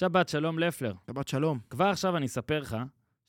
שבת 0.00 0.28
שלום 0.28 0.58
לפלר. 0.58 0.94
שבת 1.06 1.28
שלום. 1.28 1.58
כבר 1.70 1.84
עכשיו 1.84 2.16
אני 2.16 2.26
אספר 2.26 2.60
לך 2.60 2.76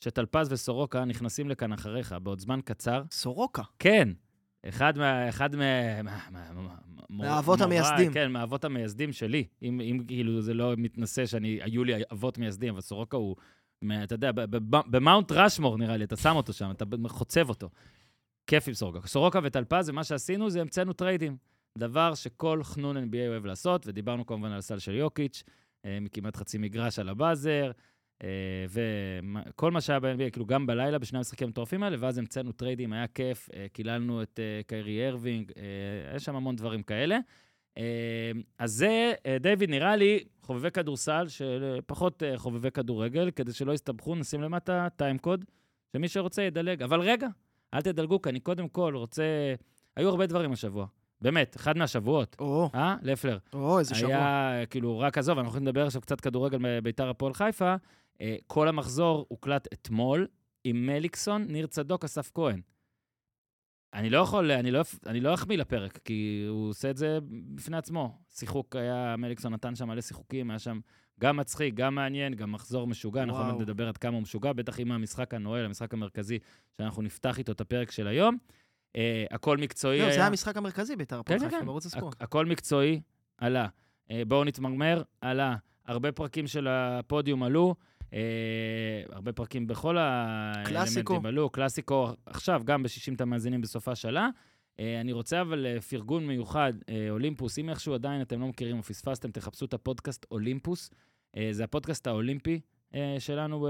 שטלפז 0.00 0.52
וסורוקה 0.52 1.04
נכנסים 1.04 1.48
לכאן 1.48 1.72
אחריך 1.72 2.14
בעוד 2.22 2.40
זמן 2.40 2.60
קצר. 2.64 3.02
סורוקה. 3.10 3.62
כן, 3.78 4.08
אחד 4.68 4.98
מה... 4.98 5.28
אחד 5.28 5.56
מה... 5.56 6.02
מה- 6.02 6.18
מה- 6.30 6.52
מה- 6.54 6.74
מהאבות 7.10 7.60
המייסדים. 7.60 8.12
כן, 8.12 8.32
מהאבות 8.32 8.64
המייסדים 8.64 9.12
שלי. 9.12 9.44
אם, 9.62 9.80
אם 9.80 10.04
כאילו 10.06 10.40
זה 10.42 10.54
לא 10.54 10.74
מתנשא 10.76 11.26
שאני, 11.26 11.58
היו 11.62 11.84
לי 11.84 11.92
אבות 12.12 12.38
מייסדים, 12.38 12.72
אבל 12.72 12.80
סורוקה 12.80 13.16
הוא, 13.16 13.36
מה- 13.82 14.04
אתה 14.04 14.14
יודע, 14.14 14.30
במאונט 14.66 15.32
רשמור 15.32 15.78
נראה 15.78 15.96
לי, 15.96 16.04
אתה 16.04 16.16
שם 16.16 16.36
אותו 16.36 16.52
שם, 16.52 16.70
אתה 16.70 16.84
חוצב 17.08 17.48
אותו. 17.48 17.70
כיף 18.46 18.68
עם 18.68 18.74
סורוקה. 18.74 19.08
סורוקה 19.08 19.40
וטלפז, 19.42 19.88
ומה 19.88 20.04
שעשינו 20.04 20.50
זה 20.50 20.60
המצאנו 20.60 20.92
טריידים. 20.92 21.36
דבר 21.78 22.14
שכל 22.14 22.60
חנון 22.64 22.96
NBA 22.96 23.28
אוהב 23.28 23.46
לעשות, 23.46 23.86
ודיברנו 23.86 24.26
כמובן 24.26 24.52
על 24.52 24.58
הסל 24.58 24.78
של 24.78 24.94
יוקיץ', 24.94 25.42
מכמעט 25.84 26.36
חצי 26.36 26.58
מגרש 26.58 26.98
על 26.98 27.08
ה 27.08 27.16
buzzer, 27.16 27.70
אה, 28.22 28.28
וכל 28.68 29.70
מה 29.70 29.80
שהיה 29.80 30.00
ב-NBA, 30.00 30.30
כאילו 30.32 30.46
גם 30.46 30.66
בלילה, 30.66 30.98
בשני 30.98 31.18
המשחקים 31.18 31.46
המטורפים 31.46 31.82
האלה, 31.82 31.96
ואז 32.00 32.18
המצאנו 32.18 32.52
טריידים, 32.52 32.92
היה 32.92 33.06
כיף, 33.06 33.48
אה, 33.54 33.66
קיללנו 33.72 34.22
את 34.22 34.40
אה, 34.42 34.60
קיירי 34.66 35.06
אירווינג, 35.06 35.52
אה, 35.56 36.16
יש 36.16 36.24
שם 36.24 36.36
המון 36.36 36.56
דברים 36.56 36.82
כאלה. 36.82 37.18
אה, 37.78 38.30
אז 38.58 38.72
זה, 38.72 39.12
אה, 39.26 39.38
דיוויד, 39.38 39.70
נראה 39.70 39.96
לי, 39.96 40.24
חובבי 40.42 40.70
כדורסל, 40.70 41.26
שפחות 41.28 42.22
אה, 42.22 42.38
חובבי 42.38 42.70
כדורגל, 42.70 43.30
כדי 43.30 43.52
שלא 43.52 43.72
יסתבכו, 43.72 44.14
נשים 44.14 44.42
למטה 44.42 44.88
time 44.96 45.18
code, 45.18 45.44
שמי 45.92 46.08
שרוצה 46.08 46.42
ידלג. 46.42 46.82
אבל 46.82 47.00
רגע, 47.00 47.28
אל 47.74 47.82
תדלגו, 47.82 48.22
כי 48.22 48.30
אני 48.30 48.40
קודם 48.40 48.68
כל 48.68 48.92
רוצה... 48.96 49.54
היו 49.96 50.08
הרבה 50.08 50.26
דברים 50.26 50.52
השבוע. 50.52 50.86
באמת, 51.22 51.56
אחד 51.56 51.78
מהשבועות. 51.78 52.36
או, 52.38 52.70
אה, 52.74 52.96
לפלר? 53.02 53.38
או, 53.52 53.78
איזה 53.78 53.94
שבוע. 53.94 54.14
היה, 54.14 54.66
כאילו, 54.70 54.98
רק 54.98 55.18
עזוב, 55.18 55.38
אנחנו 55.38 55.48
יכולים 55.48 55.66
לדבר 55.66 55.86
עכשיו 55.86 56.00
קצת 56.00 56.20
כדורגל 56.20 56.58
מביתר 56.60 57.10
הפועל 57.10 57.34
חיפה. 57.34 57.74
אה, 58.20 58.36
כל 58.46 58.68
המחזור 58.68 59.26
הוקלט 59.28 59.68
אתמול 59.72 60.26
עם 60.64 60.86
מליקסון, 60.86 61.44
ניר 61.48 61.66
צדוק, 61.66 62.04
אסף 62.04 62.30
כהן. 62.34 62.60
אני 63.94 64.10
לא 64.10 64.18
יכול, 64.18 64.50
אני 64.50 64.70
לא, 64.70 64.82
אני 65.06 65.20
לא 65.20 65.34
אחמיא 65.34 65.58
לפרק, 65.58 65.98
כי 66.04 66.46
הוא 66.48 66.68
עושה 66.68 66.90
את 66.90 66.96
זה 66.96 67.18
בפני 67.54 67.76
עצמו. 67.76 68.18
שיחוק 68.30 68.76
היה, 68.76 69.14
מליקסון 69.18 69.52
נתן 69.52 69.74
שם 69.74 69.88
מלא 69.88 70.00
שיחוקים, 70.00 70.50
היה 70.50 70.58
שם 70.58 70.80
גם 71.20 71.36
מצחיק, 71.36 71.74
גם 71.74 71.94
מעניין, 71.94 72.34
גם 72.34 72.52
מחזור 72.52 72.86
משוגע, 72.86 73.22
אנחנו 73.22 73.40
וואו. 73.40 73.52
עוד 73.52 73.62
נדבר 73.62 73.88
עד 73.88 73.96
כמה 73.96 74.14
הוא 74.14 74.22
משוגע, 74.22 74.52
בטח 74.52 74.80
עם 74.80 74.92
המשחק 74.92 75.34
הנועל, 75.34 75.64
המשחק 75.64 75.94
המרכזי, 75.94 76.38
שאנחנו 76.78 77.02
נפתח 77.02 77.38
איתו 77.38 77.52
את 77.52 77.60
הפרק 77.60 77.90
של 77.90 78.06
היום. 78.06 78.38
אה, 78.96 79.24
הכל 79.30 79.56
מקצועי 79.56 79.98
לא, 79.98 80.04
היה. 80.04 80.12
זה 80.12 80.18
היה 80.18 80.26
המשחק 80.26 80.56
המרכזי 80.56 80.96
בית"ר 80.96 81.18
הפועל 81.18 81.38
כן, 81.38 81.44
חיפה 81.44 81.60
כן. 81.60 81.66
בערוץ 81.66 81.86
הספורט. 81.86 82.14
הכ- 82.14 82.24
הכל 82.24 82.46
מקצועי, 82.46 83.00
עלה. 83.38 83.68
אה, 84.10 84.22
בואו 84.28 84.44
נתמרמר, 84.44 85.02
עלה. 85.20 85.56
הרבה 85.86 86.12
פרקים 86.12 86.46
של 86.46 86.68
הפודיום 86.70 87.42
עלו, 87.42 87.74
אה, 88.12 88.18
הרבה 89.12 89.32
פרקים 89.32 89.66
בכל 89.66 89.98
האלמנטים. 89.98 91.26
עלו. 91.26 91.50
קלאסיקו, 91.50 92.08
עכשיו, 92.26 92.62
גם 92.64 92.82
ב-60 92.82 93.14
את 93.14 93.20
המאזינים 93.20 93.60
בסופה 93.60 93.94
שלה. 93.94 94.28
אני 95.00 95.12
רוצה 95.12 95.40
אבל 95.40 95.80
פרגון 95.80 96.26
מיוחד, 96.26 96.72
אולימפוס, 97.10 97.58
אם 97.58 97.68
איכשהו 97.68 97.94
עדיין 97.94 98.22
אתם 98.22 98.40
לא 98.40 98.46
מכירים 98.48 98.78
או 98.78 98.82
פספסתם, 98.82 99.30
תחפשו 99.30 99.64
את 99.64 99.74
הפודקאסט 99.74 100.26
אולימפוס. 100.30 100.90
זה 101.50 101.64
הפודקאסט 101.64 102.06
האולימפי 102.06 102.60
שלנו 103.18 103.68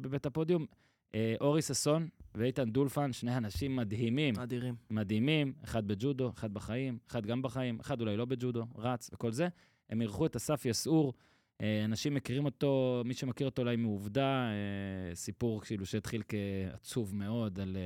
בבית 0.00 0.26
הפודיום. 0.26 0.66
אה, 1.14 1.34
אורי 1.40 1.62
ששון 1.62 2.08
ואיתן 2.34 2.70
דולפן, 2.70 3.12
שני 3.12 3.36
אנשים 3.36 3.76
מדהימים. 3.76 4.38
אדירים. 4.38 4.74
מדהימים, 4.90 5.52
אחד 5.64 5.86
בג'ודו, 5.86 6.30
אחד 6.30 6.54
בחיים, 6.54 6.98
אחד 7.10 7.26
גם 7.26 7.42
בחיים, 7.42 7.80
אחד 7.80 8.00
אולי 8.00 8.16
לא 8.16 8.24
בג'ודו, 8.24 8.64
רץ 8.76 9.10
וכל 9.12 9.32
זה. 9.32 9.48
הם 9.90 10.00
אירחו 10.00 10.26
את 10.26 10.36
אסף 10.36 10.64
יסעור, 10.66 11.14
אה, 11.62 11.84
אנשים 11.84 12.14
מכירים 12.14 12.44
אותו, 12.44 13.02
מי 13.04 13.14
שמכיר 13.14 13.46
אותו 13.46 13.62
אולי 13.62 13.76
מעובדה, 13.76 14.48
אה, 14.50 15.14
סיפור 15.14 15.60
כאילו 15.60 15.86
שהתחיל 15.86 16.22
כעצוב 16.28 17.14
מאוד 17.14 17.60
על 17.60 17.76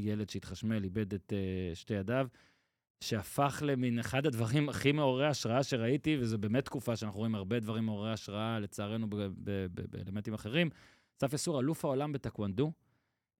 ילד 0.00 0.30
שהתחשמל, 0.30 0.84
איבד 0.84 1.14
את 1.14 1.32
שתי 1.74 1.94
ידיו, 1.94 2.26
שהפך 3.00 3.62
למין 3.66 3.98
אחד 3.98 4.26
הדברים 4.26 4.68
הכי 4.68 4.92
מעוררי 4.92 5.26
השראה 5.26 5.62
שראיתי, 5.62 6.16
וזו 6.20 6.38
באמת 6.38 6.64
תקופה 6.64 6.96
שאנחנו 6.96 7.18
רואים 7.18 7.34
הרבה 7.34 7.60
דברים 7.60 7.84
מעוררי 7.84 8.12
השראה, 8.12 8.58
לצערנו, 8.60 9.10
ב- 9.10 9.16
ב- 9.16 9.30
ב- 9.74 9.86
באלמנטים 9.90 10.34
אחרים. 10.34 10.70
אסף 11.24 11.34
יסעור, 11.34 11.60
אלוף 11.60 11.84
העולם 11.84 12.12
בטקוונדו. 12.12 12.72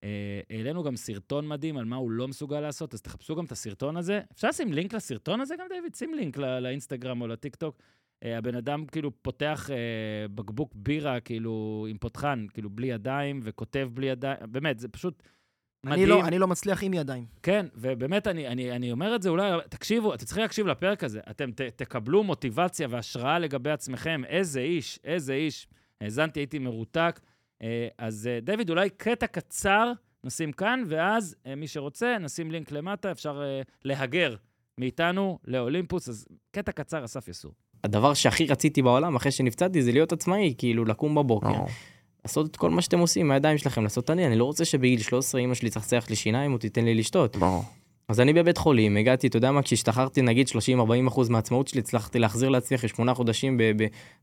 אה, 0.04 0.40
העלינו 0.50 0.82
גם 0.82 0.96
סרטון 0.96 1.48
מדהים 1.48 1.76
על 1.76 1.84
מה 1.84 1.96
הוא 1.96 2.10
לא 2.10 2.28
מסוגל 2.28 2.60
לעשות, 2.60 2.94
אז 2.94 3.02
תחפשו 3.02 3.36
גם 3.36 3.44
את 3.44 3.52
הסרטון 3.52 3.96
הזה. 3.96 4.20
אפשר 4.32 4.48
לשים 4.48 4.72
לינק 4.72 4.94
לסרטון 4.94 5.40
הזה 5.40 5.54
גם, 5.58 5.66
דיוויד? 5.74 5.94
שים 5.94 6.14
לינק 6.14 6.36
לא, 6.36 6.58
לאינסטגרם 6.58 7.20
או 7.20 7.26
לטיקטוק. 7.26 7.78
אה, 8.24 8.38
הבן 8.38 8.54
אדם 8.54 8.86
כאילו 8.86 9.22
פותח 9.22 9.70
אה, 9.70 10.28
בקבוק 10.34 10.72
בירה, 10.74 11.20
כאילו, 11.20 11.86
עם 11.90 11.98
פותחן, 11.98 12.46
כאילו, 12.54 12.70
בלי 12.70 12.86
ידיים, 12.86 13.40
וכותב 13.42 13.88
בלי 13.94 14.06
ידיים. 14.06 14.36
באמת, 14.48 14.78
זה 14.78 14.88
פשוט 14.88 15.22
מדהים. 15.84 16.00
אני 16.00 16.06
לא, 16.06 16.24
אני 16.24 16.38
לא 16.38 16.48
מצליח 16.48 16.82
עם 16.82 16.94
ידיים. 16.94 17.26
כן, 17.42 17.66
ובאמת, 17.74 18.26
אני, 18.26 18.48
אני, 18.48 18.72
אני 18.72 18.92
אומר 18.92 19.14
את 19.14 19.22
זה 19.22 19.28
אולי, 19.28 19.52
תקשיבו, 19.68 20.14
אתם 20.14 20.24
צריכים 20.24 20.42
להקשיב 20.42 20.66
לפרק 20.66 21.04
הזה. 21.04 21.20
אתם 21.30 21.52
ת, 21.52 21.60
תקבלו 21.60 22.24
מוטיבציה 22.24 22.88
והשראה 22.90 23.38
לגבי 23.38 23.70
עצמכם. 23.70 24.22
איזה 24.26 24.60
איש, 24.60 25.00
איזה 25.04 25.32
איש. 25.32 25.66
האזנתי, 26.00 26.40
הייתי 26.40 26.58
מרותק. 26.58 27.20
אה, 27.62 27.88
אז 27.98 28.28
אה, 28.32 28.41
דויד, 28.41 28.70
אולי 28.70 28.91
קטע 28.91 29.26
קצר 29.26 29.92
נשים 30.25 30.53
כאן, 30.53 30.82
ואז 30.87 31.37
אה, 31.47 31.54
מי 31.54 31.69
שרוצה, 31.69 32.16
נשים 32.20 32.50
לינק 32.50 32.72
למטה, 32.72 33.10
אפשר 33.10 33.42
להגר 33.84 34.34
מאיתנו 34.78 35.38
לאולימפוס. 35.44 36.09
אז 36.09 36.26
קטע 36.50 36.72
קצר, 36.72 37.04
אסף 37.04 37.28
יסור. 37.28 37.53
הדבר 37.84 38.14
שהכי 38.14 38.47
רציתי 38.47 38.82
בעולם 38.82 39.16
אחרי 39.16 39.32
שנפצעתי 39.32 39.82
זה 39.82 39.93
להיות 39.93 40.12
עצמאי, 40.12 40.54
כאילו 40.59 40.84
לקום 40.84 41.14
בבוקר, 41.14 41.53
ברור. 41.53 41.69
לעשות 42.25 42.50
את 42.50 42.56
כל 42.56 42.70
מה 42.70 42.82
שאתם 42.82 42.98
עושים 42.98 43.28
מהידיים 43.28 43.59
שלכם, 43.59 43.82
לעשות 43.82 44.10
אני, 44.10 44.26
אני 44.26 44.37
לא 44.37 44.44
רוצה 44.44 44.64
שבגיל 44.64 45.00
13 45.00 45.41
אמא 45.41 45.54
שלי 45.54 45.70
תצחצח 45.70 46.06
לי 46.10 46.16
שיניים 46.16 46.53
או 46.53 46.59
תיתן 46.59 46.84
לי 46.84 46.94
לשתות. 46.94 47.37
ברור. 47.37 47.64
אז 48.09 48.20
אני 48.20 48.32
בבית 48.32 48.59
חולים, 48.59 48.97
הגעתי, 48.97 49.26
אתה 49.26 49.37
יודע 49.37 49.53
מה, 49.53 49.62
כשהשתחררתי 49.62 50.22
נגיד 50.22 50.48
30-40 50.48 50.53
אחוז 51.09 51.28
מהעצמאות 51.28 51.69
שלי, 51.69 51.81
הצלחתי 51.81 52.19
להחזיר 52.19 52.48
לעצמי 52.48 52.75
אחרי 52.76 52.88
שמונה 52.88 53.15
חודשים, 53.15 53.60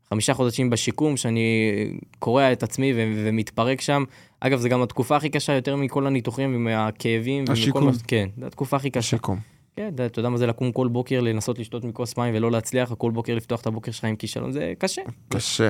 בחמישה 0.08 0.34
חודשים 0.34 0.70
בשיקום, 0.70 1.18
שאני 1.18 1.72
קורע 2.20 2.52
את 2.52 2.64
עצמי 2.64 2.94
ו- 2.94 2.98
ומתפרק 3.16 3.82
שם. 3.82 4.04
אגב, 4.40 4.60
זו 4.60 4.70
גם 4.70 4.82
התקופה 4.82 5.16
הכי 5.16 5.30
קשה 5.30 5.54
יותר 5.54 5.76
מכל 5.76 6.08
הניתוחים 6.08 6.56
ומהכאבים. 6.56 7.40
ומכל 7.40 7.52
השיקום. 7.54 7.86
מה- 7.86 7.92
כן, 8.08 8.30
זו 8.40 8.46
התקופה 8.46 8.78
הכי 8.78 8.90
קשה. 8.90 9.02
שיקום. 9.10 9.40
כן, 9.76 9.90
אתה 10.06 10.20
יודע 10.20 10.30
מה 10.30 10.38
זה 10.38 10.48
לקום 10.48 10.72
כל 10.72 10.88
בוקר, 10.88 11.20
לנסות 11.22 11.60
לשתות 11.60 11.84
מכוס 11.84 12.18
מים 12.18 12.36
ולא 12.36 12.52
להצליח, 12.52 12.94
כל 12.94 13.12
בוקר 13.12 13.36
לפתוח 13.36 13.62
את 13.62 13.68
הבוקר 13.68 13.92
שלך 13.92 14.06
עם 14.06 14.16
כישלון, 14.16 14.52
זה 14.52 14.74
קשה. 14.78 15.02
קשה. 15.30 15.70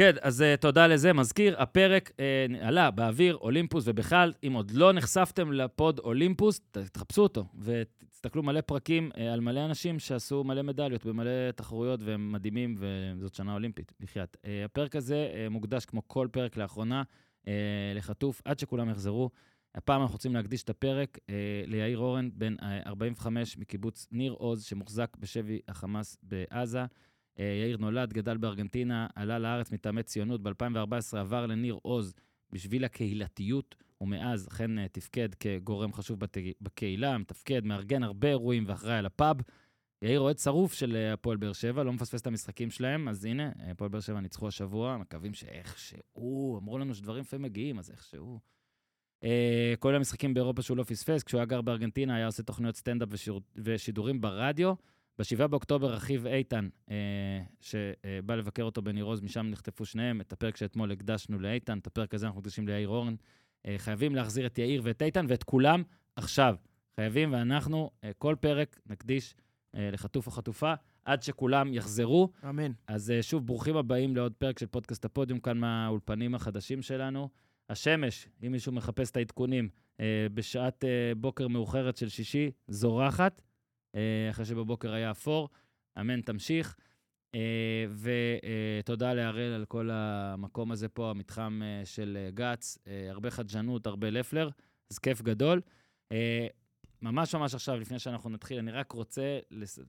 כן, 0.00 0.12
אז 0.22 0.40
uh, 0.40 0.60
תודה 0.60 0.86
לזה. 0.86 1.12
מזכיר, 1.12 1.62
הפרק 1.62 2.10
uh, 2.10 2.64
עלה 2.64 2.90
באוויר, 2.90 3.36
אולימפוס, 3.36 3.84
ובכלל, 3.86 4.32
אם 4.46 4.52
עוד 4.52 4.70
לא 4.70 4.92
נחשפתם 4.92 5.52
לפוד 5.52 5.98
אולימפוס, 5.98 6.60
תחפשו 6.70 7.22
אותו, 7.22 7.44
ותסתכלו 7.58 8.42
מלא 8.42 8.60
פרקים 8.60 9.10
uh, 9.14 9.20
על 9.20 9.40
מלא 9.40 9.64
אנשים 9.64 9.98
שעשו 9.98 10.44
מלא 10.44 10.62
מדליות 10.62 11.06
במלא 11.06 11.50
תחרויות, 11.56 12.00
והם 12.02 12.32
מדהימים, 12.32 12.76
וזאת 12.78 13.34
שנה 13.34 13.54
אולימפית, 13.54 13.92
בחייאת. 14.00 14.36
Uh, 14.36 14.48
הפרק 14.64 14.96
הזה 14.96 15.30
uh, 15.32 15.48
מוקדש, 15.48 15.84
כמו 15.84 16.08
כל 16.08 16.28
פרק 16.32 16.56
לאחרונה, 16.56 17.02
uh, 17.42 17.48
לחטוף, 17.94 18.42
עד 18.44 18.58
שכולם 18.58 18.90
יחזרו. 18.90 19.30
הפעם 19.74 20.02
אנחנו 20.02 20.14
רוצים 20.14 20.34
להקדיש 20.34 20.62
את 20.62 20.70
הפרק 20.70 21.18
uh, 21.18 21.30
ליאיר 21.66 21.98
אורן, 21.98 22.28
בן 22.34 22.54
uh, 22.60 22.64
45 22.86 23.58
מקיבוץ 23.58 24.06
ניר 24.12 24.32
עוז, 24.32 24.64
שמוחזק 24.64 25.16
בשבי 25.18 25.60
החמאס 25.68 26.18
בעזה. 26.22 26.84
אה, 27.38 27.44
יאיר 27.64 27.76
נולד, 27.76 28.12
גדל 28.12 28.36
בארגנטינה, 28.36 29.06
עלה 29.14 29.38
לארץ 29.38 29.72
מטעמי 29.72 30.02
ציונות, 30.02 30.42
ב-2014 30.42 31.18
עבר 31.18 31.46
לניר 31.46 31.78
עוז 31.82 32.14
בשביל 32.52 32.84
הקהילתיות, 32.84 33.74
ומאז 34.00 34.48
אכן 34.48 34.78
אה, 34.78 34.88
תפקד 34.88 35.34
כגורם 35.34 35.92
חשוב 35.92 36.20
בת... 36.20 36.36
בקהילה, 36.60 37.18
מתפקד, 37.18 37.64
מארגן 37.64 38.02
הרבה 38.02 38.28
אירועים 38.28 38.64
ואחראי 38.66 38.94
על 38.94 39.06
הפאב. 39.06 39.36
יאיר 40.02 40.20
אוהד 40.20 40.38
שרוף 40.38 40.72
של 40.72 40.96
אה, 40.96 41.12
הפועל 41.12 41.36
באר 41.36 41.52
שבע, 41.52 41.82
לא 41.82 41.92
מפספס 41.92 42.20
את 42.20 42.26
המשחקים 42.26 42.70
שלהם, 42.70 43.08
אז 43.08 43.24
הנה, 43.24 43.52
הפועל 43.70 43.90
באר 43.90 44.00
שבע 44.00 44.20
ניצחו 44.20 44.48
השבוע, 44.48 44.96
מקווים 44.98 45.34
שאיכשהו, 45.34 46.58
אמרו 46.58 46.78
לנו 46.78 46.94
שדברים 46.94 47.20
לפעמים 47.20 47.42
מגיעים, 47.42 47.78
אז 47.78 47.90
איכשהו. 47.90 48.40
אה, 49.24 49.74
כל 49.78 49.94
המשחקים 49.94 50.34
באירופה 50.34 50.62
שהוא 50.62 50.76
לא 50.76 50.82
פספס, 50.82 51.22
כשהוא 51.22 51.38
היה 51.38 51.46
גר 51.46 51.60
בארגנטינה, 51.62 52.16
היה 52.16 52.26
עושה 52.26 52.42
תוכניות 52.42 52.76
סטנדאפ 52.76 53.08
ושידור, 53.12 53.40
ושידורים 53.56 54.20
ברדיו. 54.20 54.74
ב-7 55.20 55.46
באוקטובר, 55.46 55.96
אחיו 55.96 56.26
איתן, 56.26 56.68
אה, 56.90 56.96
שבא 57.60 58.34
לבקר 58.34 58.62
אותו 58.62 58.82
בניר 58.82 59.04
עוז, 59.04 59.20
משם 59.20 59.46
נחטפו 59.46 59.84
שניהם. 59.84 60.20
את 60.20 60.32
הפרק 60.32 60.56
שאתמול 60.56 60.92
הקדשנו 60.92 61.38
לאיתן, 61.38 61.78
את 61.78 61.86
הפרק 61.86 62.14
הזה 62.14 62.26
אנחנו 62.26 62.40
מקדישים 62.40 62.68
ליאיר 62.68 62.88
אורן. 62.88 63.14
אה, 63.66 63.74
חייבים 63.78 64.14
להחזיר 64.14 64.46
את 64.46 64.58
יאיר 64.58 64.80
ואת 64.84 65.02
איתן 65.02 65.26
ואת 65.28 65.42
כולם 65.42 65.82
עכשיו. 66.16 66.56
חייבים, 66.96 67.32
ואנחנו 67.32 67.90
אה, 68.04 68.10
כל 68.18 68.34
פרק 68.40 68.80
נקדיש 68.86 69.34
אה, 69.74 69.90
לחטוף 69.92 70.26
או 70.26 70.32
חטופה, 70.32 70.74
עד 71.04 71.22
שכולם 71.22 71.74
יחזרו. 71.74 72.32
אמן. 72.48 72.72
אז 72.86 73.10
אה, 73.10 73.22
שוב, 73.22 73.46
ברוכים 73.46 73.76
הבאים 73.76 74.16
לעוד 74.16 74.32
פרק 74.38 74.58
של 74.58 74.66
פודקאסט 74.66 75.04
הפודיום, 75.04 75.40
כאן 75.40 75.58
מהאולפנים 75.58 76.34
החדשים 76.34 76.82
שלנו. 76.82 77.28
השמש, 77.70 78.28
אם 78.46 78.52
מישהו 78.52 78.72
מחפש 78.72 79.10
את 79.10 79.16
העדכונים, 79.16 79.68
אה, 80.00 80.26
בשעת 80.34 80.84
אה, 80.84 81.12
בוקר 81.16 81.48
מאוחרת 81.48 81.96
של 81.96 82.08
שישי, 82.08 82.50
זורחת, 82.68 83.42
אחרי 84.30 84.44
שבבוקר 84.44 84.92
היה 84.92 85.10
אפור. 85.10 85.48
אמן, 86.00 86.20
תמשיך. 86.20 86.76
ותודה 88.82 89.14
להראל 89.14 89.52
על 89.52 89.64
כל 89.64 89.90
המקום 89.92 90.72
הזה 90.72 90.88
פה, 90.88 91.10
המתחם 91.10 91.60
אה, 91.64 91.86
של 91.86 92.18
אה, 92.20 92.30
גץ. 92.30 92.78
אה, 92.86 93.10
הרבה 93.10 93.30
חדשנות, 93.30 93.86
הרבה 93.86 94.10
לפלר, 94.10 94.50
אז 94.90 94.98
כיף 94.98 95.22
גדול. 95.22 95.60
אה, 96.12 96.46
ממש 97.02 97.34
ממש 97.34 97.54
עכשיו, 97.54 97.80
לפני 97.80 97.98
שאנחנו 97.98 98.30
נתחיל, 98.30 98.58
אני 98.58 98.70
רק 98.70 98.92
רוצה, 98.92 99.38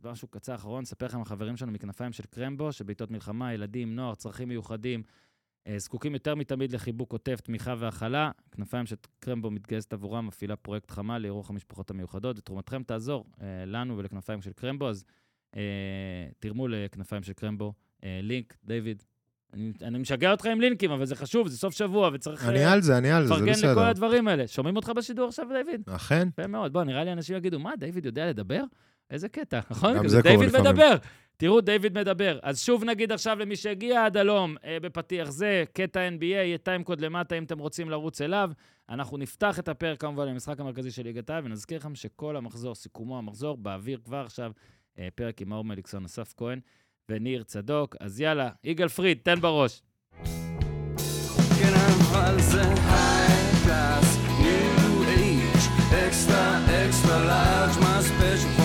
משהו 0.04 0.28
קצר 0.28 0.56
אחרון, 0.56 0.82
לספר 0.82 1.06
לכם 1.06 1.18
על 1.18 1.22
החברים 1.22 1.58
שלנו 1.58 1.72
מכנפיים 1.72 2.12
של 2.12 2.24
קרמבו, 2.24 2.72
שבעיתות 2.72 3.12
מלחמה, 3.12 3.54
ילדים, 3.54 3.96
נוער, 3.96 4.16
צרכים 4.16 4.48
מיוחדים, 4.48 5.04
אה, 5.04 5.06
זקוקים 5.78 6.14
יותר 6.14 6.36
מתמיד 6.36 6.72
לחיבוק 6.72 7.12
עוטף, 7.12 7.42
תמיכה 7.42 7.76
והכלה. 7.78 8.32
כנפיים 8.52 8.86
של 8.86 8.96
קרמבו 9.20 9.52
מתגייסת 9.52 9.94
עבורם, 9.94 10.28
מפעילה 10.28 10.56
פרויקט 10.56 10.92
חמ"ל 10.92 11.18
לאירוח 11.18 11.50
המשפחות 11.50 11.90
המיוחדות, 11.90 12.40
ותרומתכם 12.40 12.84
תעזור 12.84 13.26
אה, 13.42 13.66
לנו 13.66 13.98
ולכנפיים 13.98 14.42
של 14.42 14.52
קרמבו, 14.54 14.90
אז 14.90 15.04
אה, 15.56 15.62
תרמו 16.40 16.68
לכנפיים 16.68 17.24
של 17.24 17.34
קרמבו. 17.34 17.74
אה, 18.04 18.20
לינק, 18.24 18.58
דיוויד. 18.64 19.04
אני, 19.54 19.72
אני 19.82 19.98
משגע 19.98 20.32
אותך 20.32 20.46
עם 20.46 20.62
לינקים, 20.62 20.92
אבל 20.92 21.06
זה 21.06 21.16
חשוב, 21.16 21.48
זה 21.48 21.58
סוף 21.58 21.74
שבוע, 21.74 22.10
וצריך 22.14 22.46
אני 22.46 22.66
אה, 22.66 22.72
על 22.72 22.82
זה, 22.82 22.98
אני 22.98 23.12
על 23.12 23.24
זה, 23.24 23.28
זה 23.28 23.34
לפרגן 23.36 23.52
לכל 23.52 23.68
בסדר. 23.68 23.82
הדברים 23.82 24.28
האלה. 24.28 24.48
שומעים 24.48 24.76
אותך 24.76 24.90
בשידור 24.90 25.28
עכשיו, 25.28 25.46
דיוויד? 25.58 25.82
אכן. 25.90 26.28
יפה 26.28 26.48
מאוד. 26.48 26.74
בוא, 26.74 26.84
נראה 26.84 27.04
לי 27.04 27.12
אנשים 27.12 27.36
יגידו, 27.38 27.60
מה, 27.60 27.72
דיוויד 27.80 28.06
יודע 28.06 28.30
לדבר? 28.30 28.64
איזה 29.12 29.30
קטע, 29.30 29.60
נכון? 29.70 29.98
גם 29.98 30.08
זה 30.08 30.22
קורה 30.22 30.34
דיוויד 30.34 30.50
לפעמים. 30.50 30.72
מדבר. 30.72 30.96
תראו, 31.38 31.62
דיוויד 31.62 32.00
מדבר. 32.00 32.40
אז 32.44 32.62
שוב 32.62 32.84
נגיד 32.84 33.12
עכשיו 33.12 33.40
למי 33.40 33.56
שהגיע 33.56 34.06
עד 34.06 34.18
הלום 34.18 34.56
אה, 34.66 34.78
בפתיח 34.82 35.30
זה, 35.30 35.64
קטע 35.74 36.10
NBA, 36.10 36.24
יהיה 36.24 36.58
טיימקוד 36.58 37.02
למטה 37.02 37.36
אם 37.36 37.44
אתם 37.44 37.60
רוצים 37.60 37.90
לרוץ 37.90 38.22
אליו. 38.22 38.52
אנחנו 38.90 39.18
נפתח 39.18 39.60
את 39.60 39.68
הפרק 39.68 40.02
כמובן 40.02 40.28
למשחק 40.28 40.60
המרכזי 40.60 40.92
של 40.92 41.04
ליגת 41.04 41.30
העל, 41.30 41.46
ונזכיר 41.46 41.78
לכם 41.78 41.96
שכל 41.96 42.36
המחזור, 42.36 42.76
סיכומו 42.76 43.18
המחזור, 43.18 43.58
באוויר 43.58 44.00
כבר 44.06 44.24
עכשיו, 44.26 44.52
אה, 45.00 45.08
פרק 45.16 45.42
עם 45.42 45.50
מאור 45.50 45.64
מליקסון, 45.64 46.06
אסף 46.06 46.34
כהן 46.38 46.60
וניר 47.10 47.44
צדוק. 47.44 47.96
אז 48.00 48.20
יאללה, 48.20 48.50
יגאל 48.64 48.88
פריד, 48.88 49.18
תן 49.24 49.42
בראש. 49.42 49.82
כן, 51.60 51.74
אבל 51.74 52.40
זה 52.40 52.64
extra, 56.12 56.44
extra 56.86 57.18
large, 57.30 57.76
my 57.80 58.02
special 58.02 58.61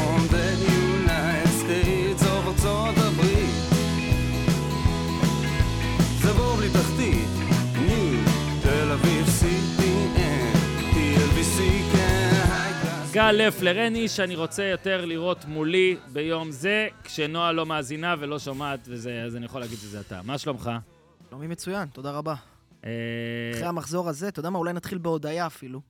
אין 13.31 13.95
איש 13.95 14.17
שאני 14.17 14.37
רוצה 14.37 14.65
יותר 14.65 15.05
לראות 15.05 15.45
מולי 15.45 15.97
ביום 16.13 16.51
זה, 16.51 16.89
כשנועה 17.05 17.53
לא 17.53 17.67
מאזינה 17.67 18.15
ולא 18.19 18.39
שומעת, 18.39 18.81
וזה, 18.91 19.23
אז 19.23 19.37
אני 19.37 19.45
יכול 19.45 19.61
להגיד 19.61 19.79
שזה 19.79 20.01
אתה. 20.01 20.21
מה 20.25 20.39
שלומך? 20.39 20.71
שלומי 21.29 21.47
מצוין, 21.47 21.89
תודה 21.89 22.11
רבה. 22.11 22.35
אה, 22.85 22.91
אחרי 23.55 23.67
המחזור 23.67 24.09
הזה, 24.09 24.29
אתה 24.29 24.41
יודע 24.41 24.51
מה, 24.51 24.59
אולי 24.59 24.73
נתחיל 24.73 24.99
בהודיה 24.99 25.47
אפילו. 25.47 25.81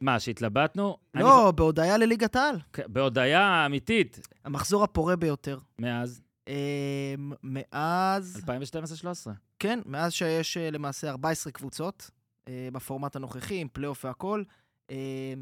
מה, 0.00 0.20
שהתלבטנו? 0.20 0.96
לא, 1.14 1.50
בהודיה 1.50 1.96
לליגת 1.98 2.36
העל. 2.36 2.56
אני- 2.78 2.84
בהודיה 2.88 3.66
אמיתית, 3.66 4.28
המחזור 4.44 4.84
הפורה 4.84 5.16
ביותר. 5.16 5.58
מאז 5.78 6.20
אמ, 6.48 7.32
מאז, 7.42 8.40
2012-2013. 9.26 9.30
כן, 9.58 9.80
מאז 9.86 10.12
שיש 10.12 10.56
אה, 10.56 10.70
למעשה 10.70 11.10
14 11.10 11.52
קבוצות 11.52 12.10
אה, 12.48 12.68
בפורמט 12.72 13.16
הנוכחי, 13.16 13.60
עם 13.60 13.68
פלייאוף 13.72 14.04
והכל, 14.04 14.42
אה, 14.90 14.96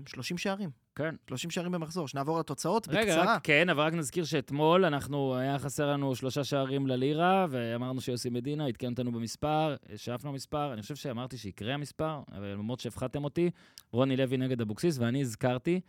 30 0.06 0.38
שערים. 0.38 0.70
כן. 0.96 1.14
30 1.28 1.50
שערים 1.50 1.72
במחזור. 1.72 2.08
שנעבור 2.08 2.38
לתוצאות 2.38 2.88
רגע, 2.88 3.00
בקצרה. 3.00 3.34
רק, 3.34 3.44
כן, 3.44 3.68
אבל 3.68 3.82
רק 3.82 3.94
נזכיר 3.94 4.24
שאתמול 4.24 4.84
אנחנו, 4.84 5.36
היה 5.36 5.58
חסר 5.58 5.90
לנו 5.90 6.16
שלושה 6.16 6.44
שערים 6.44 6.86
ללירה, 6.86 7.46
ואמרנו 7.50 8.00
שיוסי 8.00 8.30
מדינה 8.30 8.66
עדכן 8.66 8.90
אותנו 8.90 9.12
במספר, 9.12 9.76
שאפנו 9.96 10.32
מספר, 10.32 10.72
אני 10.72 10.82
חושב 10.82 10.94
שאמרתי 10.94 11.38
שיקרה 11.38 11.74
המספר, 11.74 12.20
אבל 12.32 12.46
למרות 12.46 12.80
שהפחדתם 12.80 13.24
אותי, 13.24 13.50
רוני 13.92 14.16
לוי 14.16 14.36
נגד 14.36 14.60
אבוקסיס, 14.60 14.98
ואני 14.98 15.20
הזכרתי 15.20 15.80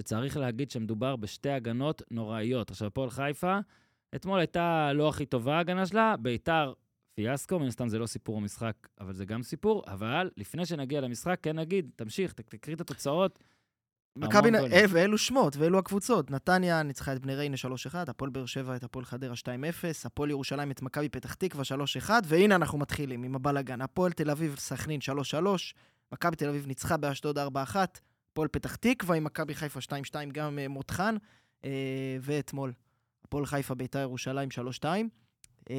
שצריך 0.00 0.36
להגיד 0.36 0.70
שמדובר 0.70 1.16
בשתי 1.16 1.50
הגנות 1.50 2.02
נוראיות. 2.10 2.70
עכשיו, 2.70 2.86
הפועל 2.86 3.10
חיפה, 3.10 3.58
אתמול 4.14 4.38
הייתה 4.38 4.92
לא 4.92 5.08
הכי 5.08 5.26
טובה 5.26 5.56
ההגנה 5.56 5.86
שלה, 5.86 6.16
ביתר 6.16 6.72
פיאסקו, 7.14 7.58
מן 7.58 7.66
הסתם 7.66 7.88
זה 7.88 7.98
לא 7.98 8.06
סיפור 8.06 8.36
המשחק, 8.36 8.74
אבל 9.00 9.12
זה 9.12 9.24
גם 9.24 9.42
סיפור, 9.42 9.82
אבל 9.86 10.30
לפני 10.36 10.66
שנגיע 10.66 11.00
למשחק, 11.00 11.38
כן 11.42 11.58
נגיד, 11.58 11.90
תמשיך, 11.96 12.32
תקריא 12.32 12.76
את 12.76 12.80
התוצאות. 12.80 13.38
מכבי, 14.16 14.50
ואלו 14.88 15.18
שמות, 15.18 15.56
ואלו 15.56 15.78
הקבוצות. 15.78 16.30
נתניה 16.30 16.82
ניצחה 16.82 17.12
את 17.12 17.18
בני 17.18 17.34
ריינה 17.34 17.56
3-1, 17.56 17.94
הפועל 17.94 18.30
באר 18.30 18.46
שבע 18.46 18.76
את 18.76 18.84
הפועל 18.84 19.04
חדרה 19.04 19.34
2-0, 19.34 19.46
הפועל 20.04 20.30
ירושלים 20.30 20.70
את 20.70 20.82
מכבי 20.82 21.08
פתח 21.08 21.34
תקווה 21.34 21.64
3-1, 22.06 22.10
והנה 22.24 22.54
אנחנו 22.54 22.78
מתחילים 22.78 23.22
עם 23.22 23.34
הבלאגן. 23.34 23.80
הפועל 23.80 24.12
תל 24.12 24.30
אביב 24.30 24.56
סכנין 24.58 25.00
3-3, 25.32 25.34
מכבי 26.12 26.36
תל 26.36 26.48
אביב 26.48 26.66
ניצחה 26.66 26.96
באשדוד 26.96 27.38
4-1, 27.38 27.40
הפועל 28.32 28.48
פתח 28.48 28.76
תקווה 28.76 29.16
עם 29.16 29.24
מכבי 29.24 29.54
חיפה 29.54 29.80
2-2, 29.80 30.14
גם 30.32 30.58
אה, 30.58 30.68
מותחן, 30.68 31.16
אה, 31.64 32.16
ואתמול 32.20 32.72
הפועל 33.24 33.46
חיפה 33.46 33.74
ביתר 33.74 33.98
ירושלים 33.98 34.48
3-2. 34.82 34.84
אה, 35.70 35.76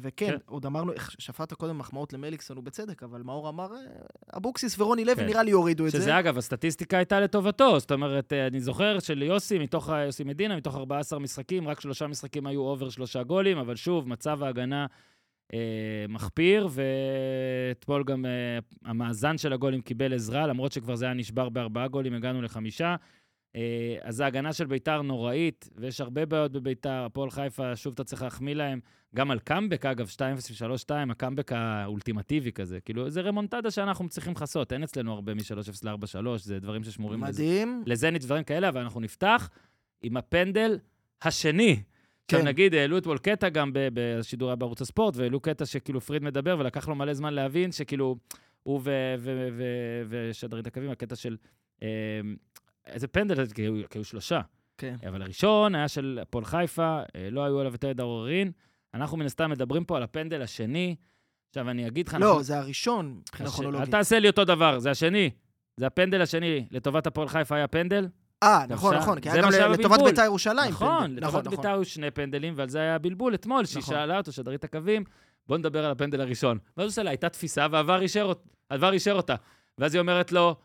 וכן, 0.00 0.26
כן. 0.26 0.36
עוד 0.46 0.66
אמרנו, 0.66 0.92
שפטת 1.18 1.52
קודם 1.52 1.78
מחמאות 1.78 2.12
למליקסון, 2.12 2.58
ובצדק, 2.58 3.02
אבל 3.02 3.22
מאור 3.22 3.48
אמר, 3.48 3.74
אה, 3.74 3.80
אבוקסיס 4.36 4.78
ורוני 4.78 5.04
לוי 5.04 5.14
כן. 5.14 5.26
נראה 5.26 5.42
לי 5.42 5.50
יורידו 5.50 5.86
את 5.86 5.90
זה. 5.90 5.98
שזה 5.98 6.18
אגב, 6.18 6.38
הסטטיסטיקה 6.38 6.96
הייתה 6.96 7.20
לטובתו. 7.20 7.78
זאת 7.80 7.92
אומרת, 7.92 8.32
אה, 8.32 8.46
אני 8.46 8.60
זוכר 8.60 8.98
שליוסי, 8.98 9.58
מתוך 9.58 9.88
יוסי 10.06 10.24
מדינה, 10.24 10.56
מתוך 10.56 10.76
14 10.76 11.18
משחקים, 11.18 11.68
רק 11.68 11.80
שלושה 11.80 12.06
משחקים 12.06 12.46
היו 12.46 12.60
over 12.60 12.88
שלושה 12.88 13.22
גולים, 13.22 13.58
אבל 13.58 13.76
שוב, 13.76 14.08
מצב 14.08 14.42
ההגנה 14.42 14.86
אה, 15.54 15.58
מחפיר, 16.08 16.68
ואתמול 16.70 18.04
גם 18.04 18.26
אה, 18.26 18.58
המאזן 18.84 19.38
של 19.38 19.52
הגולים 19.52 19.80
קיבל 19.80 20.14
עזרה, 20.14 20.46
למרות 20.46 20.72
שכבר 20.72 20.96
זה 20.96 21.04
היה 21.04 21.14
נשבר 21.14 21.48
בארבעה 21.48 21.88
גולים, 21.88 22.14
הגענו 22.14 22.42
לחמישה. 22.42 22.96
אה, 23.56 23.96
אז 24.02 24.20
ההגנה 24.20 24.52
של 24.52 24.66
ביתר 24.66 25.02
נוראית, 25.02 25.68
ויש 25.76 26.00
הרבה 26.00 26.26
בעיות 26.26 26.52
בביתר. 26.52 27.04
הפועל 27.06 27.30
חיפה, 27.30 27.76
שוב 27.76 27.92
אתה 27.92 28.04
צריך 28.04 28.22
להחמיא 28.22 28.54
להם. 28.54 28.80
גם 29.14 29.30
על 29.30 29.38
קאמבק, 29.38 29.86
אגב, 29.86 30.08
2-0 30.08 30.20
ו-3-2, 30.64 30.90
הקאמבק 31.10 31.52
האולטימטיבי 31.52 32.52
כזה. 32.52 32.80
כאילו, 32.80 33.10
זה 33.10 33.20
רמונטדה 33.20 33.70
שאנחנו 33.70 34.08
צריכים 34.08 34.32
לכסות. 34.32 34.72
אין 34.72 34.82
אצלנו 34.82 35.12
הרבה 35.12 35.34
מ-3-0 35.34 35.80
ל-4-3, 35.82 36.38
זה 36.38 36.60
דברים 36.60 36.84
ששמורים 36.84 37.24
לזה. 37.24 37.42
מדהים. 37.42 37.82
לזניץ' 37.86 38.24
דברים 38.24 38.44
כאלה, 38.44 38.68
אבל 38.68 38.80
אנחנו 38.80 39.00
נפתח 39.00 39.50
עם 40.02 40.16
הפנדל 40.16 40.78
השני. 41.22 41.82
עכשיו 42.24 42.40
כן. 42.40 42.46
נגיד, 42.46 42.74
העלו 42.74 42.98
אתמול 42.98 43.18
קטע 43.18 43.48
גם 43.48 43.70
בשידור 43.74 44.48
היה 44.48 44.56
בערוץ 44.56 44.80
הספורט, 44.80 45.16
והעלו 45.16 45.40
קטע 45.40 45.66
שכאילו 45.66 46.00
פריד 46.00 46.22
מדבר, 46.22 46.56
ולקח 46.58 46.88
לו 46.88 46.94
מלא 46.94 47.14
זמן 47.14 47.34
להבין 47.34 47.72
שכאילו, 47.72 48.16
הוא 48.62 48.80
ושדרית 50.08 50.66
הקווים, 50.66 50.90
הקטע 50.90 51.16
של... 51.16 51.36
איזה 52.86 53.08
פנדל, 53.08 53.46
כי 53.46 53.62
היו- 53.62 54.04
שלושה. 54.04 54.40
כן. 54.78 54.96
אבל 55.08 55.22
הראשון 55.22 55.74
היה 55.74 55.88
של 55.88 56.18
הפועל 56.22 56.44
חיפה, 56.44 57.00
אה, 57.16 57.28
לא 57.30 57.44
היו 57.44 57.60
עליו 57.60 57.72
יותר 57.72 58.02
עוררין. 58.02 58.52
אנחנו 58.94 59.16
מן 59.16 59.26
הסתם 59.26 59.50
מדברים 59.50 59.84
פה 59.84 59.96
על 59.96 60.02
הפנדל 60.02 60.42
השני. 60.42 60.96
עכשיו, 61.48 61.70
אני 61.70 61.86
אגיד 61.86 62.08
לך... 62.08 62.14
לא, 62.20 62.26
אנחנו- 62.28 62.42
זה 62.42 62.58
הראשון 62.58 63.14
מבחינה 63.20 63.48
הש- 63.48 63.54
כרונולוגית. 63.54 63.86
אל 63.86 63.92
תעשה 63.92 64.18
לי 64.18 64.28
אותו 64.28 64.44
דבר, 64.44 64.78
זה 64.78 64.90
השני. 64.90 65.30
זה 65.76 65.86
הפנדל 65.86 66.22
השני. 66.22 66.66
לטובת 66.70 67.06
הפועל 67.06 67.28
חיפה 67.28 67.56
היה 67.56 67.68
פנדל. 67.68 68.08
אה, 68.42 68.64
נכון, 68.68 68.94
עכשיו, 68.94 69.02
נכון, 69.02 69.20
כי 69.20 69.30
היה 69.30 69.42
גם 69.42 69.50
לטובת. 69.72 70.00
בית"ר 70.04 70.22
ירושלים. 70.24 70.70
נכון, 70.70 71.06
פנדל. 71.06 71.26
לטובת 71.26 71.46
בית"ר 71.48 71.68
היו 71.72 71.84
שני 71.84 72.10
פנדלים, 72.10 72.54
ועל 72.56 72.68
זה 72.68 72.78
היה 72.78 72.98
בלבול 72.98 73.34
אתמול, 73.34 73.64
שהיא 73.64 73.82
נכון. 73.82 73.94
שאלה 73.94 74.18
אותו, 74.18 74.32
שדרית 74.32 74.64
הקווים, 74.64 75.04
בוא 75.46 75.58
נדבר 75.58 75.84
על 75.84 75.90
הפנדל 75.90 76.20
הראשון. 76.20 76.58
ואז 76.76 76.84
הוא 76.84 76.90
עושה 76.90 77.02
לה, 77.02 77.10
הייתה 77.10 77.28
תפיסה, 77.28 77.66
ועבר 77.70 78.00
אישר 78.00 78.22
אות- 78.22 78.44
עבר 78.68 78.92
אישר 78.92 79.12
אותה. 79.12 79.34
ואז 79.78 79.94
היא 79.94 80.00
אומרת 80.00 80.32
לו, 80.32 80.56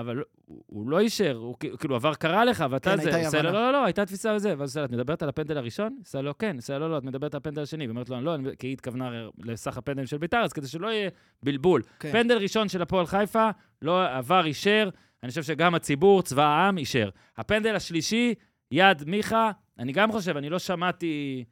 אבל 0.00 0.16
הוא- 0.46 0.62
הוא 0.66 0.90
לא 0.90 1.00
אישר, 1.00 1.36
הוא 1.36 1.54
כאילו 1.78 1.94
עבר 1.94 2.14
קרה 2.14 2.44
לך, 2.44 2.64
ואתה 2.70 2.90
כן, 2.90 3.02
זה. 3.02 3.08
עושה 3.08 3.18
אי-הבנה. 3.20 3.42
לא, 3.42 3.60
לא, 3.60 3.72
לא, 3.72 3.84
הייתה 3.84 4.06
תפיסה 4.06 4.32
וזה. 4.34 4.48
ואז 4.48 4.58
הוא 4.58 4.64
עושה 4.64 4.80
לה, 4.80 4.86
את 4.86 4.90
מדברת 4.90 5.22
על 5.22 5.28
הפנדל 5.28 5.58
הראשון? 5.58 5.96
עושה 6.04 6.20
לו, 6.20 6.38
כן. 6.38 6.56
עושה 6.56 6.78
לו, 6.78 6.88
לא, 6.88 6.98
את 6.98 7.04
מדברת 7.04 7.34
על 7.34 7.38
הפנדל 7.38 7.62
השני. 7.62 7.84
והיא 7.84 7.90
אומרת 7.90 8.08
לו, 8.08 8.20
לא, 8.20 8.34
אני- 8.34 8.56
כי 8.58 8.66
היא 8.66 8.72
התכוונה 8.72 9.10
לסך 9.44 9.76
הפנדלים 9.78 10.06
של 10.06 10.18
בית"ר, 10.18 10.36
אז 10.38 10.52
כדי 10.52 10.66
שלא 10.68 10.88
יהיה 10.88 11.10
בלבול. 11.42 11.82
כן. 12.00 12.12
פנדל 12.12 12.36
ראשון 12.38 12.68
של 12.68 12.82
הפועל 12.82 13.06
חיפה, 13.06 13.50
לא 13.82 14.16
עבר, 14.16 14.44
אישר. 14.46 14.88
אני 15.22 15.28
חושב 15.28 15.42
שגם 15.42 15.74
הציבור, 15.74 16.22
צבא 16.22 16.42
העם, 16.44 16.78
אישר. 16.78 17.08
הפנדל 17.36 17.74
השלישי, 17.76 18.34
יד 18.70 19.04
מיכה, 19.06 19.50
אני 19.78 19.92
גם 19.92 20.12
חושב, 20.12 20.36
אני 20.36 20.50
לא 20.50 20.58
שמעתי... 20.58 21.44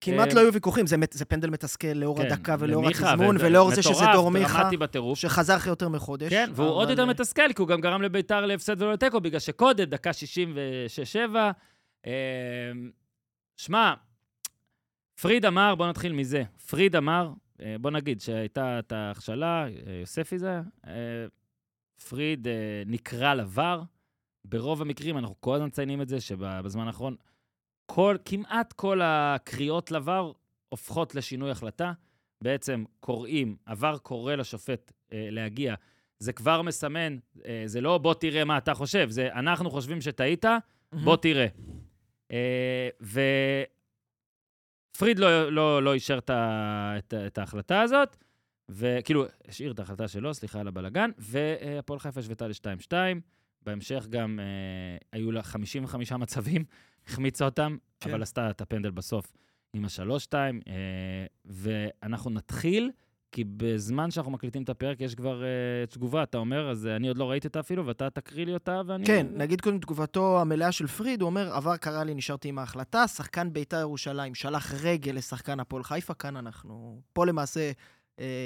כמעט 0.00 0.28
אה, 0.28 0.34
לא 0.34 0.40
היו 0.40 0.52
ויכוחים, 0.52 0.86
זה 0.86 0.96
זה 1.10 1.24
פנדל 1.24 1.50
מתסכל 1.50 1.86
לאור 1.86 2.18
כן, 2.18 2.26
הדקה 2.26 2.56
ולאור 2.58 2.88
התזמון, 2.88 3.36
ולאור 3.40 3.74
זה 3.74 3.82
שזה 3.82 4.04
דור 4.12 4.30
מיכה. 4.30 4.70
שחזר 5.14 5.56
אחרי 5.56 5.70
יותר 5.72 5.88
מחודש. 5.88 6.30
כן, 6.30 6.50
והוא 6.54 6.68
עוד 6.68 6.90
יותר 6.90 7.04
מתסכל, 7.04 7.52
כי 7.52 7.62
הוא 7.62 7.68
גם 7.68 7.80
גרם 7.80 8.02
לביתר 8.02 8.46
להפסד 8.46 8.82
ולא 8.82 8.92
לתיקו, 8.92 9.20
בגלל 9.20 9.40
שקודם, 9.40 9.84
דקה 9.84 10.10
66-7. 10.10 11.36
אה, 12.06 12.12
שמע, 13.56 13.94
פריד 15.20 15.46
אמר, 15.46 15.74
בוא 15.74 15.86
נתחיל 15.86 16.12
מזה. 16.12 16.42
פריד 16.70 16.96
אמר, 16.96 17.30
אה, 17.62 17.76
בוא 17.80 17.90
נגיד 17.90 18.20
שהייתה 18.20 18.78
את 18.78 18.92
ההכשלה, 18.92 19.66
אה, 19.66 19.92
יוספי 20.00 20.38
זה 20.38 20.60
אה, 20.86 21.26
פריד 22.08 22.48
נקרא 22.86 23.34
לבר. 23.34 23.82
ברוב 24.44 24.82
המקרים, 24.82 25.18
אנחנו 25.18 25.34
כל 25.40 25.54
הזמן 25.54 25.66
מציינים 25.66 26.02
את 26.02 26.08
זה, 26.08 26.20
שבזמן 26.20 26.86
האחרון, 26.86 27.16
כל, 27.90 28.16
כמעט 28.24 28.72
כל 28.72 29.00
הקריאות 29.04 29.90
לבר 29.90 30.32
הופכות 30.68 31.14
לשינוי 31.14 31.50
החלטה. 31.50 31.92
בעצם 32.42 32.84
קוראים, 33.00 33.56
עבר 33.66 33.98
קורא 33.98 34.34
לשופט 34.34 34.92
אה, 35.12 35.28
להגיע. 35.30 35.74
זה 36.18 36.32
כבר 36.32 36.62
מסמן, 36.62 37.18
אה, 37.44 37.62
זה 37.66 37.80
לא 37.80 37.98
בוא 37.98 38.14
תראה 38.14 38.44
מה 38.44 38.58
אתה 38.58 38.74
חושב, 38.74 39.10
זה 39.10 39.32
אנחנו 39.32 39.70
חושבים 39.70 40.00
שטעית, 40.00 40.44
בוא 40.92 41.16
תראה. 41.16 41.46
אה, 42.32 42.88
ופריד 44.94 45.18
לא, 45.18 45.52
לא, 45.52 45.82
לא 45.82 45.94
אישר 45.94 46.18
את, 46.18 46.30
את, 46.30 47.14
את 47.26 47.38
ההחלטה 47.38 47.80
הזאת, 47.80 48.16
וכאילו, 48.68 49.24
השאיר 49.48 49.72
את 49.72 49.78
ההחלטה 49.78 50.08
שלו, 50.08 50.34
סליחה 50.34 50.60
על 50.60 50.68
הבלגן, 50.68 51.10
והפועל 51.18 51.98
חיפה 51.98 52.20
השוותה 52.20 52.48
ל-2-2. 52.48 52.92
בהמשך 53.62 54.06
גם 54.10 54.40
אה, 54.40 54.98
היו 55.12 55.32
לה 55.32 55.42
55 55.42 56.12
מצבים, 56.12 56.64
החמיצה 57.08 57.44
אותם, 57.44 57.76
כן. 58.00 58.10
אבל 58.10 58.22
עשתה 58.22 58.50
את 58.50 58.60
הפנדל 58.60 58.90
בסוף 58.90 59.32
עם 59.72 59.84
ה-3-2. 59.84 60.34
אה, 60.34 61.26
ואנחנו 61.44 62.30
נתחיל, 62.30 62.90
כי 63.32 63.44
בזמן 63.44 64.10
שאנחנו 64.10 64.32
מקליטים 64.32 64.62
את 64.62 64.68
הפרק 64.68 65.00
יש 65.00 65.14
כבר 65.14 65.42
אה, 65.42 65.86
תגובה, 65.86 66.22
אתה 66.22 66.38
אומר, 66.38 66.70
אז 66.70 66.86
אה, 66.86 66.96
אני 66.96 67.08
עוד 67.08 67.18
לא 67.18 67.30
ראיתי 67.30 67.46
אותה 67.46 67.60
אפילו, 67.60 67.86
ואתה 67.86 68.10
תקריא 68.10 68.46
לי 68.46 68.54
אותה, 68.54 68.80
ואני... 68.86 69.06
כן, 69.06 69.26
נגיד 69.34 69.60
קודם 69.60 69.78
תגובתו 69.78 70.40
המלאה 70.40 70.72
של 70.72 70.86
פריד, 70.86 71.22
הוא 71.22 71.26
אומר, 71.26 71.52
עבר 71.52 71.76
קרה 71.76 72.04
לי, 72.04 72.14
נשארתי 72.14 72.48
עם 72.48 72.58
ההחלטה, 72.58 73.08
שחקן 73.08 73.52
בית"ר 73.52 73.80
ירושלים 73.80 74.34
שלח 74.34 74.74
רגל 74.82 75.12
לשחקן 75.12 75.60
הפועל 75.60 75.82
חיפה, 75.82 76.14
כאן 76.14 76.36
אנחנו... 76.36 77.00
פה 77.12 77.26
למעשה 77.26 77.70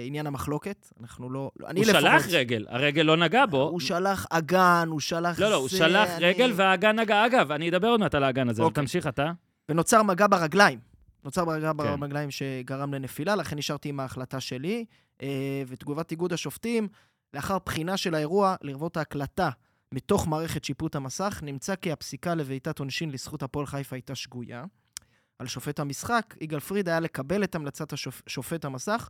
עניין 0.07 0.27
המחלוקת, 0.27 0.87
אנחנו 1.01 1.31
לא... 1.31 1.51
אני 1.67 1.81
הוא 1.81 1.87
לפחות- 1.89 2.01
שלח 2.03 2.27
רגל, 2.31 2.67
הרגל 2.69 3.03
לא 3.03 3.17
נגע 3.17 3.47
בו. 3.47 3.63
הוא 3.63 3.81
שלח 3.81 4.27
אגן, 4.31 4.89
הוא 4.91 5.01
שלח 5.01 5.41
לא, 5.41 5.51
לא, 5.51 5.55
הוא 5.57 5.69
זה, 5.69 5.77
שלח 5.77 6.09
אני- 6.11 6.25
רגל 6.25 6.53
והאגן 6.57 6.99
נגע. 7.01 7.27
אגב, 7.27 7.53
אני 7.53 7.69
אדבר 7.69 7.89
עוד 7.89 8.01
מעט 8.01 8.15
על 8.15 8.25
האגן 8.25 8.49
הזה, 8.49 8.63
אוקיי. 8.63 8.83
תמשיך 8.83 9.07
אתה. 9.07 9.33
ונוצר 9.69 10.03
מגע 10.03 10.27
ברגליים. 10.27 10.79
נוצר 11.25 11.45
מגע 11.45 11.73
כן. 11.79 12.01
ברגליים 12.01 12.31
שגרם 12.31 12.95
לנפילה, 12.95 13.35
לכן 13.37 13.59
נשארתי 13.59 13.89
עם 13.89 14.01
ההחלטה 14.01 14.41
שלי. 14.41 14.85
אה, 15.23 15.29
ותגובת 15.69 16.11
איגוד 16.11 16.33
השופטים, 16.33 16.89
לאחר 17.35 17.59
בחינה 17.67 17.97
של 17.97 18.15
האירוע, 18.15 18.55
לרבות 18.63 18.97
ההקלטה 18.97 19.51
מתוך 19.95 20.29
מערכת 20.29 20.65
שיפוט 20.65 20.95
המסך, 20.97 21.41
נמצא 21.43 21.75
כי 21.75 21.93
הפסיקה 21.93 22.35
לבעיטת 22.35 22.79
עונשין 22.79 23.11
לזכות 23.11 23.43
הפועל 23.43 23.67
חיפה 23.67 23.97
הייתה 23.97 24.15
שגויה. 24.15 24.65
על 25.39 25.47
שופט 25.47 25.81
המשחק, 25.81 26.35
יגאל 26.41 26.61
פריד 26.61 26.89
היה 26.89 27.01
לקבל 27.01 27.45
את 27.45 27.55
המלצת 27.55 27.93
השופ... 27.93 28.23
שופט 28.27 28.65
המסך 28.65 29.09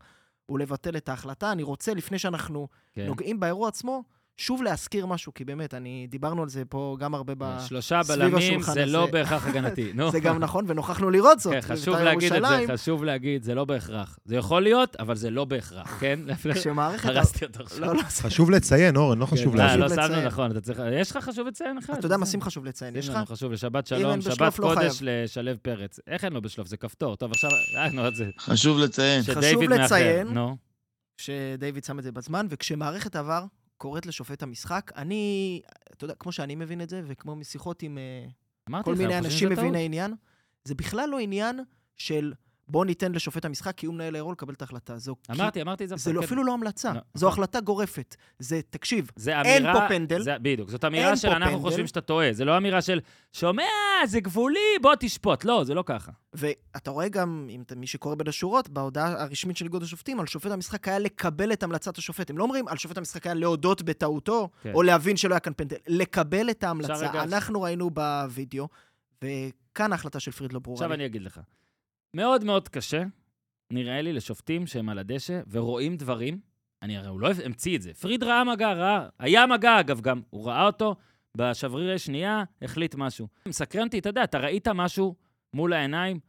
ולבטל 0.53 0.97
את 0.97 1.09
ההחלטה. 1.09 1.53
אני 1.53 1.63
רוצה, 1.63 1.95
לפני 1.95 2.19
שאנחנו 2.19 2.69
כן. 2.93 3.07
נוגעים 3.07 3.41
באירוע 3.41 3.69
עצמו, 3.69 4.03
שוב 4.43 4.63
להזכיר 4.63 5.07
משהו, 5.07 5.35
כי 5.35 5.45
באמת, 5.45 5.75
אני, 5.75 6.07
דיברנו 6.11 6.43
על 6.43 6.49
זה 6.49 6.65
פה 6.65 6.97
גם 7.01 7.15
הרבה 7.15 7.33
ב... 7.39 7.59
שלושה 7.69 8.01
בלמים 8.09 8.63
זה 8.63 8.71
הזה. 8.71 8.87
לא 8.87 9.07
בהכרח 9.07 9.47
הגנתי. 9.47 9.93
נו. 9.95 10.11
זה 10.11 10.21
גם 10.21 10.39
נכון, 10.39 10.65
ונוכחנו 10.69 11.11
לראות 11.11 11.41
זאת. 11.41 11.53
כן, 11.53 11.61
חשוב 11.61 11.95
בבית"ר 11.95 12.05
להגיד 12.05 12.33
את 12.33 12.43
זה, 12.49 12.73
חשוב 12.73 13.05
להגיד, 13.05 13.43
זה 13.43 13.55
לא 13.55 13.65
בהכרח. 13.65 14.19
זה 14.25 14.37
יכול 14.37 14.63
להיות, 14.63 14.97
אבל 14.97 15.17
זה 15.17 15.31
לא 15.31 15.45
בהכרח, 15.45 15.97
כן? 16.01 16.21
כשמערכת... 16.55 17.09
הרסתי 17.09 17.45
אותו 17.45 17.63
עכשיו. 17.63 17.81
לא, 17.81 17.95
לא, 17.95 18.03
חשוב 18.03 18.51
לציין, 18.51 18.97
אורן, 18.97 19.19
לא 19.19 19.27
חשוב 19.27 19.57
אה, 19.61 19.69
חשוב 19.69 19.81
לא 19.81 19.87
להגיד. 19.87 20.15
שמנו. 20.15 20.27
נכון, 20.27 20.51
אתה 20.51 20.61
צריך... 20.61 20.83
יש 20.93 21.11
לך 21.11 21.17
חשוב 21.17 21.47
לציין 21.47 21.79
אחד? 21.79 21.95
אתה 21.95 22.07
יודע 22.07 22.17
מה 22.17 22.27
שים 22.27 22.43
חשוב 22.43 22.65
לציין, 22.65 22.97
יש 22.97 23.05
שים 23.05 23.13
לך? 23.13 23.17
לנו 23.17 23.27
חשוב 23.27 23.53
לשבת 23.53 23.93
אם 23.93 23.99
שלום, 23.99 24.21
שבת 24.21 24.59
לא 24.59 24.75
קודש. 24.75 24.99
לשלו 25.03 25.53
פרץ. 25.63 26.01
איך 26.07 26.25
אין 26.25 26.33
לו 26.33 26.43
בשלוף? 26.43 26.69
זה 26.69 26.77
כפתור. 26.77 27.17
טוב, 27.17 27.31
עכשיו... 27.33 27.51
אה. 27.77 28.09
חשוב 28.39 28.79
לציין. 28.79 29.23
מאחר. 29.69 29.85
לציין. 29.85 30.29
שדייוויד 31.17 31.85
שם 31.85 31.99
את 31.99 32.05
זה 32.05 32.13
בזמן, 32.13 32.47
וכשמערכת 32.51 33.17
עבר 33.17 33.45
קוראת 33.83 34.07
לשופט 34.07 34.43
המשחק, 34.43 34.93
אני, 34.97 35.61
אתה 35.93 36.05
יודע, 36.05 36.15
כמו 36.15 36.33
שאני 36.33 36.55
מבין 36.55 36.81
את 36.81 36.89
זה, 36.89 37.03
וכמו 37.07 37.37
משיחות 37.37 37.83
עם 37.83 37.99
אה, 37.99 38.83
כל 38.83 38.95
מיני 38.95 39.19
אנשים. 39.19 39.49
מביני 39.53 39.85
עניין, 39.85 40.15
זה 40.65 40.75
בכלל 40.75 41.09
לא 41.09 41.19
עניין 41.19 41.61
של 41.97 42.33
בוא 42.73 42.85
ניתן 42.85 43.13
לשופט 43.13 43.45
המשחק, 43.45 43.77
כי 43.77 43.87
הוא 43.87 43.95
מנהל 43.95 44.15
האירוע 44.15 44.33
לקבל 44.33 44.55
את 44.55 44.63
ההחלטה. 44.63 44.99
זו, 44.99 45.17
אמרתי, 45.31 45.63
אמרתי 45.63 45.85
את 45.85 45.89
זה. 45.89 45.97
זה 45.97 46.13
לא. 46.13 46.25
אפילו 46.25 46.45
לא 46.45 46.53
המלצה, 46.53 46.93
לא, 46.93 47.01
זו 47.15 47.27
נכון. 47.27 47.39
החלטה 47.39 47.61
גורפת. 47.61 48.17
זה, 48.39 48.61
תקשיב, 48.71 49.11
זה 49.17 49.41
אין 49.41 49.67
אמירה... 49.67 49.81
פה 49.81 49.89
פנדל. 49.89 50.23
זה, 50.23 50.39
בדיוק, 50.39 50.71
זאת 50.71 50.85
אמירה 50.85 51.09
אין 51.09 51.17
של 51.17 51.29
אנחנו 51.29 51.47
פנדל. 51.47 51.63
חושבים 51.63 51.87
שאתה 51.87 52.01
טועה. 52.01 52.33
זה 52.33 52.45
לא 52.45 52.57
אמירה 52.57 52.83
של, 52.83 53.01
שומע, 53.33 53.63
זה 54.07 54.21
גבולי, 54.21 54.59
בוא 54.83 54.95
תשפוט. 55.01 55.45
לא, 55.45 55.65
זה 55.65 55.75
לא 55.75 55.85
ככה. 55.87 56.13
ואתה 56.35 56.91
רואה 56.91 57.09
גם, 57.09 57.49
אם 57.51 57.63
אתה, 57.63 57.75
מי 57.75 57.87
שקורא 57.87 58.15
בין 58.15 58.29
השורות, 58.29 58.69
בהודעה 58.69 59.23
הרשמית 59.23 59.57
של 59.57 59.65
איגוד 59.65 59.83
השופטים, 59.83 60.21
על 60.21 60.27
שופט 60.27 60.51
המשחק 60.51 60.89
היה 60.89 60.99
לקבל 60.99 61.53
את 61.53 61.63
המלצת 61.63 61.99
השופט. 61.99 62.31
הם 62.31 62.39
לא 62.39 62.43
אומרים 62.43 62.69
על 62.69 62.77
שופט 62.77 62.99
המשחק 62.99 63.27
היה 63.27 63.35
להודות 63.35 63.83
בטעותו, 63.83 64.49
כן. 64.63 64.73
או 64.75 64.83
להבין 64.83 65.17
שלא 65.17 65.35
היה 65.35 65.41
כאן 65.41 65.53
פנדל. 65.57 65.77
לקבל 65.89 66.51
את 66.51 66.65
ההמלצה. 66.65 67.23
אנחנו 67.23 67.63
ראינו 67.63 67.91
בווידאו, 67.91 68.69
וכאן 69.25 69.93
ההחלטה 69.93 70.21
של 70.21 70.31
פריד 70.31 70.53
לא 70.53 70.59
ברורה 70.59 70.77
עכשיו 70.77 70.89
לי. 70.89 70.95
אני 70.95 71.07
אגיד 71.07 71.23
לך. 71.23 71.41
מאוד 72.17 72.45
מאוד 72.45 72.69
קשה, 72.69 73.03
נראה 73.73 74.03
לי, 74.03 74.13
לשופטים 74.13 74.67
שהם 74.67 74.89
על 74.89 74.99
הדשא 74.99 75.41
ורואים 75.51 75.97
דברים. 75.97 76.41
אני 76.83 76.97
הרי, 76.97 77.09
הוא 77.09 77.21
לא 77.21 77.29
המציא 77.45 77.77
את 77.77 77.83
זה. 77.83 77.95
פריד 77.95 78.23
ראה 78.23 78.45
מגע, 78.45 78.73
ראה. 78.73 79.09
היה 79.19 79.47
מגע, 79.47 79.81
אגב, 79.81 80.01
גם. 80.01 80.23
הוא 80.31 80.47
ראה 80.47 80.67
אותו 80.67 80.97
בשברירי 81.37 81.99
שנייה, 81.99 82.45
החליט 82.63 82.95
משהו. 82.95 83.29
מסקרן 83.49 83.87
אותי, 83.87 83.99
אתה 83.99 84.09
יודע, 84.09 84.25
אתה 84.25 84.39
ראית 84.39 84.69
משהו 84.69 85.15
מול 85.55 85.73
העיניים, 85.73 86.21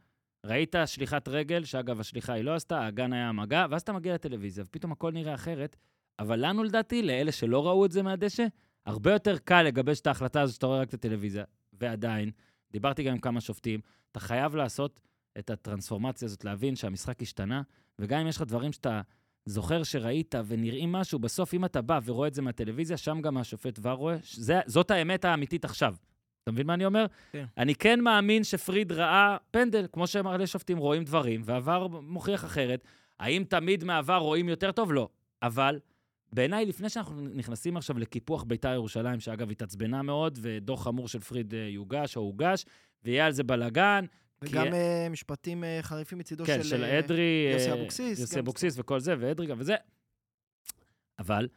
ראית 0.46 0.74
שליחת 0.86 1.28
רגל, 1.28 1.64
שאגב, 1.64 2.00
השליחה 2.00 2.32
היא 2.32 2.44
לא 2.44 2.54
עשתה, 2.54 2.80
האגן 2.80 3.12
היה 3.12 3.32
מגע, 3.32 3.66
ואז 3.70 3.82
אתה 3.82 3.92
מגיע 3.92 4.14
לטלוויזיה, 4.14 4.64
ופתאום 4.66 4.92
הכל 4.92 5.12
נראה 5.12 5.34
אחרת. 5.34 5.76
אבל 6.18 6.46
לנו, 6.46 6.64
לדעתי, 6.64 7.02
לאלה 7.02 7.32
שלא 7.32 7.66
ראו 7.66 7.84
את 7.84 7.92
זה 7.92 8.02
מהדשא, 8.02 8.46
הרבה 8.86 9.12
יותר 9.12 9.38
קל 9.38 9.62
לגבש 9.62 10.00
את 10.00 10.06
ההחלטה 10.06 10.40
הזו 10.40 10.54
שאתה 10.54 10.66
רואה 10.66 10.80
רק 10.80 10.88
את 10.88 10.94
הטלוויזיה. 10.94 11.44
ועדיין, 11.72 12.30
דיברתי 12.72 13.02
גם 13.02 13.12
עם 13.12 13.18
כמה 13.18 13.40
שופטים, 13.40 13.80
אתה 14.12 14.20
חייב 14.20 14.56
לעשות 14.56 15.00
את 15.38 15.50
הטרנספורמציה 15.50 16.26
הזאת, 16.26 16.44
להבין 16.44 16.76
שהמשחק 16.76 17.22
השתנה, 17.22 17.62
וגם 17.98 18.20
אם 18.20 18.26
יש 18.26 18.36
לך 18.36 18.42
דברים 18.42 18.72
שאתה 18.72 19.00
זוכר 19.46 19.82
שראית 19.82 20.34
ונראים 20.46 20.92
משהו, 20.92 21.18
בסוף 21.18 21.54
אם 21.54 21.64
אתה 21.64 21.82
בא 21.82 22.00
ורואה 22.04 22.28
את 22.28 22.34
זה 22.34 22.42
מהטלוויזיה, 22.42 22.96
שם 22.96 23.20
גם 23.20 23.36
השופט 23.36 23.78
כבר 23.78 23.92
רואה, 23.92 24.16
זה, 24.32 24.60
זאת 24.66 24.90
האמת 24.90 25.24
האמיתית 25.24 25.64
עכשיו. 25.64 25.94
אתה 26.42 26.52
מבין 26.52 26.66
מה 26.66 26.74
אני 26.74 26.84
אומר? 26.84 27.06
כן. 27.32 27.44
אני 27.58 27.74
כן 27.74 28.00
מאמין 28.00 28.44
שפריד 28.44 28.92
ראה 28.92 29.36
פנדל, 29.50 29.86
כמו 29.92 30.06
שמראה 30.06 30.46
שופטים 30.46 30.78
רואים 30.78 31.04
דברים, 31.04 31.42
ועבר 31.44 31.86
מוכיח 31.88 32.44
אחרת. 32.44 32.84
האם 33.20 33.44
תמיד 33.48 33.84
מעבר 33.84 34.16
רואים 34.16 34.48
יותר 34.48 34.72
טוב? 34.72 34.92
לא. 34.92 35.08
אבל 35.42 35.80
בעיניי, 36.32 36.66
לפני 36.66 36.88
שאנחנו 36.88 37.20
נכנסים 37.20 37.76
עכשיו 37.76 37.98
לקיפוח 37.98 38.44
בית"ר 38.44 38.72
ירושלים, 38.72 39.20
שאגב 39.20 39.50
התעצבנה 39.50 40.02
מאוד, 40.02 40.38
ודוח 40.42 40.84
חמור 40.84 41.08
של 41.08 41.20
פריד 41.20 41.54
אה, 41.54 41.60
יוגש 41.60 42.16
או 42.16 42.22
הוגש, 42.22 42.64
ויהיה 43.04 43.26
על 43.26 43.32
זה 43.32 43.42
בלאגן, 43.42 44.04
וגם 44.50 44.66
כי- 44.66 44.72
אה, 44.72 45.08
משפטים 45.10 45.64
אה, 45.64 45.78
חריפים 45.82 46.18
מצידו 46.18 46.44
כן, 46.44 46.62
של... 46.62 46.68
של 46.68 46.84
אה, 46.84 46.98
אדרי, 46.98 47.50
יוסי 47.52 47.72
אבוקסיס, 47.72 48.20
יוסי 48.20 48.38
אבוקסיס 48.38 48.74
וכל 48.78 49.00
זה, 49.00 49.14
ואדרי 49.18 49.46
גם 49.46 49.56
וזה. 49.60 49.74
אבל 51.18 51.48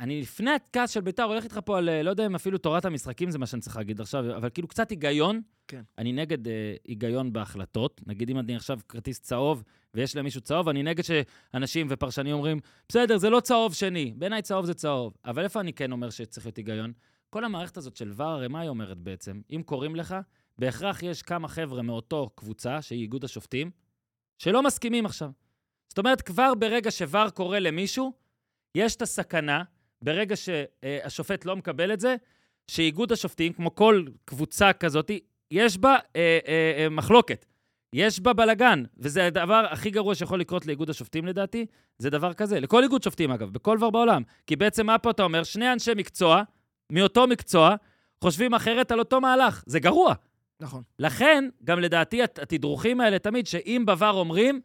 אני 0.00 0.20
לפני 0.20 0.50
הכעס 0.50 0.90
של 0.90 1.00
ביתר 1.00 1.22
הולך 1.22 1.44
איתך 1.44 1.60
פה 1.64 1.78
על, 1.78 2.02
לא 2.02 2.10
יודע 2.10 2.26
אם 2.26 2.34
אפילו 2.34 2.58
תורת 2.58 2.84
המשחקים 2.84 3.30
זה 3.30 3.38
מה 3.38 3.46
שאני 3.46 3.62
צריך 3.62 3.76
להגיד 3.76 4.00
עכשיו, 4.00 4.36
אבל 4.36 4.50
כאילו 4.50 4.68
קצת 4.68 4.90
היגיון. 4.90 5.40
כן. 5.68 5.82
אני 5.98 6.12
נגד 6.12 6.48
אה, 6.48 6.74
היגיון 6.84 7.32
בהחלטות. 7.32 8.00
נגיד 8.06 8.30
אם 8.30 8.38
אני 8.38 8.56
עכשיו 8.56 8.78
כרטיס 8.88 9.20
צהוב 9.20 9.62
ויש 9.94 10.16
למישהו 10.16 10.40
צהוב, 10.40 10.68
אני 10.68 10.82
נגד 10.82 11.04
שאנשים 11.04 11.86
ופרשנים 11.90 12.34
אומרים, 12.34 12.60
בסדר, 12.88 13.16
זה 13.18 13.30
לא 13.30 13.40
צהוב 13.40 13.74
שני, 13.74 14.12
בעיניי 14.16 14.42
צהוב 14.42 14.66
זה 14.66 14.74
צהוב. 14.74 15.16
אבל 15.24 15.44
איפה 15.44 15.60
אני 15.60 15.72
כן 15.72 15.92
אומר 15.92 16.10
שצריך 16.10 16.46
להיות 16.46 16.56
היגיון? 16.56 16.92
כל 17.30 17.44
המערכת 17.44 17.76
הזאת 17.76 17.96
של 17.96 18.12
ור, 18.16 18.24
הרי 18.24 18.48
מה 18.48 18.60
היא 18.60 18.68
אומרת 18.68 18.98
בעצם? 18.98 19.40
אם 19.50 19.62
קוראים 19.64 19.96
לך, 19.96 20.16
בהכרח 20.58 21.02
יש 21.02 21.22
כמה 21.22 21.48
חבר'ה 21.48 21.82
מאותו 21.82 22.30
קבוצה, 22.34 22.82
שהיא 22.82 23.02
איגוד 23.02 23.24
השופטים, 23.24 23.70
שלא 24.38 24.62
מסכימים 24.62 25.06
עכשיו. 25.06 25.30
זאת 25.88 25.98
אומרת, 25.98 26.22
כבר 26.22 26.54
ברגע 26.54 26.90
שוור 26.90 27.30
קורא 27.30 27.58
למישהו, 27.58 28.12
יש 28.74 28.96
את 28.96 29.02
הסכנה, 29.02 29.62
ברגע 30.02 30.34
שהשופט 30.36 31.44
לא 31.44 31.56
מקבל 31.56 31.92
את 31.92 32.00
זה, 32.00 32.16
שאיגוד 32.66 33.12
השופטים, 33.12 33.52
כמו 33.52 33.74
כל 33.74 34.04
קבוצה 34.24 34.72
כזאת, 34.72 35.10
יש 35.50 35.78
בה 35.78 35.96
אה, 36.16 36.38
אה, 36.48 36.74
אה, 36.78 36.88
מחלוקת. 36.88 37.46
יש 37.92 38.20
בה 38.20 38.32
בלגן, 38.32 38.82
וזה 38.98 39.26
הדבר 39.26 39.66
הכי 39.70 39.90
גרוע 39.90 40.14
שיכול 40.14 40.40
לקרות 40.40 40.66
לאיגוד 40.66 40.90
השופטים 40.90 41.26
לדעתי, 41.26 41.66
זה 41.98 42.10
דבר 42.10 42.32
כזה. 42.32 42.60
לכל 42.60 42.82
איגוד 42.82 43.02
שופטים, 43.02 43.30
אגב, 43.30 43.50
בכל 43.50 43.76
דבר 43.76 43.90
בעולם. 43.90 44.22
כי 44.46 44.56
בעצם 44.56 44.86
מה 44.86 44.98
פה 44.98 45.10
אתה 45.10 45.22
אומר? 45.22 45.44
שני 45.44 45.72
אנשי 45.72 45.92
מקצוע, 45.96 46.42
מאותו 46.92 47.26
מקצוע, 47.26 47.74
חושבים 48.20 48.54
אחרת 48.54 48.92
על 48.92 48.98
אותו 48.98 49.20
מהלך. 49.20 49.64
זה 49.66 49.80
גרוע. 49.80 50.14
נכון. 50.60 50.82
לכן, 50.98 51.48
גם 51.64 51.78
לדעתי, 51.80 52.22
הת- 52.22 52.38
התדרוכים 52.38 53.00
האלה 53.00 53.18
תמיד, 53.18 53.46
שאם 53.46 53.84
בVAR 53.88 54.04
אומרים, 54.04 54.60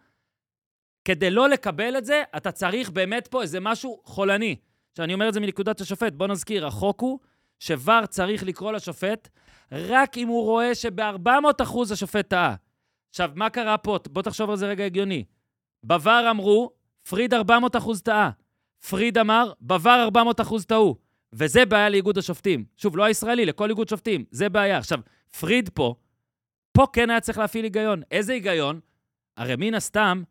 כדי 1.05 1.29
לא 1.31 1.50
לקבל 1.50 1.98
את 1.98 2.05
זה, 2.05 2.24
אתה 2.38 2.51
צריך 2.51 2.89
באמת 2.89 3.27
פה 3.27 3.41
איזה 3.41 3.60
משהו 3.60 4.01
חולני. 4.05 4.55
עכשיו, 4.91 5.05
אני 5.05 5.13
אומר 5.13 5.29
את 5.29 5.33
זה 5.33 5.39
מנקודת 5.39 5.81
השופט. 5.81 6.13
בוא 6.13 6.27
נזכיר, 6.27 6.67
החוק 6.67 7.01
הוא 7.01 7.19
שוואר 7.60 8.05
צריך 8.05 8.43
לקרוא 8.43 8.71
לשופט 8.71 9.29
רק 9.71 10.17
אם 10.17 10.27
הוא 10.27 10.43
רואה 10.43 10.75
שב-400 10.75 11.29
אחוז 11.63 11.91
השופט 11.91 12.29
טעה. 12.29 12.55
עכשיו, 13.10 13.31
מה 13.36 13.50
קרה 13.50 13.77
פה? 13.77 13.98
בוא 14.10 14.21
תחשוב 14.21 14.50
על 14.50 14.55
זה 14.55 14.67
רגע 14.67 14.86
הגיוני. 14.86 15.24
בVAR 15.88 16.29
אמרו, 16.29 16.71
פריד 17.10 17.33
400 17.33 17.75
אחוז 17.75 18.01
טעה. 18.01 18.29
פריד 18.89 19.17
אמר, 19.17 19.51
בVAR 19.67 19.88
400 20.03 20.41
אחוז 20.41 20.65
טעו. 20.65 20.95
וזה 21.33 21.65
בעיה 21.65 21.89
לאיגוד 21.89 22.17
השופטים. 22.17 22.65
שוב, 22.77 22.97
לא 22.97 23.03
הישראלי, 23.03 23.45
לכל 23.45 23.69
איגוד 23.69 23.89
שופטים. 23.89 24.25
זה 24.31 24.50
בעיה. 24.50 24.77
עכשיו, 24.77 25.00
פריד 25.39 25.69
פה, 25.73 25.95
פה 26.71 26.88
כן 26.93 27.09
היה 27.09 27.21
צריך 27.21 27.38
להפעיל 27.38 27.63
היגיון. 27.63 28.01
איזה 28.11 28.33
היגיון? 28.33 28.79
הרי 29.38 29.55
מן 29.57 29.73
הסתם, 29.73 30.23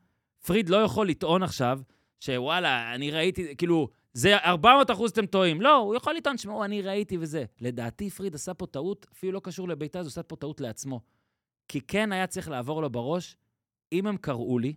פריד 0.47 0.69
לא 0.69 0.76
יכול 0.76 1.09
לטעון 1.09 1.42
עכשיו 1.42 1.80
שוואלה, 2.21 2.95
אני 2.95 3.11
ראיתי, 3.11 3.57
כאילו, 3.57 3.88
זה 4.12 4.37
400 4.37 4.90
אחוז 4.90 5.11
אתם 5.11 5.26
טועים. 5.26 5.61
לא, 5.61 5.76
הוא 5.76 5.95
יכול 5.95 6.14
לטעון, 6.14 6.38
שמעו, 6.38 6.64
אני 6.64 6.83
ראיתי 6.83 7.19
וזה. 7.21 7.45
לדעתי, 7.61 8.11
פריד 8.11 8.35
עשה 8.35 8.54
פה 8.54 8.66
טעות, 8.66 9.07
אפילו 9.12 9.33
לא 9.33 9.40
קשור 9.45 9.69
לביתה, 9.69 9.99
אז 9.99 10.07
הוא 10.07 10.11
עשה 10.11 10.23
פה 10.23 10.37
טעות 10.37 10.61
לעצמו. 10.61 11.00
כי 11.69 11.80
כן 11.80 12.12
היה 12.12 12.26
צריך 12.26 12.49
לעבור 12.49 12.83
לו 12.83 12.90
בראש, 12.90 13.37
אם 13.92 14.07
הם 14.07 14.16
קראו 14.16 14.59
לי, 14.59 14.75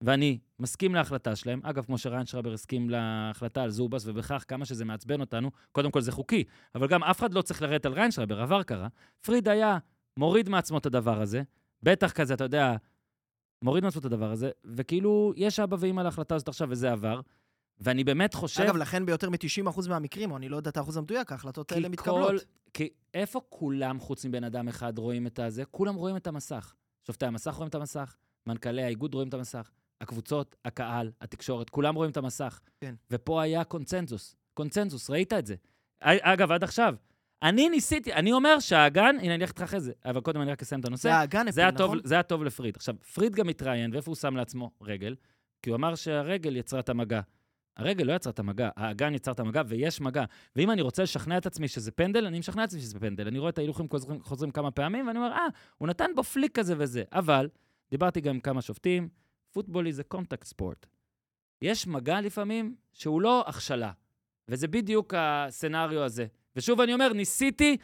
ואני 0.00 0.38
מסכים 0.58 0.94
להחלטה 0.94 1.36
שלהם, 1.36 1.60
אגב, 1.62 1.84
כמו 1.84 1.98
שריין 1.98 2.26
שרבר 2.26 2.52
הסכים 2.52 2.90
להחלטה 2.90 3.62
על 3.62 3.70
זובס, 3.70 4.06
ובכך 4.06 4.44
כמה 4.48 4.64
שזה 4.64 4.84
מעצבן 4.84 5.20
אותנו, 5.20 5.50
קודם 5.72 5.90
כל 5.90 6.00
זה 6.00 6.12
חוקי, 6.12 6.44
אבל 6.74 6.86
גם 6.88 7.04
אף 7.04 7.18
אחד 7.18 7.34
לא 7.34 7.42
צריך 7.42 7.62
לרדת 7.62 7.86
על 7.86 7.92
ריין 7.92 8.10
שרבר, 8.10 8.40
עבר 8.40 8.62
קרה. 8.62 8.88
פריד 9.20 9.48
היה 9.48 9.78
מוריד 10.16 10.48
מעצמו 10.48 10.78
את 10.78 10.86
הדבר 10.86 11.20
הזה, 11.20 11.42
בטח 11.82 12.12
כזה, 12.12 12.34
אתה 12.34 12.44
יודע, 12.44 12.76
מוריד 13.62 13.84
מעצמו 13.84 14.00
את 14.00 14.04
הדבר 14.04 14.30
הזה, 14.30 14.50
וכאילו, 14.64 15.32
יש 15.36 15.60
אבא 15.60 15.76
ואמא 15.80 16.00
להחלטה 16.00 16.34
הזאת 16.34 16.48
עכשיו, 16.48 16.68
וזה 16.70 16.92
עבר. 16.92 17.20
ואני 17.80 18.04
באמת 18.04 18.34
חושב... 18.34 18.62
אגב, 18.62 18.76
לכן 18.76 19.06
ביותר 19.06 19.30
מ-90% 19.30 19.88
מהמקרים, 19.88 20.30
או 20.30 20.36
אני 20.36 20.48
לא 20.48 20.56
יודע 20.56 20.70
את 20.70 20.76
האחוז 20.76 20.96
המדויק, 20.96 21.32
ההחלטות 21.32 21.72
האלה 21.72 21.88
מתקבלות. 21.88 22.30
כל- 22.30 22.38
כי 22.74 22.88
איפה 23.14 23.40
כולם, 23.48 24.00
חוץ 24.00 24.24
מבן 24.24 24.44
אדם 24.44 24.68
אחד, 24.68 24.98
רואים 24.98 25.26
את 25.26 25.38
הזה? 25.38 25.64
כולם 25.64 25.94
רואים 25.94 26.16
את 26.16 26.26
המסך. 26.26 26.74
שופטי 27.06 27.26
המסך 27.26 27.54
רואים 27.54 27.68
את 27.68 27.74
המסך, 27.74 28.16
מנכ"לי 28.46 28.82
האיגוד 28.82 29.14
רואים 29.14 29.28
את 29.28 29.34
המסך, 29.34 29.70
הקבוצות, 30.00 30.56
הקהל, 30.64 31.10
התקשורת, 31.20 31.70
כולם 31.70 31.94
רואים 31.94 32.10
את 32.10 32.16
המסך. 32.16 32.60
כן. 32.80 32.94
ופה 33.10 33.42
היה 33.42 33.64
קונצנזוס. 33.64 34.36
קונצנזוס, 34.54 35.10
ראית 35.10 35.32
את 35.32 35.46
זה. 35.46 35.54
אגב, 36.00 36.52
עד 36.52 36.64
עכשיו, 36.64 36.94
אני 37.42 37.68
ניסיתי, 37.68 38.12
אני 38.12 38.32
אומר 38.32 38.58
שהאגן, 38.60 39.16
הנה, 39.22 39.34
אני 39.34 39.42
אלך 39.42 39.50
איתך 39.50 39.62
אחרי 39.62 39.80
זה, 39.80 39.92
אבל 40.04 40.20
קודם 40.20 40.40
אני 40.40 40.52
רק 40.52 40.62
אסיים 40.62 40.80
את 40.80 40.84
הנושא. 40.84 41.02
זה 41.02 41.14
האגן 41.14 41.50
זה 41.50 41.66
הפיל, 41.66 41.78
טוב, 41.78 41.90
נכון? 41.90 42.00
זה 42.04 42.14
היה 42.14 42.22
טוב 42.22 42.44
לפריד. 42.44 42.76
עכשיו, 42.76 42.94
פריד 43.14 43.34
גם 43.34 43.48
התראיין, 43.48 43.92
ואיפה 43.92 44.10
הוא 44.10 44.16
שם 44.16 44.36
לעצמו? 44.36 44.70
רגל. 44.82 45.14
כי 45.62 45.70
הוא 45.70 45.76
אמר 45.76 45.94
שהרגל 45.94 46.56
יצרה 46.56 46.80
את 46.80 46.88
המגע. 46.88 47.20
הרגל 47.76 48.04
לא 48.04 48.12
יצרה 48.12 48.30
את 48.30 48.38
המגע, 48.38 48.68
האגן 48.76 49.14
יצר 49.14 49.32
את 49.32 49.40
המגע, 49.40 49.62
ויש 49.66 50.00
מגע. 50.00 50.24
ואם 50.56 50.70
אני 50.70 50.82
רוצה 50.82 51.02
לשכנע 51.02 51.38
את 51.38 51.46
עצמי 51.46 51.68
שזה 51.68 51.90
פנדל, 51.90 52.26
אני 52.26 52.38
משכנע 52.38 52.64
את 52.64 52.68
עצמי 52.68 52.80
שזה 52.80 53.00
פנדל. 53.00 53.26
אני 53.26 53.38
רואה 53.38 53.50
את 53.50 53.58
ההילוכים 53.58 53.88
חוזרים, 53.88 54.22
חוזרים 54.22 54.50
כמה 54.50 54.70
פעמים, 54.70 55.06
ואני 55.06 55.18
אומר, 55.18 55.32
אה, 55.32 55.46
הוא 55.78 55.88
נתן 55.88 56.10
בו 56.14 56.22
flick 56.22 56.58
כזה 56.58 56.74
וזה. 56.78 57.02
אבל, 57.12 57.48
דיברתי 57.90 58.20
גם 58.20 58.34
עם 58.34 58.40
כמה 58.40 58.62
שופטים, 58.62 59.08
פוטבול 59.50 59.90
זה 59.90 60.04
contact 60.04 60.44
sport. 60.44 60.86
יש 61.62 61.86
מגע 61.86 62.20
לפעמים 62.20 62.76
שהוא 62.92 63.20
לא 63.20 63.44
הכשלה, 63.46 63.92
וזה 64.48 64.68
בדיוק 64.68 65.14
הסצנריו 65.16 66.02
הזה. 66.02 66.26
ושוב 66.56 66.80
אני 66.80 66.94
אומר, 66.94 67.12
ניסיתי 67.12 67.76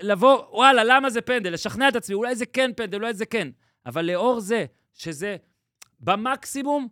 לבוא, 0.00 0.46
וואלה, 0.50 0.84
למה 0.84 1.10
זה 1.10 1.20
פנדל? 1.20 1.52
לשכנע 1.52 1.88
את 1.88 1.96
עצמי, 1.96 2.14
אולי 2.14 2.36
זה 2.36 2.46
כן 2.46 2.70
פנדל, 2.76 2.98
אולי 2.98 3.14
זה 3.14 3.26
כן. 3.26 3.48
אבל 3.86 4.04
לאור 4.04 4.40
זה, 4.40 4.66
שזה 4.94 5.36
במקסימום, 6.00 6.88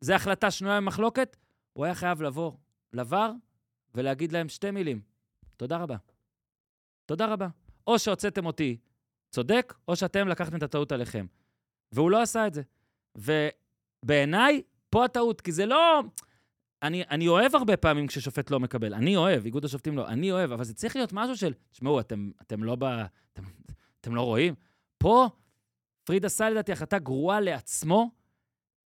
זו 0.00 0.14
החלטה 0.14 0.50
שנויה 0.50 0.80
במחלוקת, 0.80 1.36
הוא 1.72 1.84
היה 1.84 1.94
חייב 1.94 2.22
לבוא 2.22 2.52
ל 2.92 3.02
VAR 3.02 3.32
ולהגיד 3.94 4.32
להם 4.32 4.48
שתי 4.48 4.70
מילים: 4.70 5.00
תודה 5.56 5.76
רבה. 5.76 5.96
תודה 7.06 7.26
רבה. 7.26 7.48
או 7.86 7.98
שהוצאתם 7.98 8.46
אותי 8.46 8.76
צודק, 9.30 9.74
או 9.88 9.96
שאתם 9.96 10.28
לקחתם 10.28 10.56
את 10.56 10.62
הטעות 10.62 10.92
עליכם. 10.92 11.26
והוא 11.92 12.10
לא 12.10 12.22
עשה 12.22 12.46
את 12.46 12.54
זה. 12.54 12.62
ובעיניי, 13.16 14.62
פה 14.90 15.04
הטעות, 15.04 15.40
כי 15.40 15.52
זה 15.52 15.66
לא... 15.66 16.02
אני, 16.82 17.02
אני 17.10 17.28
אוהב 17.28 17.54
הרבה 17.54 17.76
פעמים 17.76 18.06
כששופט 18.06 18.50
לא 18.50 18.60
מקבל. 18.60 18.94
אני 18.94 19.16
אוהב, 19.16 19.44
איגוד 19.44 19.64
השופטים 19.64 19.96
לא, 19.96 20.08
אני 20.08 20.32
אוהב, 20.32 20.52
אבל 20.52 20.64
זה 20.64 20.74
צריך 20.74 20.96
להיות 20.96 21.12
משהו 21.12 21.36
של, 21.36 21.52
תשמעו, 21.70 22.00
אתם, 22.00 22.30
אתם 22.42 22.64
לא 22.64 22.76
ב... 22.78 22.84
אתם, 23.32 23.42
אתם 24.00 24.14
לא 24.14 24.22
רואים? 24.22 24.54
פה 24.98 25.28
פריד 26.04 26.24
עשה 26.24 26.50
לדעתי 26.50 26.72
החלטה 26.72 26.98
גרועה 26.98 27.40
לעצמו, 27.40 28.10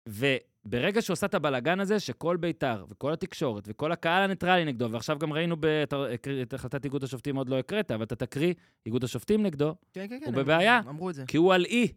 וברגע 0.08 1.02
שהוא 1.02 1.12
עשה 1.14 1.26
את 1.26 1.35
הבלגן 1.35 1.80
הזה, 1.80 2.00
שכל 2.00 2.37
בית"ר 2.37 2.85
וכל 2.88 3.12
התקשורת 3.12 3.64
וכל 3.66 3.92
הקהל 3.92 4.23
הניטרלי 4.23 4.64
נגדו, 4.64 4.90
ועכשיו 4.90 5.18
גם 5.18 5.32
ראינו, 5.32 5.56
ב, 5.60 5.64
אתה 5.67 5.97
הקריא- 6.14 6.43
את 6.43 6.54
החלטת 6.54 6.84
איגוד 6.84 7.04
השופטים 7.04 7.36
עוד 7.36 7.49
לא 7.49 7.58
הקראת, 7.58 7.91
אבל 7.91 8.02
אתה 8.02 8.17
תקריא 8.17 8.54
איגוד 8.86 9.04
השופטים 9.04 9.43
נגדו, 9.43 9.75
כן, 9.93 10.06
כן, 10.08 10.19
כן. 10.21 10.26
הוא 10.26 10.34
בבעיה. 10.34 10.80
אמרו 10.88 11.10
את 11.10 11.14
זה. 11.14 11.25
כי 11.26 11.36
הוא 11.36 11.54
על 11.54 11.64
אי. 11.64 11.93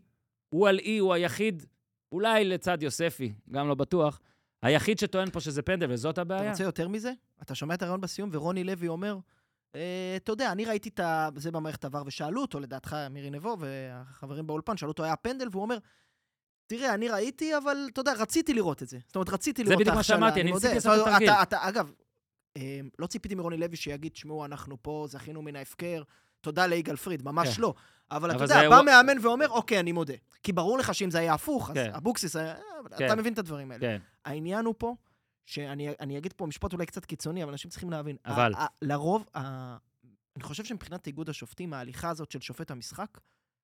הוא 0.50 0.68
על 0.68 0.80
אי, 0.80 0.98
הוא 0.98 1.14
היחיד, 1.14 1.66
אולי 2.12 2.46
לצד 2.46 2.84
יוספי, 2.84 3.34
גם 3.52 3.68
לא 3.68 3.76
בטוח, 3.76 4.20
היחיד 4.62 5.00
שטוען 5.00 5.30
פה 5.30 5.40
שזה 5.40 5.62
פנדל, 5.62 5.92
וזאת 5.92 6.14
אתה 6.14 6.22
הבעיה. 6.22 6.52
רוצה 6.52 6.64
יותר 6.64 6.88
מזה? 6.88 7.12
אתה 7.42 7.56
שומע 7.56 7.74
את 7.74 7.82
הרעיון 7.82 8.02
בסיום, 8.02 8.30
ורוני 8.34 8.64
לוי 8.64 8.88
אומר, 8.88 9.18
אה, 9.76 10.14
אתה 10.16 10.32
יודע, 10.32 10.52
אני 10.52 10.66
ראיתי 10.66 10.90
את 10.90 11.00
זה 11.36 11.52
במערכת 11.52 11.86
עבר, 11.86 12.04
ושאלו 12.06 12.42
אותו, 12.42 12.60
לדעתך, 12.60 12.96
מירי 13.10 13.30
נבו 13.30 13.58
והחברים 13.60 14.48
באולפן, 14.48 14.78
שאלו 14.78 14.92
אותו, 14.92 15.04
היה 15.04 15.16
פנדל? 15.16 15.48
והוא 15.52 15.62
אומר, 15.62 15.78
תראה, 16.68 16.94
אני 16.94 17.08
ראיתי, 17.10 17.58
אבל 17.58 17.78
אתה 17.94 18.02
יודע, 18.02 18.14
רציתי 18.14 18.54
לראות 18.54 18.84
את 18.84 18.88
זה. 18.88 18.98
זאת 19.08 19.16
אומרת, 19.16 19.30
רציתי 19.30 19.64
זה 19.64 19.70
לראות 19.70 19.82
את 19.82 19.86
בדיוק 19.86 19.94
מה 19.94 19.98
ההכשלה, 20.00 20.16
שאמרתי, 20.18 20.42
אני. 20.42 20.52
ניסיתי 20.52 20.74
לעשות. 20.76 21.08
אתה- 21.24 21.42
אתה- 21.44 21.68
אגב, 21.70 21.92
אה, 22.58 22.80
לא 23.00 23.08
ציפיתי 23.08 23.36
מרוני 23.36 23.58
לוי 23.58 23.76
שיגיד, 23.76 24.16
שמעו, 24.16 24.46
אנחנו 24.46 24.78
פה, 24.82 25.06
זכינו 25.10 25.42
מן 25.42 25.56
ההפקר, 25.56 26.04
תודה 26.42 26.66
ליגאל 26.68 26.96
פריד, 26.96 27.22
ממש 27.26 27.56
כן. 27.56 27.62
לא. 27.62 27.74
אבל 28.12 28.32
אתה 28.36 28.44
יודע, 28.44 28.70
בא 28.70 28.82
מאמן 28.86 29.26
ואומר, 29.26 29.50
אוקיי, 29.50 29.80
אני 29.80 29.92
מודה. 29.92 30.14
כי 30.44 30.54
ברור 30.54 30.78
לך 30.78 30.96
שאם 30.96 31.12
זה 31.12 31.20
היה 31.20 31.34
הפוך, 31.34 31.70
אז 31.70 31.76
כן. 31.76 31.92
אבוקסיס 31.96 32.36
היה... 32.36 32.56
כן. 32.98 33.06
אתה 33.06 33.16
מבין 33.16 33.34
את 33.34 33.38
הדברים 33.40 33.72
האלה. 33.72 33.82
כן. 33.82 33.98
העניין 34.26 34.66
הוא 34.66 34.76
פה, 34.78 34.96
שאני 35.46 35.90
אני 36.00 36.18
אגיד 36.18 36.34
פה 36.34 36.46
משפט 36.46 36.74
אולי 36.74 36.86
קצת 36.86 37.06
קיצוני, 37.06 37.44
אבל 37.44 37.52
אנשים 37.52 37.72
צריכים 37.72 37.90
להבין. 37.90 38.16
אבל. 38.26 38.54
ה- 38.54 38.62
ה- 38.64 38.68
לרוב, 38.82 39.26
ה- 39.36 39.78
אני 40.36 40.44
חושב 40.44 40.64
שמבחינת 40.64 41.08
איגוד 41.08 41.30
השופטים, 41.30 41.74
ההליכה 41.74 42.10
הזאת 42.10 42.32
של 42.32 42.42
שופט 42.42 42.72
המשחק, 42.72 43.18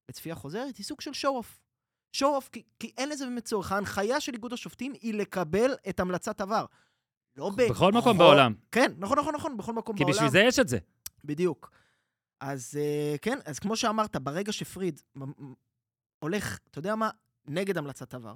לצפייה 0.09 0.35
חוזרת, 0.35 0.77
היא 0.77 0.85
סוג 0.85 1.01
של 1.01 1.13
show-off. 1.13 1.59
show-off, 2.13 2.49
כי, 2.51 2.63
כי 2.79 2.91
אין 2.97 3.09
לזה 3.09 3.25
באמת 3.25 3.45
צורך. 3.45 3.71
ההנחיה 3.71 4.19
של 4.21 4.33
איגוד 4.33 4.53
השופטים 4.53 4.93
היא 5.01 5.13
לקבל 5.13 5.73
את 5.89 5.99
המלצת 5.99 6.41
ה 6.41 6.46
VAR. 6.46 6.65
לא 7.37 7.51
ב... 7.55 7.61
בכל 7.69 7.91
מקום 7.91 8.17
בעולם. 8.17 8.53
כן, 8.71 8.91
נכון, 8.97 9.19
נכון, 9.19 9.35
נכון, 9.35 9.57
בכל 9.57 9.73
מקום 9.73 9.97
כי 9.97 10.03
בעולם. 10.03 10.15
בשביל 10.17 10.29
זה 10.31 10.39
יש 10.39 10.59
את 10.59 10.67
זה. 10.67 10.77
בדיוק. 11.23 11.71
אז 12.45 12.79
אה, 12.81 13.15
כן, 13.21 13.39
אז 13.45 13.59
כמו 13.59 13.75
שאמרת, 13.75 14.15
ברגע 14.15 14.51
שפריד 14.51 15.01
הולך, 16.19 16.59
אתה 16.71 16.79
יודע 16.79 16.95
מה? 16.95 17.09
נגד 17.47 17.77
המלצת 17.77 18.13
עבר. 18.13 18.35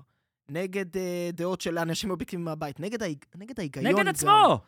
נגד 0.49 0.97
אה, 0.97 1.29
דעות 1.33 1.61
של 1.61 1.77
אנשים 1.77 2.11
אובייקטיביים 2.11 2.45
מהבית, 2.45 2.79
נגד, 2.79 3.03
ההיג... 3.03 3.25
נגד 3.35 3.59
ההיגיון. 3.59 3.87
נגד 3.87 3.99
גם. 3.99 4.07
עצמו. 4.07 4.59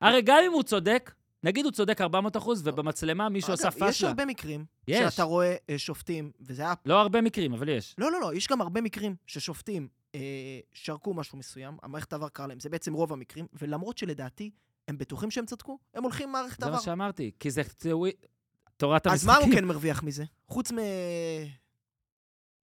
הרי 0.00 0.22
גם 0.22 0.38
אם 0.46 0.52
הוא 0.52 0.62
צודק, 0.62 1.14
נגיד 1.42 1.64
הוא 1.64 1.72
צודק 1.72 2.00
400 2.00 2.36
אחוז, 2.36 2.62
ובמצלמה 2.64 3.28
מישהו 3.28 3.52
עשה 3.52 3.68
אגב, 3.68 3.88
יש. 3.88 4.04
הרבה 4.04 4.24
מקרים 4.24 4.64
יש. 4.88 5.12
שאתה 5.12 5.22
רואה 5.22 5.56
אה, 5.70 5.78
שופטים, 5.78 6.32
וזה 6.40 6.62
היה... 6.62 6.74
לא 6.86 7.00
הרבה 7.00 7.20
מקרים, 7.20 7.52
אבל 7.52 7.68
יש. 7.68 7.94
לא, 7.98 8.12
לא, 8.12 8.20
לא, 8.20 8.34
יש 8.34 8.48
גם 8.48 8.60
הרבה 8.60 8.80
מקרים 8.80 9.16
ששופטים 9.26 9.88
אה, 10.14 10.20
שרקו 10.72 11.14
משהו 11.14 11.38
מסוים, 11.38 11.76
המערכת 11.82 12.12
עבר 12.12 12.28
קרה 12.28 12.46
להם, 12.46 12.60
זה 12.60 12.68
בעצם 12.68 12.92
רוב 12.92 13.12
המקרים, 13.12 13.46
ולמרות 13.52 13.98
שלדעתי 13.98 14.50
הם 14.88 14.98
בטוחים 14.98 15.30
שהם 15.30 15.46
צדקו, 15.46 15.78
הם 15.94 16.02
הולכים 16.02 16.28
עם 16.28 16.32
מערכת 16.32 16.60
זה 16.60 16.66
עבר. 16.66 16.76
מה 16.76 16.82
שאמרתי, 16.82 17.30
כי 17.40 17.50
זה 17.50 17.60
תורת 18.78 19.06
אז 19.06 19.12
המשחקים. 19.12 19.28
מה 19.28 19.46
הוא 19.46 19.60
כן 19.60 19.64
מרוויח 19.64 20.02
מזה? 20.02 20.24
חוץ 20.48 20.72
מ... 20.72 20.78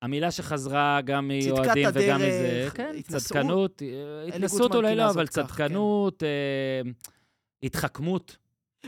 המילה 0.03 0.31
שחזרה 0.31 1.01
גם 1.05 1.31
צדקת 1.43 1.55
מאוהדים 1.59 1.89
וגם 1.89 2.21
הדרך, 2.21 2.29
מזה, 2.29 2.69
כן, 2.75 2.95
התנשאות. 2.99 3.23
צדקנות, 3.23 3.83
אה, 3.83 3.89
התנסות 4.29 4.75
אולי 4.75 4.97
לא, 4.97 5.11
אבל 5.11 5.27
כן. 5.27 5.33
צדקנות, 5.33 6.23
אה, 6.23 6.91
התחכמות. 7.63 8.37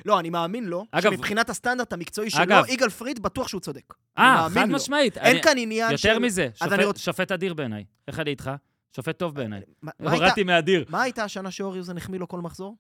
לא, 0.05 0.19
אני 0.21 0.31
מאמין 0.31 0.65
לו, 0.65 0.85
אגב- 0.93 1.11
שמבחינת 1.13 1.51
הסטנדרט 1.51 1.93
המקצועי 1.93 2.31
שלו, 2.31 2.43
אגב- 2.43 2.65
יגאל 2.69 2.89
פריד 2.91 3.23
בטוח 3.23 3.49
שהוא 3.49 3.61
צודק. 3.61 3.95
אה, 4.19 4.47
חד. 4.55 4.65
משמעית. 4.67 5.19
אין 5.19 5.33
אני- 5.37 5.43
כאן 5.43 5.59
עניין 5.59 5.97
של... 5.97 6.09
יותר 6.09 6.19
מזה, 6.21 6.49
אז 6.61 6.73
אני 6.73 6.83
שופט- 6.83 6.95
רוצ- 6.97 6.99
שופט 6.99 7.33
אדיר 7.33 7.55
בעיניי. 7.55 7.85
איך 8.09 8.19
אני 8.21 8.31
איתך? 8.31 8.51
שופט 8.97 9.19
טוב 9.19 9.35
בעיניי. 9.35 9.61
מה 9.83 9.91
הייתה- 9.99 10.17
הורדתי 10.17 10.43
מאדיר. 10.43 10.85
מה 10.89 11.03
הייתה 11.03 11.25
השנה 11.25 11.51
שאוריוזן 11.51 11.97
החמיא 11.97 12.21
לו 12.21 12.29
כל 12.29 12.41
מחזור? 12.41 12.77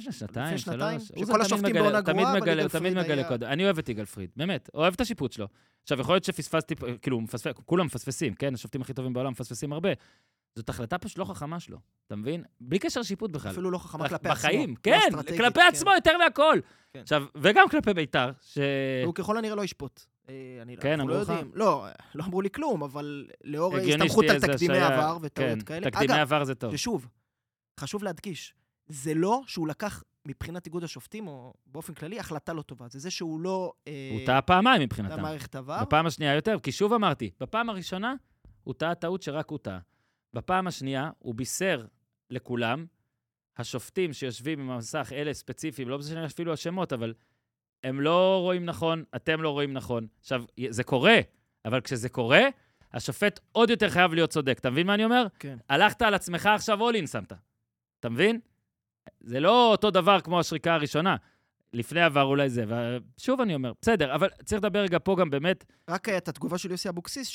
שנתיים? 0.00 0.58
שלוש. 0.58 1.02
שכל 1.08 1.24
תמיד 1.24 1.40
השופטים 1.40 1.74
בעונה 1.74 2.02
תמיד 2.02 2.16
גרועה, 2.16 2.32
אבל 2.32 2.42
יגאל 2.42 2.60
הוא 2.60 2.68
תמיד 2.68 2.92
פריד 2.92 3.04
מגלה 3.04 3.14
היה- 3.22 3.28
קודם. 3.28 3.46
אני 3.46 3.64
אוהב 3.64 3.78
את 3.78 3.88
יגאל 3.88 4.04
פריד, 4.04 4.30
באמת. 4.36 4.70
אוהב 4.74 4.94
את 4.94 5.00
השיפוט 5.00 5.32
שלו. 5.32 5.48
עכשיו, 5.82 6.00
יכול 6.00 6.14
להיות 6.14 6.24
שפספסתי, 6.24 6.74
כאילו, 7.02 7.20
מפספס, 7.20 7.52
כולם 7.66 7.86
מפספסים, 7.86 8.34
כן? 8.34 8.54
השופטים 8.54 8.80
הכי 8.80 8.92
טובים 8.94 9.12
בעולם 9.12 9.30
מפספסים 9.32 9.72
הרבה. 9.72 9.88
זאת 10.56 10.68
החלטה 10.68 10.98
פשוט 10.98 11.18
לא 11.18 11.24
חכמה 11.24 11.60
שלו, 11.60 11.78
אתה 12.06 12.16
מבין? 12.16 12.44
בלי 12.60 12.78
קשר 12.78 13.00
לשיפוט 13.00 13.30
בכלל. 13.30 13.50
אפילו 13.52 13.70
לא 13.70 13.78
חכמה 13.78 14.08
כלפי 14.08 14.28
עצמו. 14.28 14.30
בחיים, 14.30 14.70
לא 14.70 14.76
כן, 14.82 15.00
כלפי 15.36 15.60
כן. 15.60 15.66
עצמו 15.68 15.90
יותר 15.94 16.18
מהכל. 16.18 16.58
כן. 16.92 17.00
עכשיו, 17.00 17.24
וגם 17.36 17.68
כלפי 17.68 17.94
בית"ר, 17.94 18.30
ש... 18.40 18.58
הוא 19.04 19.14
ככל 19.14 19.38
הנראה 19.38 19.54
לא 19.54 19.64
ישפוט. 19.64 20.00
אה, 20.28 20.34
אני 20.62 20.76
כן, 20.76 20.98
לא 20.98 21.02
אמרו 21.04 21.16
לך? 21.20 21.32
לא, 21.54 21.86
לא 22.14 22.24
אמרו 22.24 22.42
לי 22.42 22.50
כלום, 22.50 22.82
אבל 22.82 23.28
לאור 23.44 23.76
הגיוני 23.76 23.94
הסתמכות 24.04 24.24
שתהיה 24.24 24.34
על 24.34 24.52
תקדימי. 24.56 24.78
עבר 24.78 25.18
וטעויות 25.22 25.58
כן, 25.58 25.64
כאלה. 25.64 25.90
תקדימי 25.90 26.18
עבר 26.20 26.44
זה 26.44 26.54
טוב. 26.54 26.76
ששוב, 26.76 27.06
חשוב 27.80 28.04
להדגיש, 28.04 28.54
זה 28.86 29.14
לא 29.14 29.40
שהוא 29.46 29.68
לקח 29.68 30.02
מבחינת 30.26 30.66
איגוד 30.66 30.84
השופטים, 30.84 31.26
או 31.28 31.54
באופן 31.66 31.94
כללי, 31.94 32.18
החלטה 32.18 32.52
לא 32.52 32.62
טובה. 32.62 32.86
זה 32.88 32.98
זה 32.98 33.10
שהוא 33.10 33.40
לא... 33.40 33.72
אה, 33.88 34.10
הוא 34.12 34.26
טעה 34.26 34.42
פעמיים 34.42 34.82
מבחינתם. 34.82 35.18
למערכת 35.18 35.54
עבר. 35.54 35.84
בפעם 35.84 36.06
השנייה 36.06 36.34
יותר, 36.34 36.58
כי 36.62 36.72
שוב 36.72 36.92
אמרתי, 36.92 37.30
בפעם 37.40 37.70
הראשונה 37.70 38.14
הוא 38.64 38.74
טעה 38.74 38.94
טעות 38.94 39.22
שרק 39.22 39.50
הוא 39.50 39.58
טעה. 39.58 39.78
בפעם 40.34 40.66
השנייה 40.66 41.10
הוא 41.18 41.34
בישר 41.34 41.86
לכולם, 42.30 42.86
השופטים 43.56 44.12
שיושבים 44.12 44.60
עם 44.60 44.70
המסך, 44.70 45.12
אלה 45.12 45.34
ספציפיים, 45.34 45.88
לא 45.88 45.98
משנה 45.98 46.26
אפילו 46.26 46.52
השמות, 46.52 46.92
אבל 46.92 47.14
הם 47.84 48.00
לא 48.00 48.38
רואים 48.42 48.64
נכון, 48.64 49.04
אתם 49.16 49.42
לא 49.42 49.50
רואים 49.50 49.72
נכון. 49.72 50.06
עכשיו, 50.20 50.44
זה 50.68 50.84
קורה, 50.84 51.20
אבל 51.64 51.80
כשזה 51.80 52.08
קורה, 52.08 52.42
השופט 52.92 53.40
עוד 53.52 53.70
יותר 53.70 53.90
חייב 53.90 54.14
להיות 54.14 54.30
צודק. 54.30 54.58
אתה 54.58 54.70
מבין 54.70 54.86
מה 54.86 54.94
אני 54.94 55.04
אומר? 55.04 55.26
כן. 55.38 55.58
הלכת 55.68 56.02
על 56.02 56.14
עצמך 56.14 56.46
עכשיו 56.46 56.80
אולין 56.80 57.06
שמת. 57.06 57.32
אתה 58.00 58.08
מבין? 58.08 58.40
זה 59.20 59.40
לא 59.40 59.70
אותו 59.70 59.90
דבר 59.90 60.20
כמו 60.20 60.40
השריקה 60.40 60.74
הראשונה. 60.74 61.16
לפני 61.74 62.02
עבר 62.02 62.22
אולי 62.22 62.50
זה, 62.50 62.64
ושוב 63.18 63.40
אני 63.40 63.54
אומר, 63.54 63.72
בסדר, 63.82 64.14
אבל 64.14 64.28
צריך 64.44 64.62
לדבר 64.64 64.78
רגע 64.78 64.98
פה 65.04 65.16
גם 65.20 65.30
באמת, 65.30 65.64
רק 65.88 66.08
אה, 66.08 66.16
את 66.16 66.28
התגובה 66.28 66.58
של 66.58 66.70
יוסי 66.70 66.88
אבוקסיס, 66.88 67.28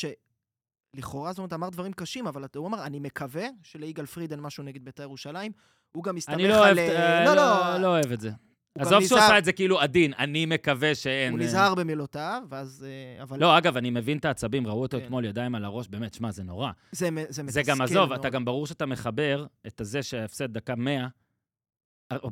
שלכאורה, 0.96 1.32
זאת 1.32 1.38
אומרת, 1.38 1.54
אמר 1.54 1.70
דברים 1.70 1.94
קשים, 1.94 2.28
אבל 2.28 2.44
הוא 2.56 2.68
אמר, 2.68 2.86
אני 2.86 3.00
מקווה 3.00 3.46
שליגאל 3.64 4.06
פריד 4.06 4.32
אין 4.32 4.40
משהו 4.40 4.64
נגד 4.64 4.86
בית"ר 4.86 5.04
ירושלים. 5.04 5.52
הוא 5.92 6.04
גם 6.04 6.16
מסתמך 6.16 6.36
על... 6.36 6.40
אני 6.40 6.50
לא 6.50 6.60
אוהב, 6.60 6.78
אה, 6.78 7.20
אה, 7.20 7.26
לא, 7.26 7.36
לא, 7.36 7.74
לא, 7.74 7.78
לא 7.78 7.88
אוהב 7.88 8.12
את 8.12 8.22
זה. 8.22 8.32
עזוב 8.80 9.04
שהוא 9.04 9.20
עשה 9.20 9.38
את 9.38 9.46
זה 9.46 9.52
כאילו 9.52 9.82
עדין, 9.82 10.14
אני 10.20 10.46
מקווה 10.46 10.96
שאין... 10.96 11.34
הוא 11.34 11.40
אה, 11.40 11.46
נזהר 11.46 11.76
במילותיו, 11.76 12.44
ואז... 12.50 12.86
אבל 13.22 13.40
לא, 13.40 13.58
אגב, 13.58 13.78
אני 13.78 13.90
מבין 13.90 14.18
את 14.18 14.26
העצבים, 14.26 14.68
ראו 14.68 14.82
אותו 14.82 14.98
כן. 14.98 15.04
אתמול, 15.06 15.26
ידיים 15.26 15.56
על 15.56 15.66
הראש, 15.66 15.88
באמת, 15.88 16.14
שמע, 16.14 16.32
זה 16.32 16.44
נורא. 16.44 16.72
זה, 16.92 17.12
מתסכל 17.12 17.44
זה 17.48 17.62
גם, 17.64 17.82
עזוב, 17.82 18.10
מאוד. 18.10 18.20
אתה 18.20 18.30
גם 18.30 18.46
ברור 18.46 18.68
שאתה 18.68 18.86
מחבר 18.86 19.46
את 19.68 19.82
הזה 19.82 20.04
שהפסד 20.04 20.54
דקה 20.54 20.76
100, 20.76 21.02
הר- 21.02 21.08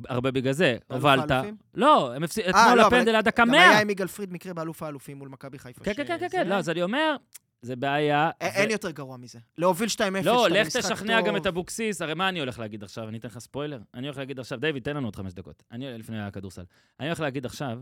הרבה 0.09 0.31
בגלל 0.31 0.53
זה. 0.53 0.77
הובלת. 0.87 1.31
לא, 1.73 2.13
הם 2.15 2.23
הפסידו, 2.23 2.47
אה, 2.47 2.63
אתמול 2.63 2.77
לא, 2.77 2.87
הפנדל 2.87 3.15
עד 3.15 3.25
דקה 3.25 3.41
גם 3.41 3.51
100. 3.51 3.69
היה 3.69 3.81
עם 3.81 3.89
יגאל 3.89 4.07
פריד 4.07 4.33
מקרה 4.33 4.53
באלוף 4.53 4.83
האלופים 4.83 5.17
מול 5.17 5.29
מכבי 5.29 5.59
חיפה. 5.59 5.83
כן, 5.83 5.93
כן, 5.93 6.05
כן, 6.19 6.27
כן, 6.31 6.47
לא, 6.47 6.55
אז 6.55 6.69
אני 6.69 6.83
אומר, 6.83 7.15
זה 7.61 7.75
בעיה. 7.75 8.29
אין 8.41 8.71
יותר 8.71 8.91
גרוע 8.91 9.17
מזה. 9.17 9.39
להוביל 9.57 9.89
2-0, 9.89 10.01
לא, 10.23 10.49
לך 10.49 10.67
תשכנע 10.67 11.21
גם. 11.21 11.37
את 11.37 11.47
אבוקסיס, 11.47 12.01
הרי 12.01 12.13
מה 12.13 12.29
אני 12.29 12.39
הולך 12.39 12.59
להגיד 12.59 12.83
עכשיו? 12.83 13.09
אני 13.09 13.17
אתן 13.17 13.27
לך 13.27 13.39
ספוילר. 13.39 13.79
אני 13.93 14.07
הולך 14.07 14.17
להגיד 14.17 14.39
עכשיו, 14.39 14.59
דיוויד, 14.59 14.83
תן 14.83 14.95
לנו 14.95 15.07
עוד 15.07 15.15
חמש 15.15 15.33
דקות. 15.33 15.63
אני, 15.71 15.97
לפני 15.97 16.21
הכדורסל. 16.21 16.63
אני 16.99 17.07
הולך 17.07 17.19
להגיד 17.19 17.45
עכשיו, 17.45 17.79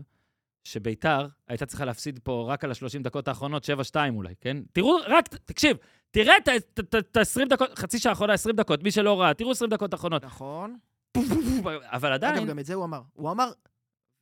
שביתר 0.64 1.28
הייתה 1.48 1.66
צריכה 1.66 1.84
להפסיד 1.84 2.20
פה 2.22 2.46
רק 2.48 2.64
על 2.64 2.70
ה-30 2.70 3.02
דקות 3.02 3.28
האחרונות, 3.28 3.64
7-2 3.92 3.96
אולי, 4.10 4.34
כן? 4.40 4.56
תראו, 4.72 4.96
רק, 5.06 5.28
תקשיב, 5.28 5.76
תראה 6.10 6.34
את 6.36 6.48
ה-20 7.16 7.48
דקות, 7.48 7.78
חצי 7.78 7.98
שעה 7.98 8.12
האחרונה, 8.12 8.32
20 8.32 8.56
דקות, 8.56 8.82
מי 8.82 8.90
שלא 8.90 9.20
ראה, 9.20 9.34
תראו 9.34 9.50
20 9.50 9.70
דקות 9.70 9.92
האחרונות. 9.92 10.24
נכון. 10.24 10.76
אבל 11.16 12.12
אגב, 12.12 12.24
עדיין, 12.24 12.46
גם 12.46 12.58
את 12.58 12.66
זה 12.66 12.74
הוא 12.74 12.84
אמר. 12.84 13.00
הוא 13.12 13.30
אמר, 13.30 13.52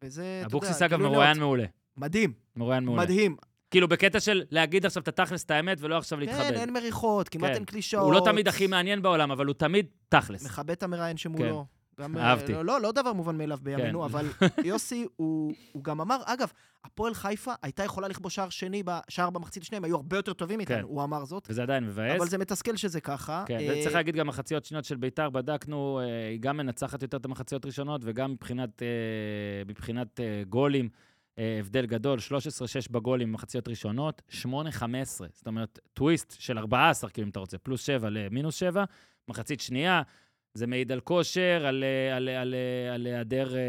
וזה, 0.05 0.43
אבוקסיס 0.45 0.83
אגב 0.83 0.97
גילוי 0.99 1.13
מרואיין. 1.13 1.39
מעולה. 1.39 1.65
מדהים, 1.97 2.33
מרואיין 2.57 2.85
מעולה. 2.85 3.03
מדהים. 3.03 3.37
כאילו, 3.71 3.89
בקטע 3.89 4.21
של 4.21 4.43
להגיד 4.51 4.87
עכשיו 4.87 5.03
את 5.03 5.09
התכלס, 5.09 5.45
את 5.45 5.51
האמת, 5.51 5.79
ולא 5.81 5.99
עכשיו 5.99 6.19
כן, 6.19 6.25
להתחבא. 6.25 6.61
אין 6.61 6.73
מריחות, 6.73 7.29
כמעט 7.29 7.51
כן. 7.51 7.55
אין 7.55 7.65
קלישאות. 7.65 8.05
הוא 8.05 8.13
לא 8.13 8.23
תמיד 8.25 8.49
הכי 8.49 8.67
מעניין 8.67 9.03
בעולם, 9.03 9.31
אבל 9.31 9.47
הוא 9.47 9.55
תמיד 9.55 9.87
תכלס. 10.09 10.45
מכבד 10.45 10.71
את 10.71 10.83
המראיין 10.83 11.17
שמולו. 11.17 11.67
גם, 12.01 12.17
אה, 12.17 12.23
אהבתי. 12.23 12.53
לא, 12.53 12.65
לא, 12.65 12.81
לא 12.81 12.93
דבר 12.93 13.13
מובן 13.13 13.39
מאליו 13.39 13.59
בימינו, 13.63 13.99
כן. 14.01 14.05
אבל 14.05 14.27
יוסי, 14.65 15.07
הוא, 15.17 15.55
הוא 15.73 15.85
גם 15.85 16.01
אמר, 16.01 16.17
אגב, 16.25 16.53
הפועל 16.85 17.15
חיפה 17.15 17.53
הייתה 17.63 17.85
יכולה 17.85 18.09
לכבוש 18.09 18.35
שער 18.35 18.49
שני, 18.49 18.83
שער 19.09 19.31
במחצית 19.31 19.63
השנייה, 19.63 19.79
הם 19.79 19.85
היו 19.85 19.97
הרבה 19.97 20.17
יותר 20.17 20.33
טובים 20.33 20.65
כן. 20.65 20.75
איתנו, 20.75 20.89
הוא 20.89 21.05
אמר 21.05 21.25
זאת. 21.25 21.47
וזה 21.51 21.63
עדיין 21.63 21.85
מבאס. 21.85 22.21
אבל 22.21 22.29
זה 22.29 22.39
מתסכל 22.39 22.77
שזה 22.77 23.01
ככה. 23.01 23.45
כן, 23.47 23.59
אה, 23.61 23.75
וצריך 23.79 23.95
להגיד 23.95 24.17
גם 24.17 24.27
מחציות 24.27 24.65
שניות 24.65 24.85
של 24.85 24.97
ביתר, 24.97 25.31
בדקנו, 25.31 26.01
אה, 26.03 26.29
היא 26.29 26.41
גם 26.41 26.57
מנצחת 26.57 27.03
יותר 27.03 27.17
את 27.17 27.25
המחציות 27.25 27.67
ראשונות, 27.67 28.01
וגם 28.05 28.33
מבחינת, 28.33 28.83
אה, 28.83 28.89
מבחינת 29.67 30.21
אה, 30.21 30.43
גולים, 30.49 30.89
אה, 31.39 31.57
הבדל 31.61 31.87
גדול, 31.87 32.19
13-6 32.19 32.23
בגולים 32.91 33.29
במחציות 33.29 33.69
ראשונות, 33.69 34.23
8-15. 34.29 35.27
זאת 35.33 35.47
אומרת, 35.47 35.79
טוויסט 35.95 36.37
של 36.39 36.59
14, 36.59 37.11
כאילו, 37.11 37.25
אם 37.25 37.31
אתה 37.31 37.41
רוצה, 37.41 37.59
פלוס 37.59 37.83
7 37.87 38.11
למינוס 38.11 38.55
7, 38.55 38.85
מחצית 39.29 39.61
שנייה. 39.61 40.03
זה 40.55 40.67
מעיד 40.67 40.93
על 40.93 41.01
כושר, 41.01 41.63
על, 41.67 41.85
אה, 41.85 42.17
על, 42.17 42.29
על, 42.29 42.37
על, 42.37 42.55
על 42.95 43.07
היעדר 43.07 43.57
אה, 43.57 43.61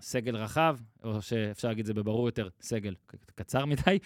סגל 0.00 0.36
רחב, 0.36 0.76
או 1.04 1.22
שאפשר 1.22 1.68
להגיד 1.68 1.80
את 1.80 1.86
זה 1.86 1.94
בברור 1.94 2.28
יותר, 2.28 2.48
סגל 2.60 2.94
קצר 3.34 3.64
מדי, 3.64 3.98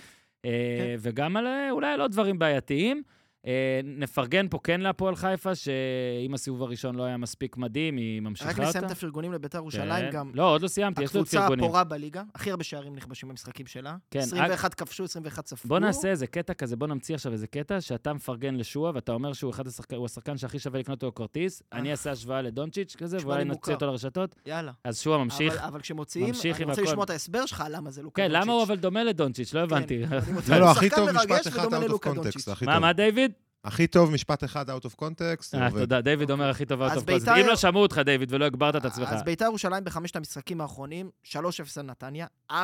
אה, 0.45 0.51
כן. 0.79 0.97
וגם 0.99 1.37
על 1.37 1.47
אה, 1.47 1.71
אולי 1.71 1.93
על 1.93 2.01
עוד 2.01 2.13
דברים 2.13 2.39
בעייתיים. 2.39 3.03
אה, 3.47 3.81
נפרגן 3.85 4.47
פה 4.49 4.59
כן 4.65 4.81
להפועל 4.81 5.17
חיפה, 5.17 5.55
שאם 5.55 6.35
הסיבוב 6.35 6.63
הראשון 6.63 6.95
לא 6.95 7.03
היה 7.03 7.17
מספיק 7.17 7.57
מדהים, 7.57 7.97
היא 7.97 8.21
ממשיכה 8.21 8.51
רק 8.51 8.59
אותה. 8.59 8.69
נסיים 8.69 8.85
את 8.85 8.91
הפרגונים 8.91 9.33
לביתר 9.33 9.59
ירושלים, 9.59 10.05
כן. 10.05 10.11
גם 10.11 10.31
לא, 10.35 10.51
עוד 10.51 10.63
לא 10.63 10.69
סיימתי, 10.69 11.03
יש 11.03 11.09
עוד 11.09 11.17
הקבוצה 11.17 11.41
פרגונים. 11.41 11.65
הפורה 11.65 11.85
בליגה, 11.85 12.23
הכי 12.35 12.51
הרבה 12.51 12.65
שערים 12.65 12.97
נכבשים 12.97 13.29
במשחקים 13.29 13.67
שלה. 13.67 13.97
כן, 14.11 14.19
21 14.19 14.75
כבשו, 14.75 15.05
21 15.05 15.47
ספגו. 15.47 15.69
בוא 15.69 15.79
נעשה 15.79 16.09
איזה 16.09 16.27
קטע 16.27 16.55
כזה, 16.55 16.77
בוא 16.77 16.87
נמציא 16.87 17.15
עכשיו 17.15 17.33
איזה 17.33 17.47
קטע, 17.47 17.81
שאתה 17.81 18.13
מפרגן 18.13 18.55
לשועה, 18.55 18.93
ואתה 18.95 19.13
אומר 19.13 19.33
שהוא 19.33 19.51
אחד 19.51 19.67
השחק... 19.67 19.93
הוא 19.93 20.05
השחקן 20.07 20.37
שהכי 20.37 20.59
שווה 20.59 20.81
לקנות 20.81 21.03
לו 21.03 21.15
כרטיס, 21.15 21.63
אני 21.73 21.91
אעשה 21.91 22.11
השוואה 22.11 22.43
לדונצ'יץ' 22.43 22.97
כזה, 22.97 23.19
ואולי 23.23 23.39
לי 23.39 23.45
נוציא. 23.45 23.75
אותו 23.75 23.87
לרשתות. 23.87 24.35
יאללה. 24.47 24.73
אז 24.85 25.01
שועה 25.01 25.25
ממשיך. 25.25 25.57
אבל, 25.57 25.67
אבל 25.67 25.81
כשמוציאים, 25.81 26.29
ממשיך 26.29 26.57
אני 26.57 26.65
עם 26.65 26.71
רוצה 26.71 26.83
הכל. 26.83 26.91
לשמוע 26.91 27.05
את 27.05 27.11
ההסבר 27.11 27.47
שלך, 27.47 27.65
למה 27.71 27.91
זה 27.91 28.03
לוקה 28.03 28.23
כן, 28.23 28.29
דונצ'יץ'. 28.29 28.43
למה 28.43 28.53
הוא 28.53 28.63
אבל 28.63 28.77
דומה 28.77 29.05
לדונצ'יץ'? 29.05 29.55
לא 29.55 29.61
הבנתי. 29.61 30.03
לא, 30.49 30.59
לא, 30.59 30.71
הכי 30.71 30.91
טוב 30.91 31.11
משפט 31.11 31.47
אחד 31.47 32.67
מה. 32.67 32.79
מה 32.79 32.93
דיוויד? 32.93 33.33
הכי 33.67 33.87
טוב 33.87 34.11
משפט 34.11 34.45
אחד 34.45 34.71
out 34.71 34.83
of 34.83 34.95
context, 35.01 35.59
אה. 35.59 35.71
תודה, 35.71 36.01
דיוויד 36.01 36.31
אומר 36.31 36.51
הכי 36.51 36.67
טוב 36.67 36.83
אז 36.83 36.91
אאוט 36.91 36.97
אוף 36.99 37.05
בית"ר- 37.05 37.41
אם 37.41 37.47
לא 37.47 37.57
שמעו 37.57 37.83
אותך, 37.83 37.99
דיוויד, 38.05 38.33
ולא 38.33 38.45
הגברת 38.45 38.77
את 38.77 38.85
עצמך. 38.85 39.09
אז 39.13 39.23
ביתר 39.23 39.45
ירושלים 39.45 39.85
בחמשת 39.85 40.17
המשחקים 40.17 40.61
האחרונים, 40.61 41.11
3-0 41.25 41.37
על 41.77 41.87
נתניה, 41.87 42.27
4-4 42.51 42.55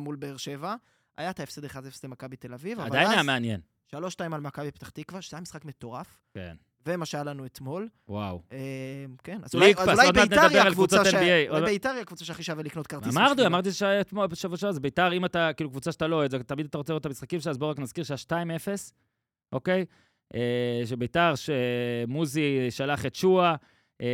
מול 0.00 0.16
באר 0.16 0.36
שבע, 0.36 0.74
היה 1.16 1.30
את 1.30 1.40
ההפסד 1.40 1.64
1-0 1.64 1.74
למכבי 2.04 2.36
תל 2.36 2.54
אביב, 2.54 2.78
אבל 2.80 2.88
עדיין 2.88 3.08
היה 3.10 3.20
אז 3.20 3.26
מעניין. 3.26 3.60
3-2 3.94 3.96
על 4.32 4.40
מכבי 4.40 4.70
פתח 4.70 4.88
תקווה, 4.90 5.22
שזה 5.22 5.36
היה 5.36 5.42
משחק 5.42 5.64
מטורף, 5.64 6.18
כן, 6.34 6.56
ומה 6.86 7.06
שהיה 7.06 7.24
לנו 7.24 7.46
אתמול. 7.46 7.88
וואו. 8.08 8.42
אה, 8.52 8.58
כן, 9.24 9.40
אז 9.42 9.54
אולי, 9.54 9.74
אז 9.78 10.10
ביתר 10.14 10.40
היא 10.40 10.58
הקבוצה 10.60 11.04
ש... 11.04 11.14
אולי 11.48 11.62
ביתר 11.64 11.88
היא 11.90 12.00
הקבוצה 12.00 12.24
שהכי 12.24 12.42
שווה 12.42 12.62
לקנות 12.62 12.86
כרטיס. 12.86 13.16
אמרתי. 13.16 13.46
אמרתי 13.46 13.72
שאתמול, 13.72 14.26
בשבוע 14.26 14.56
שעבר, 14.56 14.72
זה 14.72 14.80
ביתר, 14.80 15.12
אם 15.12 15.24
אתה, 15.24 15.50
כאילו, 15.56 15.70
קבוצה 15.70 15.92
שאתה 15.92 16.06
לא 16.06 16.16
אוהד, 16.16 16.30
זה 16.30 16.42
תמיד 16.44 16.66
אתה 16.66 16.78
רוצה 16.78 16.92
לראות 16.92 17.00
את 17.00 17.06
המשחקים 17.06 17.40
שלה, 17.40 17.50
אז 17.50 17.58
בואו 17.58 17.70
רק 17.70 17.78
נזכיר 17.78 18.04
שה-2-0, 18.04 18.92
אוקיי? 19.52 19.84
אה, 20.34 20.82
שביתר, 20.86 21.34
שמוזי 21.36 22.70
שלח 22.70 23.06
את 23.06 23.14
שועה, 23.14 23.54
אה, 24.02 24.06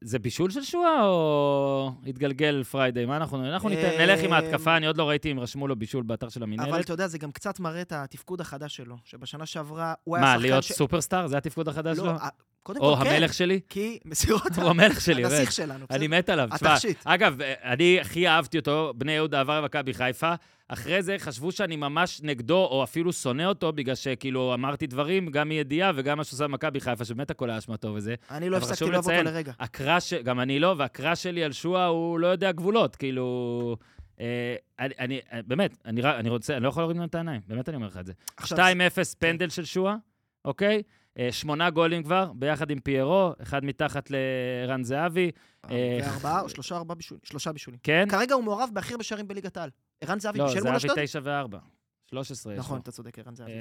זה 0.00 0.18
בישול 0.18 0.50
של 0.50 0.62
שועה 0.62 1.06
או 1.06 1.92
התגלגל 2.06 2.64
פריידיי? 2.64 3.06
מה 3.06 3.16
אנחנו, 3.16 3.46
אנחנו 3.46 3.68
ניתן, 3.68 3.82
אה, 3.82 4.06
נלך 4.06 4.20
עם 4.24 4.32
ההתקפה, 4.32 4.76
אני 4.76 4.86
עוד 4.86 4.96
לא 4.96 5.08
ראיתי 5.08 5.32
אם 5.32 5.40
רשמו 5.40 5.68
לו 5.68 5.76
בישול 5.76 6.02
באתר 6.02 6.28
של 6.28 6.40
אבל 6.40 6.52
המינהלת. 6.52 6.84
אתה 6.84 6.92
יודע, 6.92 7.06
זה 7.06 7.18
גם 7.18 7.32
קצת 7.32 7.60
מראה 7.60 7.82
את 7.82 7.92
התפקוד 7.92 8.40
החדש 8.40 8.76
שלו, 8.76 8.96
שבשנה 9.04 9.46
שעברה 9.46 9.94
הוא 10.04 10.16
היה 10.16 10.24
מה, 10.24 10.30
שחקן 10.32 10.42
להיות 10.42 10.62
ש... 10.62 10.72
סופרסטאר? 10.72 11.26
זה 11.26 11.36
התפקוד 11.36 11.68
החדש 11.68 11.96
שלו? 11.96 12.06
לא, 12.06 12.10
אה, 12.10 12.28
קודם 12.62 12.80
או 12.80 12.96
כל 12.96 13.04
כן, 13.04 13.10
המלך 13.10 13.34
שלי? 13.34 13.60
כי 13.68 13.98
מסירות... 14.04 14.56
הוא 14.56 14.64
המלך 14.64 15.00
שלי. 15.00 15.24
הנסיך 15.24 15.52
שלנו? 15.52 15.86
אני 15.90 16.08
מת 16.08 16.28
עליו. 16.28 16.48
תשמע, 16.54 16.72
התכשיט. 16.72 16.98
אגב, 17.04 17.38
אני 17.62 18.00
הכי 18.00 18.28
אהבתי 18.28 18.58
אותו, 18.58 18.92
בני 18.96 19.12
יהודה 19.12 19.40
עבר 19.40 19.60
למכבי 19.60 19.94
חיפה. 19.94 20.34
אחרי 20.68 21.02
זה 21.02 21.16
חשבו 21.18 21.52
שאני 21.52 21.76
ממש 21.76 22.20
נגדו, 22.22 22.64
או 22.64 22.84
אפילו 22.84 23.12
שונא 23.12 23.42
אותו, 23.42 23.72
בגלל 23.72 23.94
שכאילו 23.94 24.54
אמרתי 24.54 24.86
דברים, 24.86 25.30
גם 25.30 25.48
מידיעה 25.48 25.92
וגם 25.94 26.18
מה 26.18 26.24
שעושה 26.24 26.44
במכבי 26.44 26.80
חיפה, 26.80 27.04
שבאמת 27.04 27.30
הכל 27.30 27.50
היה 27.50 27.58
אשמתו 27.58 27.88
וזה. 27.94 28.14
אני 28.30 28.50
לא 28.50 28.56
הפסקתי 28.56 28.84
לאהוב 28.84 28.96
אותו 28.96 29.10
לציין, 29.10 29.26
לרגע. 29.26 29.52
ה 29.58 29.66
crush, 29.66 30.14
גם 30.14 30.40
אני 30.40 30.58
לא, 30.58 30.74
וה 30.78 30.91
crush 30.91 31.22
שלי 31.22 31.44
על 31.44 31.52
שועה, 31.52 31.86
הוא 31.86 32.18
לא 32.18 32.26
יודע 32.26 32.52
גבולות, 32.52 32.96
כאילו... 32.96 33.76
אה, 34.20 34.56
אני, 34.78 34.94
אני, 34.98 35.20
באמת, 35.46 35.76
אני, 35.84 36.02
אני 36.02 36.28
רוצה, 36.28 36.56
אני 36.56 36.62
לא 36.62 36.68
יכול 36.68 36.82
להוריד 36.82 36.96
ממנו 36.96 37.08
את 37.08 37.14
העיניים, 37.14 37.40
באמת 37.48 37.68
אני 37.68 37.76
אומר 37.76 37.86
לך 37.86 37.96
את 37.96 38.06
זה. 38.06 38.12
2-0 38.40 38.42
עכשיו, 38.42 38.54
פנדל 39.18 39.48
של 39.48 39.64
שועה, 39.64 39.96
אוקיי? 40.44 40.82
אה, 41.18 41.28
שמונה 41.32 41.70
גולים 41.70 42.02
כבר, 42.02 42.32
ביחד 42.34 42.70
עם 42.70 42.80
פיירו, 42.80 43.32
אחד 43.42 43.64
מתחת 43.64 44.10
לערן 44.10 44.84
זהבי, 44.84 45.30
אה, 45.70 45.98
וארבעה 46.02 46.48
שלושה, 46.48 46.76
ארבעה 46.76 46.94
בישולים. 46.94 47.20
שלושה 47.24 47.52
בישולים. 47.52 47.80
כן? 47.82 48.06
כרגע 48.10 48.34
הוא 48.34 48.44
מעורב 48.44 48.70
בהכי 48.72 48.92
הרבה 48.92 49.04
שערים 49.04 49.28
בליגת 49.28 49.56
העל. 49.56 49.70
ערן 50.00 50.20
זהבי 50.20 50.38
לא, 50.38 50.46
בישל 50.46 50.60
מול 50.60 50.78
זהבי 50.78 51.04
אשדוד? 51.04 51.04
9 51.04 51.20
ו-4. 51.22 51.56
13 52.06 52.52
יש 52.52 52.58
נכון. 52.58 52.80
אתה 52.80 52.92
צודק, 52.92 53.18
ערן 53.18 53.34
זהבי. 53.34 53.50
אה, 53.50 53.56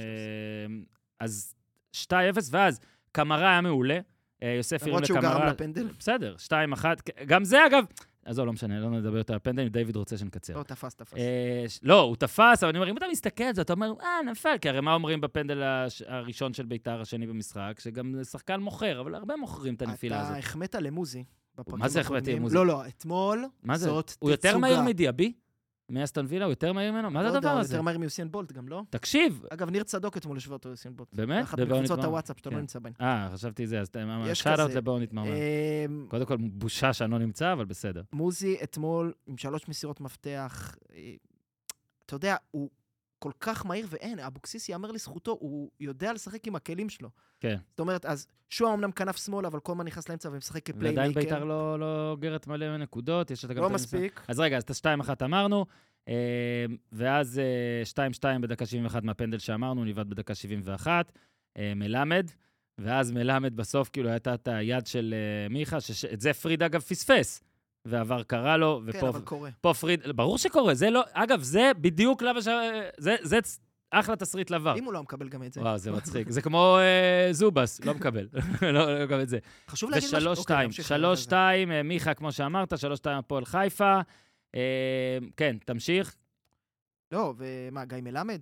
אז 1.19 1.56
2-0, 1.93 2.10
ואז 2.52 2.80
קמרה 3.12 3.50
היה 3.52 3.62
מעולה. 3.62 4.00
אה, 4.43 4.50
יוסף 4.50 4.82
הרים 4.82 4.93
למרות 4.93 5.06
שהוא 5.06 5.19
גרם 5.19 5.32
לקמרה. 5.32 5.52
לפנדל. 5.52 5.88
בסדר, 6.00 6.36
2-1. 6.38 6.86
גם 7.26 7.43
זה, 7.43 7.65
אגב... 7.65 7.84
עזוב, 8.26 8.45
לא 8.45 8.54
משנה, 8.54 8.80
לא 8.80 8.89
נדבר 8.89 9.17
יותר 9.17 9.34
על 9.34 9.39
פנדל, 9.39 9.62
אם 9.62 9.67
דיוויד 9.67 9.95
רוצה 9.95 10.17
שנקצר. 10.17 10.58
לא, 10.58 10.63
תפס, 10.63 10.95
תפס. 10.95 11.13
אה, 11.17 11.65
לא, 11.84 12.02
הוא 12.02 12.15
תפס, 12.15 12.63
אבל 12.63 12.69
אני 12.69 12.78
אומר, 12.78 12.91
אם 12.91 12.97
אתה 12.97 13.06
מסתכל 13.12 13.43
על 13.43 13.56
זה, 13.56 13.62
אתה 13.62 13.73
אומר, 13.73 13.93
אה, 14.02 14.32
נפל, 14.32 14.58
כי 14.62 14.69
הרי 14.69 14.82
מה 14.82 14.93
אומרים 14.93 15.21
בפנדל 15.21 15.63
הראשון 16.08 16.54
של 16.54 16.65
ביתר, 16.65 17.02
השני 17.02 17.28
במשחק? 17.28 17.80
שגם 17.80 18.23
שחקן 18.23 18.60
מוכר, 18.60 19.02
אבל 19.02 19.15
הרבה 19.15 19.36
מוכרים 19.36 19.73
את 19.73 19.82
הנפילה 19.82 20.19
הזאת. 20.19 20.32
אתה 20.32 20.39
החמאת 20.39 20.76
למוזי. 20.76 21.23
מה 21.67 21.89
זה 21.89 22.02
החמאתי. 22.02 22.36
למוזי? 22.36 22.56
לא, 22.56 22.67
לא, 22.67 22.88
אתמול? 22.88 23.45
זאת 23.76 24.15
הוא 24.19 24.32
יותר 24.32 24.50
תצוגה. 24.50 24.62
מהיר 24.62 24.82
מדיאבי? 24.82 25.34
מאסטון 25.89 26.26
וילה? 26.30 26.45
הוא 26.45 26.52
יותר 26.52 26.73
מהיר 26.73 26.91
ממנו? 26.91 27.12
מה 27.12 27.32
זה 27.32 27.38
הדבר 27.38 27.50
הוא 27.50 27.60
הזה? 27.60 27.73
יותר 27.73 27.82
מהיר 27.82 27.97
מיוסיין 27.97 28.32
בולט, 28.32 28.52
גם 28.52 28.67
לא? 28.67 28.84
תקשיב, 28.89 29.45
אגב, 29.50 29.69
ניר 29.69 29.84
צדוק 29.84 30.17
אתמול 30.17 30.38
השווה 30.38 30.56
אותו 30.56 30.69
ליוסיין 30.69 30.95
בולט. 30.95 31.15
באמת? 31.15 31.43
אחת 31.43 31.60
מקבוצות. 31.60 32.04
הוואטסאפ 32.04 32.38
שאתה 32.38 32.50
לא 32.50 32.56
כן. 32.56 32.60
נמצא 32.62 32.80
בהן. 32.80 32.93
אה, 33.02 33.30
חשבתי 33.34 33.67
זה, 33.67 33.80
אז 33.80 33.89
כזה. 34.67 34.78
לבואו. 34.80 35.00
אמ, 35.88 36.06
קודם 36.10 36.26
כל, 36.26 36.38
בושה 36.38 36.93
שאני 36.93 37.12
לא 37.12 37.19
נמצא, 37.19 37.54
אבל 37.54 37.65
בסדר. 37.65 38.02
מוזי 38.13 38.58
אתמול 38.63 39.13
עם 39.28 39.38
שלוש 39.38 39.67
מסירות 39.67 40.02
מפתח. 40.02 40.76
אה, 40.93 41.13
אתה 42.06 42.15
יודע, 42.15 42.36
הוא 42.52 42.69
כל 43.19 43.32
כך 43.39 43.65
מהיר, 43.65 43.88
ואין, 43.89 44.19
אבוקסיס, 44.19 44.69
יאמר 44.69 44.91
לזכותו, 44.91 45.38
הוא 45.39 45.69
יודע 45.80 46.13
לשחק 46.13 46.47
עם 46.47 46.56
הכלים 46.56 46.89
שלו. 46.89 47.10
כן. 47.39 47.56
זאת 47.69 47.80
אומרת, 47.80 48.06
אז 48.06 48.27
שועה 48.49 48.73
אמנם 48.73 48.91
כנף 48.91 49.17
שמאל, 49.17 49.45
אבל 49.45 49.60
כל 49.60 49.71
הזמן 49.71 49.86
נכנס 49.86 50.10
לאמצע 50.10 50.30
ומשחק 50.32 50.65
כ 50.65 50.71
playmaker. 50.71 51.02
ועדיין 51.01 51.13
ביתר 51.13 51.43
לא 51.43 51.80
לא 51.80 52.12
אוגרת 52.12 52.47
מלא 52.47 52.77
נקודות, 52.77 53.32
יש 53.32 53.45
את 53.45 53.49
גם... 53.49 53.63
לא. 53.63 53.69
מספיק. 53.69 54.21
אז 54.27 54.39
רגע, 54.39 54.58
אז 54.58 54.63
את 54.63 54.86
ה-2-1 54.86 55.25
אמרנו. 55.25 55.65
אה, 56.08 56.65
ואז 56.91 57.41
אה, 57.95 58.08
2-2 58.38 58.41
בדקה 58.41 58.65
71 58.65 59.03
מהפנדל 59.03 59.38
שאמרנו, 59.38 59.84
ניבד 59.84 60.10
בדקה 60.10 60.36
71. 60.36 61.12
אה, 61.58 61.73
מלמד, 61.75 62.32
ואז 62.77 63.12
מלמד 63.12 63.56
בסוף, 63.56 63.89
כאילו, 63.89 64.10
הייתה 64.10 64.34
את 64.34 64.47
היד 64.47 64.88
של 64.88 65.13
אה, 65.17 65.49
מיכה, 65.49 65.82
שאת 65.82 66.21
זה 66.21 66.34
פריד 66.34 66.63
אגב 66.63 66.82
פספס, 66.82 67.43
ועבר 67.89 68.23
קרא 68.23 68.58
לו, 68.58 68.82
כן, 68.91 68.97
ופה 68.97 69.10
אבל 69.10 69.21
קורה. 69.21 69.50
פה 69.62 69.73
פריד, 69.73 70.02
ברור 70.15 70.38
שקורה, 70.38 70.73
זה 70.76 70.89
לא, 70.89 71.04
אגב, 71.13 71.41
זה 71.41 71.71
בדיוק 71.82 72.21
למה 72.21 72.41
ש... 72.41 72.47
זה, 72.97 73.15
זה 73.21 73.39
אחלה 73.91 74.15
תסריט 74.15 74.50
לבר. 74.50 74.76
אם 74.78 74.84
הוא 74.84 74.93
לא 74.93 75.04
מקבל 75.04 75.30
גם 75.30 75.43
את 75.43 75.54
זה. 75.54 75.62
וואו, 75.62 75.78
זה 75.78 75.91
מצחיק. 75.97 76.30
זה 76.30 76.41
כמו 76.41 76.78
אה, 76.80 77.34
זובס, 77.34 77.86
לא 77.86 77.93
מקבל. 77.93 78.28
לא, 78.73 79.00
לא 79.00 79.06
מקבל 79.06 79.21
את 79.21 79.30
זה. 79.30 79.39
חשוב 79.69 79.89
להגיד 79.89 80.08
משהו. 80.08 80.17
ושלוש 80.17 80.39
אוקיי, 80.39 80.56
שתיים. 80.56 80.65
נמשיך 80.67 80.88
שלוש 80.88 81.19
לזה. 81.19 81.23
שתיים, 81.23 81.71
אה, 81.71 81.84
מיכה, 81.84 82.13
כמו 82.13 82.32
שאמרת, 82.32 82.80
שלוש 82.80 82.97
שתיים 82.97 83.17
הפועל 83.17 83.45
חיפה. 83.45 84.00
אה, 84.56 85.17
כן, 85.38 85.58
תמשיך. 85.65 86.15
לא, 87.12 87.34
ומה, 87.38 87.86
גיא 87.86 87.97
מלמד? 88.02 88.39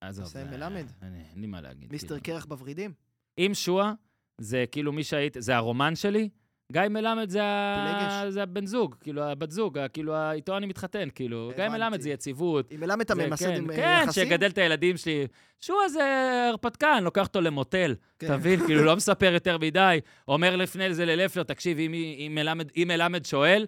עזוב, 0.00 0.24
נסיים 0.24 0.46
מלמד? 0.50 0.86
אין 1.02 1.40
לי 1.40 1.46
מה 1.46 1.60
להגיד. 1.60 1.92
מיסטר 1.92 2.08
כאילו. 2.08 2.20
קרח 2.22 2.44
בוורידים? 2.44 2.92
אם 3.38 3.50
שועה, 3.54 3.92
זה 4.38 4.64
כאילו 4.72 4.92
מי 4.92 5.04
שהיית, 5.04 5.36
זה 5.38 5.56
הרומן 5.56 5.96
שלי, 5.96 6.28
גיא 6.72 6.82
מלמד 6.90 7.28
זה, 7.30 7.42
ה... 7.44 8.24
זה 8.28 8.42
הבן 8.42 8.66
זוג, 8.66 8.94
כאילו 9.00 9.22
הבת 9.22 9.50
זוג, 9.50 9.78
כאילו 9.92 10.30
איתו 10.32 10.56
אני 10.56 10.66
מתחתן, 10.66 11.08
כאילו. 11.14 11.52
גיא 11.56 11.64
הבנתי. 11.64 11.78
מלמד 11.78 12.00
זה 12.00 12.10
יציבות. 12.10 12.72
אם 12.72 12.80
מלמד 12.80 13.00
אתה 13.00 13.14
זה- 13.14 13.26
ממסד 13.26 13.46
כן, 13.46 13.54
עם 13.56 13.70
אה, 13.70 13.76
כן, 13.76 14.00
יחסים? 14.04 14.24
שיגדל 14.24 14.46
את 14.46 14.58
הילדים 14.58 14.96
שלי. 14.96 15.26
שועה 15.60 15.88
זה 15.88 16.02
הרפתקן, 16.50 17.04
לוקח 17.04 17.26
אותו 17.26 17.40
למוטל, 17.40 17.94
כן. 18.18 18.26
אתה 18.26 18.36
מבין? 18.36 18.66
כאילו, 18.66 18.84
לא 18.88 18.96
מספר 18.96 19.30
יותר 19.34 19.58
מדי. 19.58 19.98
אומר 20.28 20.56
לפני 20.56 20.94
זה 20.94 21.04
ללפלר, 21.04 21.42
תקשיב, 21.42 21.78
אם, 21.78 21.92
אם, 21.94 22.32
מלמד, 22.34 22.68
אם 22.76 22.84
מלמד 22.88 23.24
שואל, 23.24 23.66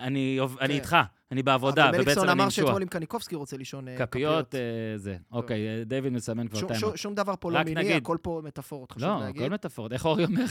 אני, 0.00 0.38
אני 0.60 0.68
כן. 0.68 0.74
איתך, 0.74 0.96
אני 1.32 1.42
בעבודה, 1.42 1.90
ובעצם 1.94 2.20
אני 2.22 2.32
אמר 2.32 2.44
עם 2.44 2.50
שועה. 2.50 2.66
שאתמול 2.66 2.82
עם 2.82 2.88
קניקובסקי 2.88 3.34
רוצה 3.34 3.56
לישון 3.56 3.88
אה, 3.88 3.96
כפיות, 4.06 4.54
אה, 4.54 4.60
זה. 4.96 5.16
אוקיי, 5.32 5.68
אה, 5.68 5.84
דיוויד 5.84 6.12
מסמן 6.12 6.48
כבר 6.48 6.60
טיימר. 6.68 6.96
שום- 6.96 7.14
דבר 7.14 7.34
פה 7.40 7.52
לא 7.52 7.62
מיני, 7.62 7.80
נגיד. 7.80 7.96
הכל 7.96 8.16
פה 8.22 8.40
מטאפורות, 8.44 8.92
חשוב 8.92 9.08
לא, 9.08 9.20
להגיד. 9.20 9.42
הכל 9.42 9.50
מטאפורות. 9.54 9.92
איך 9.92 10.04
אורי 10.06 10.24
אומר? 10.24 10.44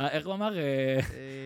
איך 0.00 0.26
הוא 0.26 0.34
אמר? 0.34 0.58
אה, 0.58 0.98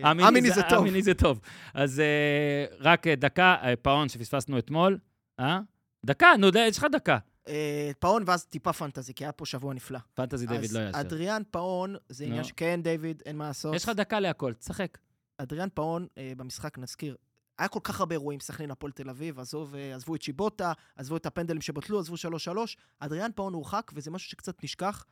אה, 0.03 0.11
אמיני 0.11 0.51
זה 0.51 0.61
טוב. 0.69 0.79
אמיני 0.79 1.01
זה 1.01 1.13
טוב. 1.13 1.39
אז 1.73 1.99
אה, 1.99 2.65
רק 2.79 3.07
אה, 3.07 3.15
דקה, 3.15 3.55
אה, 3.63 3.73
פאון 3.75 4.09
שפספסנו 4.09 4.57
אתמול. 4.59 4.97
אה? 5.39 5.59
דקה, 6.05 6.27
נו, 6.39 6.47
יש 6.55 6.77
לך 6.77 6.85
דקה. 6.91 7.17
אה, 7.47 7.91
פאון 7.99 8.23
ואז 8.25 8.45
טיפה 8.45 8.73
פנטזי, 8.73 9.13
כי 9.13 9.25
היה 9.25 9.31
פה 9.31 9.45
שבוע 9.45 9.73
נפלא. 9.73 9.99
פנטזי 10.13 10.45
דיוויד 10.47 10.71
לא 10.71 10.79
יאשר. 10.79 10.99
אדריאן 10.99 11.41
פאון, 11.51 11.95
זה 12.09 12.23
עניין 12.23 12.41
נו. 12.41 12.47
ש... 12.47 12.51
כן, 12.51 12.79
דיוויד, 12.83 13.21
אין 13.25 13.37
מה 13.37 13.47
לעשות. 13.47 13.75
יש 13.75 13.83
לך 13.83 13.89
דקה 13.95 14.19
להכל, 14.19 14.53
תשחק. 14.53 14.97
אדריאן 15.37 15.69
פאון 15.73 16.07
אה, 16.17 16.33
במשחק, 16.37 16.77
נזכיר, 16.77 17.15
היה 17.57 17.67
כל 17.67 17.79
כך 17.83 17.99
הרבה 17.99 18.15
אירועים, 18.15 18.39
סכנין, 18.39 18.71
הפועל 18.71 18.91
תל 18.91 19.09
אביב, 19.09 19.39
עזוב, 19.39 19.75
אה, 19.75 19.95
עזבו 19.95 20.15
את 20.15 20.21
שיבוטה, 20.21 20.73
עזבו 20.95 21.17
את 21.17 21.25
הפנדלים 21.25 21.61
שבוטלו, 21.61 21.99
עזבו 21.99 22.15
3-3. 22.15 22.75
אדריאן 22.99 23.31
פאון 23.35 23.53
הורחק, 23.53 23.91
וזה 23.95 24.11
משהו 24.11 24.29
שקצת 24.29 24.63
נשכח. 24.63 25.05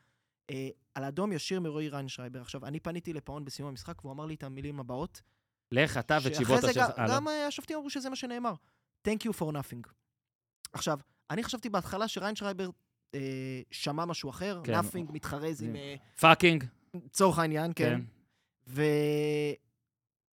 אה, 0.50 0.70
על 0.96 1.04
אדום 1.04 1.32
ישיר 1.32 1.60
מרועי 1.60 1.90
ריינשרייבר. 1.90 2.42
עכשיו, 2.42 2.66
אני 2.66 2.80
פניתי 2.80 3.14
לפאון 3.14 3.46
בסיום 3.46 3.70
המשחק, 3.70 4.06
והוא 4.06 4.14
אמר 4.14 4.26
לי 4.26 4.34
את 4.34 4.44
המילים 4.44 4.80
הבאות. 4.80 5.22
לך 5.72 5.98
אתה 5.98 6.18
וצ'יבוטה 6.24 6.74
שלך. 6.74 6.92
גם. 6.98 7.08
גם 7.10 7.28
אה, 7.28 7.48
השופטים 7.48 7.78
אמרו 7.78 7.90
שזה 7.90 8.10
מה 8.10 8.16
שנאמר. 8.16 8.54
Thank 9.08 9.22
you 9.28 9.32
for 9.40 9.52
nothing. 9.52 9.90
עכשיו, 10.74 11.00
אני 11.30 11.44
חשבתי 11.44 11.70
בהתחלה 11.70 12.08
שריינשרייבר 12.08 12.70
אה, 13.16 13.62
שמע 13.72 14.06
משהו 14.06 14.30
אחר, 14.30 14.62
כן. 14.64 14.80
nothing 14.80 15.12
מתחרז 15.12 15.64
עם... 15.64 15.76
אה, 15.76 15.96
פאקינג. 16.20 16.64
לצורך 16.94 17.40
העניין, 17.40 17.72
כן. 17.76 18.00
כן. 18.66 18.76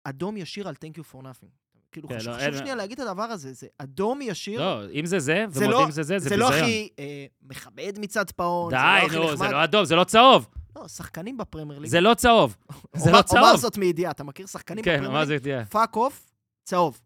ואדום 0.06 0.36
ישיר 0.36 0.68
על 0.68 0.74
Thank 0.74 0.98
you 0.98 1.14
for 1.14 1.22
nothing. 1.22 1.48
כאילו, 1.92 2.08
כן, 2.08 2.18
חשוב 2.18 2.28
לא, 2.28 2.36
חשוב 2.36 2.48
אין- 2.48 2.58
שנייה 2.58 2.74
להגיד 2.74 3.00
את 3.00 3.06
הדבר 3.06 3.22
הזה, 3.22 3.52
זה 3.52 3.66
אדום 3.78 4.22
ישיר. 4.22 4.60
לא, 4.60 4.90
אם 4.90 5.06
זה 5.06 5.18
זה, 5.18 5.44
זה 5.48 5.64
ומודים 5.64 5.80
לא- 5.86 5.90
שזה 5.90 6.02
זה, 6.02 6.18
זה 6.18 6.28
זה 6.28 6.36
לא 6.36 6.46
ביזיון. 6.50 6.64
הכי 6.64 6.88
אה, 6.98 7.26
מכבד 7.42 7.92
מצד 7.98 8.30
פאון, 8.30 8.70
די, 8.70 8.76
זה 8.76 8.82
לא 8.82 9.06
הכי 9.06 9.16
נו, 9.16 9.24
נחמד. 9.34 9.46
זה 9.48 9.54
לא 9.54 9.64
אדום, 9.64 9.84
זה 9.84 9.96
לא 9.96 10.04
צהוב. 10.04 10.48
לא, 10.76 10.88
שחקנים 10.88 11.36
בפרמייר 11.36 11.78
ליג. 11.80 11.90
זה 11.90 12.00
לא 12.00 12.14
צהוב. 12.14 12.56
זה 12.96 13.10
לא 13.10 13.16
אומר 13.16 13.22
צהוב. 13.22 13.56
זאת 13.56 13.76
מידיעה, 13.78 14.10
אתה 14.10 14.24
מכיר 14.24 14.46
שחקנים 14.46 14.84
כן, 14.84 14.90
בפרמייר 14.92 15.12
מה 15.12 15.20
ליג? 15.20 15.28
זה 15.28 15.38
תהיה? 15.42 15.64
פאק 15.64 15.96
אוף, 15.96 16.26
צהוב. 16.64 17.00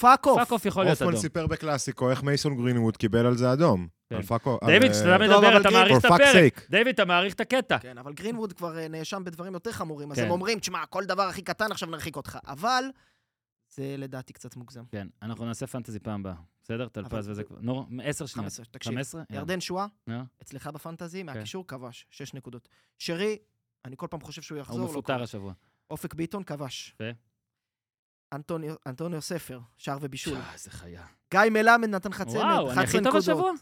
פאק 0.00 0.26
אוף. 0.26 0.38
פאק 0.38 0.52
אוף 0.52 0.66
יכול 0.66 0.84
להיות 0.84 0.92
הופמן 0.98 1.08
אדום. 1.08 1.20
סיפר 1.20 1.46
בקלאסיקו 1.46 2.10
איך 2.10 2.22
מייסון 2.22 2.56
גרינווד 2.56 2.96
קיבל 2.96 3.26
על 3.26 3.36
זה 3.36 3.52
אדום. 3.52 3.88
כן. 4.10 4.20
דיוויד, 4.66 4.92
כשאתה 4.92 5.12
אה, 5.12 5.18
מדבר, 5.18 5.48
אבל 5.48 5.60
אתה 5.60 5.70
מעריך 5.70 5.98
את 5.98 6.04
הפרק. 6.04 6.66
דיוויד, 6.70 6.94
אתה 6.94 7.04
מעריך 7.04 7.34
את 7.34 7.40
הקטע. 7.40 7.78
כן, 7.78 7.98
אבל 7.98 8.12
גרינווד 8.12 8.52
כבר 8.52 8.78
אה, 8.78 8.88
נאשם 8.88 9.24
בדברים 9.24 9.54
יותר 9.54 9.72
חמורים, 9.72 10.12
אז 10.12 10.18
כן. 10.18 10.24
הם 10.24 10.30
אומרים, 10.30 10.58
תשמע, 10.58 10.86
כל 10.86 11.04
דבר 11.04 11.22
הכי 11.22 11.42
קטן 11.42 11.72
עכשיו 11.72 11.90
נרחיק 11.90 12.16
אותך. 12.16 12.38
אבל 12.46 12.84
זה 13.74 13.94
לדעתי 13.98 14.32
קצת 14.32 14.56
מוגזם. 14.56 14.84
כן, 14.90 15.08
אנחנו 15.22 15.44
נעשה 15.44 15.66
פנטזי 15.66 15.98
פעם 15.98 16.20
הבאה. 16.20 16.34
בסדר? 16.62 16.88
טלפז 16.88 17.28
וזה 17.28 17.44
כבר... 17.44 17.56
נו, 17.60 17.86
עשר 18.02 18.26
שניות. 18.26 18.44
15, 18.44 18.64
תקשיב. 18.70 18.92
15? 18.92 19.22
יאללה. 19.30 19.40
ירדן 19.40 19.60
שואה, 19.60 19.86
אצלך 20.42 20.66
בפנטזי, 20.66 21.20
כן. 21.20 21.26
מהקישור 21.26 21.66
כבש, 21.66 22.06
שש 22.10 22.34
נקודות. 22.34 22.68
שרי, 22.98 23.38
אני 23.84 23.96
כל 23.96 24.06
פעם 24.10 24.20
חושב 24.20 24.42
שהוא 24.42 24.58
יחזור, 24.58 24.78
הוא 24.78 24.86
לא 24.86 24.90
מפוטר. 24.90 25.22
השבוע. 25.22 25.52
אופק 25.90 26.14
ביטון 26.14 26.42
כבש. 26.42 26.94
ו? 27.02 27.10
אנטוניו- 28.34 29.20
ספר, 29.20 29.60
שער 29.78 29.98
ובישול. 30.00 30.34
אה, 30.36 30.52
איזה 30.52 30.70
חיה. 30.70 31.06
גיא 31.30 31.40
מלמד 31.50 31.88
נתן 31.88 32.10
לך 32.10 32.22
צמד, 32.22 32.36
וואו, 32.36 32.70
אני 32.70 32.72
11 32.72 32.82
הכי 32.82 32.92
טוב 32.92 33.00
נקודות. 33.06 33.22
השבוע? 33.22 33.52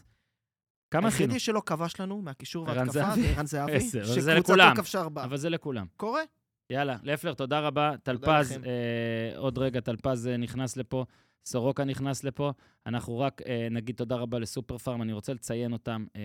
כמה 0.95 1.07
עשינו? 1.07 1.23
היחידי 1.23 1.39
שלא 1.39 1.61
כבש 1.65 1.99
לנו 1.99 2.21
מהקישור 2.21 2.65
זהבי. 2.65 2.89
זה 2.91 3.03
ערן 3.05 3.45
זהבי, 3.45 3.71
עשר, 3.75 4.01
אבל 4.03 4.19
זה 4.19 4.31
שקבוצתו 4.31 4.53
לכולם. 4.53 4.75
כבשה 4.75 5.01
ארבעה. 5.01 5.25
אבל 5.25 5.37
זה 5.37 5.49
לכולם. 5.49 5.85
קורה. 5.97 6.21
יאללה, 6.69 6.97
לפלר, 7.03 7.33
תודה 7.33 7.59
רבה. 7.59 7.91
טלפז. 8.03 8.51
אה, 8.51 9.37
עוד 9.37 9.57
רגע, 9.57 9.79
טלפז 9.79 10.27
אה, 10.27 10.37
נכנס 10.37 10.77
לפה, 10.77 11.05
סורוקה 11.45 11.83
נכנס 11.83 12.23
לפה. 12.23 12.51
אנחנו 12.85 13.19
רק 13.19 13.41
אה, 13.41 13.67
נגיד 13.71 13.95
תודה 13.95 14.15
רבה 14.15 14.39
לסופר 14.39 14.77
פארם, 14.77 15.01
אני 15.01 15.13
רוצה 15.13 15.33
לציין 15.33 15.73
אותם. 15.73 16.05
אה, 16.15 16.21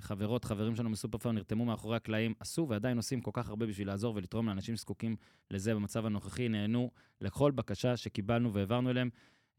חברות, 0.00 0.44
חברים 0.44 0.76
שלנו 0.76 0.90
מסופר 0.90 1.18
פארם 1.18 1.34
נרתמו 1.34 1.64
מאחורי 1.64 1.96
הקלעים, 1.96 2.34
עשו 2.40 2.66
ועדיין 2.68 2.96
עושים 2.96 3.20
כל 3.20 3.30
כך 3.34 3.48
הרבה 3.48 3.66
בשביל 3.66 3.88
לעזור 3.88 4.14
ולתרום 4.16 4.48
לאנשים 4.48 4.76
שזקוקים 4.76 5.16
לזה 5.50 5.74
במצב 5.74 6.06
הנוכחי, 6.06 6.48
נהנו 6.48 6.90
לכל 7.20 7.50
בקשה 7.50 7.96
שקיבלנו 7.96 8.52
והעברנו 8.52 8.90
אליהם. 8.90 9.10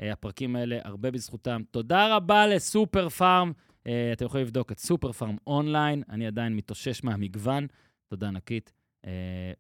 אה, 0.02 0.12
הפרקים 0.12 0.56
האלה, 0.56 0.80
הרבה 0.84 1.12
בזכותם. 1.12 1.62
תודה 1.72 2.16
רבה 2.16 2.48
לסופר 2.48 3.10
פארם. 3.10 3.52
אה, 3.88 4.14
אתם 4.14 4.26
יכולים 4.26 4.46
לבדוק 4.46 4.72
את 4.72 4.80
סופר 4.80 5.12
פארם 5.12 5.36
אונליין, 5.48 6.04
אני 6.10 6.28
עדיין 6.28 6.56
מתאושש 6.56 7.04
מהמגוון. 7.04 7.68
תודה 8.08 8.28
ענקית. 8.28 8.74
אה, 9.06 9.12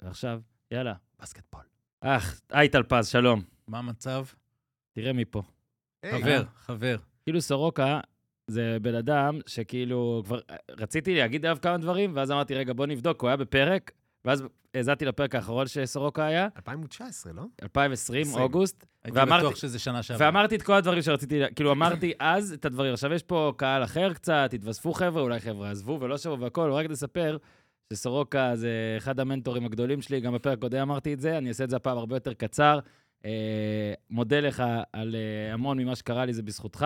ועכשיו, 0.02 0.42
יאללה, 0.72 0.94
בסקטבול. 1.22 1.64
אך, 2.02 2.42
היי 2.52 2.70
טלפז, 2.70 3.08
שלום. 3.08 3.42
מה 3.68 3.80
המצב? 3.80 4.26
תראה 4.94 5.14
מפה. 5.14 5.42
חבר, 6.12 6.44
חבר. 6.56 6.98
כאילו 7.24 7.42
סורוקה 7.42 8.00
זה 8.48 8.78
בן 8.82 8.96
אדם 8.96 9.40
שכאילו 9.48 10.22
כבר 10.26 10.40
רציתי 10.70 11.16
להגיד 11.16 11.46
עליו 11.46 11.58
כמה 11.62 11.78
דברים, 11.78 12.12
ואז 12.16 12.32
אמרתי, 12.32 12.56
רגע, 12.56 12.74
בוא 12.74 12.86
נבדוק, 12.86 13.22
הוא 13.22 13.28
היה 13.28 13.38
בפרק, 13.38 13.92
ואז 14.26 14.44
האזנתי 14.74 15.06
לפרק 15.06 15.36
האחרון 15.36 15.68
שסורוקה 15.68 16.26
היה, 16.26 16.48
2019, 16.56 17.34
לא? 17.34 17.44
2020, 17.64 18.22
עשרים. 18.28 18.44
אוגוסט, 18.44 18.86
הייתי 19.04 19.20
ואמרתי- 19.20 19.46
בטוח 19.46 19.56
שזה 19.56 19.80
שנה 19.80 20.04
שעברה. 20.04 20.28
ואמרתי 20.28 20.56
את 20.56 20.62
כל 20.62 20.74
הדברים 20.74 21.02
שרציתי, 21.02 21.40
כאילו 21.56 21.72
אמרתי 21.72 22.14
אז 22.20 22.52
את 22.54 22.66
הדברים. 22.66 22.94
עכשיו 22.94 23.14
יש 23.14 23.24
פה 23.24 23.54
קהל 23.58 23.84
אחר 23.84 24.14
קצת, 24.14 24.50
התווספו 24.54 24.94
חבר'ה, 24.94 25.22
אולי 25.22 25.40
חבר'ה 25.40 25.72
עזבו 25.72 25.98
ולא 26.02 26.18
שבו 26.18 26.40
והכול, 26.40 26.72
רק 26.72 26.86
לספר 26.90 27.38
שסורוקה 27.94 28.52
זה 28.56 28.70
אחד 28.98 29.20
המנטורים 29.20 29.66
הגדולים 29.66 30.02
שלי, 30.02 30.20
גם 30.20 30.34
בפרק 30.34 30.58
הקודם 30.58 30.82
אמרתי 30.82 31.14
את 31.14 31.20
זה, 31.20 31.38
אני 31.38 31.50
אעשה 31.50 31.64
את 31.64 31.70
זה 31.70 31.76
הפעם 31.76 31.98
הרבה 31.98 32.16
יותר 32.16 32.34
קצר. 32.34 32.80
אה, 33.26 33.32
מודה 34.10 34.40
לך 34.40 34.64
על 34.94 35.16
אה, 35.16 35.54
המון 35.54 35.78
ממה 35.80 35.96
שקרה 35.96 36.26
לי, 36.26 36.34
זה 36.34 36.44
בזכותך. 36.44 36.86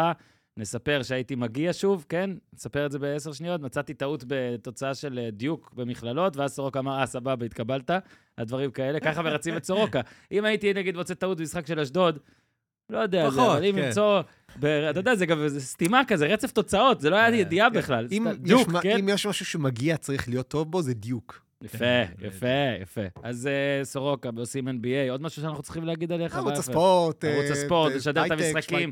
נספר 0.57 1.03
שהייתי 1.03 1.35
מגיע 1.35 1.73
שוב, 1.73 2.05
כן? 2.09 2.29
נספר 2.53 2.85
את 2.85 2.91
זה 2.91 2.99
בעשר 2.99 3.31
שניות. 3.33 3.61
מצאתי 3.61 3.93
טעות 3.93 4.23
בתוצאה 4.27 4.95
של 4.95 5.19
אה, 5.23 5.31
דיוק 5.31 5.71
במכללות, 5.75 6.37
ואז 6.37 6.51
סורוקה 6.53 6.79
אמר, 6.79 6.99
אה, 6.99 7.05
סבבה, 7.05 7.45
התקבלת. 7.45 7.91
הדברים 8.37 8.71
כאלה, 8.71 8.99
ככה 8.99 9.21
מרצים 9.21 9.57
את 9.57 9.63
סורוקה. 9.63 10.01
אם 10.31 10.45
הייתי, 10.45 10.73
נגיד, 10.73 10.95
מוצא 10.97 11.13
טעות 11.13 11.37
במשחק 11.37 11.67
של 11.67 11.79
אשדוד, 11.79 12.19
לא 12.89 12.97
יודע, 12.97 13.29
זה, 13.29 13.37
פחות, 13.37 13.55
אבל 13.57 13.65
אם 13.65 13.75
כן. 13.75 13.81
למצוא, 13.85 14.21
ב- 14.59 14.65
אתה 14.65 14.99
יודע, 14.99 15.15
זה 15.15 15.25
גם 15.25 15.37
סתימה 15.57 16.01
כזה, 16.07 16.25
רצף 16.25 16.51
תוצאות, 16.51 17.01
זה 17.01 17.09
לא 17.09 17.15
היה 17.15 17.27
כן, 17.27 17.33
ידיעה 17.33 17.69
כן. 17.69 17.77
בכלל. 17.77 18.07
אם 18.11 18.27
יש 18.31 18.37
דיוק, 18.37 18.67
מה- 18.67 18.81
כן? 18.81 18.97
אם 18.99 19.09
יש 19.09 19.25
משהו 19.25 19.45
שמגיע 19.45 19.97
צריך 19.97 20.29
להיות 20.29 20.47
טוב 20.47 20.71
בו, 20.71 20.81
זה 20.81 20.93
דיוק. 20.93 21.46
יפה, 21.63 21.77
כן, 21.77 22.05
יפה, 22.19 22.47
יפה. 22.81 23.01
אז 23.23 23.47
אה, 23.47 23.85
סורוקה, 23.85 24.29
עושים 24.37 24.67
NBA, 24.67 25.11
עוד 25.11 25.21
משהו 25.21 25.41
שאנחנו 25.41 25.63
צריכים 25.63 25.83
להגיד 25.83 26.11
עליך? 26.11 26.35
ערוץ? 26.35 26.57
הספורט, 26.57 27.23
ערוץ 27.23 27.45
אה, 27.45 27.51
הספורט, 27.51 27.91
אה, 27.91 27.97
לשדר 27.97 28.25
את 28.25 28.31
המשחקים. 28.31 28.91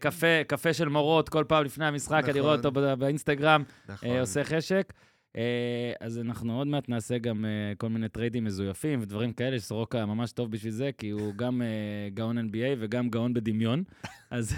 קפה, 0.00 0.44
קפה 0.46 0.72
של 0.72 0.88
מורות 0.88 1.28
כל 1.28 1.44
פעם 1.48 1.64
לפני 1.64 1.86
המשחק, 1.86 2.24
אני 2.28 2.40
רואה 2.40 2.56
נכון. 2.56 2.66
אותו 2.66 2.96
באינסטגרם, 2.96 3.62
נכון. 3.88 4.08
עושה 4.08 4.44
חשק. 4.44 4.92
אה, 5.36 5.92
אז 6.00 6.18
אנחנו 6.18 6.58
עוד 6.58 6.66
מעט 6.66 6.88
נעשה 6.88 7.18
גם 7.18 7.44
אה, 7.44 7.72
כל 7.78 7.88
מיני 7.88 8.08
טריידים 8.08 8.44
מזויפים 8.44 8.98
ודברים 9.02 9.32
כאלה, 9.32 9.58
שסורוקה 9.58 10.06
ממש 10.06 10.32
טוב 10.32 10.50
בשביל 10.50 10.72
זה, 10.72 10.90
כי 10.98 11.10
הוא 11.10 11.34
גם 11.34 11.62
אה, 11.62 12.08
גאון 12.14 12.38
NBA 12.38 12.76
וגם 12.78 13.08
גאון 13.08 13.34
בדמיון. 13.34 13.82
אז 14.30 14.56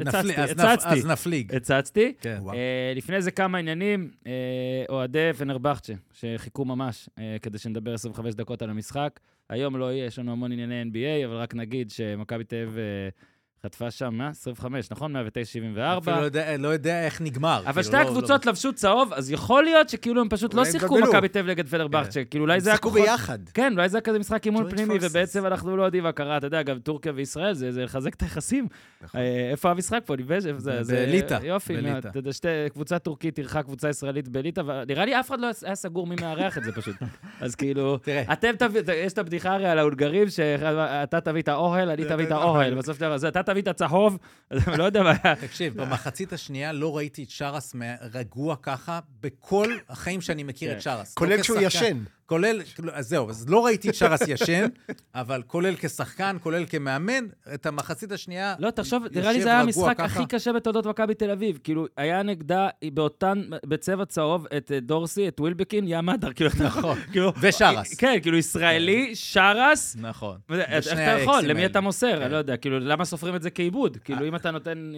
הצצתי, 0.00 0.34
הצצתי, 0.34 0.88
אז 0.88 1.06
נפליג. 1.06 1.54
הצצתי. 1.54 2.14
כן. 2.20 2.40
לפני 2.96 3.22
זה 3.22 3.30
כמה 3.30 3.58
עניינים, 3.58 4.10
אוהדי 4.88 5.30
פנרבכצ'ה, 5.38 5.92
שחיכו 6.12 6.64
ממש 6.64 7.08
כדי 7.42 7.58
שנדבר 7.58 7.94
25 7.94 8.34
דקות 8.34 8.62
על 8.62 8.70
המשחק. 8.70 9.20
היום 9.48 9.76
לא 9.76 9.92
יהיה, 9.92 10.04
יש 10.06 10.18
לנו 10.18 10.32
המון 10.32 10.52
ענייני 10.52 10.82
NBA, 10.82 11.26
אבל 11.26 11.36
רק 11.36 11.54
נגיד 11.54 11.90
שמכבי 11.90 12.44
תל 12.44 12.56
אביב 12.56 12.78
חטפה 13.64 13.90
שם 13.90 14.14
125, 14.14 14.90
נכון? 14.90 15.16
109-74. 15.16 15.18
אפילו 15.98 16.16
לא 16.16 16.20
יודע- 16.24 16.56
לא 16.56 16.68
יודע 16.68 17.04
איך 17.04 17.20
נגמר. 17.20 17.60
אבל 17.64 17.72
כאילו, 17.72 17.82
שתי 17.84 17.96
לא- 17.96 18.00
הקבוצות 18.00 18.46
לבשו 18.46 18.72
צהוב, 18.72 19.12
אז 19.12 19.30
יכול 19.30 19.64
להיות 19.64 19.88
שכאילו 19.88 20.20
הם 20.20 20.28
פשוט 20.28 20.54
לא 20.54 20.64
שיחקו. 20.64 20.98
מכבי 20.98 21.28
תל 21.28 21.42
נגד 21.42 21.68
פדרבכט, 21.68 22.04
כן. 22.04 22.10
שכאילו 22.10 22.44
אולי 22.44 22.60
זה 22.60 22.70
היה 22.70 22.76
שיחקו 22.76 22.88
כוחות... 22.90 23.02
ביחד. 23.04 23.38
כן, 23.54 23.72
אולי 23.72 23.88
זה 23.88 23.96
היה 23.96 24.02
כזה 24.02 24.18
משחק 24.18 24.46
אימון 24.46 24.70
פנימי. 24.70 24.94
ובעצם 25.00 25.46
אנחנו 25.46 25.76
לא 25.76 25.82
יודעים 25.82 26.04
מה 26.04 26.12
קרה, 26.12 26.36
אתה 26.36 26.46
יודע, 26.46 26.62
גם 26.62 26.78
טורקיה 26.78 27.12
וישראל, 27.14 27.54
זה 27.54 27.72
זה 27.72 27.84
לחזק 27.84 28.14
את 28.14 28.22
היחסים. 28.22 28.66
נכון. 29.02 29.20
אה, 29.20 29.48
איפה 29.50 29.70
המשחק 29.70 30.00
פה? 30.04 30.14
איפה 30.30 30.58
זה? 30.58 30.82
זה- 30.82 31.06
בליטא, 31.06 31.38
יופי. 31.42 31.76
אתה 31.98 32.18
יודע, 32.18 32.32
שתי, 32.32 32.48
קבוצה 32.72 32.98
טורקית 32.98 33.38
אירחה 33.38 33.62
קבוצה 33.62 33.88
ישראלית 33.88 34.28
בליטא, 34.28 34.62
ונראה 34.66 35.04
לי 35.04 35.20
אף 35.20 35.28
אחד 35.28 35.40
לא 35.40 35.50
היה 35.62 35.74
סגור 35.74 36.06
מי 36.06 36.16
מארח 36.20 36.58
את 36.58 36.64
זה 36.64 36.72
פשוט. 36.72 36.96
אז 37.40 37.54
כאילו. 37.54 37.98
אתם 38.32 38.50
תביא, 38.58 38.80
יש 38.94 39.12
את 39.12 39.18
הבדיחה 39.18 39.54
הרי 39.54 39.66
על 39.68 39.78
ההונגרים, 39.78 40.28
שאתה 40.30 41.20
תביא 41.20 41.42
את 41.42 41.48
האוהל, 41.48 41.90
אני 41.90 42.04
תביא 42.04 42.26
את 42.26 42.30
האוהל, 42.30 42.74
בסוף 42.78 42.98
של 42.98 43.16
זה, 43.16 43.28
אתה 43.28 43.42
תביא 43.50 43.62
את 43.62 43.68
הצהוב, 43.68 44.18
אז 44.50 44.60
אני 44.68 44.78
לא 44.78 44.84
יודע 44.84 45.02
מה 45.02 45.14
היה. 45.22 45.36
תקשיב, 45.36 45.74
במחצית 45.80 46.32
השנייה 46.32 46.72
לא 46.72 46.96
ראיתי 46.96 47.22
את 47.22 47.30
שרס 47.30 47.74
רגוע 48.14 48.56
ככה 48.62 49.00
בכל 49.20 49.76
החיים 49.88 50.20
שאני 50.20 50.42
מכיר 50.42 50.70
כן. 50.70 50.76
את 50.76 50.82
שרס. 50.82 51.14
כולל 51.14 51.36
לא 51.36 51.42
כשהוא. 51.42 51.58
ישן. 51.60 51.98
כולל, 52.28 52.62
כאילו, 52.74 52.92
אז 52.92 53.08
זהו, 53.08 53.30
אז 53.30 53.48
לא 53.48 53.64
ראיתי 53.64 53.88
את 53.88 53.94
שרס 53.94 54.20
ישן, 54.28 54.66
אבל 55.14 55.42
כולל 55.46 55.74
כשחקן, 55.76 56.36
כולל 56.42 56.64
כמאמן, 56.66 57.26
את 57.54 57.66
המחצית 57.66 58.12
השנייה... 58.12 58.54
לא, 58.58 58.70
תחשוב, 58.70 59.02
יושב 59.04 59.18
נראה 59.18 59.32
לי 59.32 59.42
זה 59.42 59.48
היה 59.48 59.62
רגוע 59.62 59.66
המשחק 59.66 59.98
ככה. 59.98 60.04
הכי 60.04 60.26
קשה 60.26 60.52
בתולדות 60.52 60.86
מכבי 60.86 61.14
תל 61.14 61.30
אביב. 61.30 61.58
כאילו, 61.64 61.86
היה 61.96 62.22
נגדה 62.22 62.68
באותן, 62.94 63.42
בצבע 63.66 64.04
צהוב, 64.04 64.46
את 64.56 64.72
אה, 64.72 64.80
דורסי, 64.80 65.28
את 65.28 65.40
ווילבקין, 65.40 65.88
יא 65.88 66.00
מדר, 66.00 66.32
כאילו, 66.32 66.50
נכון. 66.64 66.98
כאילו, 67.12 67.32
ושרס. 67.40 67.94
כן, 67.94 68.18
כאילו, 68.22 68.36
ישראלי, 68.36 69.14
שרס, 69.14 69.96
נכון. 70.00 70.38
איך 70.50 70.86
אתה 70.86 71.00
יכול? 71.00 71.40
למי. 71.44 71.66
אתה 71.66 71.80
מוסר? 71.80 72.16
כן. 72.16 72.22
אני 72.22 72.32
לא 72.32 72.36
יודע, 72.36 72.56
כאילו, 72.56 72.78
למה 72.78 73.04
סופרים 73.04 73.34
את 73.34 73.42
זה 73.42 73.50
כעיבוד? 73.50 73.94
אה. 73.94 74.00
כאילו, 74.00 74.28
אם 74.28 74.36
אתה 74.36 74.50
נותן 74.50 74.92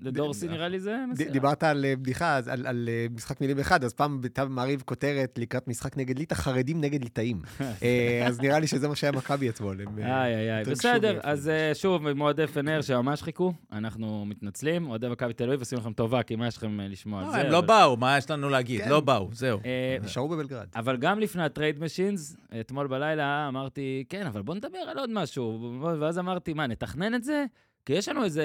לדורסי, 0.00 0.48
נראה 0.48 0.68
לי 0.68 0.80
זה 0.80 0.96
מסירה. 1.12 1.30
דיברת 1.30 1.62
על 1.62 1.84
אה, 1.84 1.96
בדיחה, 1.96 2.36
אז 2.36 2.48
על, 2.48 2.88
אה, 2.88 3.06
משחק 3.16 3.40
מילים 3.40 3.58
אחד, 3.58 3.84
אז 3.84 3.92
פעם 3.92 4.20
בתו 4.20 4.42
מעריב 4.48 4.82
כותרת 4.86 5.38
לקראת 5.38 5.68
משחק 5.68 5.96
נגד 5.96 6.18
ליטא, 6.18 6.34
חרדים 6.70 6.80
נגד 6.80 7.02
ליטאים. 7.04 7.42
אה, 7.82 8.24
אז 8.26 8.40
נראה 8.40 8.58
לי 8.58 8.66
שזה 8.66 8.88
מה 8.88 8.96
שהיה 8.96 9.12
מכבי 9.12 9.48
אתמול. 9.48 9.80
אה, 10.02 10.24
איי, 10.24 10.34
איי, 10.34 10.56
איי. 10.56 10.64
בסדר, 10.64 11.20
אז 11.22 11.48
אה, 11.48 11.74
שוב, 11.74 12.12
מועדי 12.12 12.46
פנר 12.46 12.82
שממש 12.82 13.22
חיכו, 13.22 13.52
אנחנו 13.72 14.24
מתנצלים. 14.26 14.90
אוהדי 14.90 15.08
מכבי 15.08 15.32
תל 15.32 15.44
אביב 15.44 15.60
עושים 15.60 15.78
לכם 15.78 15.92
טובה, 15.92 16.22
כי 16.22 16.36
מה 16.36 16.46
יש 16.46 16.56
לכם 16.56 16.80
לשמוע 16.80 17.20
על 17.20 17.26
לא, 17.26 17.32
זה? 17.32 17.40
הם 17.40 17.52
לא 17.52 17.58
אבל- 17.58 17.66
באו, 17.66 17.96
מה 17.96 18.18
יש 18.18 18.30
לנו 18.30 18.48
להגיד? 18.48 18.80
כן. 18.80 18.88
לא 18.88 19.00
באו, 19.00 19.28
זהו. 19.32 19.60
נשארו 20.02 20.28
בבלגרד. 20.28 20.66
אבל 20.76 20.96
גם 20.96 21.20
לפני 21.20 21.42
הטרייד 21.44 21.80
משינס, 21.80 22.36
אתמול 22.60 22.86
בלילה 22.86 23.48
אמרתי, 23.48 24.04
כן, 24.08 24.26
אבל 24.26 24.42
בוא 24.42 24.54
נדבר 24.54 24.78
על 24.78 24.98
עוד 24.98 25.10
משהו. 25.12 25.78
ואז 26.00 26.18
אמרתי, 26.18 26.52
מה, 26.52 26.66
נתכנן 26.66 27.14
את 27.14 27.24
זה? 27.24 27.44
כי 27.86 27.92
יש 27.92 28.08
לנו 28.08 28.24
איזה 28.24 28.44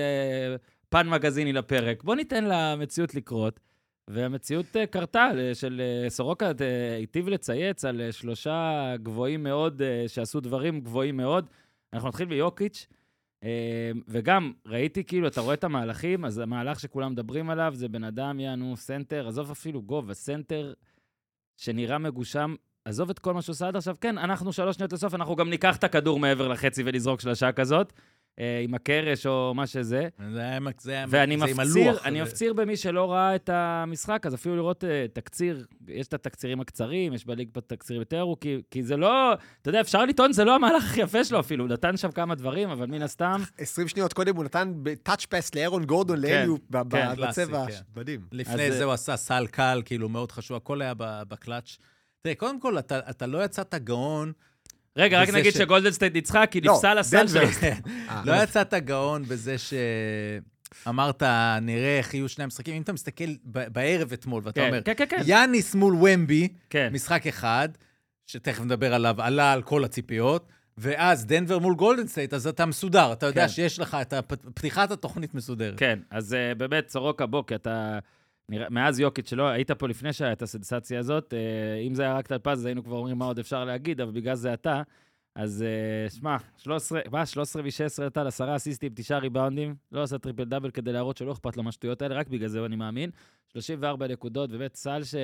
פן 0.90 1.10
מגזיני 1.10 1.54
לפרק, 1.54 2.04
בוא 2.04 2.16
ניתן 2.16 2.46
למציאות 2.48 3.16
לקרות. 3.16 3.60
והמציאות 4.08 4.76
אה, 4.76 4.86
קרתה, 4.86 5.30
של 5.54 5.82
אה, 5.82 6.10
סורוקה 6.10 6.52
אה, 6.62 6.96
היטיב 6.96 7.30
לצייץ 7.30 7.86
על 7.86 8.12
שלושה 8.12 8.94
גבוהים 9.04 9.44
מאוד, 9.44 9.82
שעשו 10.08 10.40
דברים 10.40 10.82
גבוהים 10.82 11.18
מאוד. 11.18 11.46
אנחנו 11.94 12.10
נתחיל 12.10 12.28
ביוקיץ', 12.28 12.88
וגם 14.08 14.54
ראיתי 14.66 15.04
כאילו, 15.04 15.28
אתה 15.28 15.42
רואה 15.42 15.54
את 15.54 15.64
המהלכים, 15.64 16.26
אז 16.26 16.38
המהלך 16.38 16.80
שכולם 16.80 17.12
מדברים 17.12 17.50
עליו 17.50 17.72
זה 17.76 17.88
בן 17.88 18.04
אדם, 18.04 18.40
יענו, 18.40 18.78
סנטר, 18.78 19.28
עזוב 19.28 19.52
אפילו 19.52 19.82
גובה, 19.82 20.14
סנטר 20.14 20.74
שנראה 21.58 21.98
מגושם, 21.98 22.56
עזוב 22.86 23.10
את 23.10 23.20
כל 23.20 23.34
מה 23.34 23.42
שהוא 23.42 23.54
עושה 23.54 23.68
עד 23.68 23.76
עכשיו. 23.76 23.96
כן, 24.02 24.18
אנחנו 24.18 24.54
שלוש 24.54 24.76
שניות 24.76 24.94
לסוף, 24.94 25.14
אנחנו 25.14 25.36
גם 25.36 25.50
ניקח 25.50 25.78
את 25.78 25.84
הכדור 25.84 26.20
מעבר 26.20 26.48
לחצי 26.48 26.84
ונזרוק 26.86 27.22
שלושה 27.22 27.52
כזאת, 27.52 27.94
עם 28.64 28.74
הקרש 28.74 29.26
או 29.26 29.54
מה 29.56 29.68
שזה. 29.68 30.08
זה 30.34 30.40
היה- 30.42 30.60
זה 30.80 30.92
היה- 30.92 31.06
ואני 31.10 31.38
זה 31.38 31.46
עם 31.46 31.52
מפציר, 31.60 31.90
הלוח, 31.90 32.06
אני 32.06 32.18
זה- 32.20 32.24
מפציר 32.24 32.54
במי 32.54 32.78
שלא 32.78 33.12
ראה 33.12 33.36
את 33.36 33.50
המשחק, 33.54 34.24
אז 34.26 34.34
אפילו 34.36 34.56
לראות 34.56 34.84
uh, 34.84 34.88
תקציר, 35.14 35.66
יש 35.88 36.08
את 36.08 36.14
התקצירים 36.14 36.62
הקצרים, 36.62 37.14
יש 37.14 37.26
בליג 37.26 37.50
תקצירים 37.68 38.02
יותר 38.02 38.20
ארוכים, 38.20 38.62
כי 38.72 38.84
זה 38.84 38.98
לא, 38.98 39.34
אתה 39.62 39.70
יודע, 39.70 39.82
אפשר 39.82 40.06
לטעון, 40.06 40.34
זה 40.34 40.44
לא 40.44 40.56
המהלך 40.56 40.84
הכי 40.84 41.02
יפה 41.02 41.24
שלו 41.24 41.40
אפילו, 41.40 41.64
הוא 41.66 41.74
נתן 41.74 41.98
שם 41.98 42.12
כמה 42.12 42.36
דברים, 42.36 42.70
אבל 42.70 42.86
מן 42.86 43.02
הסתם, 43.02 43.42
20 43.58 43.88
שניות 43.88 44.14
קודם 44.14 44.36
הוא 44.36 44.44
נתן 44.44 44.74
טאצ' 45.04 45.26
פס 45.26 45.56
לאירון 45.56 45.86
גורדון 45.86 46.20
לאליו 46.22 46.56
ב- 46.70 46.78
ב- 46.78 46.92
כן, 46.92 47.14
בצבע. 47.22 47.66
כן. 47.68 48.00
מדהים. 48.00 48.22
לפני 48.32 48.72
זה 48.72 48.84
הוא 48.84 48.94
עשה 48.94 49.18
סל 49.18 49.48
קל, 49.52 49.82
כאילו, 49.86 50.10
מאוד 50.10 50.32
חשוב, 50.32 50.58
הכל 50.58 50.82
היה 50.82 50.94
ב- 50.98 51.24
בקלאץ'. 51.28 51.78
תראה, 52.22 52.36
קודם 52.36 52.60
כל, 52.60 52.80
אתה 52.80 53.00
אתה 53.10 53.28
לא 53.28 53.44
יצאת 53.46 53.76
גאון, 53.76 54.32
רגע, 54.98 55.22
רק 55.22 55.30
נגיד 55.30 55.54
ש- 55.54 55.58
שגולדן 55.58 55.90
סטייט 55.90 56.14
ניצחה, 56.14 56.46
כי 56.46 56.62
לא, 56.62 56.74
נפסל 56.74 56.98
הסל 56.98 57.28
שלו. 57.28 57.40
דנבר. 57.40 57.52
כן. 57.52 57.80
אה, 58.10 58.22
לא 58.26 58.44
יצאת 58.44 58.74
גאון 58.74 59.24
בזה 59.24 59.56
שאמרת, 60.84 61.24
נראה 61.62 61.98
איך 61.98 62.14
יהיו 62.14 62.30
שני 62.30 62.44
המשחקים. 62.44 62.76
אם 62.76 62.82
אתה 62.82 62.94
מסתכל 62.94 63.30
בערב 63.44 64.14
אתמול, 64.14 64.42
ואתה 64.46 64.62
כן, 64.62 64.68
אומר, 64.68 64.82
כן, 64.82 64.94
כן, 64.98 65.06
כן, 65.10 65.22
יאניס 65.26 65.76
מול 65.76 65.96
וומבי, 65.96 66.48
כן. 66.70 66.90
משחק 66.94 67.28
אחד, 67.28 67.70
שתכף 68.28 68.62
נדבר 68.64 68.94
עליו, 68.94 69.22
עלה 69.22 69.54
על 69.54 69.62
כל 69.62 69.84
הציפיות, 69.84 70.50
ואז 70.78 71.26
דנבר 71.26 71.60
מול 71.60 71.76
גולדן 71.76 72.08
סטייט, 72.08 72.34
אז 72.34 72.48
אתה 72.48 72.66
מסודר, 72.66 73.14
אתה 73.14 73.26
יודע 73.26 73.42
כן. 73.42 73.48
שיש 73.48 73.80
לך 73.80 73.98
את 74.02 74.14
פתיחת 74.54 74.92
התוכנית 74.92 75.36
מסודרת. 75.36 75.80
כן, 75.80 76.00
אז 76.12 76.34
אה, 76.34 76.58
באמת, 76.58 76.90
סורוקה, 76.90 77.26
בוא, 77.26 77.44
כי 77.48 77.56
אתה... 77.56 78.00
נראה, 78.50 78.70
מאז 78.70 79.00
יוקיץ' 79.00 79.30
שלא, 79.30 79.48
היית 79.48 79.72
פה 79.72 79.88
לפני 79.88 80.14
שהיה 80.14 80.32
את 80.32 80.42
הסנסציה 80.42 81.00
הזאת, 81.00 81.34
אה, 81.34 81.88
אם 81.88 81.94
זה 81.94 82.04
היה 82.04 82.18
רק 82.18 82.28
טלפז, 82.28 82.60
אז 82.60 82.66
היינו 82.66 82.84
כבר 82.84 82.98
אומרים 82.98 83.18
מה 83.18 83.26
עוד 83.26 83.40
אפשר 83.40 83.66
להגיד, 83.66 84.02
אבל 84.02 84.12
בגלל 84.12 84.36
זה 84.36 84.54
אתה, 84.54 84.82
אז 85.36 85.66
אה, 86.10 86.14
שמע, 86.14 86.38
13, 86.58 87.02
מה, 87.12 87.26
13 87.26 87.62
ו-16 87.64 88.04
נתן, 88.06 88.28
10 88.28 88.56
אסיסטים, 88.56 88.92
9 88.96 89.18
ריבאונדים, 89.18 89.76
לא 89.92 90.04
עשה 90.04 90.18
טריפל 90.18 90.44
דאבל 90.44 90.72
כדי 90.72 90.92
להראות 90.92 91.18
שלא 91.18 91.32
אכפת 91.32 91.58
לו 91.58 91.64
מהשטויות 91.64 92.02
האלה, 92.02 92.16
רק 92.16 92.28
בגלל 92.28 92.48
זה 92.48 92.66
אני 92.66 92.76
מאמין. 92.76 93.10
34 93.48 94.08
נקודות, 94.08 94.50
באמת 94.50 94.76
סל 94.76 95.04
ש... 95.04 95.16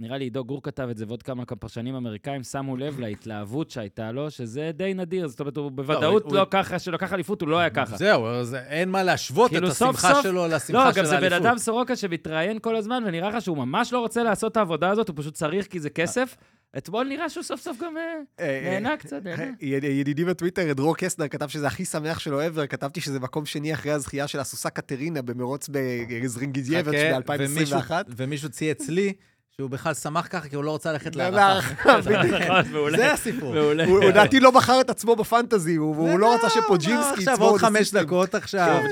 נראה 0.00 0.18
לי 0.18 0.24
עידו 0.24 0.44
גור 0.44 0.62
כתב 0.62 0.88
את 0.90 0.96
זה, 0.96 1.04
ועוד 1.08 1.22
כמה 1.22 1.44
פרשנים 1.46 1.94
אמריקאים 1.94 2.42
שמו 2.42 2.76
לב 2.76 2.98
להתלהבות 3.00 3.70
שהייתה 3.70 4.12
לו, 4.12 4.30
שזה 4.30 4.70
די 4.74 4.92
נדיר. 4.94 5.28
זאת 5.28 5.40
אומרת, 5.40 5.56
הוא 5.56 5.70
בוודאות 5.70 6.22
הוא- 6.24 6.34
לא 6.34 6.46
ככה, 6.50 6.78
שלקח 6.78 7.12
אליפות, 7.12 7.40
הוא 7.40 7.48
לא 7.48 7.58
היה 7.58 7.70
ככה. 7.70 7.96
זהו, 7.96 8.26
אז 8.26 8.54
אין 8.54 8.88
מה 8.90 9.02
להשוות 9.02 9.50
כאילו, 9.50 9.68
את 9.68 9.72
סוף 9.72 9.88
השמחה 9.96 10.14
סוף- 10.14 10.22
שלו 10.22 10.46
לשמחה 10.46 10.66
של 10.66 10.72
לא, 10.72 10.80
האליפות. 10.82 10.98
גם 11.04 11.10
זה 11.10 11.20
בן 11.20 11.32
אדם 11.32 11.58
סורוקה 11.58 11.96
שמתראיין 11.96 12.58
כל 12.58 12.76
הזמן, 12.76 13.02
ונראה 13.06 13.28
לך 13.28 13.42
שהוא 13.42 13.56
ממש 13.56 13.92
לא 13.92 13.98
רוצה 13.98 14.22
לעשות 14.22 14.52
את 14.52 14.56
העבודה 14.56 14.90
הזאת, 14.90 15.08
הוא 15.08 15.16
פשוט 15.18 15.34
צריך 15.34 15.66
כי 15.66 15.80
זה 15.80 15.90
כסף. 15.90 16.36
אתמול 16.78 17.06
נראה 17.08 17.28
שהוא 17.28 17.42
סוף 17.44 17.60
סוף 17.60 17.76
גם 17.82 17.96
אה, 17.96 18.02
אה, 18.40 18.60
נהנה 18.80 18.96
קצת, 18.96 19.16
נהנה. 19.24 19.44
יד- 19.60 19.84
ידידי 19.84 20.24
בטוויטר, 20.24 20.72
דרור 20.72 20.96
קסנר, 20.96 21.28
כתב 21.28 21.48
שזה 21.48 21.66
הכי 21.66 21.84
שמח 21.84 22.18
שלו 22.18 22.42
ever, 22.42 22.66
כתבתי 22.66 23.00
שזה 23.00 23.20
מקום 23.20 23.46
שני 23.46 23.74
אחרי 23.74 23.92
הזכייה 23.92 24.26
של 24.26 24.40
הסוסה 24.40 24.70
קטרינה 24.70 25.22
במרוץ 25.22 25.68
בזרינגיזייבץ' 25.72 26.94
חכה, 26.94 27.20
ב-2021. 27.34 27.38
ומישהו- 27.40 27.78
ומישהו 28.16 28.48
צייץ 28.48 28.88
לי 28.88 29.12
שהוא 29.60 29.70
בכלל 29.70 29.94
שמח 29.94 30.26
ככה, 30.30 30.48
כי 30.48 30.56
הוא 30.56 30.64
לא 30.64 30.70
רוצה 30.70 30.92
ללכת 30.92 31.16
לא, 31.16 31.28
להערכה. 31.28 32.02
זה 32.96 33.12
הסיפור. 33.12 33.56
הוא 33.86 34.00
לדעתי 34.04 34.40
לא 34.40 34.50
בחר 34.50 34.80
את 34.80 34.90
עצמו 34.90 35.16
בפנטזי, 35.16 35.74
הוא 35.76 35.96
הוא 35.96 36.18
לא 36.18 36.34
רצה 36.34 36.42
לא, 36.42 36.48
שפוג'ינסקי 36.48 37.12
עכשיו 37.18 37.32
יצבור 37.32 37.50
עוד 37.50 37.60
חמש. 37.60 37.94
דקות 37.94 38.34
עכשיו. 38.34 38.82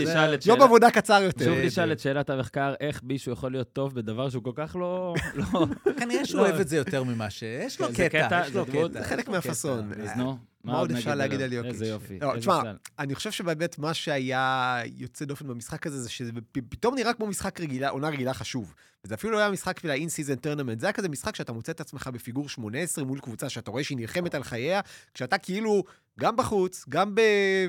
יום 0.47 0.63
עבודה 0.63 0.91
קצר 0.91 1.23
יותר. 1.23 1.45
שוב. 1.45 1.55
נשאל 1.65 1.93
את 1.93 1.99
שאלת 2.01 2.31
המחקר, 2.31 2.75
איך 2.81 3.01
מישהו 3.03 3.33
יכול 3.33 3.53
להיות 3.53 3.73
טוב 3.73 3.95
בדבר 3.95 4.31
שהוא 4.31 4.43
כל 4.45 4.53
כך 4.55 4.77
לא... 4.77 5.15
לא- 5.35 5.67
כנראה 5.97 6.25
שהוא. 6.25 6.41
אוהב 6.41 6.61
את 6.61 6.69
זה 6.69 6.77
יותר 6.77 7.05
ממה 7.05 7.31
שיש 7.31 7.81
לו 7.81 7.87
קטע, 7.95 8.09
קטע, 8.09 8.43
יש 8.47 8.55
לו 8.55 8.65
זה 8.65 8.73
דמות. 8.73 8.91
קטע. 8.91 9.03
זה 9.03 9.09
חלק 9.09 9.29
מהפאסון. 9.29 9.91
קטע. 9.93 10.03
אז 10.03 10.11
נו, 10.17 10.37
מה 10.65 10.79
עוד 10.79 10.91
אפשר 10.91 11.15
להגיד? 11.15 11.41
על 11.41 11.53
יוקיץ'? 11.53 11.73
איזה 11.73 11.87
יופי. 11.87 12.19
לא, 12.19 12.33
תשמע. 12.39 12.63
אני 12.99 13.15
חושב 13.15 13.31
שבאמת 13.31 13.79
מה 13.79 13.95
שהיה 13.95 14.81
יוצא 14.97 15.25
דופן 15.25 15.49
במשחק 15.49 15.87
הזה, 15.87 16.03
זה 16.03 16.11
שזה 16.11 16.31
פתאום 16.69 16.95
נראה 16.95 17.13
כמו 17.15 17.27
משחק 17.27 17.61
רגילה, 17.61 17.89
עונה 17.89 18.09
רגילה 18.09 18.35
חשוב. 18.35 18.75
וזה 19.05 19.15
אפילו 19.15 19.33
לא 19.33 19.39
היה 19.39 19.51
משחק 19.51 19.79
של 19.79 19.91
ה-in-season 19.91 20.47
tournament, 20.47 20.81
זה 20.81 20.87
היה 20.87 20.93
כזה 20.93 21.09
משחק 21.09 21.37
שאתה 21.37 21.53
מוצא 21.53 21.73
את 21.73 21.81
עצמך 21.81 22.11
בפיגור 22.13 22.49
18 22.49 23.05
מול 23.05 23.21
קבוצה 23.21 23.49
שאתה 23.49 23.71
רואה 23.71 23.85
שהיא 23.85 23.99
נלחמת 23.99 24.35
על 24.35 24.43
חייה, 24.43 24.81
כשאתה 25.15 25.39
כאילו 25.39 25.85
גם 26.21 26.37
בחוץ, 26.37 26.85
גם 26.89 27.15
ב- 27.15 27.21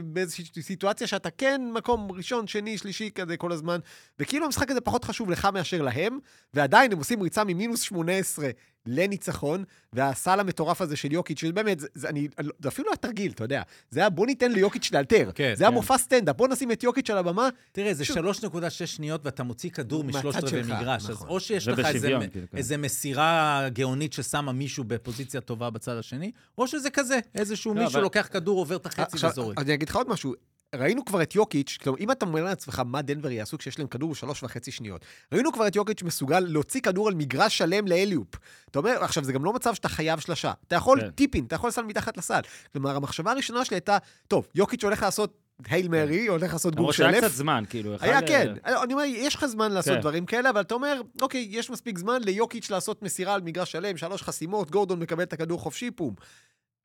באיזושהי 0.03 0.45
סיטואציה 0.61 1.07
שאתה 1.07 1.29
כן 1.29 1.61
מקום 1.73 2.11
ראשון, 2.11 2.47
שני, 2.47 2.77
שלישי 2.77 3.09
כזה 3.15 3.37
כל 3.37 3.51
הזמן, 3.51 3.79
וכאילו 4.19 4.45
המשחק 4.45 4.71
הזה 4.71 4.81
פחות 4.81 5.03
חשוב 5.05 5.29
לך 5.29 5.47
מאשר 5.53 5.81
להם, 5.81 6.19
ועדיין 6.53 6.91
הם 6.91 6.97
עושים 6.97 7.21
ריצה 7.21 7.43
ממינוס 7.43 7.81
18 7.81 8.49
לניצחון, 8.87 9.63
והסל 9.93 10.39
המטורף 10.39 10.81
הזה 10.81 10.95
של 10.95 11.11
יוקיץ', 11.13 11.39
שבאמת, 11.39 11.79
זה, 11.79 11.87
זה, 11.93 12.09
אני, 12.09 12.27
זה 12.61 12.69
אפילו 12.69 12.89
היה 12.89 12.95
תרגיל, 12.97 13.31
אתה 13.31 13.43
יודע. 13.43 13.61
זה 13.89 13.99
היה 13.99 14.09
בוא 14.09 14.25
ניתן 14.25 14.51
ליוקיץ' 14.51 14.91
לאלתר. 14.93 15.29
כן, 15.35 15.53
זה 15.55 15.63
היה 15.63 15.69
כן. 15.71 15.75
מופע 15.75 15.97
סטנדאפ, 15.97 16.35
בוא 16.35 16.47
נשים 16.47 16.71
את 16.71 16.83
יוקיץ' 16.83 17.09
על 17.09 17.17
הבמה. 17.17 17.49
תראה, 17.71 17.93
זה 17.93 18.05
שוב. 18.05 18.17
3.6 18.17 18.69
שניות 18.85 19.21
ואתה 19.25 19.43
מוציא 19.43 19.69
כדור 19.69 20.03
משלושת 20.03 20.43
רבעי 20.43 20.61
מגרש. 20.61 21.03
אז 21.03 21.09
נכון. 21.09 21.27
או 21.29 21.39
שיש 21.39 21.67
לך 21.67 21.85
איזה- 21.85 22.07
כאילו, 22.07 22.19
כן. 22.51 22.57
איזה 22.57 22.77
מסירה 22.77 23.61
גאונית 23.73 24.13
ששמה 24.13 24.51
מישהו 24.51 24.83
בפוזיציה 24.83 25.41
טובה 25.41 25.69
בצד 25.69 25.97
השני, 25.97 26.31
או 26.57 26.67
שזה 26.67 26.89
כזה, 26.89 27.19
איזשהו 27.35 27.73
לא, 27.73 27.81
מישהו 27.83 27.93
אבל- 27.95 28.01
לוקח 28.03 28.27
כדור, 28.35 28.59
עובר 28.59 28.75
את 28.75 28.85
החצי 28.85 29.15
עכשיו, 29.15 29.29
וזורק. 29.29 29.59
אני 29.59 29.73
אגיד 29.73 29.89
לך 29.89 29.95
עוד 29.95 30.09
משהו. 30.09 30.33
ראינו 30.75 31.05
כבר 31.05 31.21
את 31.21 31.35
יוקיץ', 31.35 31.77
כלומר, 31.83 31.99
אם 31.99 32.11
אתה 32.11 32.25
אומר 32.25 32.43
לעצמך 32.43 32.81
מה 32.85 33.01
דנבר 33.01 33.31
יעשו 33.31 33.57
כשיש 33.57 33.79
להם 33.79 33.87
כדור 33.87 34.11
בשלוש 34.11 34.43
וחצי 34.43 34.71
שניות, 34.71 35.05
ראינו 35.31 35.51
כבר 35.53 35.67
את 35.67 35.75
יוקיץ' 35.75 36.03
מסוגל 36.03 36.39
להוציא 36.39 36.81
כדור 36.81 37.07
על 37.07 37.13
מגרש 37.13 37.57
שלם 37.57 37.87
לאליופ. 37.87 38.27
אתה 38.71 38.79
אומר, 38.79 39.03
עכשיו, 39.03 39.23
זה 39.23 39.33
גם 39.33 39.45
לא 39.45 39.53
מצב 39.53 39.73
שאתה 39.73 39.89
חייב 39.89 40.19
שלושה. 40.19 40.51
אתה 40.67 40.75
יכול 40.75 41.01
כן. 41.01 41.09
טיפין, 41.09 41.45
אתה 41.45 41.55
יכול 41.55 41.67
לסל 41.67 41.83
מתחת 41.83 42.17
לסל. 42.17 42.41
כלומר, 42.73 42.95
המחשבה 42.95 43.31
הראשונה 43.31 43.65
שלי 43.65 43.75
הייתה, 43.75 43.97
טוב, 44.27 44.47
יוקיץ' 44.55 44.83
הולך 44.83 45.03
לעשות 45.03 45.37
הייל 45.69 45.87
מרי, 45.87 46.27
הולך 46.27 46.53
לעשות 46.53 46.75
גור 46.75 46.81
למרות 46.81 46.95
שהיה 46.95 47.11
שלף. 47.11 47.23
קצת 47.23 47.33
זמן, 47.33 47.63
כאילו. 47.69 47.95
היה 47.99 48.19
אחד, 48.19 48.27
כן, 48.27 48.53
אה, 48.65 48.83
אני 48.83 48.93
אומר, 48.93 49.03
יש 49.05 49.35
לך 49.35 49.45
זמן 49.45 49.71
לעשות 49.71 49.93
כן. 49.93 50.01
דברים 50.01 50.25
כאלה, 50.25 50.49
אבל 50.49 50.61
אתה 50.61 50.73
אומר, 50.73 51.01
אוקיי, 51.21 51.47
יש 51.49 51.69
מספיק 51.69 51.97
זמן 51.97 52.21
ליוקיץ' 52.23 52.69
לעשות 52.69 53.01
מסירה 53.01 53.33
על 53.33 53.41
מגרש 53.41 53.71
שלם, 53.71 53.97
שלוש 53.97 54.21
חסימות, 54.21 54.71
גורדון 54.71 54.99
מקבל 54.99 55.23
את 55.23 55.33
הכדור 55.33 55.59
חופשי, 55.59 55.91
פום. 55.91 56.15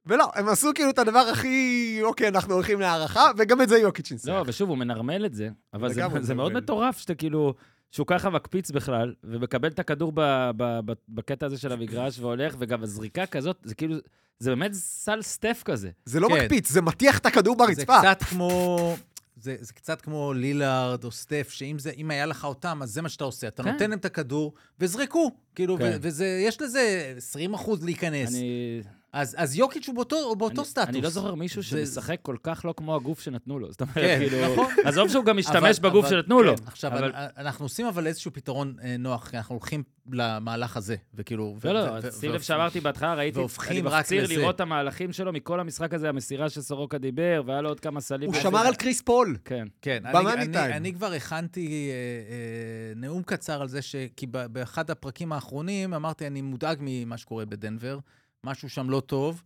ולא, 0.07 0.30
הם 0.34 0.48
עשו 0.48 0.70
כאילו 0.74 0.90
את 0.90 0.98
הדבר 0.98 1.18
הכי, 1.18 1.98
אוקיי, 2.03 2.28
אנחנו 2.28 2.55
הולכים 2.55 2.80
להערכה, 2.80 3.30
וגם 3.36 3.62
את 3.62 3.68
זה 3.68 3.78
יוקיץ' 3.78 4.12
ניסח. 4.12 4.28
לא, 4.28 4.44
ושוב, 4.46 4.68
הוא 4.68 4.78
מנרמל 4.78 5.26
את 5.26 5.34
זה, 5.34 5.48
אבל 5.74 5.92
זה, 5.92 6.03
זה 6.20 6.34
מאוד. 6.34 6.53
מטורף 6.53 6.98
שאתה 6.98 7.14
כאילו, 7.14 7.55
שהוא 7.90 8.07
ככה 8.07 8.30
מקפיץ 8.30 8.70
בכלל, 8.70 9.14
ומקבל 9.24 9.68
את 9.68 9.78
הכדור 9.78 10.12
ב, 10.14 10.20
ב, 10.57 10.80
ב, 10.84 10.92
בקטע 11.09 11.46
הזה 11.46 11.59
של 11.59 11.72
המגרש 11.72 12.18
והולך, 12.18 12.57
וגם 12.59 12.82
הזריקה 12.82 13.26
כזאת, 13.26 13.57
זה 13.64 13.74
כאילו, 13.74 13.96
זה 14.38 14.51
באמת 14.51 14.72
סל 14.72 15.22
סטף 15.22 15.62
כזה. 15.64 15.90
זה 16.05 16.20
לא 16.20 16.28
כן. 16.28 16.34
מקפיץ, 16.34 16.70
זה 16.70 16.82
מטיח 16.82 17.18
את 17.18 17.26
הכדור 17.26 17.57
זה 17.59 17.66
ברצפה. 17.66 17.98
קצת 17.98 18.22
כמו... 18.22 18.96
זה, 19.42 19.57
זה 19.61 19.72
קצת 19.72 20.01
כמו 20.01 20.32
לילארד 20.32 21.05
או 21.05 21.11
סטף, 21.11 21.48
שאם 21.51 21.78
זה, 21.78 21.92
היה 22.09 22.26
לך 22.26 22.44
אותם, 22.44 22.80
אז 22.82 22.90
זה 22.90 23.03
מה 23.03 23.09
שאתה 23.09 23.24
עושה. 23.24 23.48
אתה 23.48 23.62
כן. 23.62 23.72
נותן 23.72 23.90
להם 23.90 23.98
את 23.98 24.05
הכדור, 24.05 24.55
וזרקו. 24.80 25.30
כאילו, 25.55 25.78
כן. 25.78 25.84
ו- 25.84 25.96
וזה, 26.01 26.42
יש 26.46 26.62
לזה 26.62 27.14
20 27.16 27.55
אחוז 27.55 27.84
להיכנס. 27.84 28.28
אני, 28.28 28.82
אז, 29.13 29.35
אז 29.39 29.57
יוקיץ' 29.57 29.87
הוא 29.89 29.95
באותו, 29.95 30.17
הוא 30.17 30.37
באותו 30.37 30.61
אני, 30.61 30.69
סטטוס. 30.69 30.89
אני 30.89 31.01
לא 31.01 31.09
זוכר 31.09 31.35
מישהו 31.35 31.63
זה- 31.63 31.69
שמשחק 31.69 32.17
כל 32.23 32.37
כך 32.43 32.65
לא 32.65 32.75
כמו 32.77 32.97
הגוף 32.97 33.21
שנתנו 33.21 33.59
לו. 33.59 33.71
זאת 33.73 33.81
אומרת, 33.81 33.95
כן, 33.97 34.19
כאילו, 34.19 34.53
נכון. 34.53 34.67
עזוב 34.85 35.09
שהוא 35.09 35.25
גם 35.25 35.37
משתמש 35.37 35.79
אבל- 35.79 35.89
בגוף 35.91 36.05
אבל- 36.07 36.15
שנתנו 36.17 36.43
לו. 36.43 36.57
כן. 36.57 36.63
עכשיו, 36.67 36.93
אבל-. 36.93 37.13
אנחנו 37.37 37.65
עושים 37.65 37.87
אבל 37.87 38.07
איזשהו 38.07 38.33
פתרון 38.33 38.75
אה, 38.83 38.97
נוח, 38.99 39.29
כי 39.31 39.37
אנחנו 39.37 39.55
הולכים 39.55 39.83
למהלך 40.13 40.77
הזה, 40.77 40.97
וכאילו... 41.15 41.57
לא, 41.65 41.71
ו- 41.71 41.73
לא, 41.73 41.79
ו- 41.81 41.99
ו- 42.03 42.13
שים 42.13 42.33
לב 42.33 42.41
שאמרתי 42.41 42.81
בהתחלה, 42.81 43.15
ראיתי, 43.15 43.39
והופכים 43.39 43.87
אני 43.87 43.97
מפציר 43.97 44.25
לזה. 44.25 44.35
לראות 44.37 44.55
את 44.55 44.61
המהלכים 44.61 45.13
שלו 45.13 45.33
מכל 45.33 45.61
המשחק 45.61 45.95
הזה, 45.95 46.09
המסירה 46.09 46.49
שסורוקה 46.49 46.99
דיבר, 46.99 47.43
והיה 47.47 47.61
לו 47.61 47.69
עוד 47.69 47.81
כמה 47.81 48.01
סלים. 48.01 48.31
הוא. 48.33 48.41
שמר 48.41 48.59
על 48.67 48.75
קריס 48.75 49.03
פול. 49.03 49.37
כן. 49.45 49.67
כן, 49.83 50.03
אני, 50.07 50.33
אני, 50.33 50.53
טיים. 50.53 50.73
אני 50.77 50.95
כבר 50.95 51.13
הכנתי 51.13 51.67
אה, 51.91 51.95
אה, 52.35 52.93
נאום 52.97 53.23
קצר 53.23 53.61
על 53.63 53.69
זה. 53.69 53.81
כי 54.17 54.27
באחד 54.27 54.91
הפרקים 54.91 55.33
האחרונים 55.33 55.95
אמרתי, 55.95 56.27
אני 56.27 56.43
מודאג 56.43 56.79
ממה 56.81 57.17
שקורה 57.19 57.45
בדנבר, 57.45 57.99
משהו 58.45 58.70
שם 58.70 58.91
לא 58.91 59.01
טוב, 59.01 59.43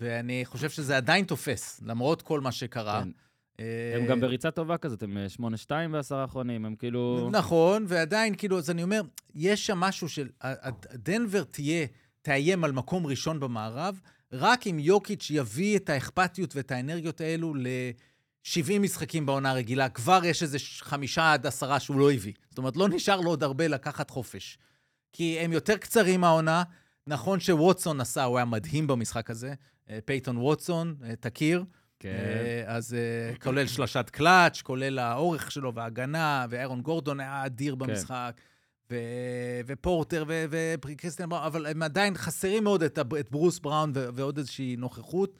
ואני 0.00 0.44
חושב 0.44 0.70
שזה 0.70 0.96
עדיין 0.96 1.24
תופס, 1.24 1.80
למרות 1.86 2.22
כל 2.22 2.40
מה 2.40 2.52
שקרה. 2.52 3.02
כן. 3.02 3.08
אה, 3.60 3.96
הם 3.96 4.06
גם 4.06 4.20
בריצה 4.20 4.50
טובה 4.50 4.78
כזאת, 4.78 5.02
הם 5.02 5.16
8-2 5.36 5.70
בעשרה 5.92 6.22
האחרונים, 6.22 6.64
הם 6.64 6.74
כאילו... 6.74 7.28
נכון, 7.32 7.84
ועדיין, 7.88 8.34
כאילו, 8.34 8.58
אז 8.58 8.70
אני 8.70 8.82
אומר, 8.82 9.00
יש 9.34 9.66
שם 9.66 9.78
משהו 9.78 10.08
של... 10.08 10.28
דנבר 10.94 11.44
תהיה, 11.44 11.86
תאיים 12.22 12.64
על 12.64 12.72
מקום 12.72 13.06
ראשון 13.06 13.40
במערב, 13.40 14.00
רק 14.32 14.66
אם 14.66 14.78
יוקיץ' 14.78 15.30
יביא 15.30 15.76
את 15.76 15.90
האכפתיות 15.90 16.56
ואת 16.56 16.70
האנרגיות 16.70 17.20
האלו 17.20 17.54
ל-70 17.54 18.78
משחקים 18.80 19.26
בעונה 19.26 19.50
הרגילה. 19.50 19.88
כבר 19.88 20.20
יש 20.24 20.42
איזה 20.42 20.58
חמישה 20.78 21.32
עד 21.32 21.46
עשרה 21.46 21.80
שהוא 21.80 22.00
לא 22.00 22.12
הביא. 22.12 22.32
זאת 22.48 22.58
אומרת, 22.58 22.76
לא 22.76 22.88
נשאר 22.88 23.20
לו 23.20 23.30
עוד 23.30 23.42
הרבה 23.42 23.68
לקחת 23.68 24.10
חופש. 24.10 24.58
כי 25.12 25.38
הם 25.38 25.52
יותר 25.52 25.76
קצרים 25.76 26.20
מהעונה. 26.20 26.62
נכון 27.06 27.40
שווטסון 27.40 28.00
עשה, 28.00 28.24
הוא 28.24 28.38
היה 28.38 28.44
מדהים 28.44 28.86
במשחק 28.86 29.30
הזה. 29.30 29.54
אה, 29.90 29.98
פייתון 30.04 30.36
ווטסון, 30.36 30.96
אה, 31.04 31.16
תכיר. 31.16 31.64
כן. 31.98 32.08
אה, 32.08 32.76
אז 32.76 32.96
כולל 33.42 33.66
שלשת 33.66 34.10
קלאץ', 34.10 34.62
כולל 34.62 34.98
האורך 34.98 35.50
שלו 35.50 35.74
וההגנה, 35.74 36.46
ואהרון 36.50 36.82
גורדון 36.82 37.20
היה 37.20 37.46
אדיר 37.46 37.74
במשחק, 37.74 38.40
ו- 38.90 38.96
ופורטר 39.66 40.24
ו- 40.28 40.44
וקריסטיאן 40.84 41.28
בראון, 41.28 41.44
אבל 41.44 41.66
הם 41.66 41.82
עדיין 41.82 42.16
חסרים 42.16 42.64
מאוד 42.64 42.82
את, 42.82 42.98
את 43.20 43.30
ברוס 43.30 43.58
בראון 43.58 43.92
ו- 43.94 44.08
ועוד 44.14 44.38
איזושהי 44.38 44.76
נוכחות 44.76 45.38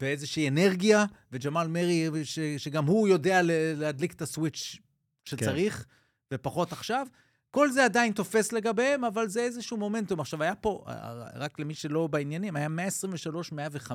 ואיזושהי 0.00 0.48
אנרגיה, 0.48 1.04
וג'מאל 1.32 1.68
מרי, 1.68 2.08
ש- 2.24 2.38
שגם 2.38 2.86
הוא 2.86 3.08
יודע 3.08 3.40
להדליק 3.76 4.12
את 4.12 4.22
ה 4.22 4.30
switch 4.30 4.76
שצריך, 5.24 5.86
ופחות 6.34 6.72
עכשיו. 6.72 7.06
כל 7.50 7.70
זה 7.70 7.84
עדיין 7.84 8.12
תופס 8.12 8.52
לגביהם, 8.52 9.04
אבל 9.04 9.28
זה 9.28 9.40
איזשהו 9.40 9.76
מומנטום. 9.76 10.20
עכשיו, 10.20 10.42
היה 10.42 10.54
פה, 10.54 10.84
אה, 10.88 11.12
רק 11.34 11.58
למי 11.58 11.74
שלא 11.74 12.06
בעניינים, 12.06 12.56
היה 12.56 12.68
123-105, 12.68 13.92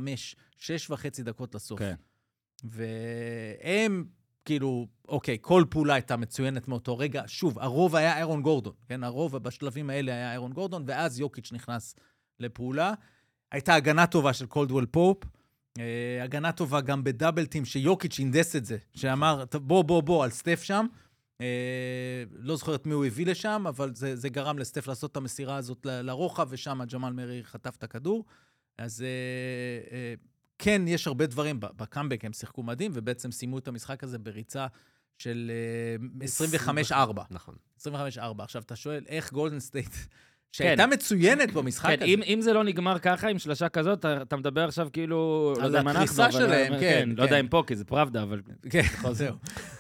שש 0.58 0.89
וחצי 0.89 1.24
דקות 1.24 1.56
לסוף. 1.56 1.80
כן. 1.80 1.95
והם, 2.64 4.06
כאילו, 4.45 4.88
אוקיי, 5.10 5.38
כל 5.41 5.64
פעולה 5.70 5.93
הייתה 5.93 6.18
מצוינת 6.18 6.68
מאותו 6.68 6.97
רגע. 6.97 7.24
שוב, 7.28 7.60
הרוב 7.60 7.95
היה 7.95 8.16
אהרון 8.16 8.42
גורדון, 8.41 8.74
כן? 8.88 9.04
הרוב 9.04 9.38
בשלבים 9.38 9.89
האלה 9.89 10.12
היה 10.12 10.30
אהרון 10.30 10.54
גורדון, 10.54 10.84
ואז 10.88 11.20
יוקיץ' 11.20 11.52
נכנס 11.52 11.95
לפעולה. 12.39 12.93
הייתה 13.52 13.76
הגנה 13.76 14.08
טובה 14.08 14.34
של 14.34 14.45
קולדוול-פופ. 14.46 15.18
אה, 15.80 16.24
הגנה 16.24 16.52
טובה 16.52 16.82
גם 16.82 17.04
בדאבלטים, 17.04 17.66
שיוקיץ' 17.66 18.20
הנדס 18.20 18.56
את 18.56 18.66
זה, 18.66 18.78
שאמר, 18.95 19.45
"ט- 19.45 19.56
בוא, 19.56 19.84
בוא, 19.84 20.02
בוא, 20.04 20.24
על 20.24 20.30
סטף 20.30 20.64
שם. 20.64 20.86
אה, 21.42 22.24
לא 22.32 22.56
זוכר 22.56 22.76
את 22.76 22.86
מי 22.86 22.94
הוא 22.94 23.06
הביא 23.06 23.26
לשם, 23.26 23.64
אבל 23.68 23.96
זה, 23.96 24.16
זה 24.16 24.30
גרם 24.30 24.60
לסטף 24.60 24.88
לעשות 24.88 25.12
את 25.12 25.18
המסירה 25.18 25.56
הזאת 25.56 25.86
ל- 25.86 26.02
לרוחב, 26.02 26.48
ושם 26.50 26.80
ג'מאל 26.94 27.14
מרי 27.14 27.44
חטף 27.44 27.76
את 27.76 27.84
הכדור. 27.84 28.26
אז 28.78 29.02
אה, 29.02 29.08
אה, 29.98 30.14
כן, 30.60 30.82
יש 30.88 31.08
הרבה 31.08 31.26
דברים, 31.26 31.60
בקאמבק 31.60 32.26
הם 32.26 32.34
שיחקו 32.34 32.64
מדהים, 32.64 32.92
ובעצם 32.94 33.32
סיימו 33.32 33.58
את 33.58 33.68
המשחק 33.68 34.04
הזה 34.04 34.20
בריצה 34.20 34.68
של 35.18 35.52
אה, 36.22 36.68
25-4. 36.92 37.22
נכון. 37.32 37.56
25-4. 37.80 37.84
עכשיו, 38.39 38.62
אתה 38.62 38.76
שואל, 38.76 39.04
איך 39.08 39.34
גולדן 39.34 39.60
סטייט, 39.60 39.96
שהייתה 40.52 40.88
מצוינת 40.88 41.52
במשחק 41.52 41.89
כן, 41.89 41.95
הזה, 41.95 42.06
אם, 42.06 42.22
אם 42.28 42.41
זה 42.41 42.54
לא 42.54 42.64
נגמר 42.64 42.99
ככה, 42.99 43.28
עם 43.28 43.39
שלושה 43.39 43.70
כזאת, 43.70 43.99
אתה, 43.99 44.22
אתה 44.22 44.38
מדבר 44.38 44.64
עכשיו 44.64 44.88
כאילו... 44.93 45.54
לא 45.58 45.62
על 45.62 45.66
יודע 45.68 45.82
אם 45.82 45.88
אנחנו, 45.88 46.04
הקריסה 46.04 46.24
אבל- 46.24 46.32
שלהם, 46.32 46.80
כן, 46.80 47.10
לא 47.18 47.24
יודע 47.24 47.36
כן. 47.36 47.39
אם 47.39 47.47
פה, 47.47 47.64
כי 47.68 47.76
זה 47.76 47.86
פראבדה, 47.86 48.24
אבל... 48.24 48.41
כן, 48.70 48.82
זהו. 49.12 49.36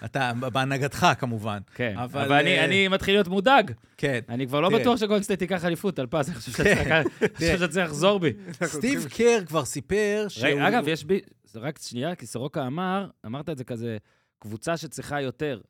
אתה, 0.05 0.31
בהנהגתך 0.53 1.07
כמובן. 1.19 1.59
כן. 1.75 1.93
אבל, 1.97 2.21
אבל, 2.21 2.35
אני, 2.35 2.59
אה, 2.59 2.65
אני 2.65 2.87
מתחיל 2.87 3.15
להיות 3.15 3.27
מודאג. 3.27 3.71
כן. 3.97 4.19
אני 4.29 4.47
כבר 4.47 4.61
לא 4.61 4.69
תראה. 4.69 4.79
בטוח 4.79 4.99
שגולדן 4.99 5.22
סטייט 5.22 5.39
תיקח 5.39 5.65
אליפות 5.65 5.99
על 5.99 6.07
פז, 6.09 6.29
אני 6.29 6.35
חושב 6.35 6.63
כן. 6.63 7.03
חושב 7.35 7.59
שצריך 7.59 7.87
לחזור 7.87 8.19
בי. 8.19 8.33
סטיב 8.63 9.07
קר 9.17 9.39
כבר 9.47 9.65
סיפר 9.65 10.25
שהוא... 10.27 10.47
רגע, 10.47 10.67
אגב, 10.67 10.87
יש 10.87 11.03
בי... 11.03 11.19
רק 11.55 11.79
שנייה, 11.81 12.15
כי 12.15 12.25
סורוקה 12.25 12.67
אמר, 12.67 13.07
אמרת 13.25 13.49
את 13.49 13.57
זה 13.57 13.63
כזה, 13.63 13.97
קבוצה 14.39 14.77
שצריכה 14.77 15.21
יותר. 15.21 15.61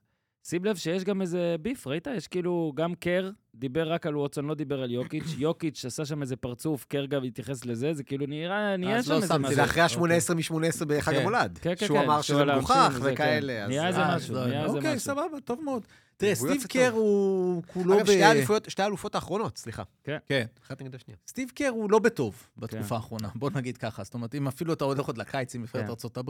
שים 0.43 0.65
לב 0.65 0.75
שיש 0.75 1.03
גם 1.03 1.21
איזה 1.21 1.55
beef, 1.61 1.87
ראית? 1.87 2.07
יש 2.17 2.27
כאילו, 2.27 2.71
גם 2.75 2.95
קר 2.95 3.29
דיבר 3.55 3.91
רק 3.93 4.05
על 4.05 4.17
ווטסון, 4.17 4.45
לא 4.45 4.55
דיבר 4.55 4.81
על 4.83 4.91
יוקיץ'. 4.91 5.35
יוקיץ' 5.37 5.85
עשה 5.85 6.05
שם 6.05 6.21
איזה 6.21 6.35
פרצוף, 6.35 6.85
קר 6.85 7.05
גם 7.05 7.23
התייחס 7.23 7.65
לזה, 7.65 7.93
זה 7.93 8.03
כאילו 8.03 8.25
נראה, 8.25 8.77
נהיה 8.77 8.97
אז 8.97 9.05
שם 9.05 9.11
לא 9.11 9.15
איזה 9.15 9.27
שמתי 9.27 9.39
משהו. 9.43 9.55
זה 9.55 9.63
אחרי 9.63 9.83
אוקיי. 9.95 10.15
ה-18 10.17 10.33
מ-18 10.35 10.85
בחג. 10.85 11.13
המולד. 11.15 11.59
כן, 11.61 11.73
כן, 11.77 11.85
שהוא 11.85 11.97
כן, 11.97 12.03
אמר 12.03 12.21
שהוא 12.21 12.35
שזה 12.41 12.51
על 12.51 12.57
מגוחך 12.57 12.99
וכאלה. 13.03 13.63
אז- 13.63 13.69
נהיה 13.69 13.87
איזה 13.87 13.99
אה, 14.01 14.15
משהו, 14.15 14.35
לא, 14.35 14.47
נהיה 14.47 14.63
איזה 14.63 14.77
אוקיי, 14.77 14.95
משהו. 14.95 15.05
סבבה, 15.05 15.39
טוב 15.45 15.61
מאוד. 15.63 15.85
תראה, 16.21 16.35
סטיב 16.35 16.63
קר. 16.69 16.91
הוא 16.91 17.63
כולו 17.73 17.97
אגב, 17.97 18.05
ב... 18.05 18.05
שתי 18.11 18.23
האליפויות- 18.23 18.69
שתי 18.69 18.81
האלופות 18.81 19.15
האחרונות, 19.15 19.57
סליחה. 19.57 19.83
כן. 20.03 20.45
אחת 20.67 20.81
נגד 20.81 20.95
השנייה. 20.95 21.17
סטיב 21.27 21.51
קר 21.55 21.69
הוא 21.69 21.91
לא 21.91 21.99
בטוב 21.99 22.47
בתקופה 22.57 22.83
כן. 22.89 22.95
האחרונה, 22.95 23.29
בוא 23.35 23.49
נגיד 23.53 23.77
ככה. 23.77 24.03
זאת 24.03 24.13
אומרת, 24.13 24.35
אם 24.35 24.47
אפילו 24.47 24.73
אתה 24.73 24.83
הולך 24.85 25.05
עוד 25.05 25.17
לקיץ 25.17 25.55
עם 25.55 25.61
נבחרת 25.61 25.81
כן. 25.85 25.87
ארה"ב, 25.87 26.29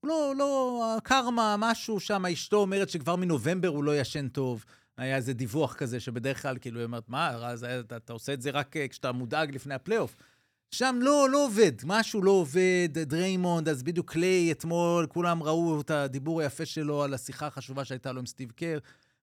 הוא 0.00 0.08
לא, 0.08 0.34
לא, 0.38 0.84
הקרמה, 0.98 1.56
משהו 1.58 2.00
שם, 2.00 2.26
אשתו 2.26 2.56
אומרת 2.56 2.88
שכבר 2.90 3.16
מנובמבר 3.16 3.68
הוא 3.68 3.84
לא 3.84 4.00
ישן 4.00 4.28
טוב. 4.28 4.64
היה 4.96 5.16
איזה 5.16 5.32
דיווח 5.32 5.74
כזה, 5.74 6.00
שבדרך 6.00 6.42
כלל, 6.42 6.58
כאילו, 6.60 6.78
היא 6.78 6.86
אומרת, 6.86 7.08
מה, 7.08 7.30
רז, 7.36 7.64
אתה, 7.64 7.96
אתה 7.96 8.12
עושה 8.12 8.32
את 8.32 8.42
זה 8.42 8.50
רק 8.50 8.76
אה, 8.76 8.88
כשאתה 8.88 9.12
מודאג 9.12 9.54
לפני 9.54 9.74
הפלייאוף. 9.74 10.16
שם 10.70 10.98
לא, 11.00 11.28
לא 11.30 11.44
עובד, 11.46 11.72
משהו 11.84 12.22
לא 12.22 12.30
עובד, 12.30 12.88
דריימונד, 12.92 13.68
אז 13.68 13.82
בדיוק 13.82 14.12
קליי 14.12 14.52
אתמול, 14.52 15.06
כולם 15.06 15.42
ראו 15.42 15.80
את 15.80 15.90
הדיבור 15.90 16.40
היפה 16.40 16.66
שלו 16.66 17.02
על 17.02 17.14
השיחה 17.14 17.46
החשובה 17.46 17.84
שהייתה 17.84 18.12
לו 18.12 18.18
עם 18.20 18.26
סטיב 18.26 18.50
קר, 18.50 18.78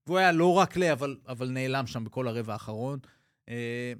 והוא 0.10 0.20
היה 0.20 0.32
לא 0.32 0.54
רק 0.54 0.74
קליי, 0.74 0.92
אבל, 0.92 1.18
אבל 1.28 1.50
נעלם 1.50 1.88
שם 1.88 2.04
בכל 2.04 2.28
הרבע 2.28 2.54
האחרון. 2.54 3.00
אה, 3.50 3.94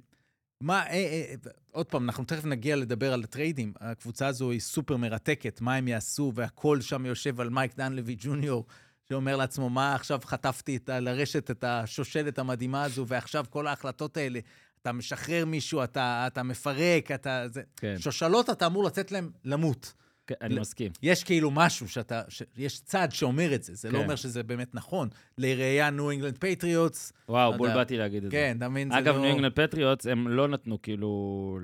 מה, 0.60 0.86
אה, 0.86 0.92
אה, 0.92 1.34
עוד 1.72 1.86
פעם, 1.86 2.04
אנחנו 2.04 2.24
תכף 2.24 2.44
נגיע 2.44 2.76
לדבר 2.76 3.12
על 3.12 3.24
הטריידים. 3.24 3.72
הקבוצה 3.80 4.26
הזו 4.26 4.50
היא 4.50 4.60
סופר 4.60 4.96
מרתקת, 4.96 5.60
מה 5.60 5.74
הם 5.74 5.88
יעשו, 5.88 6.32
והכל 6.34 6.80
שם 6.80 7.06
יושב 7.06 7.40
על 7.40 7.50
מייק 7.50 7.76
דנלוי 7.76 8.16
ג'וניור, 8.18 8.66
שאומר 9.08 9.36
לעצמו, 9.36 9.70
מה 9.70 9.94
עכשיו 9.94 10.20
חטפתי 10.24 10.76
את, 10.76 10.88
לרשת 10.88 11.50
את 11.50 11.64
השושלת 11.64 12.38
המדהימה 12.38 12.82
הזו, 12.82 13.06
ועכשיו 13.08 13.44
כל 13.50 13.66
ההחלטות 13.66 14.16
האלה, 14.16 14.40
אתה 14.82 14.92
משחרר 14.92 15.44
מישהו, 15.44 15.84
אתה, 15.84 16.24
אתה 16.26 16.42
מפרק, 16.42 17.10
אתה... 17.10 17.48
זה... 17.48 17.62
כן, 17.76 17.94
שושלות 17.98 18.50
אתה 18.50 18.66
אמור 18.66 18.84
לתת 18.84 19.12
להם 19.12 19.30
למות. 19.44 19.92
כן, 20.26 20.34
אני 20.42 20.60
מסכים. 20.60 20.92
יש 21.02 21.24
כאילו 21.24 21.50
משהו 21.50 21.88
שאתה, 21.88 22.22
ש... 22.28 22.42
יש 22.56 22.80
צד 22.80 23.08
שאומר 23.10 23.54
את 23.54 23.62
זה, 23.62 23.74
זה 23.74 23.90
לא 23.90 23.98
כן. 23.98 24.04
אומר 24.04 24.16
שזה 24.16 24.42
באמת 24.42 24.74
נכון. 24.74 25.08
לראייה 25.38 25.90
ניו 25.90 26.10
אינגלנד 26.10 26.38
פטריוטס, 26.38 27.12
וואו, 27.28 27.52
לא 27.52 27.56
בול. 27.56 27.74
באתי 27.74 27.96
להגיד 27.96 28.24
את 28.24 28.30
זה. 28.30 28.36
כן, 28.36 28.54
אתה 28.58 28.68
מבין? 28.68 28.90
זה 28.90 28.98
אגב, 28.98 29.14
לא... 29.14 29.20
ניו 29.20 29.30
אינגלנד 29.30 29.52
פטריוטס, 29.52 30.06
הם 30.06 30.28
לא 30.28 30.48
נתנו 30.48 30.82
כאילו 30.82 31.58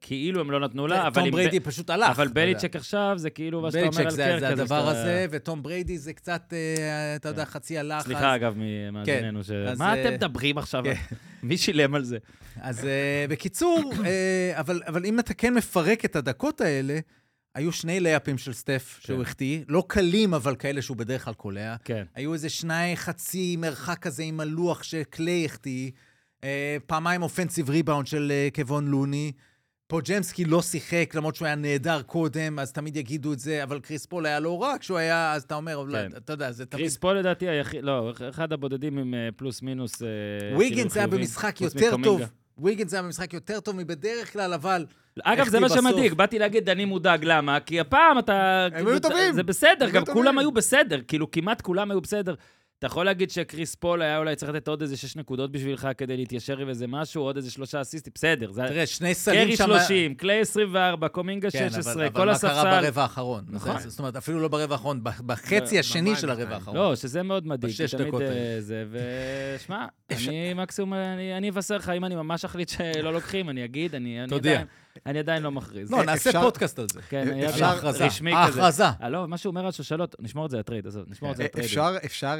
כאילו 0.00 0.40
הם 0.40 0.50
לא 0.50 0.60
נתנו 0.60 0.86
לה, 0.86 1.06
אבל 1.06 1.22
תום 1.22 1.30
בריידי 1.30 1.60
פשוט 1.60 1.90
הלך. 1.90 2.10
אבל. 2.10 2.28
בליצ'ק 2.28 2.76
עכשיו 2.76 3.14
זה 3.16 3.30
כאילו 3.30 3.60
מה 3.60 3.70
שאתה 3.70 3.86
אומר 3.86 3.90
בליצ'ק 3.90 4.06
על 4.06 4.10
זה, 4.10 4.24
קר 4.24 4.38
זה. 4.38 4.48
הדבר 4.48 4.88
הזה, 4.88 5.26
וטום 5.30 5.62
בריידי 5.62 5.98
זה 5.98 6.12
קצת, 6.12 6.52
אה, 6.52 7.16
אתה 7.16 7.28
יודע, 7.28 7.44
כן. 7.44 7.50
חצי 7.50 7.78
הלך. 7.78 8.04
סליחה, 8.04 8.34
אגב, 8.34 8.54
ממאזיננו, 8.56 9.40
מה 9.78 9.94
אה, 9.94 10.02
אתם 10.02 10.14
מדברים 10.14 10.58
עכשיו? 10.58 10.84
כן. 10.84 10.94
מי 11.42 11.56
שילם 11.56 11.94
על 11.94 12.04
זה? 12.04 12.18
אז 12.60 12.84
אה, 12.84 13.24
בקיצור, 13.28 13.92
אה, 14.04 14.52
אבל 14.86 15.04
אם 15.04 15.20
אתה 15.20 15.34
כן 15.34 15.54
מפרק 15.54 16.04
את 16.04 16.16
הדקות 16.16 16.60
האלה, 16.60 16.98
היו 17.58 17.72
שני 17.72 18.00
layups 18.00 18.38
של 18.38 18.52
סטף 18.52 18.98
שהוא 19.00 19.16
כן. 19.16 19.22
החטיא, 19.22 19.60
לא 19.68 19.84
קלים, 19.86 20.34
אבל 20.34 20.56
כאלה 20.56 20.82
שהוא 20.82 20.96
בדרך 20.96 21.24
כלל 21.24 21.34
קולע. 21.34 21.76
כן. 21.84 22.04
היו 22.14 22.34
איזה 22.34 22.48
שני 22.48 22.96
חצי 22.96 23.56
מרחק 23.56 23.98
כזה 23.98 24.22
עם 24.22 24.40
הלוח 24.40 24.82
שקליי 24.82 25.44
החטיא, 25.44 25.90
אה, 26.44 26.76
פעמיים 26.86 27.22
offensive 27.22 27.70
rebound 27.70 28.06
של 28.06 28.32
אה, 28.34 28.48
קבון 28.54 28.88
לוני. 28.88 29.32
פודג'מסקי 29.86 30.44
לא 30.44 30.62
שיחק, 30.62 31.14
למרות 31.14 31.34
שהוא 31.34 31.46
היה 31.46 31.54
נהדר 31.54 32.02
קודם, 32.02 32.58
אז 32.58 32.72
תמיד 32.72 32.96
יגידו 32.96 33.32
את 33.32 33.38
זה, 33.38 33.62
אבל 33.62 33.80
קריס 33.80 34.06
פול 34.06 34.26
היה 34.26 34.40
לא 34.40 34.62
רע 34.62 34.74
כשהוא 34.80 34.98
היה, 34.98 35.32
אז 35.32 35.42
אתה 35.42 35.54
אומר, 35.54 35.76
אולי, 35.76 36.08
כן. 36.10 36.16
אתה 36.16 36.32
יודע, 36.32 36.52
זה 36.52 36.66
תמיד... 36.66 36.82
קריס 36.82 36.96
פול 36.96 37.18
לדעתי 37.18 37.48
היחיד, 37.48 37.84
לא, 37.84 38.12
אחד 38.28 38.52
הבודדים 38.52 38.98
עם 38.98 39.14
אה, 39.14 39.28
פלוס 39.36 39.62
מינוס. 39.62 40.02
אה, 40.02 40.08
כאילו 40.58 40.76
היה 40.76 40.90
חיובים, 40.90 41.10
במשחק 41.10 41.56
חוץ 41.56 41.74
יותר 41.74 41.90
טוב. 41.90 42.00
מקומינגה. 42.00 42.26
ויגינס 42.58 42.92
היה 42.94 43.02
במשחק 43.02 43.32
יותר 43.32 43.60
טוב 43.60 43.76
מבדרך 43.76 44.32
כלל, 44.32 44.52
אבל... 44.54 44.86
אגב, 45.24 45.48
זה 45.48 45.60
מה. 45.60 45.68
שמדאיג, 45.68 46.14
באתי 46.14 46.38
להגיד, 46.38 46.68
אני 46.68 46.84
מודאג, 46.84 47.24
למה? 47.24 47.60
כי 47.60 47.80
הפעם 47.80 48.18
אתה... 48.18 48.68
הם 48.74 48.86
היו 48.86 49.00
טובים. 49.00 49.32
זה 49.32 49.42
בסדר, 49.42 49.90
גם 49.90 50.04
כולם. 50.04 50.38
היו 50.38 50.52
בסדר, 50.52 51.00
כאילו, 51.08 51.30
כמעט 51.30 51.60
כולם 51.60 51.90
היו 51.90 52.00
בסדר. 52.00 52.34
אתה 52.78 52.86
יכול 52.86 53.04
להגיד 53.04 53.30
שקריס 53.30 53.74
פול 53.74 54.02
היה 54.02 54.18
אולי 54.18 54.36
צריך 54.36 54.52
לתת 54.52 54.68
עוד 54.68 54.82
איזה 54.82 54.96
שש 54.96 55.16
נקודות 55.16 55.52
בשבילך 55.52 55.88
כדי 55.98 56.16
להתיישר 56.16 56.58
עם 56.58 56.68
איזה 56.68 56.86
משהו, 56.86 57.22
עוד 57.22 57.36
איזה 57.36 57.50
שלושה 57.50 57.80
אסיסטים, 57.80 58.12
בסדר. 58.14 58.52
תראה, 58.52 58.86
שני 58.86 59.14
סלים 59.14 59.46
קרי 59.46 59.56
שם... 59.56 59.66
30, 59.66 60.14
קליי 60.14 60.40
24, 60.40 61.08
קומינגה 61.08 61.50
כן, 61.50 61.70
16, 61.70 61.92
אבל, 61.92 62.10
כל 62.10 62.20
אבל 62.20 62.32
מה 62.32 62.38
קרה 62.38 62.50
הספסל. 62.50 62.80
ברבע 62.80 63.02
האחרון? 63.02 63.44
נכון. 63.48 63.78
זאת 63.78 63.98
אומרת, 63.98 64.16
אפילו 64.16 64.40
לא 64.40 64.48
ברבע 64.48 64.74
האחרון, 64.74 65.00
בחצי 65.26 65.78
השני 65.78 66.00
במים 66.02 66.16
של 66.16 66.30
הרבע 66.30 66.38
בינתיים. 66.40 66.60
האחרון. 66.60 66.76
לא, 66.76 66.96
שזה 66.96 67.22
מאוד 67.22 67.46
מדאיג. 67.46 67.72
בשש 67.72 67.94
דקות 67.94 68.22
אה, 68.22 68.28
האלה. 68.28 68.84
ושמע, 69.56 69.86
אני 70.10 70.54
מקסימום, 70.54 70.94
אני 71.36 71.50
אבשר 71.50 71.76
לך, 71.76 71.88
אם 71.88 72.04
אני 72.04 72.14
ממש 72.14 72.44
אחליט 72.44 72.68
שלא 72.68 73.12
לוקחים, 73.12 73.50
אני 73.50 73.64
אגיד, 73.64 73.94
אני 73.94 74.18
תודיע. 74.28 74.62
אני 75.06 75.18
עדיין 75.18 75.42
לא 75.42 75.50
מכריז. 75.50 75.90
לא, 75.90 76.02
נעשה 76.04 76.40
פודקאסט 76.40 76.78
על 76.78 76.86
זה. 76.92 77.00
כן, 77.08 77.28
היה 77.34 77.46
אפשר- 77.48 77.58
שם 77.58 77.64
ההכרזה. 77.64 78.06
רשמי 78.06 78.30
כזה. 78.30 78.38
ההכרזה. 78.60 78.84
אה, 79.02 79.08
לא, 79.10 79.28
מה 79.28 79.38
שהוא 79.38 79.50
אומר 79.50 79.66
על 79.66 79.72
שושלות, 79.72 80.16
נשמור 80.20 80.46
את 80.46 80.50
זה 80.50 80.58
ל 80.58 80.62
trade, 80.62 80.86
עזוב, 80.86 81.04
נשמור 81.08 81.30
את 81.32 81.36
זה 81.36 81.44
ל 81.44 81.47
trade. 81.47 81.64
אפשר, 81.66 81.96
אפשר 82.04 82.26
אה, 82.26 82.34
אה, 82.36 82.38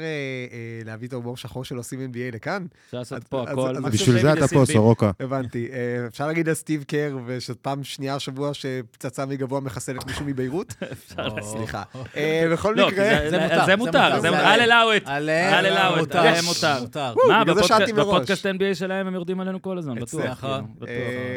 להביא 0.85 1.07
את 1.07 1.13
ההומור 1.13 1.37
שחור 1.37 1.65
של 1.65 1.75
עושים 1.77 1.99
NBA 2.13 2.35
לכאן? 2.35 2.65
אפשר 2.85 2.97
לעשות 2.97 3.23
פה 3.23 3.43
הכל. 3.43 3.73
בשביל 3.91 4.21
זה 4.21 4.33
אתה 4.33 4.47
פה. 4.47 4.63
סורוקה. 4.65 5.11
הבנתי. 5.19 5.67
אה, 5.71 6.07
אפשר 6.07 6.27
להגיד 6.27 6.49
על 6.49 6.55
סטיב 6.55 6.83
קר, 6.83 7.17
ושפעם 7.25 7.83
שנייה 7.83 8.15
השבוע 8.15 8.53
שפצצה 8.53 9.25
מגבוה 9.25 9.59
מחסלת 9.59 10.05
מישהו 10.07 10.25
מביירות? 10.25 10.73
אפשר. 10.93 11.41
סליחה. 11.41 11.83
אה, 12.17 12.47
בכל 12.53 12.73
לא, 12.77 12.87
מקרה... 12.87 13.05
זה- 13.29 13.39
מותר, 13.39 13.65
זה 13.65 13.75
מותר, 13.75 13.99
מותר. 14.09 14.21
זה 14.21 14.29
זה 16.41 16.81
מותר. 16.81 17.13
מה, 17.27 17.43
בפודקאסט- 17.43 18.45
NBA 18.45 18.75
שלהם 18.75 19.07
הם 19.07 19.13
יורדים 19.13 19.39
עלינו 19.39 19.61
כל 19.61 19.77
הזמן, 19.77 19.95
בטוח. 19.95 20.39
כאילו, 20.39 20.57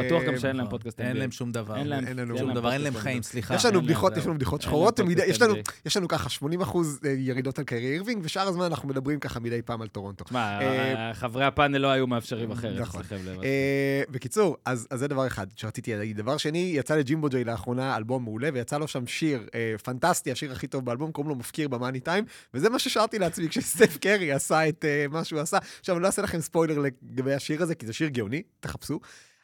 בטוח. 0.07 0.23
אה, 0.23 0.27
גם 0.27 0.39
שאין 0.39 0.57
להם. 0.57 0.69
פודקאסט 0.69 1.01
אין. 1.13 1.21
להם 1.21 1.31
שום 1.31 1.53
דבר. 1.53 1.77
אין 1.77 1.87
להם 1.89 2.05
שום 2.39 2.47
להם 2.49 2.55
דבר, 2.55 2.73
אין 2.73 2.81
להם 2.81 2.95
חיים. 2.97 3.23
סליחה. 3.23 3.55
יש 3.55 3.65
לנו 3.65 3.83
בדיחות, 3.83 4.13
זהו. 4.15 4.21
יש 4.21 4.27
לנו 4.27 4.35
בדיחות 4.35 4.63
שחורות, 4.63 5.01
יש 5.27 5.43
לנו- 5.43 5.55
NBA. 5.55 5.73
יש 5.87 5.97
לנו 5.97 6.09
ככה 6.09 6.29
80 6.29 6.61
אחוז 6.61 7.01
אה, 7.05 7.11
ירידות 7.11 7.59
על 7.59 7.65
קרי 7.65 7.93
אירווינג, 7.93 8.21
ושאר 8.25 8.49
הזמן 8.49 8.65
אנחנו 8.65 8.89
מדברים 8.89 9.21
ככה 9.21 9.41
מדי 9.41 9.63
פעם 9.63 9.83
על 9.83 9.89
טורונטו. 9.89 10.25
תשמע, 10.25 10.61
אה, 10.61 11.15
חברי 11.15 11.45
הפאנל 11.45 11.79
לא 11.79 11.89
היו 11.89 12.07
מאפשרים 12.07 12.51
אחרת, 12.51 12.81
נכון. 12.81 13.03
לבד. 13.25 13.45
אה, 13.45 14.03
בקיצור, 14.11 14.57
אז 14.65 14.87
אז 14.91 14.99
זה 15.01 15.09
דבר 15.09 15.27
אחד 15.27 15.47
שרציתי 15.57 15.95
להגיד. 15.97 16.17
דבר 16.17 16.37
שני, 16.37 16.73
יצא 16.77 16.97
לג'ימבו 16.97 17.29
ג'יי 17.29 17.45
לאחרונה 17.45 17.97
אלבום 17.97 18.25
מעולה, 18.25 18.49
ויצא 18.53 18.79
לו 18.79 18.89
שם 18.89 19.07
שיר 19.07 19.47
פנטסטי, 19.85 20.33
השיר 20.33 20.53
הכי 20.53 20.67
טוב 20.67 20.85
באלבום, 20.85 21.13
קוראים 21.13 21.29
לו 21.29 21.35
מפקיר 21.37 21.69
ב 21.69 21.74
money 21.74 22.01
time, 22.01 22.25
וזה 22.55 22.71
מה 22.71 22.79
ששרתי 22.79 23.19
לעצמי 23.19 23.49
כשסטף 23.49 23.97
קרי 23.97 24.33
עשה 24.33 24.69
את 24.69 24.85
מה 25.11 25.25
שהוא 25.25 25.41
עשה. 25.41 25.59
עכשיו, 25.81 25.97
אני 25.97 26.03
לא 26.03 26.07
אעשה 26.07 26.23
לכם 26.23 26.41
ספוילר 26.41 26.79
לגבי 26.79 27.35
השיר 27.35 27.63
הזה, 27.63 27.75
כי 27.75 27.87
זה 27.87 27.93
שיר 27.93 28.09
גאוני, 28.09 28.43
תחפשו. 28.61 29.01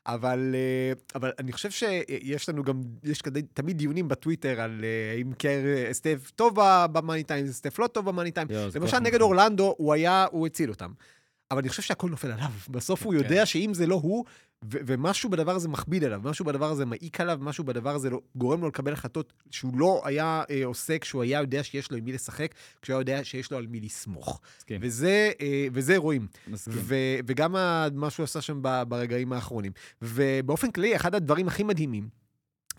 אבל, 0.08 0.54
אה, 0.54 0.92
אבל 1.14 1.32
אני 1.38 1.52
חושב 1.52 1.70
שיש 1.70 2.48
לנו 2.48 2.62
גם, 2.62 2.82
יש 3.04 3.22
כדי, 3.22 3.42
תמיד 3.42 3.78
דיונים 3.78 4.08
בטוויטר 4.08 4.60
על 4.60 4.84
אה, 4.84 5.20
אם 5.20 5.32
קר, 5.38 5.66
אה, 5.66 5.92
סטף 5.92 6.30
טוב 6.36 6.54
במאני 6.92 7.22
טיים, 7.22 7.46
סטף 7.46 7.78
לא 7.78 7.86
טוב 7.86 8.08
במאני 8.08 8.30
טיים. 8.30 8.48
למשל 8.74 8.98
נגד. 8.98 9.20
אורלנדו, 9.20 9.74
הוא 9.78 9.92
היה, 9.92 10.26
הוא 10.30 10.46
הציל 10.46 10.70
אותם. 10.70 10.90
אבל 11.50 11.60
אני 11.60 11.68
חושב 11.68 11.82
שהכל 11.82 12.10
נופל 12.10 12.30
עליו. 12.32 12.48
בסוף 12.68 13.02
הוא 13.02 13.14
יודע 13.14 13.46
שאם 13.46 13.74
זה 13.74 13.86
לא 13.86 13.94
הוא, 13.94 14.24
ו- 14.64 14.78
ומשהו 14.86 15.30
בדבר 15.30 15.54
הזה 15.56 15.68
מכביד 15.68 16.04
עליו, 16.04 16.20
משהו 16.24 16.44
בדבר 16.44 16.70
הזה 16.70 16.84
מעיק 16.86 17.20
עליו, 17.20 17.38
משהו 17.40 17.64
בדבר 17.64 17.94
הזה 17.94 18.10
לא, 18.10 18.20
גורם 18.36 18.60
לו 18.60 18.68
לקבל 18.68 18.92
החלטות 18.92 19.32
שהוא 19.50 19.78
לא 19.78 20.02
היה 20.04 20.42
אה, 20.50 20.64
עושה 20.64 20.98
כשהוא 20.98 21.22
היה 21.22 21.40
יודע 21.40 21.62
שיש 21.64 21.90
לו 21.90 21.96
עם 21.96 22.04
מי 22.04 22.12
לשחק, 22.12 22.54
כשהוא 22.82 22.94
היה 22.94 23.00
יודע 23.00 23.24
שיש 23.24 23.50
לו 23.52 23.58
על 23.58 23.66
מי 23.66 23.80
לסמוך. 23.80 24.40
מסכים, 24.58 24.80
וזה, 24.82 25.30
אה, 25.40 25.66
וזה 25.72 25.96
רואים. 25.96 26.26
מסכים. 26.48 26.72
ו- 26.76 26.94
וגם 27.26 27.56
ה- 27.56 27.86
מה 27.94 28.10
שהוא 28.10 28.24
עשה 28.24 28.40
שם 28.40 28.58
ב- 28.62 28.82
ברגעים 28.88 29.32
האחרונים. 29.32 29.72
ובאופן 30.02 30.70
כללי, 30.70 30.96
אחד 30.96 31.14
הדברים 31.14 31.48
הכי 31.48 31.62
מדהימים, 31.64 32.08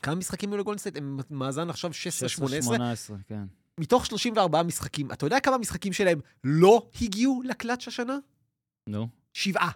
כמה 0.03 0.15
משחקים 0.15 0.51
היו 0.51 0.59
לגולדן 0.59 0.78
סטייט? 0.78 0.97
הם 0.97 1.19
מאזן 1.29 1.69
עכשיו 1.69 1.91
16-18. 1.91 2.29
18, 2.29 3.17
כן. 3.27 3.43
מתוך 3.79 4.05
34 4.05 4.63
משחקים, 4.63 5.11
אתה 5.11 5.25
יודע 5.25 5.39
כמה 5.39 5.57
משחקים 5.57 5.93
שלהם 5.93 6.19
לא 6.43 6.87
הגיעו 7.01 7.41
לקלאץ' 7.45 7.87
השנה? 7.87 8.17
נו, 8.89 9.07
שבעה. 9.33 9.71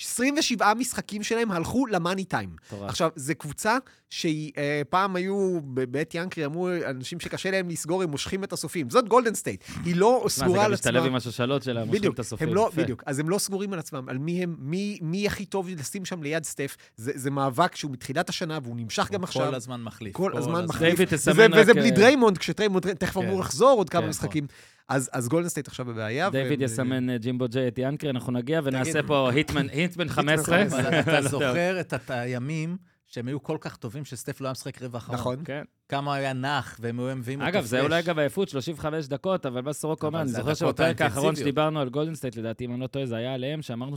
27 0.00 0.74
משחקים 0.74 1.22
שלהם 1.22 1.50
הלכו 1.50 1.86
ל 1.86 1.92
money 1.92 2.24
time. 2.24 2.50
מטורף. 2.66 2.90
עכשיו, 2.90 3.10
זו 3.16 3.32
קבוצה 3.38 3.78
שהיא, 4.10 4.52
אה, 4.58 4.82
פעם 4.90 5.16
היו, 5.16 5.60
ב- 5.64 5.84
את 5.84 6.14
ינקרי 6.14 6.44
אמרו, 6.44 6.68
אנשים 6.90 7.20
שקשה 7.20 7.50
להם 7.50 7.68
לסגור, 7.68 8.02
הם 8.02 8.10
מושכים 8.10 8.44
את 8.44 8.52
הסופים. 8.52 8.90
זאת 8.90 9.08
גולדן 9.08 9.34
סטייט. 9.34 9.64
היא 9.84 9.96
לא 9.96 10.20
מה, 10.22 10.28
זה 10.28 10.34
סגורה 10.34 10.58
גם 10.58 10.64
על 10.64 10.72
משתלב. 10.72 11.04
עם 11.04 11.14
השושלות 11.14 11.62
שלה, 11.62 11.80
מושכים 11.80 11.98
בדיוק, 11.98 12.14
את 12.14 12.18
הסופים. 12.18 12.48
הם 12.48 12.54
לא. 12.54 12.70
בדיוק, 12.76 13.02
אז 13.06 13.18
הם 13.18 13.28
לא 13.28 13.38
סגורים 13.38 13.72
על 13.72 13.78
עצמם, 13.78 14.08
על 14.08 14.18
מי 14.18 14.42
הם, 14.42 14.56
מי, 14.58 14.98
מי 15.02 15.26
הכי 15.26 15.46
טוב 15.46 15.68
לשים 15.68 16.04
שם 16.04 16.22
ליד 16.22 16.44
סטף. 16.44 16.76
זה, 16.96 17.12
זה 17.14 17.30
מאבק 17.30 17.76
שהוא 17.76 17.92
מתחילת 17.92 18.28
השנה, 18.28 18.58
והוא 18.62 18.76
נמשך 18.76 19.10
גם 19.10 19.24
עכשיו. 19.24 19.46
כל 19.48 19.54
הזמן 19.54 19.82
מחליף. 19.82 20.14
כל 20.14 20.36
הזמן 20.36 20.64
מחליף. 20.64 21.00
וזה. 21.10 21.46
וזה 21.56 21.74
בלי 21.74 21.90
אה, 21.90 21.96
דריימונד, 21.96 22.38
כשדריימונד 22.38 22.92
תכף 22.92 23.14
כן. 23.14 23.20
אמור 23.26 23.40
לחזור 23.40 23.78
עוד 23.78 23.90
כמה 23.90 24.02
כן, 24.02 24.08
משחקים. 24.08 24.46
אז, 24.88 25.10
אז 25.12 25.28
גולדן 25.28 25.48
סטייט 25.48 25.68
עכשיו 25.68 25.86
בבעיה. 25.86 26.30
דיוויד 26.30 26.62
יסמן 26.62 27.10
אה, 27.10 27.18
ג'ימבו 27.18 27.48
ג'יי 27.48 27.68
את 27.68 27.78
ינקרי, 27.78 28.10
אנחנו 28.10 28.32
נגיע 28.32 28.60
ונעשה 28.64 29.02
פה 29.02 29.30
hitman, 29.30 29.68
hitman 29.72 30.08
15. 30.08 30.62
אבל 30.62 30.78
אבל 30.78 30.94
לא 30.94 30.98
אתה 30.98 31.10
יודע. 31.10 31.28
זוכר 31.28 31.80
את 31.80 32.10
הימים 32.10 32.76
שהם 33.06 33.28
היו 33.28 33.42
כל 33.42 33.56
כך 33.60 33.76
טובים 33.76 34.04
שסטף 34.04 34.40
לא 34.40 34.46
היה 34.46 34.52
משחק 34.52 34.82
רבע 34.82 34.98
אחרון. 34.98 35.18
נכון. 35.18 35.36
כן. 35.44 35.62
כמה 35.88 36.14
היה 36.14 36.32
נח, 36.32 36.78
והם 36.80 37.00
היו 37.00 37.16
מביאים 37.16 37.40
אותו 37.40 37.50
אגב, 37.50 37.64
זה. 37.64 37.80
אולי 37.80 38.02
גם 38.02 38.18
עייפות, 38.18 38.48
35 38.48 39.06
דקות, 39.06 39.46
אבל 39.46 39.60
מה 39.60 39.72
סורוקה 39.72 40.06
אומר, 40.06 40.20
אני 40.20 40.28
זוכר 40.28 40.54
שבפרק 40.54 41.02
האחרון. 41.02 41.36
שדיברנו 41.36 41.80
על 41.80 41.88
גולדן 41.88 42.14
סטייט, 42.14 42.36
לדעתי, 42.36 42.64
אם 42.64 42.72
אני 42.72 42.80
לא 42.80 42.86
טועה, 42.86 43.06
זה 43.06 43.16
היה 43.16 43.34
עליהם, 43.34 43.62
שאמרנו 43.62 43.96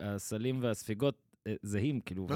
שהסלים 0.00 0.58
והספיגות 0.62 1.14
אה, 1.46 1.54
זהים, 1.62 2.00
כאילו, 2.00 2.26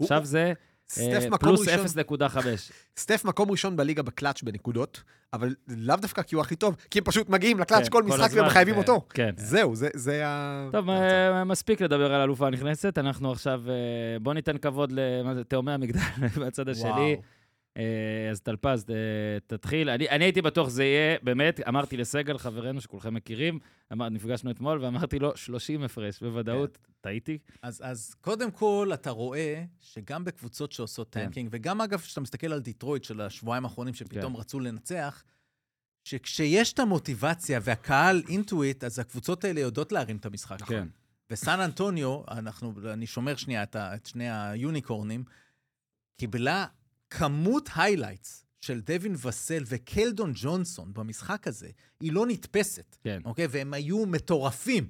עכשיו 0.00 0.24
זה 0.24 0.52
סטף 0.90 1.22
אה, 1.22 1.30
מקום 1.30 1.38
פלוס 1.56 1.68
ראשון, 1.68 1.86
0.5. 2.20 2.38
סטף 2.98 3.24
מקום 3.24 3.50
ראשון 3.50 3.76
בליגה 3.76 4.02
בקלאץ' 4.02 4.42
בנקודות, 4.42 5.02
אבל 5.32 5.54
לאו 5.68 5.96
דווקא 5.96 6.22
כי 6.22 6.34
הוא 6.34 6.42
הכי 6.42 6.56
טוב, 6.56 6.76
כי 6.90 6.98
הם 6.98 7.04
פשוט 7.04 7.28
מגיעים 7.28 7.58
לקלאץ' 7.60 7.84
כן, 7.84 7.90
כל 7.90 8.02
כל 8.02 8.08
משחק 8.08 8.30
הזמן, 8.30 8.42
ומחייבים 8.42 8.74
כן, 8.74 8.80
אותו. 8.80 9.06
כן. 9.10 9.30
זהו, 9.36 9.76
זה- 9.76 9.88
זה 9.94 10.22
ה... 10.26 10.68
טוב, 10.72 10.90
אה, 10.90 11.44
מספיק 11.44 11.80
לדבר 11.80 12.14
על 12.14 12.20
אלופה 12.20 12.46
הנכנסת, 12.46 12.98
אנחנו 12.98 13.32
עכשיו, 13.32 13.60
אה, 13.68 13.74
בוא 14.20 14.34
ניתן 14.34 14.58
כבוד 14.58 14.92
לתאומי 15.36 15.72
המגדל 15.72 16.00
מהצד 16.40 16.68
השני. 16.68 16.90
וואו. 16.90 17.37
אה, 17.78 18.30
אז 18.30 18.40
טלפז, 18.40 18.84
אה, 18.90 18.96
תתחיל. 19.46 19.90
אני, 19.90 20.08
אני 20.08 20.24
הייתי 20.24 20.42
בטוח 20.42 20.68
זה 20.68 20.84
יהיה, 20.84 21.18
באמת, 21.22 21.60
אמרתי 21.68 21.96
לסגל, 21.96 22.38
חברנו 22.38 22.80
שכולכם 22.80 23.14
מכירים, 23.14 23.58
אמר, 23.92 24.08
נפגשנו 24.08 24.50
אתמול, 24.50 24.84
ואמרתי 24.84 25.18
לו, 25.18 25.36
30 25.36 25.82
הפרש, 25.82 26.22
בוודאות, 26.22 26.78
טעיתי. 27.00 27.38
אז, 27.62 27.80
אז 27.84 28.14
קודם 28.20 28.50
כל, 28.50 28.90
אתה 28.94 29.10
רואה 29.10 29.64
שגם 29.80 30.24
בקבוצות 30.24 30.72
שעושות 30.72 31.08
כן. 31.10 31.24
tanking, 31.24 31.48
וגם 31.52 31.80
אגב, 31.80 32.00
כשאתה 32.00 32.20
מסתכל 32.20 32.52
על 32.52 32.60
דיטרויט 32.60 33.04
של 33.04 33.20
השבועיים 33.20 33.64
האחרונים 33.64 33.94
שפתאום 33.94 34.34
כן. 34.34 34.40
רצו 34.40 34.60
לנצח, 34.60 35.24
שכשיש 36.04 36.72
את 36.72 36.78
המוטיבציה 36.78 37.60
והקהל 37.62 38.22
into 38.28 38.60
it, 38.60 38.84
אז 38.84 38.98
הקבוצות 38.98 39.44
האלה 39.44 39.60
יודעות 39.60 39.92
להרים 39.92 40.16
את 40.16 40.26
המשחק. 40.26 40.62
כן. 40.62 40.88
וסן 41.30 41.60
אנטוניו, 41.60 42.22
אנחנו, 42.30 42.72
אני 42.92 43.06
שומר 43.06 43.36
שנייה 43.36 43.62
את, 43.62 43.76
ה, 43.76 43.94
את 43.94 44.06
שני 44.06 44.30
ה 44.30 44.39
unicorns, 44.39 45.24
קיבלה 46.16 46.66
כמות 47.10 47.68
highlights 47.76 48.44
של 48.60 48.80
דווין 48.80 49.14
ואסל 49.26 49.64
וקלדון 49.66 50.32
ג'ונסון 50.34 50.94
במשחק 50.94 51.46
הזה, 51.46 51.68
היא 52.00 52.12
לא 52.12 52.26
נתפסת, 52.26 52.96
כן. 53.04 53.20
אוקיי? 53.24 53.46
והם 53.50 53.74
היו 53.74 54.06
מטורפים. 54.06 54.88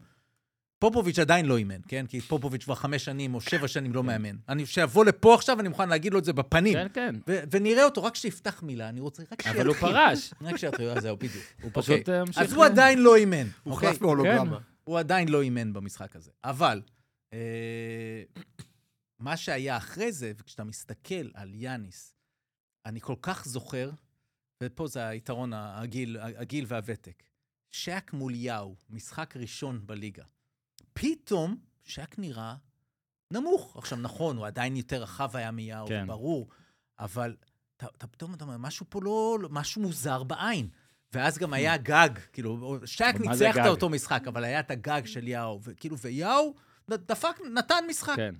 פופוביץ' 0.78 1.18
עדיין 1.18 1.46
לא 1.46 1.56
אימן, 1.56 1.80
כן? 1.88 2.06
כי 2.08 2.20
פופוביץ' 2.20 2.64
כבר 2.64 2.74
חמש 2.74 3.04
שנים 3.04 3.34
או 3.34 3.40
שבע 3.40 3.68
שנים 3.68 3.92
לא 3.92 4.04
מאמן. 4.04 4.36
אני, 4.48 4.66
שיבוא 4.66 5.04
לפה 5.04 5.34
עכשיו, 5.34 5.60
אני 5.60 5.68
מוכן 5.68 5.88
להגיד 5.88 6.12
לו 6.12 6.18
את 6.18 6.24
זה 6.24 6.32
בפנים. 6.32 6.74
כן, 6.74 6.86
כן. 6.94 7.14
ו- 7.28 7.40
ונראה 7.50 7.84
אותו, 7.84 8.04
רק 8.04 8.14
שיפתח 8.14 8.62
מילה, 8.62 8.88
אני 8.88 9.00
רוצה, 9.00 9.22
רק 9.22 9.42
שיתחיל. 9.42 9.60
אבל 9.60 9.66
הוא 9.66 9.76
פרש. 9.76 10.30
רק 10.42 10.56
שיתחיל, 10.56 10.88
אז 10.88 11.02
זהו, 11.02 11.16
בדיוק. 11.16 11.44
הוא 11.62 11.70
פשוט 11.74 12.08
אה, 12.08 12.24
ממשיך. 12.24 12.42
אז 12.42 12.52
הוא 12.52 12.64
עדיין 12.64 12.98
לא 12.98 13.16
אימן, 13.16 13.36
הוא 13.36 13.72
אוקיי? 13.72 13.88
הוחלף 13.88 14.02
בהולוגרמה. 14.02 14.58
הוא 14.84 14.98
עדיין 14.98 15.28
לא 15.28 15.42
אימן 15.42 15.72
במשחק 15.72 16.16
הזה. 16.16 16.30
אבל, 16.44 16.80
אה, 17.32 17.38
מה 19.18 19.36
שהיה 19.36 19.76
אחרי 19.76 20.12
זה, 20.12 20.32
וכשאתה 20.36 20.64
מסתכל 20.64 21.30
על 21.34 21.54
יאניס, 21.54 22.14
אני 22.86 23.00
כל 23.00 23.14
כך 23.22 23.44
זוכר, 23.44 23.90
ופה 24.62 24.86
זה 24.86 25.08
היתרון 25.08 25.52
הגיל, 25.54 26.16
הגיל 26.20 26.64
והוותק, 26.68 27.22
שק 27.70 28.10
מול 28.12 28.34
יאו, 28.34 28.76
משחק 28.90 29.36
ראשון 29.36 29.86
בליגה. 29.86 30.24
פתאום 30.92 31.56
שק 31.84 32.14
נראה 32.18 32.56
נמוך. 33.32 33.76
עכשיו, 33.76 33.98
נכון, 33.98 34.36
הוא 34.36 34.46
עדיין 34.46 34.76
יותר 34.76 35.02
רחב 35.02 35.36
היה 35.36 35.50
מיאו, 35.50 35.86
כן. 35.86 36.06
ברור, 36.06 36.48
אבל 36.98 37.36
אתה, 37.76 37.86
אתה 37.96 38.06
פתאום 38.06 38.34
אתה 38.34 38.44
אומר, 38.44 38.56
משהו 38.56 38.86
פה 38.88 39.00
לא, 39.02 39.38
משהו 39.50 39.82
מוזר 39.82 40.22
בעין. 40.22 40.68
ואז 41.12 41.38
גם 41.38 41.52
היה 41.52 41.76
גג, 41.76 42.10
כאילו, 42.32 42.78
שק 42.84 43.14
ניצח 43.20 43.56
את? 43.60 43.66
אותו 43.66 43.88
משחק, 43.88 44.22
אבל 44.26 44.44
היה 44.44 44.60
את 44.60 44.70
הגג 44.70 45.02
של 45.04 45.28
יאו, 45.28 45.60
וכאילו, 45.62 45.98
ויאו 45.98 46.54
דפק, 46.88 47.36
נתן 47.54 47.84
משחק. 47.88 48.16
כן. 48.16 48.34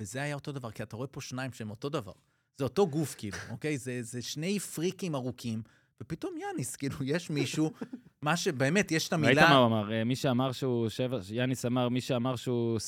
וזה 0.00 0.22
היה 0.22 0.34
אותו 0.34 0.52
דבר, 0.52 0.70
כי 0.70 0.82
אתה 0.82 0.96
רואה 0.96 1.08
פה 1.08 1.20
שניים 1.20 1.52
שהם 1.52 1.70
אותו 1.70 1.88
דבר. 1.88 2.12
זה 2.56 2.64
אותו 2.64 2.86
גוף, 2.86 3.14
כאילו, 3.18 3.36
אוקיי? 3.50 3.78
זה, 3.78 4.02
זה 4.02 4.22
שני 4.22 4.58
פריקים 4.58 5.14
ארוכים, 5.14 5.62
ופתאום 6.00 6.34
יאניס, 6.38 6.76
כאילו, 6.76 6.96
יש 7.04 7.30
מישהו, 7.30 7.72
מה 8.22 8.36
שבאמת, 8.36 8.92
יש 8.92 9.08
את 9.08 9.12
ראית 9.12 9.24
המילה... 9.24 9.48
מה 9.48 9.56
הוא 9.56 9.66
אמר? 9.66 9.92
אה, 9.92 10.04
מי 10.04 10.16
שאמר 10.16 10.52
שהוא 10.52 10.88
שבע, 10.88 11.18
יאניס 11.30 11.64
אמר, 11.64 11.88
מי 11.88 12.00
שאמר 12.00 12.36
שהוא 12.36 12.78
7-3, 12.78 12.80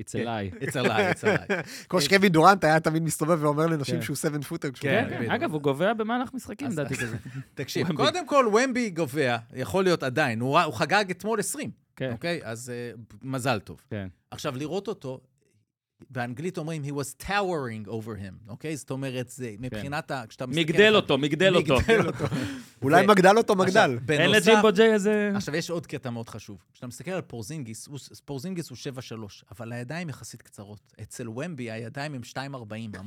it's 0.00 0.02
a 0.02 0.12
כן. 0.12 0.24
lie. 0.26 0.62
It's 0.62 0.72
a 0.72 0.82
lie, 0.82 1.14
it's 1.14 1.22
a 1.22 1.50
lie. 1.50 1.52
כמו 1.88 2.00
שקווין 2.00 2.32
דורנט 2.32 2.64
היה 2.64 2.80
תמיד 2.80 3.02
מסתובב 3.02 3.42
ואומר 3.42 3.66
לנשים 3.66 3.94
כן. 3.94 4.02
שהוא 4.02 4.16
7 4.16 4.40
פוטר. 4.40 4.68
כן, 4.74 5.06
כן. 5.10 5.30
אגב, 5.30 5.52
הוא 5.52 5.60
גובע 5.60 5.94
במהלך 5.94 6.34
משחקים, 6.34 6.70
לדעתי 6.70 6.96
כזה. 6.96 7.16
תקשיב. 7.54 7.92
קודם 7.92 8.26
כל, 8.26 8.46
ומבי 8.54 8.90
גובע, 8.90 9.36
יכול 9.54 9.84
להיות 9.84 10.02
עדיין, 10.02 10.40
הוא, 10.40 10.60
הוא 10.60 10.74
חגג 10.74 11.04
אתמול 11.10 11.40
20, 11.40 11.70
כן, 11.96 12.12
אוקיי? 12.12 12.40
אז 12.44 12.72
uh, 12.94 13.16
מזל 13.22 13.60
טוב. 13.60 13.80
כן. 13.90 14.08
עכשיו, 14.30 14.56
לראות 14.56 14.88
אותו, 14.88 15.20
באנגלית 16.10 16.58
אומרים, 16.58 16.82
he 16.84 16.90
was 16.90 17.24
towering 17.26 17.88
over 17.88 18.20
him, 18.20 18.48
אוקיי? 18.48 18.76
זאת 18.76 18.90
אומרת, 18.90 19.28
זה 19.28 19.54
מבחינת 19.58 20.10
ה... 20.10 20.24
כשאתה 20.28 20.46
מסתכל... 20.46 20.60
מגדל 20.60 20.96
אותו, 20.96 21.18
מגדל 21.18 21.56
אותו. 21.56 21.76
מגדל 21.76 22.06
אותו. 22.06 22.24
אולי 22.82 23.06
מגדל 23.06 23.36
אותו 23.38 23.54
מגדל. 23.54 23.98
אין 24.08 24.30
לג'ימבו 24.30 24.72
ג'יי 24.72 24.92
איזה... 24.92 25.32
עכשיו, 25.34 25.56
יש 25.56 25.70
עוד 25.70 25.86
קטע 25.86 26.10
מאוד 26.10 26.28
חשוב. 26.28 26.64
כשאתה 26.72 26.86
מסתכל 26.86 27.10
על 27.10 27.20
פורזינגיס, 27.20 27.88
פורזינגיס 28.24 28.70
הוא 28.70 28.78
7-3, 29.40 29.44
אבל 29.50 29.72
הידיים 29.72 30.08
יחסית 30.08 30.42
קצרות. 30.42 30.94
אצל 31.02 31.28
ומבי 31.28 31.70
הידיים 31.70 32.14
הם 32.14 32.20
2.40, 32.32 32.98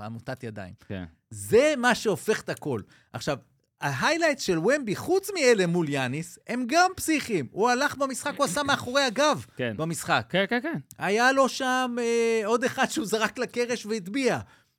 עמותת, 0.00 0.44
ידיים. 0.44 0.74
כן. 0.88 1.04
זה 1.30 1.74
מה 1.78 1.94
שהופך 1.94 2.40
את 2.40 2.48
הכל. 2.48 2.80
עכשיו, 3.12 3.38
ה 3.84 3.89
highlight 3.89 4.38
של 4.38 4.58
ומבי, 4.58 4.96
חוץ 4.96 5.30
מאלה 5.34 5.66
מול 5.66 5.88
יאניס, 5.88 6.38
הם 6.46 6.64
גם 6.68 6.90
פסיכיים. 6.96 7.46
הוא 7.50 7.70
הלך 7.70 7.96
במשחק, 7.96 8.32
הוא 8.36 8.44
עשה 8.44 8.62
מאחורי 8.62 9.02
הגב 9.02 9.46
כן. 9.56 9.74
במשחק. 9.76 10.26
כן, 10.28 10.44
כן, 10.48 10.58
כן. 10.62 10.78
היה 10.98 11.32
לו 11.32 11.48
שם 11.48 11.96
אה, 11.98 12.46
עוד 12.46 12.64
אחד 12.64 12.90
שהוא 12.90 13.06
זרק 13.06 13.38
לקרש 13.38 13.86
והטביע. 13.86 14.38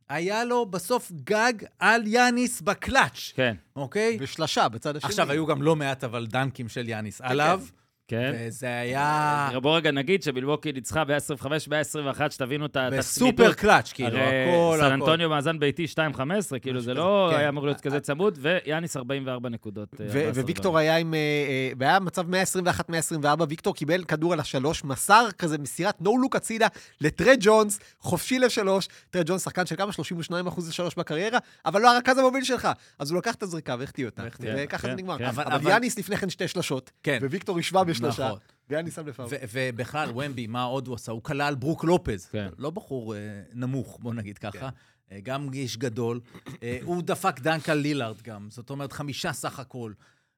היה 0.09 0.43
לו 0.43 0.65
בסוף 0.65 1.11
גג 1.11 1.53
על 1.79 2.07
יאניס 2.07 2.61
בקלאץ', 2.61 3.31
כן, 3.35 3.55
אוקיי? 3.75 4.17
ושלשה 4.19 4.69
בצד 4.69 4.95
השני. 4.95 5.09
עכשיו, 5.09 5.31
היו 5.31 5.45
גם 5.45 5.61
לא 5.61 5.75
מעט 5.75 6.03
אבל 6.03 6.25
dunks 6.25 6.69
של 6.69 6.89
יאניס 6.89 7.21
עליו, 7.21 7.61
כן. 7.63 7.75
וזה 8.13 8.79
היה 8.79 9.49
בוא 9.61 9.77
רגע 9.77 9.91
נגיד 9.91 10.23
שמילווקי 10.23 10.71
ניצחה 10.71 11.03
ב-25, 11.03 11.47
ב-21, 11.69 12.21
שתבינו 12.31 12.65
את 12.65 12.75
ה- 12.75 12.87
את 12.87 12.93
בסופר 12.93 13.27
הצמידות. 13.31 13.55
קלאץ', 13.55 13.91
כאילו, 13.93 14.17
הכל, 14.17 14.75
סן 14.79 14.83
הכל. 14.85 14.93
אנטוניו 14.93 15.29
מאזן 15.29 15.59
ביתי 15.59 15.85
2-15, 16.15 16.19
כאילו 16.61 16.81
זה 16.81 16.93
לא 16.93 17.27
כן. 17.31 17.39
היה 17.39 17.49
אמור 17.49 17.65
להיות 17.65 17.81
כזה 17.81 17.99
צמוד, 17.99 18.37
ויאניס 18.41 18.97
44 18.97 19.49
נקודות. 19.49 19.89
אה, 20.01 20.05
ו- 20.09 20.19
14 20.21 20.43
וויקטור 20.43 20.77
היה 20.77 20.97
עם... 20.97 21.13
אה, 21.13 21.19
אה, 21.19 21.71
והיה 21.79 21.99
מצב 21.99 22.25
121-124, 22.33 23.25
ויקטור 23.49 23.75
קיבל 23.75 24.03
כדור 24.03 24.33
על 24.33 24.39
השלוש, 24.39 24.83
מסר 24.83 25.27
כזה 25.37 25.57
מסירת 25.57 26.01
no 26.01 26.17
look 26.17 26.35
הצידה 26.35 26.67
לטרה 27.01 27.35
ג'ונס, 27.39 27.79
חופשי 27.99 28.39
לשלוש. 28.39 28.87
טרה 29.09 29.21
ג'ונס 29.25 29.43
שחקן 29.43 29.65
של 29.65 29.75
כמה? 29.75 29.91
32 29.91 30.47
אחוז 30.47 30.69
לשלוש 30.69 30.95
בקריירה, 30.95 31.37
אבל 31.65 31.81
לא 31.81 31.95
הרכז 31.95 32.17
המוביל 32.17 32.43
שלך. 32.43 32.67
אז 32.99 33.11
הוא 33.11 33.17
לקח 33.17 33.35
את 33.35 33.43
הזריקה 33.43 33.75
והחטיא 33.79 34.05
אותה, 34.05 34.23
וככה 34.39 34.81
כן, 34.81 34.89
זה 34.89 34.95
נגמר. 34.95 35.17
כן. 35.17 35.25
אבל- 35.25 35.69
יאניס 35.69 35.99
לפני 35.99 36.17
כן 36.17 36.29
שתי 36.29 36.47
שלשות, 36.47 36.91
כן. 37.03 37.19
וויקטור 37.29 37.59
השווה 37.59 37.83
בשלושה, 37.95 38.25
נכון. 38.27 38.39
ויאניס 38.69 38.95
שם 38.95 39.07
לפאול. 39.07 39.27
ובכלל, 39.53 40.09
ומבי, 40.09 40.47
מה 40.47 40.63
עוד 40.63 40.87
הוא 40.87 40.95
עשה? 40.95 41.11
הוא 41.11 41.23
כלל 41.23 41.55
ברוק 41.55 41.83
לופז. 41.83 42.25
כן. 42.25 42.49
לא 42.57 42.69
בחור 42.69 43.15
אה, 43.15 43.19
נמוך, 43.53 43.99
בוא 44.01 44.13
נגיד 44.13 44.37
ככה. 44.37 44.69
אה, 45.11 45.19
גם 45.23 45.49
איש 45.53 45.77
גדול. 45.77 46.19
אה, 46.63 46.79
הוא 46.83 47.03
דפק 47.03 47.39
דנק 47.39 47.69
על 47.69 47.77
לילארד 47.77 48.21
גם. 48.21 48.47
זאת 48.49 48.69
אומרת, 48.69 48.91
חמישה 48.91 49.33
סך 49.33 49.59
הכל. 49.59 49.93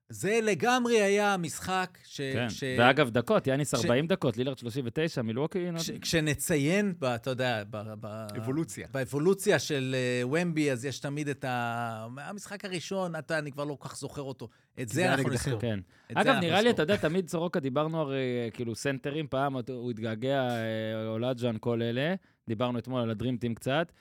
זה 0.10 0.40
לגמרי 0.44 1.02
היה 1.02 1.38
משחק 1.38 1.98
ש... 2.04 2.22
כן, 2.22 2.50
ש... 2.50 2.64
ואגב, 2.80 3.10
דקות, 3.10 3.48
יאניס 3.48 3.72
ש- 3.72 3.86
40 3.86 4.08
דקות, 4.08 4.38
לילארד 4.38 4.58
39, 4.58 5.22
מילווקי... 5.22 5.66
כש, 5.78 5.92
כשנציין, 5.92 6.94
ב, 7.00 7.06
אתה 7.06 7.30
יודע, 7.30 7.64
ב, 7.70 7.78
ב, 8.00 8.28
אבולוציה. 8.38 8.88
באבולוציה 8.92 9.60
של 9.60 9.96
uh, 10.24 10.28
ומבי, 10.28 10.72
אז 10.72 10.86
יש 10.86 11.00
תמיד 11.00 11.30
את 11.30 11.46
ה... 11.46 12.08
המשחק 12.18 12.66
הראשון, 12.66 13.16
אתה, 13.16 13.40
אני 13.40 13.52
כבר 13.52 13.64
לא 13.64 13.78
כל 13.80 13.90
כך 13.90 13.98
זוכר 13.98 14.22
אותו. 14.22 14.50
את 14.82 14.90
זה 14.90 14.96
זה 14.96 15.14
אנחנו. 15.14 15.30
נזכור. 15.30 15.60
כן. 15.60 15.80
אגב, 16.14 16.36
נראה 16.36 16.62
לי. 16.62 16.70
אתה 16.70 16.82
יודע, 16.82 16.96
תמיד 16.98 17.30
סורוקה 17.30 17.60
דיברנו 17.60 18.02
הרי, 18.02 18.16
אה, 18.46 18.50
כאילו, 18.52 18.76
סנטרים, 18.76 19.28
פעם 19.28 19.56
הוא 19.70 19.92
התגעגע, 19.92 20.50
אה, 20.50 21.08
אולג'וואן, 21.08 21.56
כל 21.60 21.82
אלה. 21.82 22.16
דיברנו 22.48 22.80
אתמול 22.80 23.02
על 23.02 23.10
ה 23.10 23.14
Dream 23.14 23.33
Team 23.33 23.48
ים 23.48 23.56
קצת, 23.56 23.92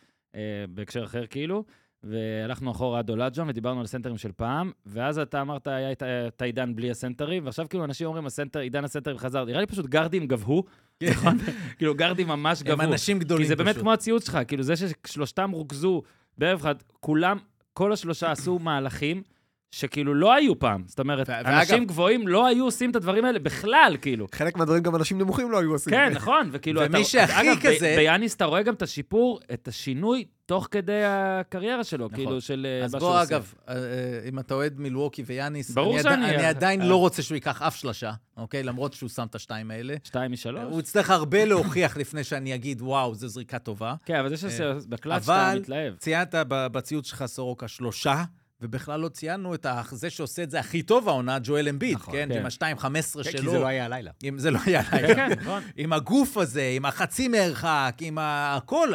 בהקשר 0.68 1.04
אחר 1.04 1.26
כאילו, 1.26 1.64
והלכנו 2.10 2.70
אחורה 2.70 2.98
עד 2.98 3.10
אולג'וואן 3.10 3.48
ודיברנו 3.48 3.80
על 3.80 3.86
סנטרים 3.86 4.18
של 4.18 4.32
פעם, 4.32 4.70
ואז 4.86 5.18
אתה 5.18 5.40
אמרת, 5.40 5.66
היה 5.66 5.92
את- 5.92 6.02
את 6.02 6.42
העידן 6.42 6.74
בלי 6.76 6.90
הסנטרים, 6.90 7.44
ועכשיו 7.44 7.66
כאילו 7.68 7.84
אנשים 7.84 8.06
אומרים, 8.06 8.26
הסנטר, 8.26 8.58
עידן 8.58 8.84
הסנטרים 8.84 9.18
חזר. 9.18 9.44
נראה 9.44 9.60
לי 9.60 9.66
פשוט 9.66 9.86
גארדים 9.86 10.26
גבהו, 10.26 10.64
נכון? 11.10 11.38
כאילו, 11.78 11.94
גארדים 11.94 12.28
ממש 12.28 12.62
כן. 12.62 12.70
הם 12.70 12.76
גבהו. 12.78 12.92
אנשים 12.92 13.18
גדולים 13.18 13.42
כי 13.44 13.48
זה 13.48 13.56
באמת 13.56 13.70
פשוט. 13.70 13.82
כמו 13.82 13.92
הציוץ 13.92 14.26
שלך, 14.26 14.38
כאילו 14.48 14.62
זה 14.62 14.74
ששלושתם 14.76 15.50
רוכזו 15.50 16.02
בערב 16.38 16.58
אחד, 16.60 16.74
כולם, 17.00 17.38
כל 17.72 17.92
השלושה 17.92 18.30
עשו 18.30 18.58
מהלכים 18.58 19.22
שכאילו 19.70 20.14
לא 20.14 20.34
היו 20.34 20.58
פעם. 20.58 20.84
זאת 20.86 21.00
אומרת, 21.00 21.28
ו- 21.28 21.32
ואגב- 21.32 21.46
אנשים 21.46 21.84
גבוהים 21.84 22.28
לא 22.28 22.46
היו 22.46 22.64
עושים 22.64 22.90
את 22.90 22.96
הדברים 22.96 23.24
האלה 23.24 23.38
בכלל, 23.38 23.96
כאילו. 24.02 24.26
חלק 24.34 24.56
מהדברים 24.56 24.82
גם 24.82 24.96
אנשים 24.96 25.18
נמוכים 25.18 25.50
לא 25.50 25.58
היו 25.60 25.72
עושים. 25.72 25.90
כן, 25.92 26.12
נכון, 26.14 26.48
וכאילו 26.52 26.80
ומי 26.80 27.00
אתה... 27.00 27.08
שהכי 27.08 27.52
אגב, 27.52 27.60
כזה- 27.62 27.94
ביאניס 27.98 28.34
אתה 28.34 28.44
רואה 28.44 28.62
גם 28.62 28.74
את 28.74 28.82
השיפור, 28.82 29.40
את 29.52 29.68
השינוי, 29.68 30.24
תוך 30.46 30.68
כדי 30.70 31.00
הקריירה 31.04 31.84
שלו, 31.84 32.04
נכון. 32.06 32.16
כאילו, 32.16 32.40
של 32.40 32.66
אה, 32.80 32.84
אז 32.84 32.94
מה 32.94 33.00
בוא, 33.00 33.08
שהוא 33.10 33.22
עושה. 33.22 33.36
אגב, 33.36 33.54
אה, 33.68 33.74
אה, 33.74 33.80
אם 34.28 34.38
אתה 34.38 34.54
אוהד 34.54 34.80
מילווקי 34.80 35.22
ויאניס, 35.26 35.70
ברור 35.70 35.94
אני, 35.94 36.02
שאני- 36.02 36.26
עדי, 36.26 36.36
אני 36.36 36.46
עדיין. 36.46 36.80
לא 36.82 36.96
רוצה 36.96 37.22
שהוא 37.22 37.34
ייקח 37.34 37.62
אף 37.62 37.76
שלושה, 37.76 38.12
אוקיי? 38.36 38.62
למרות 38.62 38.92
שהוא 38.92 39.08
שם 39.08 39.26
את 39.30 39.34
השתיים 39.34 39.70
האלה. 39.70 39.94
שתיים 40.04 40.32
משלוש? 40.32 40.62
הוא 40.70 40.80
יצטרך 40.80 41.10
הרבה 41.10 41.44
להוכיח 41.44 41.96
לפני 41.96 42.24
שאני 42.24 42.54
אגיד, 42.54 42.82
וואו, 42.82 43.14
זו 43.14 43.28
זריקה 43.28 43.58
טובה. 43.58 43.94
כן, 44.04 44.16
אבל 44.16 44.36
זה 44.36 44.50
שבקלאץ' 44.50 45.22
אתה 45.24 45.32
אה, 45.32 45.50
אבל- 45.52 45.60
מתלהב. 45.60 45.94
ציינת 45.96 46.34
בציוץ 46.48 47.06
שלך, 47.06 47.24
סורוקה, 47.26 47.68
שלושה, 47.68 48.24
ובכלל 48.60 49.00
לא 49.00 49.08
ציינו 49.08 49.54
את 49.54 49.66
זה 49.92 50.10
שעושה 50.10 50.42
את 50.42 50.50
זה 50.50 50.60
הכי 50.60 50.82
טוב 50.82 51.08
העונה, 51.08 51.38
ג'ואל 51.42 51.68
אמביד, 51.68 51.94
נכון, 51.94 52.14
כן? 52.14 52.28
כן. 52.32 52.38
עם 52.38 52.46
ה-2.15 52.46 53.22
כן, 53.22 53.30
כי 53.30 53.38
שלו. 53.38 53.52
זה 53.52 53.58
לא 53.58 53.66
היה 53.66 53.84
הלילה. 53.84 54.10
אם 54.24 54.38
זה 54.38 54.50
לא 54.50 54.58
היה 54.66 54.82
כן, 54.84 54.96
לילה. 54.96 55.14
כן, 55.14 55.40
נכון. 55.40 55.62
עם 55.76 55.92
הגוף 55.92 56.36
הזה, 56.36 56.72
עם 56.76 56.84
החצי 56.84 57.28
מרחק, 57.28 57.96
עם 58.00 58.18
הכל. 58.20 58.92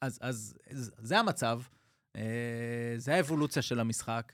אז, 0.00 0.18
אז 0.22 0.54
זה 0.98 1.18
המצב, 1.18 1.60
אה, 2.16 2.22
זה 2.96 3.14
האבולוציה 3.14 3.62
של 3.62 3.80
המשחק. 3.80 4.32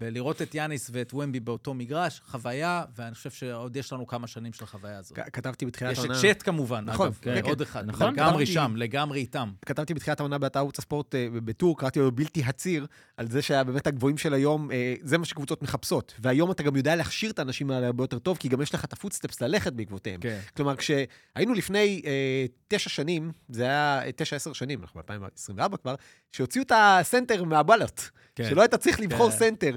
ולראות 0.00 0.42
את 0.42 0.54
יאניס 0.54 0.90
ואת 0.92 1.14
ומבי 1.14 1.40
באותו 1.40 1.74
מגרש, 1.74 2.20
חוויה, 2.26 2.84
ואני 2.96 3.14
חושב 3.14 3.30
שעוד 3.30 3.76
יש 3.76 3.92
לנו 3.92 4.06
כמה 4.06 4.26
שנים 4.26 4.52
של 4.52 4.64
החוויה 4.64 4.98
הזאת. 4.98 5.18
כתבתי 5.32 5.66
בתחילת 5.66 5.92
יש 5.92 5.98
את 5.98 6.04
העונה... 6.04 6.20
צ'אט 6.20 6.42
כמובן, 6.42 6.84
נכון, 6.84 7.06
אגב, 7.06 7.18
כן, 7.22 7.40
עוד 7.44 7.58
כן. 7.58 7.64
אחד. 7.64 7.84
נכון, 7.86 8.12
לגמרי 8.14 8.32
כתבתי- 8.32 8.52
שם, 8.52 8.72
לגמרי 8.76 9.20
איתם. 9.20 9.52
כתבתי 9.66 9.94
בתחילת 9.94 10.20
העונה 10.20 10.38
באתר 10.38 10.58
ערוץ 10.58 10.78
הספורט 10.78 11.14
אה, 11.14 11.28
בטור, 11.32 11.78
קראתי 11.78 11.98
לו 11.98 12.12
בלתי 12.12 12.42
הציר, 12.44 12.86
על 13.16 13.30
זה 13.30 13.42
שבאמת 13.42 13.86
הגבוהים 13.86 14.18
של 14.18 14.34
היום, 14.34 14.70
אה, 14.70 14.94
זה 15.02 15.18
מה 15.18 15.24
שקבוצות 15.24 15.62
מחפשות. 15.62 16.14
והיום 16.18 16.50
אתה 16.50 16.62
גם 16.62 16.76
יודע 16.76 16.96
להכשיר 16.96 17.30
את 17.30 17.38
האנשים 17.38 17.70
האלה 17.70 17.86
הרבה 17.86 18.02
יותר 18.04 18.18
טוב, 18.18 18.36
כי 18.36 18.48
גם 18.48 18.62
יש 18.62 18.74
לך 18.74 18.84
את 18.84 18.92
ה 18.92 18.97
footsteps 18.97 19.40
ללכת 19.42 19.72
בעקבותיהם. 19.72 20.20
כן. 20.20 20.38
כלומר, 20.56 20.76
כשהיינו 20.76 21.54
לפני 21.54 22.02
אה, 22.06 22.46
תשע 22.68 22.90
שנים, 22.90 23.32
זה 23.48 23.62
היה 23.62 24.02
אה, 24.04 24.10
תשע, 24.16 24.36
עשר 24.36 24.52
שנים, 24.52 24.80
אנחנו 24.80 25.00
ב-2024 25.08 25.76
כבר, 25.76 25.94
שהוציאו 26.32 26.64
את 26.64 26.72
הסנטר 26.74 27.44
מה 27.44 27.57
ballot. 27.57 28.02
כן. 28.34 28.48
שלא 28.50 28.60
היית 28.62 28.74
צריך 28.74 29.00
לבחור 29.00 29.30
כן. 29.30 29.36
סנטר, 29.36 29.76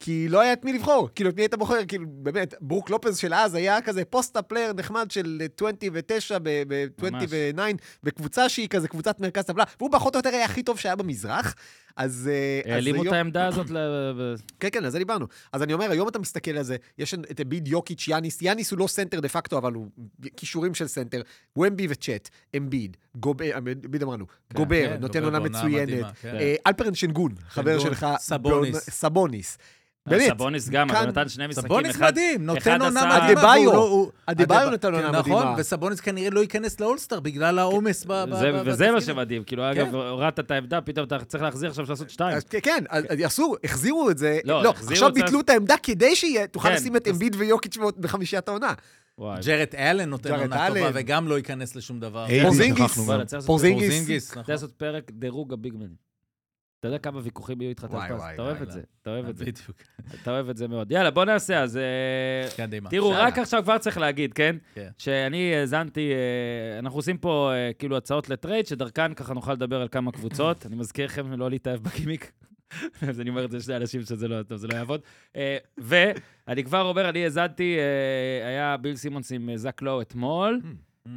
כי 0.00 0.28
לא 0.28 0.40
היה 0.40 0.52
את 0.52 0.64
מי 0.64 0.72
לבחור. 0.72 1.08
כאילו, 1.14 1.30
את 1.30 1.36
מי 1.36 1.42
היית 1.42 1.54
בוחר? 1.54 1.84
כאילו, 1.88 2.04
באמת, 2.08 2.54
ברוק 2.60 2.90
לופז 2.90 3.18
של 3.18 3.34
אז 3.34 3.54
היה 3.54 3.80
כזה 3.80 4.04
post 4.04 4.42
up 4.42 4.49
player 4.49 4.72
נחמד 4.72 5.10
של 5.10 5.42
29 5.54 6.38
ב-29 6.42 7.60
בקבוצה 8.02 8.48
שהיא 8.48 8.68
כזה 8.68 8.88
קבוצת 8.88 9.20
מרכז 9.20 9.44
טבלה, 9.44 9.64
והוא 9.78 9.90
פחות 9.92 10.14
או 10.14 10.18
יותר 10.18 10.28
היה 10.28 10.44
הכי 10.44 10.62
טוב 10.62 10.78
שהיה 10.78 10.96
במזרח. 10.96 11.54
אז... 11.96 12.30
אה, 12.32 12.74
העלימו 12.74 13.02
את 13.02 13.12
העמדה 13.12 13.46
הזאת 13.46 13.70
ל... 13.70 13.76
כן, 14.60 14.68
כן, 14.72 14.84
על 14.84 14.90
זה 14.90 14.98
דיברנו. 14.98 15.26
אז 15.52 15.62
אני 15.62 15.72
אומר, 15.72 15.90
היום 15.90 16.08
אתה 16.08 16.18
מסתכל 16.18 16.50
על 16.50 16.62
זה, 16.62 16.76
יש 16.98 17.14
את 17.14 17.40
ביד 17.40 17.68
יוקיץ', 17.68 18.08
יאניס, 18.08 18.42
יאניס 18.42 18.70
הוא 18.70 18.78
לא 18.78 18.86
סנטר 18.86 19.20
דה 19.20 19.28
פקטו, 19.28 19.58
אבל 19.58 19.72
הוא 19.72 19.86
כישורים 20.36 20.74
של 20.74 20.86
סנטר. 20.86 21.22
וומבי 21.56 21.86
וצ'ט, 21.90 22.28
אמביד, 22.56 22.96
גובר, 23.14 23.58
אמביד 23.58 24.02
אמרנו, 24.02 24.26
גובר, 24.54 24.88
כן, 24.88 25.00
נותן 25.00 25.24
עונה 25.24 25.40
מצוינת. 25.40 26.06
כן. 26.20 26.34
אה, 26.34 26.54
אלפרן 26.66 26.94
שנגון, 26.94 27.34
חבר 27.48 27.78
שלך. 27.78 28.06
סבוניס. 28.90 29.58
באמת. 30.08 30.28
סבוניס 30.30 30.68
גם, 30.68 30.90
אבל 30.90 30.98
כאן- 30.98 31.08
נתן 31.08 31.28
שני 31.28 31.46
משחקים. 31.46 31.68
סבוניס 31.68 31.96
אחד- 31.96 32.06
מדהים, 32.12 32.46
נותן 32.46 32.82
עונה 32.82 33.18
מדהימה. 33.22 33.40
והוא 33.74 34.10
לא- 34.48 34.70
נתן 34.70 34.94
עונה 34.94 35.06
כן, 35.12 35.18
נכון, 35.18 35.32
מדהימה. 35.32 35.54
וסבוניס 35.58 36.00
כנראה 36.00 36.30
לא 36.30 36.40
ייכנס 36.40 36.80
לאולסטאר 36.80 37.20
בגלל 37.20 37.58
העומס 37.58 38.04
ב... 38.04 38.12
ב- 38.12 38.34
זה- 38.38 38.52
ב- 38.52 38.62
וזה 38.66 38.90
מה. 38.90 39.00
שמדהים, 39.00 39.44
כאילו, 39.44 39.70
אגב, 39.70 39.94
הורדת 39.94 40.40
את 40.40 40.50
העמדה, 40.50 40.80
פתאום 40.80 41.06
אתה 41.06 41.18
צריך 41.24 41.42
להחזיר 41.42 41.68
עכשיו 41.70 41.84
לעשות 41.88 42.10
שתיים. 42.10 42.38
כן, 42.50 42.58
כן, 42.62 42.84
יעשו, 43.18 43.54
החזירו 43.64 44.10
את 44.10 44.18
זה. 44.18 44.38
לא, 44.44 44.62
לא, 44.62 44.70
עכשיו 44.70 45.12
ביטלו 45.12 45.40
את 45.40 45.50
העמדה 45.50 45.74
כדי 45.82 46.16
שתוכל 46.16 46.68
כן, 46.68 46.74
לשים 46.74 46.96
את 46.96 47.08
אמביד 47.08 47.36
ויוקיץ' 47.38 47.76
בחמישיית 47.98 48.48
העונה. 48.48 48.72
ג'רד 49.44 49.66
אלן 49.78 50.08
נותן 50.08 50.34
עונה 50.34 50.68
טובה. 50.68 50.90
וגם 50.94 51.28
לא 51.28 51.36
ייכנס 51.36 51.76
לשום 51.76 52.00
דבר. 52.00 52.26
פורזינגיס. 52.42 52.94
צריך 52.94 53.08
לעשות- 53.08 53.46
פורזינגיס. 53.46 53.88
פורזינגיס, 53.88 54.30
נכון. 54.30 54.42
צריך 54.42 54.48
לעשות 54.48 54.72
פרק 54.72 55.10
דירוג 55.10 55.52
ה 55.52 55.57
big 55.57 55.74
man 55.74 55.90
ים. 55.90 56.07
אתה 56.80 56.88
יודע 56.88 56.98
כמה 56.98 57.20
ויכוחים 57.22 57.60
יהיו 57.60 57.68
איתך, 57.68 57.84
אתה 57.84 58.42
אוהב 58.42 58.62
את 58.62 58.70
זה, 58.70 58.80
אתה 59.02 59.10
אוהב 59.10 59.28
את 59.28 59.36
זה. 59.36 59.44
בדיוק. 59.44 59.82
אתה 60.22 60.30
אוהב 60.30 60.48
את 60.48 60.56
זה 60.56 60.68
מאוד. 60.68 60.92
יאללה, 60.92 61.10
בוא 61.10 61.24
נעשה, 61.24 61.62
אז... 61.62 61.76
אה, 61.76 62.56
קדימה. 62.56 62.90
תראו. 62.90 63.10
רק 63.10 63.38
עכשיו 63.38 63.62
כבר 63.62 63.78
צריך 63.78 63.98
להגיד, 63.98 64.32
כן? 64.32 64.56
כן. 64.74 64.88
שאני 64.98 65.54
האזנתי, 65.54 66.12
אה, 66.12 66.78
אנחנו 66.78 66.98
עושים 66.98 67.18
פה 67.18 67.52
אה, 67.52 67.72
כאילו 67.78 67.96
הצעות 67.96 68.30
לטרייד, 68.30 68.66
שדרכן 68.66 69.14
ככה 69.14 69.34
נוכל 69.34 69.52
לדבר 69.52 69.80
על 69.80 69.88
כמה 69.88 70.12
קבוצות. 70.12 70.66
אני 70.66 70.76
מזכיר 70.76 71.04
לכם 71.06 71.32
לא 71.32 71.50
להתאהב 71.50 71.80
בגימיק. 71.82 72.32
אז 73.08 73.20
אני 73.20 73.30
אומר 73.30 73.44
את 73.44 73.50
זה 73.50 73.56
לשני 73.56 73.76
אנשים 73.76 74.02
שזה 74.02 74.28
לא 74.28 74.42
טוב, 74.42 74.58
זה 74.58 74.66
לא 74.66 74.74
יעבוד. 74.74 75.00
אה, 75.36 75.56
ואני 75.78 76.64
כבר 76.64 76.82
אומר, 76.82 77.08
אני 77.08 77.24
האזנתי, 77.24 77.76
אה, 77.78 78.48
היה 78.48 78.76
ביל 78.76 78.96
סימונס 78.96 79.32
עם 79.32 79.50
אה, 79.50 79.56
זק 79.56 79.82
לואו 79.82 80.00
אתמול. 80.00 80.60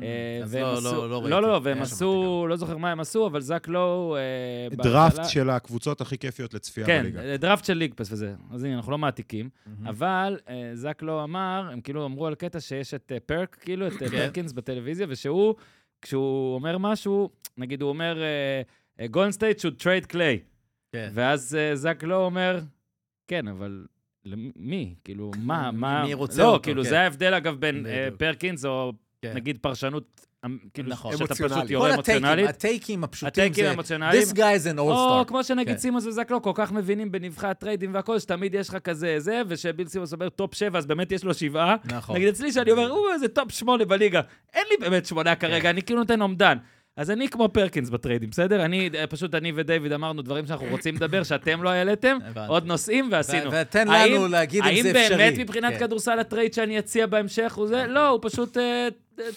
אה, 0.02 0.62
לא, 0.62 0.84
לא, 0.84 1.10
לא 1.10 1.10
לא, 1.10 1.18
ראיתי. 1.18 1.48
לא, 1.48 1.60
והם 1.64 1.78
אה, 1.78 1.84
עשו, 1.84 2.46
לא 2.50 2.56
זוכר 2.56 2.78
מה 2.78 2.92
הם 2.92 3.00
עשו, 3.00 3.28
אבל 3.28 3.42
זק 3.42 3.68
לואו... 3.68 4.16
אה, 4.16 4.76
דראפט 4.76 5.30
של 5.30 5.50
הקבוצות 5.50 6.02
הכי 6.02 6.18
כיפיות 6.18 6.54
לצפייה 6.54 6.88
כן, 6.88 7.02
בליגה. 7.04 7.22
אה, 7.22 7.38
דראפט 7.38 7.66
של 7.66 7.74
ליג 7.74 7.94
פס 7.94 8.12
וזה. 8.12 8.34
אז 8.52 8.64
הנה, 8.64 8.76
אנחנו 8.76 8.92
לא 8.92 8.98
מעתיקים. 8.98 9.50
אבל 9.86 10.40
אה, 10.50 10.72
זק 10.74 11.02
לא 11.02 11.24
אמר, 11.24 11.70
הם 11.72 11.82
כאילו 11.82 12.06
אמרו 12.06 12.28
על 12.28 12.36
קטע 12.36 12.60
שיש 12.60 12.94
את 12.94 13.12
אה, 13.12 13.20
פרק, 13.20 13.58
כאילו, 13.62 13.88
את 13.88 13.94
אה, 13.94 13.98
כן. 13.98 14.08
פרקינס 14.10 14.52
בטלוויזיה, 14.52 15.08
ושהוא, 15.10 15.56
כשהוא 16.02 16.56
אומר 16.56 16.78
משהו, 16.78 17.30
נגיד 17.58 17.82
הוא 17.82 17.90
אומר, 17.90 18.24
גולדן 19.12 19.32
סטייט 19.32 19.60
should 19.60 19.82
trade 19.84 20.12
Klay. 20.12 20.52
כן. 20.92 21.12
ואז 21.14 21.56
אה, 21.56 21.76
זאק 21.76 22.04
לואו 22.04 22.26
אומר, 22.26 22.60
כן, 23.28 23.48
אבל 23.48 23.86
למי? 24.26 24.96
כאילו, 25.04 25.32
מה, 25.38 25.72
מה... 25.72 26.04
מי 26.06 26.14
רוצה 26.14 26.42
לא, 26.42 26.48
אותו, 26.48 26.64
כאילו, 26.64 26.84
כן. 26.84 26.90
זה 26.90 27.00
ההבדל, 27.00 27.34
אגב, 27.34 27.56
בין 27.60 27.86
אה, 27.86 28.02
בדיוק. 28.06 28.20
פרקינס, 28.20 28.66
או 28.66 28.94
כן. 29.22 29.34
נגיד 29.34 29.58
פרשנות, 29.62 30.28
אמ, 30.46 30.58
כאילו, 30.74 30.90
נכון. 30.90 31.18
שאתה 31.18 31.28
פשוט 31.28 31.42
אמוציונלית. 31.42 31.72
יורה 31.72 31.94
כל 31.94 32.00
ה 32.00 32.03
take 32.03 32.16
ים, 32.16 32.26
אמוציונלית. 32.26 32.50
הטייקים 32.50 33.04
הפשוטים 33.04 33.28
הטייקים 33.28 33.64
זה... 33.64 33.70
האמוציונליים. 33.70 34.24
This 34.24 34.32
guy 34.32 34.38
is 34.38 34.76
an 34.76 34.80
או 34.80 35.22
all-star. 35.22 35.28
כמו 35.28 35.44
שנגיד 35.44 35.74
כן. 35.74 35.80
סימונס 35.80 36.06
וזאק 36.06 36.32
לואו 36.32 36.40
כל 36.44 36.52
כך 36.56 36.72
מבינים 36.72 37.12
בנבכי 37.12 37.48
הטריידים 37.48 37.94
והכל, 37.94 38.20
שתמיד 38.20 38.54
יש 38.54 38.70
לך 38.70 38.78
כזה 38.78 39.16
זה, 39.20 39.42
ושביל 39.48 39.88
סימונס 39.88 40.14
אומר 40.14 40.30
top 40.30 40.56
שבע, 40.56 40.78
אז 40.78 40.86
באמת 40.86 41.12
יש 41.12 41.24
לו 41.24 41.34
שבעה. 41.34 41.76
נכון. 41.86 42.16
נגיד 42.16 42.28
אצלי 42.28 42.52
שאני 42.52 42.72
אומר, 42.72 42.92
הוא 42.92 43.10
איזה 43.14 43.28
top 43.28 43.52
שמונה 43.52 43.86
בליגה. 43.86 44.22
אין 44.54 44.64
לי 44.72 44.78
באמת 44.78 45.06
שמונה 45.06 45.36
כרגע, 45.36 45.70
אני 45.70 45.82
כאילו 45.82 46.00
נותן 46.00 46.22
אומדן. 46.22 46.58
אז 46.98 47.12
אני 47.12 47.30
כמו 47.30 47.50
פרקינס 47.50 47.90
בטריידים, 47.90 48.30
בסדר? 48.30 48.66
אני, 48.66 48.90
פשוט 49.10 49.36
אני 49.36 49.52
ודייוויד 49.56 49.92
אמרנו 49.94 50.22
דברים 50.22 50.48
שאנחנו 50.48 50.68
רוצים 50.70 50.96
לדבר, 50.96 51.24
שאתם 51.24 51.64
לא 51.64 51.70
העליתם. 51.70 52.18
עוד 52.48 52.66
נושאים 52.66 53.10
ועשינו. 53.12 53.52
ותן 53.52 53.88
לנו 53.88 54.28
להגיד 54.28 54.64
אם 54.64 54.82
זה 54.84 54.90
אפשרי. 54.90 55.04
האם 55.04 55.18
באמת 55.18 55.38
מבחינת 55.38 55.74
כן. 55.74 55.80
כדורסל 55.80 56.20
הטרייד 56.20 56.54
שאני 56.54 56.80
אציע 56.80 57.06
בהמשך 57.06 57.54
הוא 57.54 57.68
זה? 57.68 57.88
לא, 57.88 58.08
הוא 58.08 58.20
פשוט 58.22 58.58
אה, 58.58 58.88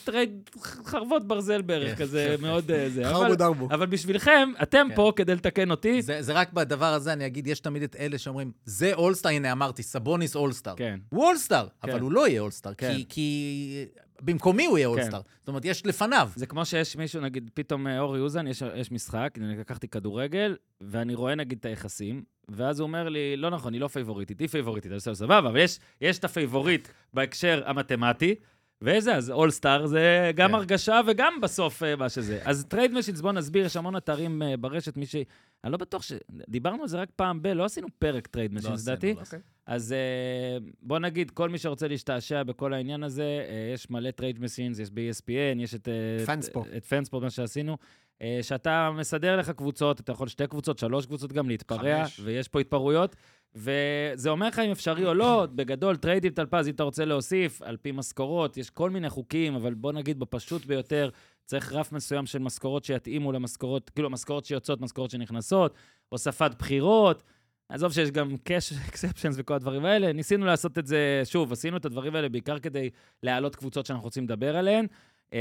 טרייד 0.04 0.50
חרבות 0.84 1.28
ברזל 1.28 1.62
בערך, 1.62 1.98
כן. 1.98 2.04
כזה 2.04 2.36
מאוד 2.40 2.70
אה, 2.70 2.90
זה. 2.90 3.10
אבל- 3.10 3.14
חרבו 3.14 3.34
דרבו. 3.34 3.68
אבל 3.70 3.86
בשבילכם, 3.86 4.48
אתם 4.62 4.86
כן. 4.90 4.96
פה 4.96 5.12
כדי 5.16 5.34
לתקן 5.34 5.70
אותי. 5.70 6.02
זה, 6.02 6.32
רק 6.32 6.52
בדבר 6.52 6.92
הזה, 6.94 7.12
אני 7.12 7.26
אגיד, 7.26 7.46
יש 7.46 7.60
תמיד 7.60 7.82
את 7.82 7.96
אלה 7.96 8.18
שאומרים, 8.18 8.52
זה 8.64 8.94
אולסטאר, 8.94 9.30
הנה 9.30 9.52
אמרתי, 9.52 9.82
סבוניס 9.82 10.36
אולסטאר. 10.36 10.74
כן. 10.76 11.00
הוא 11.08 11.24
אולסטאר, 11.26 11.66
כן. 11.82 11.90
אבל 11.90 12.00
הוא 12.00 12.12
לא 12.12 12.28
יהיה 12.28 12.40
אולסטאר. 12.40 12.72
כי, 13.08 13.86
במקומי 14.22 14.66
הוא 14.66 14.78
יהיה 14.78 14.86
אולסטאר. 14.88 15.20
זאת 15.38 15.48
אומרת, 15.48 15.64
יש 15.64 15.86
לפניו. 15.86 16.28
זה 16.36 16.46
כמו 16.46 16.64
שיש 16.64 16.96
מישהו, 16.96 17.20
נגיד, 17.20 17.50
פתאום 17.54 17.86
אה, 17.86 18.00
אורי 18.00 18.20
אוזן, 18.20 18.46
יש, 18.46 18.62
יש 18.76 18.92
משחק, 18.92 19.34
אני 19.40 19.56
לקחתי 19.58 19.88
כדורגל, 19.88 20.56
ואני 20.80 21.14
רואה 21.14 21.34
נגיד 21.34 21.58
את 21.60 21.66
היחסים, 21.66 22.22
ואז 22.48 22.80
הוא 22.80 22.86
אומר 22.86 23.08
לי, 23.08 23.36
לא 23.36 23.50
נכון, 23.50 23.72
היא 23.72 23.80
לא 23.80 23.88
פייבוריטית, 23.88 24.40
היא 24.40 24.48
פייבוריטית, 24.48 24.90
אני 24.90 24.94
עושה 24.94 25.14
סבבה, 25.14 25.38
אבל 25.38 25.56
יש, 25.56 25.78
יש 26.00 26.18
את 26.18 26.24
הפייבוריט 26.24 26.88
בהקשר 27.14 27.62
המתמטי, 27.66 28.34
ואיזה, 28.82 29.14
אז 29.14 29.30
אולסטאר 29.30 29.86
זה 29.86 30.30
גם 30.34 30.48
כן. 30.48 30.54
הרגשה 30.54 31.00
וגם 31.06 31.40
בסוף 31.42 31.82
אה, 31.82 31.96
מה 31.96 32.08
שזה. 32.08 32.40
אז 32.44 32.66
טרייד 32.68 32.92
משינס, 32.92 33.20
בוא 33.20 33.32
נסביר, 33.32 33.66
יש 33.66 33.76
המון 33.76 33.96
אתרים 33.96 34.42
אה, 34.42 34.56
ברשת, 34.56 34.96
מי 34.96 35.06
ש... 35.06 35.16
אני 35.64 35.72
לא 35.72 35.78
בטוח 35.78 36.02
ש... 36.02 36.12
דיברנו 36.30 36.82
על 36.82 36.88
זה 36.88 36.98
רק 36.98 37.08
פעם 37.16 37.42
ב... 37.42 37.46
לא 37.46 37.64
עשינו 37.64 37.88
פרק 37.98 38.26
טרייד 38.26 38.52
לא 38.52 38.58
משינס, 38.58 38.80
עשינו, 38.80 38.92
לדעתי. 38.92 39.14
לא 39.14 39.20
עשינו. 39.20 39.42
אז 39.66 39.92
אה, 39.92 40.58
בוא 40.82 40.98
נגיד, 40.98 41.30
כל 41.30 41.48
מי 41.48 41.58
שרוצה 41.58 41.88
להשתעשע 41.88 42.42
בכל 42.42 42.72
העניין 42.72 43.02
הזה, 43.02 43.46
יש 43.74 43.90
מלא 43.90 44.10
trade 44.10 44.40
machines, 44.40 44.78
יש 44.78 44.90
ב-ESPN, 44.90 45.62
יש 45.62 45.74
את... 45.74 45.88
פאנספו. 46.26 46.66
את, 46.66 46.76
את 46.76 46.84
פאנספו, 46.84 47.22
מה 47.22 47.30
שעשינו. 47.30 47.76
אה, 48.22 48.38
שאתה 48.42 48.90
מסדר 48.98 49.36
לך 49.36 49.50
קבוצות, 49.50 50.00
אתה 50.00 50.12
יכול 50.12 50.28
שתי 50.28 50.46
קבוצות, 50.46 50.78
שלוש 50.78 51.06
קבוצות 51.06 51.32
גם 51.32 51.48
להתפרע, 51.48 52.04
חמש. 52.04 52.20
ויש 52.24 52.48
פה 52.48 52.60
התפרעויות. 52.60 53.16
וזה 53.54 54.30
אומר 54.30 54.48
לך 54.48 54.58
אם 54.58 54.70
אפשרי 54.70 55.06
או 55.06 55.14
לא, 55.14 55.46
בגדול, 55.56 55.96
טריידים 55.96 56.32
טלפז, 56.32 56.68
אם 56.68 56.74
אתה 56.74 56.82
רוצה 56.82 57.04
להוסיף, 57.04 57.62
על 57.62 57.76
פי 57.76 57.92
משכורות, 57.92 58.56
יש 58.56 58.70
כל 58.70 58.90
מיני 58.90 59.10
חוקים, 59.10 59.54
אבל 59.54 59.74
בוא 59.74 59.92
נגיד 59.92 60.18
בפשוט 60.18 60.66
ביותר, 60.66 61.10
צריך 61.44 61.72
רף 61.72 61.92
מסוים 61.92 62.26
של 62.26 62.38
משכורות 62.38 62.84
שיתאימו 62.84 63.32
למשכורות, 63.32 63.90
כאילו 63.90 64.10
משכורות 64.10 64.44
שיוצאות, 64.44 64.80
משכורות 64.80 65.10
שנכנסות, 65.10 65.74
הוספת 66.08 66.50
בחירות. 66.58 67.22
עזוב 67.68 67.92
שיש 67.92 68.10
גם 68.10 68.36
cash 68.36 68.72
exceptions 68.72 69.34
וכל 69.38 69.54
הדברים 69.54 69.84
האלה, 69.84 70.12
ניסינו 70.12 70.46
לעשות 70.46 70.78
את 70.78 70.86
זה, 70.86 71.22
שוב, 71.24 71.52
עשינו 71.52 71.76
את 71.76 71.84
הדברים 71.84 72.14
האלה 72.14 72.28
בעיקר 72.28 72.58
כדי 72.58 72.90
להעלות 73.22 73.56
קבוצות 73.56 73.86
שאנחנו 73.86 74.04
רוצים 74.04 74.24
לדבר 74.24 74.56
עליהן. 74.56 74.86
אה, 75.32 75.38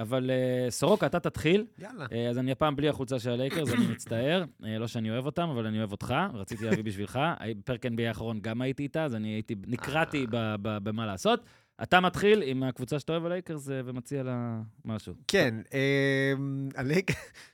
אבל 0.00 0.30
אה, 0.30 0.70
סורוקה, 0.70 1.06
אתה 1.06 1.20
תתחיל. 1.20 1.64
יאללה. 1.78 2.06
אה, 2.12 2.28
אז 2.30 2.38
אני 2.38 2.52
הפעם 2.52 2.76
בלי 2.76 2.88
החולצה 2.88 3.18
של 3.18 3.30
הלייקרס, 3.30 3.72
אני 3.72 3.86
מצטער. 3.86 4.44
לא 4.60 4.86
שאני 4.86 5.10
אוהב 5.10 5.26
אותם, 5.26 5.48
אבל 5.48 5.66
אני 5.66 5.78
אוהב 5.78 5.92
אותך, 5.92 6.14
רציתי 6.34 6.64
להביא 6.64 6.84
בשבילך. 6.84 7.18
בפרק 7.58 7.86
NBA 7.86 8.02
האחרון 8.08 8.40
גם 8.40 8.60
הייתי 8.62 8.82
איתה, 8.82 9.04
אז 9.04 9.14
אני 9.14 9.28
הייתי, 9.28 9.54
נקרעתי 9.66 10.26
במה 10.62 11.06
לעשות. 11.06 11.40
אתה 11.82 12.00
מתחיל 12.00 12.42
עם 12.42 12.62
הקבוצה 12.62 12.98
שאתה 12.98 13.12
אוהב 13.12 13.26
הלייקרס 13.26 13.64
ומציע 13.68 14.22
לה 14.22 14.60
משהו. 14.84 15.14
כן. 15.28 15.54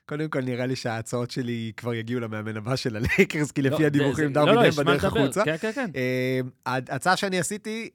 קודם 0.07 0.28
כל 0.28 0.41
נראה 0.41 0.66
לי 0.66 0.76
שההצעות 0.76 1.31
שלי 1.31 1.72
כבר 1.76 1.95
יגיעו 1.95 2.20
למאמן 2.20 2.57
הבא 2.57 2.76
של 2.76 2.97
הלייקרס, 2.97 3.51
כי 3.53 3.62
לא, 3.62 3.68
לפי 3.70 3.83
זה- 3.83 3.87
הדיווחים 3.87 4.28
זה- 4.28 4.35
דרווין 4.35 4.55
לא, 4.55 4.62
לא, 4.64 4.70
בדרך. 4.70 5.05
החוצה. 5.05 5.45
כן, 5.45 5.57
כן, 5.61 5.72
כן. 5.72 5.91
ההצעה 6.66 7.16
שאני 7.16 7.39
עשיתי, 7.39 7.89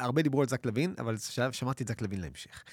הרבה 0.00 0.22
דיברו 0.22 0.40
על 0.40 0.48
זק 0.48 0.66
לוין, 0.66 0.94
אבל 0.98 1.18
ש- 1.18 1.40
שמרתי 1.52 1.82
את 1.82 1.88
זק 1.88 2.02
לוין 2.02 2.20
להמשך. 2.20 2.64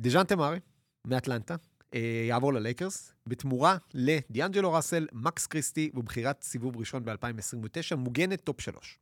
דז'ונטה 0.00 0.36
מאריי, 0.36 0.58
מאטלנטה, 1.06 1.56
אה, 1.94 2.24
יעבור 2.28 2.52
ללייקרס, 2.52 3.12
בתמורה 3.26 3.76
לדיאנג'לו 3.94 4.72
ראסל, 4.72 5.06
מקס 5.12 5.46
קריסטי 5.46 5.90
ובחירת 5.94 6.42
סיבוב 6.42 6.76
ראשון 6.76 7.04
ב-2029, 7.04 7.96
מוגנת 7.96 8.40
top 8.40 8.60
שלוש. 8.60 8.98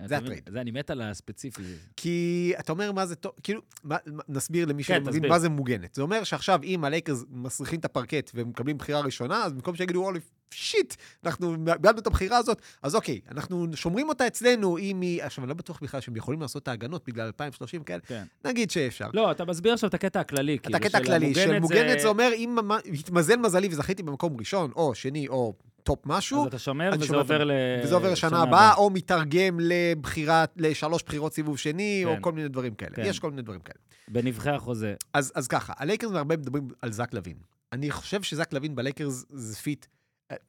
זה 0.00 0.04
אתה 0.04 0.16
מבין? 0.16 0.26
הטרייד. 0.32 0.48
זה, 0.52 0.60
אני 0.60 0.70
מת 0.70 0.90
על 0.90 1.02
הספציפי. 1.02 1.62
כי 1.96 2.52
אתה 2.58 2.72
אומר 2.72 2.92
מה 2.92 3.06
זה 3.06 3.14
טוב, 3.16 3.32
כאילו, 3.42 3.60
מה, 3.84 3.96
נסביר 4.28 4.66
למי 4.66 4.84
כן, 4.84 4.94
שלא 4.94 5.00
מבין 5.02 5.12
תסביר. 5.14 5.30
מה 5.30 5.38
זה 5.38 5.48
מוגנת. 5.48 5.94
זה 5.94 6.02
אומר 6.02 6.24
שעכשיו, 6.24 6.60
אם 6.62 6.84
הלייקרס 6.84 7.24
מסריחים 7.28 7.80
את 7.80 7.84
הפרקט 7.84 8.30
ומקבלים 8.34 8.78
בחירה 8.78 9.00
ראשונה, 9.00 9.44
אז 9.44 9.52
במקום 9.52 9.74
שיגידו, 9.76 10.00
וואלה, 10.00 10.18
shit, 10.50 10.94
אנחנו 11.24 11.56
איבדנו 11.64 12.00
את 12.00 12.06
הבחירה 12.06 12.38
הזאת, 12.38 12.60
אז 12.82 12.94
אוקיי, 12.94 13.20
אנחנו 13.30 13.66
שומרים 13.74 14.08
אותה 14.08 14.26
אצלנו, 14.26 14.78
אם 14.78 15.00
היא... 15.00 15.22
עכשיו, 15.22 15.44
אני 15.44 15.48
לא 15.48 15.54
בטוח 15.54 15.78
בכלל 15.82 16.00
שהם 16.00 16.16
יכולים 16.16 16.40
לעשות 16.40 16.62
את 16.62 16.68
ההגנות 16.68 17.02
בגלל 17.06 17.26
2030 17.26 17.82
כאלה, 17.84 18.00
כן. 18.06 18.24
נגיד 18.44 18.70
שאפשר. 18.70 19.08
לא, 19.14 19.30
אתה 19.30 19.44
מסביר 19.44 19.72
עכשיו 19.72 19.88
את 19.88 19.94
הקטע 19.94 20.20
הכללי. 20.20 20.56
את 20.56 20.60
כאילו, 20.62 20.76
הקטע 20.76 20.98
הכללי, 20.98 21.34
של 21.34 21.58
מוגנת 21.60 22.00
זה 22.00 22.08
אומר, 22.08 22.30
אם 22.36 22.56
התמזל 23.00 23.36
מזלי 23.36 23.68
וזכיתי 23.68 24.02
במקום 24.02 24.36
ראשון, 24.38 24.70
או 24.76 24.94
שני, 24.94 25.28
או 25.28 25.54
top 25.82 26.06
משהו, 26.06 26.40
אז 26.40 26.46
אתה 26.46 26.58
שומר, 26.58 26.90
וזה 26.94 27.06
שומר 27.06 27.18
עובר 27.18 27.44
ל... 27.44 27.50
וזה 27.84 27.94
עובר 27.94 28.12
לשנה 28.12 28.42
הבאה, 28.42 28.74
או 28.74 28.90
מתרגם 28.90 29.60
לבחירה, 29.60 30.44
לשלוש 30.56 31.02
בחירות 31.02 31.34
סיבוב 31.34 31.58
שני, 31.58 32.02
כן. 32.04 32.16
או 32.16 32.22
כל 32.22 32.32
מיני 32.32 32.48
דברים 32.48 32.74
כאלה. 32.74 32.96
כן. 32.96 33.02
יש 33.06 33.18
כל 33.18 33.30
מיני 33.30 33.42
דברים 33.42 33.60
כאלה. 33.60 33.78
בנבכי 34.08 34.50
החוזה. 34.50 34.94
אז, 35.14 35.32
אז 35.34 35.48
ככה, 35.48 35.72
הלייקרס 35.76 36.12
הרבה 36.12 36.36
מדברים 36.36 36.68
על 36.82 36.92
זק 36.92 37.14
לוין. 37.14 37.36
אני 37.72 37.90
חושב 37.90 38.22
שזאק 38.22 38.52
לאבין 38.52 38.74
בלייקרס 38.74 39.24
זה 39.30 39.56
fit, 39.56 39.86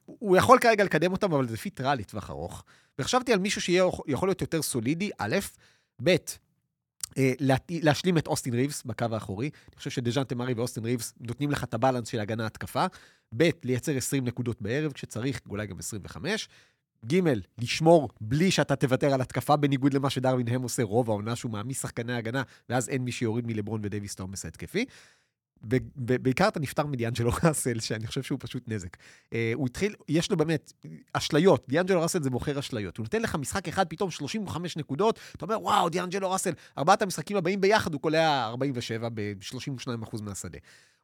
הוא 0.06 0.36
יכול 0.36 0.58
כרגע 0.58 0.84
לקדם 0.84 1.12
אותם, 1.12 1.32
אבל 1.32 1.48
זה 1.48 1.56
fit 1.56 1.80
רע 1.80 1.94
לטווח 1.94 2.30
ארוך. 2.30 2.64
וחשבתי 2.98 3.32
על 3.32 3.38
מישהו 3.38 3.60
שיכול 3.60 4.28
להיות 4.28 4.40
יותר 4.40 4.62
סולידי, 4.62 5.10
א', 5.18 5.36
ב', 6.02 6.16
אה, 7.18 7.32
לה- 7.40 7.56
להשלים 7.70 8.18
את 8.18 8.26
אוסטין 8.26 8.54
ריבס 8.54 8.82
בקו 8.82 9.06
האחורי. 9.12 9.50
אני 9.68 9.76
חושב 9.76 9.90
שדז'ונטה 9.90 10.34
מארי 10.34 10.54
ואוסטין 10.54 10.84
ריבס 10.84 11.14
נותנים 11.20 11.50
לך 11.50 11.64
את 11.64 11.74
ה 11.74 11.78
balance 11.78 12.08
של 12.08 12.20
הגנה-התקפה. 12.20 12.86
ב', 13.36 13.50
לייצר 13.64 13.96
20 13.96 14.24
נקודות 14.24 14.62
בערב 14.62 14.92
כשצריך, 14.92 15.40
אולי 15.50 15.66
גם 15.66 15.78
25. 15.78 16.48
ג', 17.06 17.20
לשמור 17.58 18.08
בלי 18.20 18.50
שאתה 18.50 18.76
תוותר 18.76 19.14
על 19.14 19.20
התקפה, 19.20 19.56
בניגוד 19.56 19.94
למה 19.94 20.10
שדרווין 20.10 20.48
האם 20.48 20.62
עושה 20.62 20.82
רוב 20.82 21.10
העונה, 21.10 21.36
שהוא 21.36 21.52
מעמיס 21.52 21.82
שחקני 21.82 22.12
הגנה, 22.16 22.42
ואז 22.68 22.88
אין 22.88 23.02
מי 23.02 23.12
שיוריד 23.12 23.46
מלברון 23.46 23.80
ודייוויס 23.84 24.14
את 24.14 24.20
העומס 24.20 24.44
ההתקפי. 24.44 24.84
בעיקר 25.96 26.48
אתה 26.48 26.60
נפטר 26.60 26.86
מדיאנג'לו 26.86 27.30
ראסל, 27.44 27.80
שאני 27.80 28.06
חושב 28.06 28.22
שהוא 28.22 28.38
פשוט 28.42 28.62
נזק. 28.66 28.96
אה, 29.32 29.52
הוא 29.54 29.66
התחיל, 29.66 29.94
יש 30.08 30.30
לו 30.30 30.36
באמת 30.36 30.72
אשליות, 31.12 31.64
דיאנג'לו 31.68 32.02
ראסל 32.02 32.22
זה 32.22 32.30
מוכר 32.30 32.58
אשליות. 32.58 32.96
הוא 32.96 33.04
נותן 33.04 33.22
לך 33.22 33.34
משחק 33.34 33.68
אחד, 33.68 33.86
פתאום 33.88 34.10
35 34.10 34.76
נקודות, 34.76 35.18
אתה 35.36 35.44
אומר, 35.44 35.62
וואו, 35.62 35.88
דיאנג'לו 35.88 36.30
ראסל, 36.30 36.52
ארבעת 36.78 37.02
המשחקים 37.02 37.36
הבאים 37.36 37.60
ביחד, 37.60 37.92
הוא 37.92 38.00
קולע 38.00 38.44
47 38.44 39.08
ב-32% 39.14 40.22
מהשדה. 40.22 40.58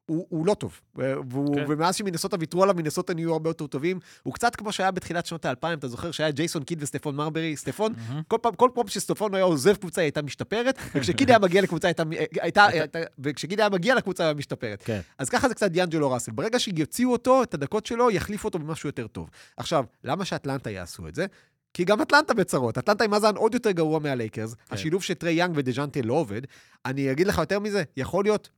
הוא, 0.07 0.27
הוא 0.29 0.47
לא 0.47 0.55
טוב. 0.55 0.81
והוא, 0.95 1.57
כן. 1.57 1.65
ומאז 1.69 1.95
שמינסוטה 1.95 2.37
ויתרו 2.41 2.63
עליו, 2.63 2.75
מינסוטה 2.75 3.15
נהיו 3.15 3.33
הרבה 3.33 3.51
יותר 3.51 3.67
טובים. 3.67 3.99
הוא 4.23 4.35
קצת 4.35 4.57
כמו 4.57 4.73
שהיה 4.73 4.91
בתחילת 4.91 5.27
שנות 5.27 5.45
האלפיים, 5.45 5.79
אתה 5.79 5.89
זוכר 5.89 6.11
שהיה 6.11 6.31
ג'ייסון 6.31 6.65
קיד 6.65 6.83
וסטפון 6.83 7.17
מרברי. 7.17 7.57
סטפון, 7.57 7.95
כל 8.29 8.39
פעם, 8.43 8.55
כל 8.55 8.71
פעם 8.75 8.89
שסטפון 8.89 9.35
היה 9.35 9.45
עוזב 9.45 9.77
קבוצה, 9.77 10.01
היא 10.01 10.07
הייתה 10.07 10.23
משתפרת, 10.23 10.79
וכשקיד 10.95 11.31
היה 11.31 11.39
מגיע 11.39 11.63
לקבוצה, 11.63 11.89
הייתה, 11.89 12.03
הייתה, 12.41 12.67
הייתה, 12.67 12.99
וכשקיד 13.19 13.61
היה 13.61 13.69
מגיע 13.69 13.95
לקבוצה, 13.95 14.25
הייתה 14.25 14.39
משתפרת. 14.39 14.83
כן. 14.85 15.01
אז 15.19 15.29
ככה 15.29 15.49
זה 15.49 15.55
קצת 15.55 15.71
דיאנג'לו 15.71 16.11
ראסל. 16.11 16.33
ברגע 16.33 16.59
שיוציאו 16.59 17.13
אותו, 17.13 17.43
את 17.43 17.55
הדקות 17.55 17.87
שלו, 17.87 18.11
יחליפו 18.11 18.49
אותו 18.49 18.59
במשהו 18.59 18.89
יותר 18.89 19.07
טוב. 19.07 19.31
עכשיו, 19.57 19.85
למה 20.05 20.25
שאטלנטה 20.25 20.71
יעשו 20.71 21.09
את 21.09 21.15
זה? 21.15 21.27
כי 21.75 21.85
גם 21.85 22.03
אטלנטה 22.03 22.35
בצרות. 22.35 22.79
אטלנטה 22.79 23.05
עם 23.05 23.11
מאזן 23.11 23.37
עוד 23.37 23.55
יותר 23.55 23.71
גרוע 23.71 23.99
מהלייקרס. 23.99 24.55
כן. 24.55 24.75
השילוב 24.75 25.03
של 25.03 25.15
טרי 25.15 25.33
יאנג 25.33 25.53
ודז'ונטה 25.57 26.01
לא 26.03 26.15
עובד. 26.15 26.43
אני 26.87 27.13
אגיד 27.13 27.27
לך 27.27 27.39
יותר 27.39 27.59
מזה, 27.59 27.83
יכול 27.97 28.25
להיות 28.25 28.49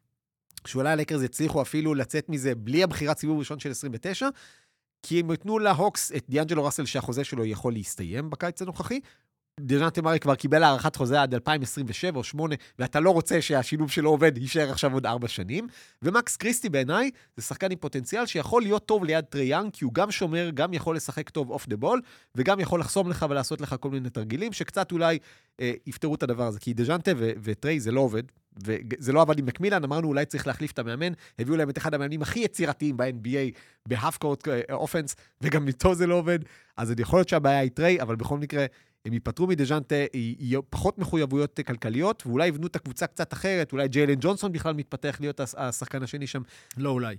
שאולי 0.67 0.91
הלייקרס 0.91 1.23
יצליחו 1.23 1.63
אפילו 1.63 1.95
לצאת 1.95 2.29
מזה 2.29 2.55
בלי 2.55 2.83
הבחירת 2.83 3.19
סיבוב 3.19 3.39
ראשון 3.39 3.59
של 3.59 3.71
29, 3.71 4.29
כי 5.03 5.21
הם 5.21 5.31
ייתנו 5.31 5.59
להוקס 5.59 6.13
את 6.13 6.25
דיאנג'לו 6.29 6.65
ראסל 6.65 6.85
שהחוזה 6.85 7.25
שלו 7.25 7.45
יכול 7.45 7.73
להסתיים 7.73 8.31
בקיץ 8.31 8.63
הנוכחי. 8.63 9.01
דז'ונטה 9.61 10.03
מארי 10.03 10.19
כבר 10.19 10.35
קיבל 10.35 10.63
הארכת 10.63 10.97
חוזה 10.97 11.23
עד 11.23 11.35
2027 11.35 12.19
או 12.19 12.25
8, 12.25 12.55
ואתה 12.79 13.01
לא 13.01 13.11
רוצה 13.11 13.43
שהשילוב 13.43 13.91
שלו 13.91 14.11
עובד, 14.11 14.39
יישאר 14.39 14.71
עכשיו 14.71 14.93
עוד 14.95 15.07
4 15.07 15.29
שנים. 15.29 15.67
ומקס 16.03 16.37
קריסטי 16.37 16.69
בעיניי 16.69 17.11
זה 17.37 17.43
שחקן 17.43 17.71
עם 17.71 17.79
פוטנציאל 17.79 18.27
שיכול 18.27 18.63
להיות 18.63 18.87
טוב 18.87 19.05
ליד 19.05 19.25
טרי 19.25 19.45
יאנג, 19.45 19.73
כי 19.73 19.85
הוא 19.85 19.93
גם 19.95 20.11
שומר, 20.11 20.51
גם 20.55 20.75
יכול 20.75 20.97
לשחק 20.97 21.31
טוב 21.31 21.51
off 21.51 21.69
the 21.69 21.77
ball, 21.77 22.01
וגם 22.35 22.61
יכול 22.61 22.81
לחסום 22.81 23.11
לך 23.11 23.27
ולעשות 23.31 23.61
לך 23.61 23.77
כל 23.81 23.91
מיני 23.91 24.11
תרגילים, 24.11 24.53
שקצת 24.53 24.93
אולי 24.93 25.19
אה, 25.61 25.73
יפתרו 25.87 26.15
את 26.15 26.23
הדבר 26.23 26.47
הזה. 26.47 26.59
כי 26.59 26.75
דז'ונטה 26.75 27.11
ו- 27.17 27.33
וטרי 27.43 27.81
זה 27.81 27.93
לא 27.93 28.01
עובד, 28.01 28.23
וזה 28.65 29.13
לא 29.13 29.23
עבד 29.23 29.39
עם 29.39 29.47
מקמילן, 29.47 29.85
אמרנו 29.85 30.09
אולי 30.09 30.25
צריך 30.27 30.47
להחליף 30.47 30.73
את 30.73 30.79
המאמן, 30.79 31.13
הביאו 31.39 31.57
להם 31.57 31.71
את 31.71 31.79
אחד 31.79 31.95
המאמנים 31.95 32.23
הכי 32.23 32.41
יצירתיים 32.41 32.97
ב-NBA, 32.97 33.59
ב 33.89 34.17
half 34.19 34.32
court 34.32 34.49
offense, 34.73 35.17
וגם 35.41 35.69
איתו 35.69 35.95
זה 35.95 36.07
לא 36.07 36.15
עובד, 36.15 36.39
אז 36.77 36.89
עוד 36.89 37.01
יכול 37.01 37.19
להיות 37.19 37.29
שהבעיה 37.29 37.59
היא 37.59 37.71
טרי, 37.71 38.03
אבל 38.03 38.17
בכל 38.17 38.39
מקרה, 38.39 38.67
הם 39.05 39.13
ייפטרו 39.13 39.47
מדז'ונטה, 39.47 39.95
יהיו 40.15 40.71
פחות 40.71 40.99
מחויבויות 40.99 41.61
כלכליות, 41.67 42.23
ואולי 42.27 42.47
יבנו 42.47 42.67
את 42.67 42.77
הקבוצה 42.77 43.07
קצת 43.07 43.33
אחרת, 43.33 43.73
אולי 43.73 43.89
ג'יילן 43.89 44.15
ג'ונסון 44.21 44.53
בכלל 44.53 44.75
מתפתח 44.75 45.17
להיות 45.21 45.41
הש- 45.41 45.55
השחקן 45.57 46.03
השני 46.03 46.27
שם. 46.27 46.43
לא 46.77 46.91
אולי. 46.91 47.17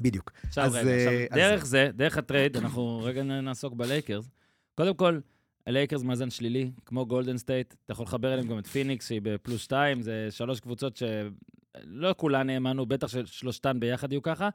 בדיוק. 0.00 0.30
עכשיו 0.46 0.64
אז, 0.64 0.74
רגע, 0.74 0.88
אה, 0.90 0.96
עכשיו, 0.96 1.12
אז- 1.30 1.50
דרך 1.50 1.66
זה, 1.66 1.90
דרך 1.94 2.16
הטרייד, 2.18 2.56
אנחנו 2.56 3.00
רגע 3.04 3.22
נעסוק 3.22 3.74
בלייקרס. 3.74 4.30
קודם 4.74 4.94
כל, 4.94 5.18
הלייקרס 5.66 6.02
מאזן 6.02 6.30
שלילי, 6.30 6.70
כמו 6.86 7.06
גולדן 7.06 7.38
סטייט, 7.38 7.74
אתה 7.84 7.92
יכול 7.92 8.04
לחבר 8.04 8.32
אליהם 8.32 8.48
גם 8.48 8.58
את 8.58 8.66
פיניקס, 8.66 9.08
שהיא 9.08 9.20
בפלוס 9.22 9.60
2, 9.60 10.02
זה 10.02 10.28
שלוש 10.30 10.60
קבוצות 10.60 10.96
שלא 10.96 12.14
כולן 12.16 12.50
האמנו, 12.50 12.86
בטח 12.86 13.06
ששלושתן 13.08 13.80
ביחד 13.80 14.12
יהיו 14.12 14.22
ככה, 14.22 14.48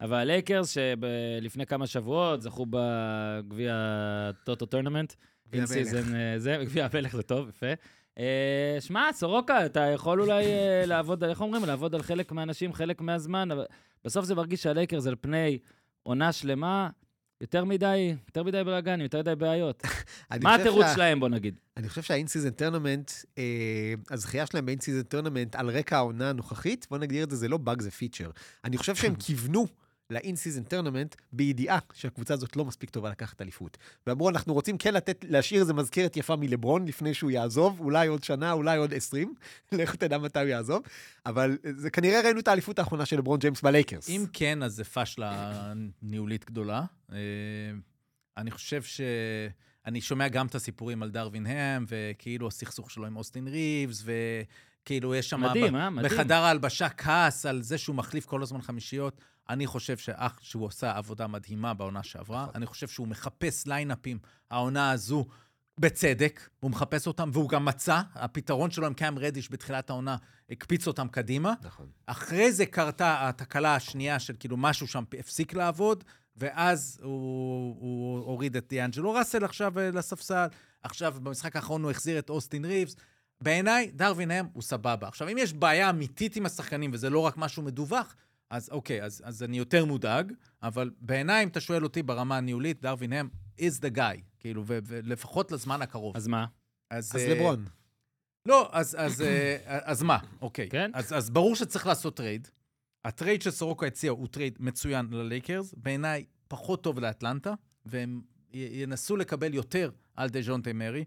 אבל 0.00 0.16
הלייקרס, 0.16 0.70
שלפני 0.70 1.66
כמה 1.66 1.86
שבועות 1.86 2.42
זכו 2.42 2.66
בגביע 2.70 3.74
הטוטו 3.74 4.66
tournament, 4.66 5.12
גביע 5.48 5.62
המלך. 5.62 6.14
אה, 6.14 6.38
זה, 6.38 6.56
גביע 6.64 6.88
המלך 6.92 7.16
זה 7.16 7.22
טוב, 7.22 7.48
יפה. 7.48 7.72
אה, 8.18 8.76
שמע, 8.80 9.08
סורוקה, 9.12 9.66
אתה 9.66 9.80
יכול 9.80 10.20
אולי 10.20 10.44
אה, 10.44 10.82
לעבוד, 10.86 11.24
איך 11.24 11.40
אומרים? 11.40 11.64
לעבוד 11.64 11.94
על 11.94 12.02
חלק 12.02 12.32
מהאנשים 12.32 12.72
חלק 12.72 13.00
מהזמן, 13.00 13.50
אבל 13.50 13.64
בסוף 14.04 14.24
זה 14.24 14.34
מרגיש 14.34 14.62
שהלייקרס 14.62 15.06
על 15.06 15.16
פני 15.20 15.58
עונה 16.02 16.32
שלמה, 16.32 16.90
יותר 17.40 17.64
מדי, 17.64 18.14
יותר 18.28 18.42
מדי 18.42 18.64
בלאגנים, 18.64 19.00
יותר 19.00 19.18
מדי 19.18 19.34
בעיות. 19.34 19.82
מה 20.42 20.54
התירוץ 20.54 20.84
שה- 20.86 20.94
שלהם, 20.94 21.20
בוא 21.20 21.28
נגיד? 21.28 21.54
אני 21.76 21.88
חושב 21.88 22.02
שה 22.02 22.14
in-season 22.14 22.50
tournament, 22.50 23.10
אה, 23.38 23.44
הזכייה 24.10 24.46
שלהם 24.46 24.66
ב 24.66 24.70
in-season 24.70 25.02
tournament 25.02 25.56
על 25.56 25.70
רקע 25.70 25.96
העונה 25.96 26.30
הנוכחית, 26.30 26.86
בוא 26.90 26.98
נגדיר 26.98 27.24
את 27.24 27.30
זה, 27.30 27.36
זה 27.36 27.48
לא 27.48 27.56
באג, 27.56 27.80
זה 27.80 27.90
feature. 27.90 28.30
אני 28.64 28.76
חושב 28.78 28.94
שהם 28.94 29.14
כיוונו 29.26 29.66
ל 30.10 30.15
in-season 30.15 30.62
tournament 30.62 31.14
בידיעה 31.32 31.78
שהקבוצה 31.94 32.34
הזאת 32.34 32.56
לא 32.56 32.64
מספיק 32.64 32.90
טובה 32.90 33.10
לקחת 33.10 33.42
אליפות. 33.42 33.78
ואמרו, 34.06 34.28
אנחנו 34.28 34.54
רוצים 34.54 34.78
כן 34.78 34.94
לתת, 34.94 35.24
להשאיר 35.28 35.60
איזה 35.60 35.74
מזכרת 35.74 36.16
יפה 36.16 36.36
מלברון 36.36 36.84
לפני 36.84 37.14
שהוא 37.14 37.30
יעזוב, 37.30 37.80
אולי 37.80 38.06
עוד 38.06 38.24
שנה, 38.24 38.52
אולי 38.52 38.78
עוד 38.78 38.94
20, 38.94 39.34
לך 39.72 39.94
תדע 39.94 40.18
מתי 40.18 40.38
הוא 40.38 40.48
יעזוב, 40.48 40.82
אבל 41.26 41.58
זה 41.76 41.90
כנראה 41.90 42.20
ראינו 42.20 42.40
את 42.40 42.48
האליפות 42.48 42.78
האחרונה 42.78 43.06
של 43.06 43.18
לברון 43.18 43.38
ג'יימס 43.38 43.62
בלייקרס. 43.62 44.08
אם 44.08 44.24
כן, 44.32 44.62
אז 44.62 44.74
זה 44.74 44.84
פשלה 44.84 45.72
ניהולית 46.02 46.44
גדולה. 46.44 46.84
אה, 47.12 47.18
אני 48.36 48.50
חושב 48.50 48.82
ש... 48.82 49.00
אני 49.86 50.00
שומע 50.00 50.28
גם 50.28 50.46
את 50.46 50.54
הסיפורים 50.54 51.02
על 51.02 51.10
דרווין 51.10 51.46
האם, 51.46 51.84
וכאילו 51.88 52.46
הסכסוך 52.46 52.90
שלו 52.90 53.06
עם 53.06 53.16
אוסטין 53.16 53.48
ריבס, 53.48 54.04
וכאילו 54.04 55.14
יש 55.14 55.30
שם... 55.30 55.40
מדהים, 55.40 55.72
ב- 55.72 55.76
אה? 55.76 55.90
מדהים. 55.90 56.12
בחדר 56.12 56.42
ההלבשה 56.42 56.88
כעס 56.88 57.46
על 57.46 57.62
זה 57.62 57.78
שהוא 57.78 57.96
מחליף 57.96 58.26
כל 58.26 58.42
הזמן 58.42 58.62
חמישיות. 58.62 59.20
אני 59.50 59.66
חושב 59.66 59.96
שאח, 59.96 60.38
שהוא 60.42 60.64
עושה 60.64 60.96
עבודה 60.96 61.26
מדהימה 61.26 61.74
בעונה 61.74 62.02
שעברה. 62.02 62.46
אני 62.54 62.66
חושב 62.66 62.88
שהוא 62.88 63.08
מחפש 63.08 63.66
ליינאפים, 63.66 64.18
העונה 64.50 64.90
הזו, 64.90 65.26
בצדק. 65.80 66.48
הוא 66.60 66.70
מחפש 66.70 67.06
אותם, 67.06 67.30
והוא 67.32 67.48
גם 67.48 67.64
מצא. 67.64 68.00
הפתרון 68.14 68.70
שלו 68.70 68.86
עם 68.86 68.94
קאם 68.94 69.18
רדיש 69.18 69.52
בתחילת 69.52 69.90
העונה 69.90 70.16
הקפיץ 70.50 70.86
אותם 70.86 71.08
קדימה. 71.08 71.54
נכון. 71.62 71.86
אחרי 72.06 72.52
זה 72.52 72.66
קרתה 72.66 73.28
התקלה 73.28 73.74
השנייה 73.74 74.18
של 74.18 74.34
כאילו 74.38 74.56
משהו 74.56 74.86
שם 74.86 75.04
הפסיק 75.18 75.54
לעבוד, 75.54 76.04
ואז 76.36 76.98
הוא, 77.02 77.76
הוא 77.80 78.18
הוריד 78.18 78.56
את 78.56 78.68
דיאנג'לו 78.68 79.12
ראסל 79.12 79.44
עכשיו 79.44 79.78
אה, 79.78 79.90
לספסל. 79.90 80.46
עכשיו, 80.82 81.14
במשחק 81.22 81.56
האחרון 81.56 81.82
הוא 81.82 81.90
החזיר 81.90 82.18
את 82.18 82.30
אוסטין 82.30 82.64
ריבס. 82.64 82.96
בעיניי, 83.40 83.90
דרווין 83.94 84.30
הם 84.30 84.46
הוא 84.52 84.62
סבבה. 84.62 85.08
עכשיו, 85.08 85.28
אם 85.28 85.38
יש 85.38 85.52
בעיה 85.52 85.90
אמיתית 85.90 86.36
עם 86.36 86.46
השחקנים, 86.46 86.90
וזה 86.94 87.10
לא 87.10 87.18
רק 87.18 87.36
משהו 87.36 87.62
מדווח, 87.62 88.14
אז 88.50 88.70
אוקיי, 88.70 89.02
אז, 89.02 89.22
אז 89.24 89.42
אני 89.42 89.58
יותר 89.58 89.84
מודאג, 89.84 90.32
אבל 90.62 90.90
בעיניי, 91.00 91.42
אם 91.42 91.48
אתה 91.48 91.60
שואל 91.60 91.84
אותי 91.84 92.02
ברמה 92.02 92.36
הניהולית, 92.36 92.82
דרווין 92.82 93.12
האם 93.12 93.28
is 93.60 93.80
the 93.80 93.96
guy, 93.96 94.20
כאילו, 94.38 94.64
ולפחות 94.66 95.52
לזמן 95.52 95.82
הקרוב. 95.82 96.16
אז 96.16 96.26
מה? 96.26 96.46
אז 96.90 97.16
אה, 97.16 97.34
לברון. 97.34 97.64
לא, 98.46 98.68
אז, 98.72 98.96
אז, 98.98 99.22
אה, 99.22 99.56
אז 99.90 100.02
מה? 100.02 100.18
אוקיי. 100.40 100.68
כן. 100.68 100.90
אז, 100.94 101.12
אז 101.12 101.30
ברור 101.30 101.56
שצריך 101.56 101.86
לעשות 101.86 102.16
טרייד. 102.16 102.48
הטרייד 103.04 103.42
שסורוקה 103.42 103.86
הציע 103.86 104.10
הוא 104.10 104.28
טרייד 104.28 104.56
מצוין 104.60 105.06
ללייקרס, 105.10 105.74
בעיניי 105.76 106.24
פחות 106.48 106.82
טוב 106.82 106.98
לאטלנטה, 106.98 107.54
והם 107.86 108.20
ינסו 108.52 109.16
לקבל 109.16 109.54
יותר 109.54 109.90
על 110.16 110.28
דז'ונטה 110.28 110.72
מארי. 110.72 111.04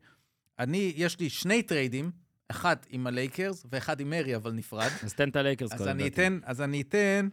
אני, 0.60 0.94
יש 0.96 1.20
לי 1.20 1.30
שני 1.30 1.64
טריידים, 1.64 2.12
אחד 2.50 2.76
עם 2.90 3.08
הלייקרס 3.08 3.66
ואחד 3.72 4.00
עם 4.00 4.10
מארי, 4.10 4.36
אבל 4.36 4.52
נפרד. 4.52 4.90
אז 5.04 5.14
תן 5.14 5.30
את 5.30 5.36
הלייקרס 5.36 5.72
אז 5.72 5.78
קודם. 5.78 5.90
אני 5.92 6.04
לדעתי. 6.04 6.22
אתן, 6.22 6.40
אז 6.44 6.62
אני 6.62 6.82
אתן, 6.82 7.28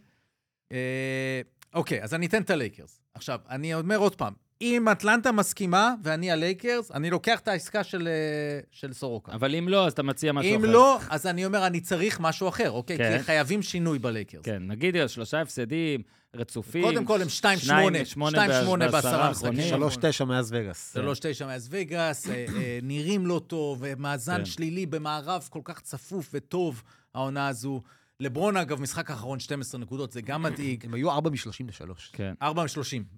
אה, 0.73 1.41
אוקיי, 1.75 2.03
אז 2.03 2.15
אני 2.15 2.27
אתן 2.27 2.43
את 2.43 2.51
הלייקרס. 2.51 3.01
עכשיו, 3.15 3.39
אני 3.49 3.75
אומר 3.75 3.97
עוד 3.97 4.17
פעם, 4.17 4.33
אם 4.63 4.89
אטלנטה 4.93 5.33
מסכימה 5.33 5.95
ואני 6.03 6.31
הלייקרס, 6.31 6.91
אני 6.91 7.11
לוקח 7.11 7.41
את 7.41 7.49
העסקה 7.49 7.85
של, 7.85 8.09
אה, 8.09 8.61
של 8.71 8.93
סורוקה. 8.93 9.33
אבל 9.33 9.55
אם 9.55 9.69
לא, 9.69 9.87
אז 9.87 9.93
אתה 9.93 10.03
מציע 10.03 10.33
משהו 10.33 10.55
אם 10.55 10.65
אחר. 10.65 10.73
לא, 10.73 10.99
אז 11.11 11.27
אני 11.27 11.47
אומר, 11.47 11.67
אני 11.67 11.81
צריך 11.81 12.21
משהו 12.21 12.49
אחר, 12.49 12.71
אוקיי? 12.71 12.99
כן. 12.99 13.19
כי 13.19 13.25
חייבים 13.25 13.63
שינוי 13.63 13.99
בלייקרס. 13.99 14.45
כן, 14.45 14.63
נגיד 14.67 14.97
שלושה 15.07 15.41
הפסדים 15.41 16.03
רצופים. 16.37 16.83
קודם 16.83 17.05
כל, 17.05 17.23
הם 17.23 17.29
2-8, 17.29 17.31
שניים, 17.59 18.05
שמונה 18.05 18.47
2-8 18.87 18.91
בעשרה. 18.91 19.31
משחקים. 19.31 19.69
שלוש 19.69 19.97
תשע 20.01 20.25
מאז 20.25 20.53
וגאס. 20.53 20.93
שלוש 20.95 21.19
תשע 21.19 21.47
מאז 21.47 21.69
וגאס, 21.71 22.29
אה, 22.31 22.45
אה, 22.57 22.79
נראים 22.83 23.27
לא 23.27 23.41
טוב, 23.47 23.79
ומאזן 23.81 24.37
כן. 24.39 24.45
שלילי 24.45 24.87
במערב 24.87 25.49
כל 25.51 25.61
כך 25.65 25.81
צפוף 25.81 26.31
וטוב, 26.35 26.83
העונה 27.15 27.49
הזו. 27.49 27.81
לברון, 28.21 28.57
אגב, 28.57 28.81
משחק 28.81 29.11
האחרון 29.11 29.41
12 29.41 29.81
נקודות, 29.81 30.13
זה 30.13 30.21
גם 30.21 30.43
מדאיג. 30.43 30.85
הם 30.87 30.95
היו 30.95 31.11
ארבע 31.11 31.31
משלושים 31.31 31.69
לשלוש. 31.69 32.11
כן. 32.13 32.35
4 32.43 32.63
מ-30 32.63 32.69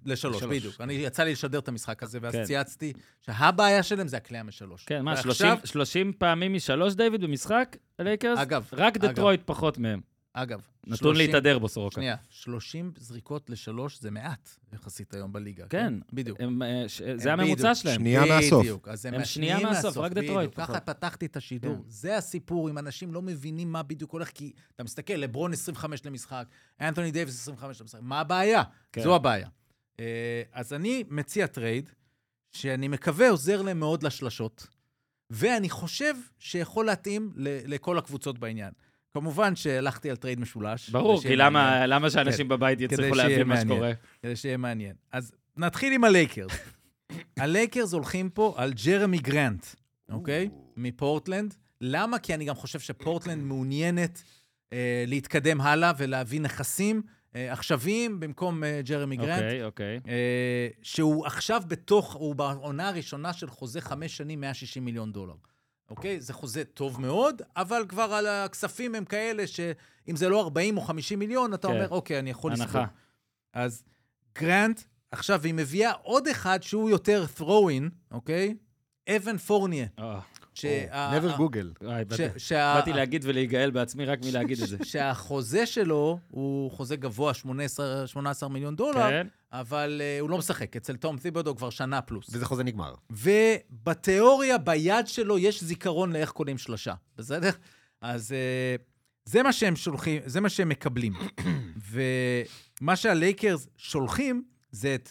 ל-3, 0.05 0.11
לשלוש. 0.11 0.43
בדיוק. 0.43 0.81
אני, 0.81 0.93
יצא 0.93 1.23
לי 1.23 1.31
לשדר 1.31 1.59
את 1.59 1.67
המשחק 1.67 2.03
הזה, 2.03 2.19
ואז 2.21 2.33
כן. 2.33 2.43
צייצתי 2.43 2.93
שהבעיה 3.21 3.83
שלהם 3.83 4.07
זה 4.07 4.17
הקליעה 4.17 4.43
משלוש. 4.43 4.85
כן, 4.85 5.01
מה, 5.01 5.11
ועכשיו- 5.11 5.33
30 5.33 5.65
30 5.65 6.13
פעמים 6.13 6.53
משלוש, 6.53 6.93
דיוויד, 6.93 7.21
במשחק, 7.21 7.77
הלייקרס? 7.99 8.39
אגב, 8.39 8.69
רק. 8.73 8.97
דטרויט 8.97 9.41
פחות 9.45 9.77
מהם. 9.77 10.12
אגב, 10.33 10.61
נתון 10.83 10.97
30 10.97 11.13
להתהדר 11.27 11.59
בו, 11.59 11.69
סורוקה. 11.69 11.95
שנייה, 11.95 12.15
30 12.29 12.91
זריקות 12.97 13.49
לשלוש 13.49 13.99
זה 14.01 14.11
מעט 14.11 14.49
יחסית 14.73 15.13
היום 15.13 15.33
בליגה. 15.33 15.65
כן. 15.69 15.93
בדיוק. 16.13 16.41
הם, 16.41 16.61
אה, 16.63 16.83
ש- 16.89 17.01
הם 17.01 17.17
זה 17.17 17.33
הממוצע 17.33 17.61
בדיוק. 17.63 17.73
שלהם. 17.77 17.95
שנייה 17.99 18.25
מהסוף. 18.25 18.61
בדיוק. 18.61 18.87
אז 18.87 19.05
הם, 19.05 19.13
הם 19.13 19.25
שנייה 19.25 19.59
מהסוף, 19.59 19.97
רק 19.97 20.11
דטרויט. 20.11 20.51
ככה 20.55 20.67
פחות. 20.73 20.83
פתחתי 20.85 21.25
את 21.25 21.37
השידור. 21.37 21.75
כן. 21.75 21.81
זה 21.87 22.17
הסיפור, 22.17 22.69
אם 22.69 22.77
אנשים 22.77 23.13
לא 23.13 23.21
מבינים 23.21 23.71
מה 23.71 23.83
בדיוק 23.83 24.11
הולך, 24.11 24.29
כי 24.29 24.51
אתה 24.75 24.83
מסתכל, 24.83 25.13
לברון 25.13 25.53
25 25.53 26.05
למשחק, 26.05 26.45
אנטוני 26.81 27.11
דייוויס 27.11 27.41
25 27.41 27.81
למשחק, 27.81 27.99
מה 28.01 28.19
הבעיה? 28.19 28.63
כן. 28.91 29.01
זו 29.03 29.15
הבעיה. 29.15 29.47
אה, 29.99 30.05
אז 30.51 30.73
אני 30.73 31.03
מציע 31.09 31.47
טרייד, 31.47 31.89
שאני 32.51 32.87
מקווה 32.87 33.29
עוזר 33.29 33.61
להם 33.61 33.79
מאוד 33.79 34.03
לשלשות, 34.03 34.67
ואני 35.29 35.69
חושב 35.69 36.13
שיכול 36.39 36.85
להתאים 36.85 37.31
ל- 37.35 37.73
לכל 37.73 37.97
הקבוצות 37.97 38.39
בעניין. 38.39 38.71
כמובן 39.13 39.55
שהלכתי 39.55 40.09
על 40.09 40.15
טרייד 40.15 40.39
משולש. 40.39 40.89
ברור, 40.89 41.21
כי. 41.21 41.35
למה 41.35 41.87
למה 41.87 42.09
שאנשים 42.09 42.47
בבית 42.47 42.77
כדי 42.77 42.85
יצליחו 42.93 43.15
שיהיה 43.15 43.29
להבין 43.29 43.47
מה. 43.47 43.61
שקורה? 43.61 43.91
כדי 44.21 44.35
שיהיה 44.35 44.57
מעניין. 44.57 44.95
אז 45.11 45.31
נתחיל 45.57 45.93
עם 45.93 46.03
הלייקרס. 46.03 46.51
הלייקרס 47.39 47.93
הולכים 47.93 48.29
פה 48.29 48.53
על 48.57 48.73
ג'רמי 48.85 49.17
גרנט, 49.17 49.65
אוקיי? 50.11 50.49
מפורטלנד. 50.77 51.53
למה? 51.81 52.19
כי 52.19 52.33
אני 52.33 52.45
גם 52.45 52.55
חושב 52.55 52.79
שפורטלנד 52.79 53.43
מעוניינת 53.43 54.23
אה, 54.73 55.03
להתקדם 55.07 55.61
הלאה 55.61 55.91
ולהביא 55.97 56.41
נכסים 56.41 57.01
אה, 57.35 57.53
עכשוויים 57.53 58.19
במקום 58.19 58.63
אה, 58.63 58.81
ג'רמי 58.83 59.17
גרנט. 59.17 59.43
אוקיי, 59.43 59.63
אוקיי. 59.63 59.99
אה, 60.07 60.67
שהוא 60.81 61.25
עכשיו 61.25 61.63
בתוך, 61.67 62.13
הוא 62.13 62.35
בעונה 62.35 62.89
הראשונה 62.89 63.33
של 63.33 63.49
חוזה 63.49 63.81
חמש 63.81 64.17
שנים, 64.17 64.41
160 64.41 64.85
מיליון 64.85 65.11
דולר. 65.11 65.35
אוקיי? 65.89 66.21
זה 66.21 66.33
חוזה 66.33 66.63
טוב 66.63 67.01
מאוד, 67.01 67.41
אבל 67.55 67.85
כבר 67.89 68.13
על 68.13 68.27
הכספים 68.27 68.95
הם 68.95 69.05
כאלה 69.05 69.47
שאם 69.47 70.15
זה 70.15 70.29
לא 70.29 70.41
40 70.41 70.77
או 70.77 70.81
50 70.81 71.19
מיליון, 71.19 71.53
אתה 71.53 71.67
כן. 71.67 71.73
אומר, 71.73 71.89
אוקיי, 71.89 72.19
אני 72.19 72.29
יכול 72.29 72.51
לסגור. 72.53 72.81
אז 73.53 73.83
גרנט, 74.39 74.81
עכשיו, 75.11 75.43
היא 75.43 75.53
מביאה 75.53 75.91
עוד 75.91 76.27
אחד 76.27 76.63
שהוא 76.63 76.89
יותר 76.89 77.25
throw-in, 77.37 77.89
אוקיי? 78.11 78.55
אבן 79.15 79.37
פורניה. 79.37 79.85
שה- 79.99 80.19
never 81.19 81.33
ה- 81.33 81.37
גוגל. 81.37 81.71
ש- 82.37 82.51
באתי- 82.51 82.93
להגיד 82.93 83.21
ולהיגאל 83.25 83.71
בעצמי 83.71 84.05
רק 84.05 84.19
מלהגיד 84.25 84.61
את 84.61 84.67
זה. 84.67 84.77
שהחוזה 84.91 85.65
שלו 85.65 86.19
הוא 86.29 86.71
חוזה 86.71 86.95
גבוה, 86.95 87.33
18, 87.33 88.07
18 88.07 88.49
מיליון 88.49 88.75
דולר, 88.75 89.09
כן? 89.09 89.27
אבל 89.51 90.01
uh, 90.01 90.21
הוא 90.21 90.29
לא 90.29 90.37
משחק. 90.37 90.75
אצל 90.75 90.95
תום 90.95 91.17
תיבודו 91.17 91.55
כבר 91.55 91.69
שנה 91.69 92.01
פלוס. 92.01 92.25
וזה 92.31 92.45
חוזה 92.45 92.63
נגמר. 92.63 92.93
ובתיאוריה, 93.09 94.57
ביד 94.57 95.07
שלו 95.07 95.37
יש 95.37 95.63
זיכרון 95.63 96.13
לאיך 96.13 96.31
קונים 96.31 96.57
שלושה, 96.57 96.93
בסדר? 97.17 97.49
אז 98.01 98.31
uh, 98.31 98.81
זה 99.25 99.43
מה 99.43 99.53
שהם 99.53 99.75
שולחים, 99.75 100.21
זה 100.25 100.41
מה 100.41 100.49
שהם 100.49 100.69
מקבלים. 100.69 101.13
ומה 102.81 102.95
שהלייקרס 102.95 103.67
שולחים 103.77 104.43
זה 104.71 104.95
את, 104.95 105.09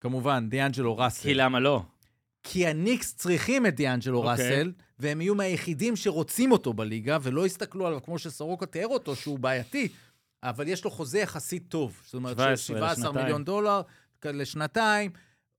כמובן, 0.00 0.46
דיאנג'לו 0.48 0.96
ראסל. 0.98 1.22
כי 1.22 1.34
למה 1.34 1.60
לא? 1.60 1.82
כי 2.44 2.66
הניקס 2.66 3.14
צריכים 3.14 3.66
את 3.66 3.76
דיאנג'לו 3.76 4.18
אוקיי. 4.18 4.30
ראסל, 4.32 4.72
והם 4.98 5.20
יהיו 5.20 5.34
מהיחידים 5.34 5.96
שרוצים 5.96 6.52
אותו 6.52 6.72
בליגה, 6.72 7.18
ולא 7.22 7.46
יסתכלו 7.46 7.86
עליו 7.86 8.02
כמו 8.02 8.18
שסורוקה 8.18 8.66
תיאר 8.66 8.86
אותו, 8.86 9.16
שהוא 9.16 9.38
בעייתי, 9.38 9.88
אבל 10.42 10.68
יש 10.68 10.84
לו 10.84 10.90
חוזה 10.90 11.18
יחסית 11.18 11.64
טוב. 11.68 12.00
זאת 12.04 12.14
אומרת, 12.14 12.36
17 12.36 12.56
של 12.56 12.62
17 12.74 12.92
לשנתיים. 12.92 13.24
מיליון 13.24 13.44
דולר 13.44 13.82
לשנתיים, 14.24 15.10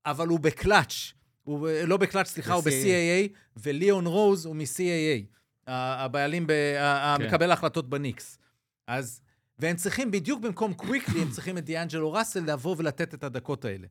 אבל 0.06 0.28
הוא 0.28 0.40
בקלאץ'. 0.40 1.12
הוא 1.42 1.68
לא 1.86 1.96
בקלאץ', 1.96 2.28
סליחה, 2.28 2.54
הוא 2.54 2.62
ב-CAA, 2.64 3.28
וליאון 3.56 4.06
רוז 4.06 4.46
הוא 4.46 4.56
מ-CAA. 4.56 5.36
הבעלים, 5.66 6.46
ב- 6.46 6.50
כן. 6.50 6.82
המקבל 6.82 7.50
ההחלטות 7.50 7.90
בניקס. 7.90 8.38
אז, 8.86 9.20
והם 9.58 9.76
צריכים, 9.76 10.10
בדיוק 10.10 10.40
במקום 10.40 10.74
קוויקלי, 10.74 11.22
הם 11.22 11.30
צריכים 11.30 11.58
את 11.58 11.64
דיאנג'לו 11.64 12.12
ראסל 12.12 12.52
לבוא 12.52 12.74
ולתת 12.78 13.14
את 13.14 13.24
הדקות 13.24 13.64
האלה. 13.64 13.86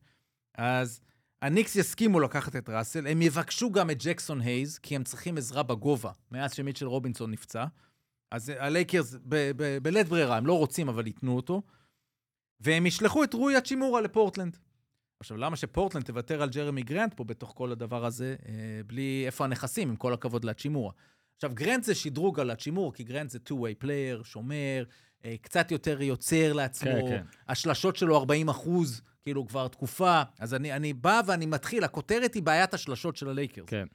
אז 0.58 1.00
הניקס 1.42 1.76
יסכימו 1.76 2.20
לקחת 2.20 2.56
את 2.56 2.68
ראסל, 2.68 3.06
הם 3.06 3.22
יבקשו 3.22 3.70
גם 3.70 3.90
את 3.90 4.02
ג'קסון 4.02 4.40
הייז, 4.40 4.78
כי 4.78 4.96
הם 4.96 5.04
צריכים 5.04 5.38
עזרה 5.38 5.62
בגובה, 5.62 6.10
מאז 6.30 6.54
שמיטשל 6.54 6.86
רובינסון 6.86 7.30
נפצע. 7.30 7.64
אז 8.30 8.52
הלייקרס, 8.58 9.14
ב- 9.14 9.50
ב- 9.56 9.78
בלית 9.82 10.08
ברירה, 10.08 10.36
הם 10.36 10.46
לא 10.46 10.58
רוצים, 10.58 10.88
אבל 10.88 11.06
ייתנו 11.06 11.36
אותו. 11.36 11.62
והם 12.60 12.86
ישלחו 12.86 13.24
את 13.24 13.34
רוי 13.34 13.56
האצ'ימורה 13.56 14.00
לפורטלנד. 14.00 14.56
עכשיו, 15.20 15.36
למה 15.36 15.56
שפורטלנד 15.56 16.04
תוותר 16.04 16.42
על 16.42 16.48
ג'רמי 16.48 16.82
גרנט 16.82 17.14
פה 17.14 17.24
בתוך 17.24 17.52
כל 17.56 17.72
הדבר 17.72 18.04
הזה, 18.04 18.36
אה, 18.48 18.54
בלי 18.86 19.22
איפה 19.26 19.44
הנכסים, 19.44 19.88
עם 19.88 19.96
כל 19.96 20.14
הכבוד 20.14 20.44
להאצ'ימורה? 20.44 20.92
עכשיו, 21.36 21.50
גרנט 21.54 21.84
זה 21.84 21.94
שדרוג 21.94 22.40
על 22.40 22.50
הצ'ימורה, 22.50 22.94
כי 22.94 23.04
גרנט 23.04 23.30
זה 23.30 23.38
two-way 23.48 23.84
player, 23.84 24.24
שומר, 24.24 24.84
אה, 25.24 25.34
קצת 25.42 25.70
יותר 25.70 26.02
יוצר 26.02 26.52
לעצמו. 26.52 26.90
כן, 26.90 27.08
כן. 27.08 27.24
השלשות 27.48 27.96
שלו 27.96 28.16
40 28.16 28.48
אחוז, 28.48 29.02
כאילו 29.26 29.46
כבר 29.46 29.68
תקופה. 29.68 30.22
אז 30.38 30.54
אני, 30.54 30.72
אני 30.72 30.92
בא 30.92 31.20
ואני 31.26 31.46
מתחיל, 31.46 31.84
הכותרת 31.84 32.34
היא 32.34 32.42
בעיית 32.42 32.74
השלשות 32.74 33.16
של 33.16 33.28
הלייקרס. 33.28 33.68
כן. 33.68 33.86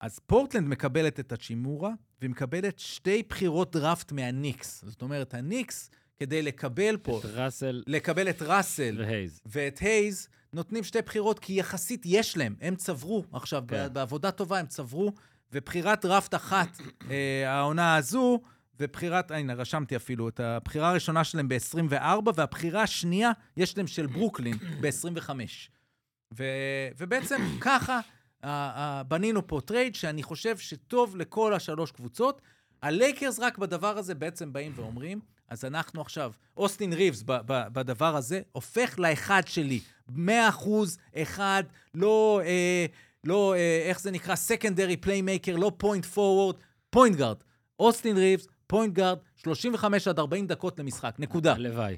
אז 0.00 0.18
פורטלנד 0.18 0.68
מקבלת 0.68 1.20
את 1.20 1.32
הצ'ימורה, 1.32 1.90
והיא 2.20 2.30
מקבלת 2.30 2.78
שתי 2.78 3.22
בחירות 3.28 3.76
דראפט 3.76 4.12
מהניקס. 4.12 4.84
זאת 4.86 5.02
אומרת, 5.02 5.34
הניקס, 5.34 5.90
כדי 6.18 6.42
לקבל 6.42 6.96
פה, 6.96 7.18
את 7.18 7.24
ראסל 7.24 7.82
לקבל 7.86 8.30
את 8.30 8.42
ראסל 8.42 8.96
והייז. 8.98 9.40
ואת 9.46 9.78
הייז, 9.78 10.28
נותנים 10.52 10.84
שתי 10.84 11.02
בחירות, 11.02 11.38
כי 11.38 11.52
יחסית 11.52 12.02
יש 12.04 12.36
להם. 12.36 12.54
הם 12.60 12.76
צברו, 12.76 13.24
עכשיו, 13.32 13.64
כן. 13.68 13.88
בעבודה 13.92 14.30
טובה 14.30 14.58
הם 14.58 14.66
צברו, 14.66 15.12
ובחירת 15.52 16.04
דראפט 16.04 16.34
אחת, 16.34 16.78
אה, 17.10 17.52
העונה 17.52 17.96
הזו, 17.96 18.40
ובחירת, 18.82 19.30
הנה, 19.30 19.54
רשמתי 19.54 19.96
אפילו, 19.96 20.28
את 20.28 20.40
הבחירה 20.40 20.90
הראשונה 20.90 21.24
שלהם 21.24 21.48
ב-24, 21.48 22.30
והבחירה 22.34 22.82
השנייה, 22.82 23.30
יש 23.56 23.76
להם 23.76 23.86
של 23.86 24.06
ברוקלין 24.06 24.56
ב-25. 24.80 25.30
ו- 26.38 26.88
ובעצם 26.98 27.42
ככה 27.60 28.00
uh, 28.00 28.44
uh, 28.44 28.48
בנינו 29.08 29.46
פה 29.46 29.60
טרייד 29.64 29.94
שאני 29.94 30.22
חושב 30.22 30.58
שטוב 30.58 31.16
לכל 31.16 31.54
השלוש 31.54 31.90
קבוצות. 31.90 32.42
הלייקרס 32.82 33.38
רק 33.38 33.58
בדבר 33.58 33.98
הזה 33.98 34.14
בעצם 34.14 34.52
באים 34.52 34.72
ואומרים, 34.76 35.20
אז 35.48 35.64
אנחנו 35.64 36.00
עכשיו, 36.00 36.32
אוסטין 36.56 36.92
ריבס 36.92 37.22
ב- 37.22 37.40
ב- 37.46 37.68
בדבר 37.72 38.16
הזה, 38.16 38.40
הופך 38.52 38.98
לאחד 38.98 39.42
שלי. 39.46 39.80
100% 40.16 40.18
אחד, 41.16 41.62
לא, 41.94 42.40
אה, 42.44 42.86
לא 43.24 43.54
אה, 43.54 43.82
איך 43.88 44.00
זה 44.00 44.10
נקרא, 44.10 44.34
secondary 44.34 44.96
playmaker, 44.96 45.56
לא 45.56 45.72
point 45.76 46.04
forward, 46.04 46.56
point 46.90 47.16
guard. 47.16 47.36
אוסטין 47.80 48.16
ריבס, 48.16 48.46
point 48.72 48.94
guard, 48.94 49.18
35 49.36 50.08
עד 50.08 50.18
40 50.18 50.46
דקות 50.46 50.78
למשחק, 50.78 51.14
נקודה. 51.18 51.52
הלוואי. 51.52 51.96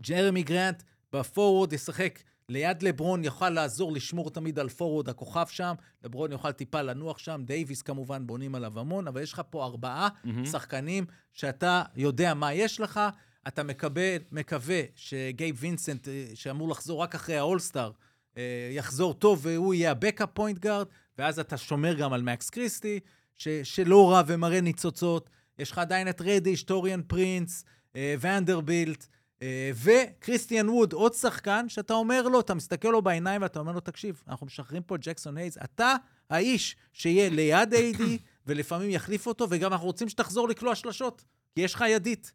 ג'רמי 0.00 0.42
גרנט 0.42 0.82
בפורוורד 1.12 1.72
ישחק 1.72 2.18
ליד 2.48 2.82
לברון, 2.82 3.24
יוכל 3.24 3.50
לעזור 3.50 3.92
לשמור 3.92 4.30
תמיד 4.30 4.58
על 4.58 4.68
פורוורד 4.68 5.08
הכוכב 5.08 5.46
שם, 5.48 5.74
לברון 6.04 6.32
יוכל 6.32 6.52
טיפה 6.52 6.82
לנוח 6.82 7.18
שם, 7.18 7.42
דייוויס 7.44 7.82
כמובן 7.82 8.26
בונים 8.26 8.54
עליו 8.54 8.78
המון, 8.80 9.08
אבל 9.08 9.22
יש 9.22 9.32
לך 9.32 9.42
פה 9.50 9.64
ארבעה 9.64 10.08
מהמם. 10.24 10.46
שחקנים 10.46 11.04
שאתה 11.32 11.82
יודע 11.96 12.34
מה 12.34 12.52
יש 12.52 12.80
לך, 12.80 13.00
אתה 13.48 13.62
מקבל, 13.62 14.16
מקווה 14.32 14.80
שגייב 14.94 15.56
וינסנט, 15.58 16.08
אה, 16.08 16.24
שאמור 16.34 16.68
לחזור 16.68 17.02
רק 17.02 17.14
אחרי 17.14 17.36
האולסטאר, 17.36 17.90
אה, 18.36 18.42
יחזור 18.72 19.14
טוב 19.14 19.40
והוא 19.42 19.74
יהיה 19.74 19.90
ה 19.90 19.95
backup 19.95 20.28
point 20.34 20.58
guard, 20.58 20.86
ואז 21.18 21.38
אתה 21.38 21.56
שומר 21.56 21.94
גם 21.94 22.12
על 22.12 22.22
מקס 22.22 22.50
קריסטי, 22.50 23.00
ש- 23.36 23.48
שלא 23.62 24.10
רע 24.10 24.22
ומראה 24.26 24.60
ניצוצות. 24.60 25.30
יש 25.58 25.70
לך 25.70 25.78
עדיין 25.78 26.08
את 26.08 26.20
רדיש, 26.24 26.62
טוריין 26.62 27.00
פרינס, 27.06 27.64
אה, 27.96 28.14
ונדרבילט, 28.20 29.06
אה, 29.42 29.70
וקריסטיאן 29.82 30.68
ווד, 30.68 30.92
עוד 30.92 31.12
שחקן, 31.14 31.68
שאתה 31.68 31.94
אומר 31.94 32.22
לו, 32.28 32.40
אתה 32.40 32.54
מסתכל 32.54 32.88
לו 32.88 33.02
בעיניים 33.02 33.42
ואתה 33.42 33.58
אומר 33.58 33.72
לו, 33.72 33.80
תקשיב, 33.80 34.22
אנחנו 34.28 34.46
משחררים 34.46 34.82
פה 34.82 34.94
את 34.94 35.00
ג'קסון 35.02 35.36
הייז, 35.36 35.58
אתה 35.64 35.94
האיש 36.30 36.76
שיהיה 36.92 37.30
ליד 37.30 37.72
איידי, 37.74 38.18
ולפעמים 38.46 38.90
יחליף 38.90 39.26
אותו, 39.26 39.46
וגם 39.50 39.72
אנחנו 39.72 39.86
רוצים 39.86 40.08
שתחזור 40.08 40.48
לקלוע 40.48 40.74
שלשות, 40.74 41.24
כי 41.54 41.60
יש 41.60 41.74
לך 41.74 41.84
ידית. 41.88 42.32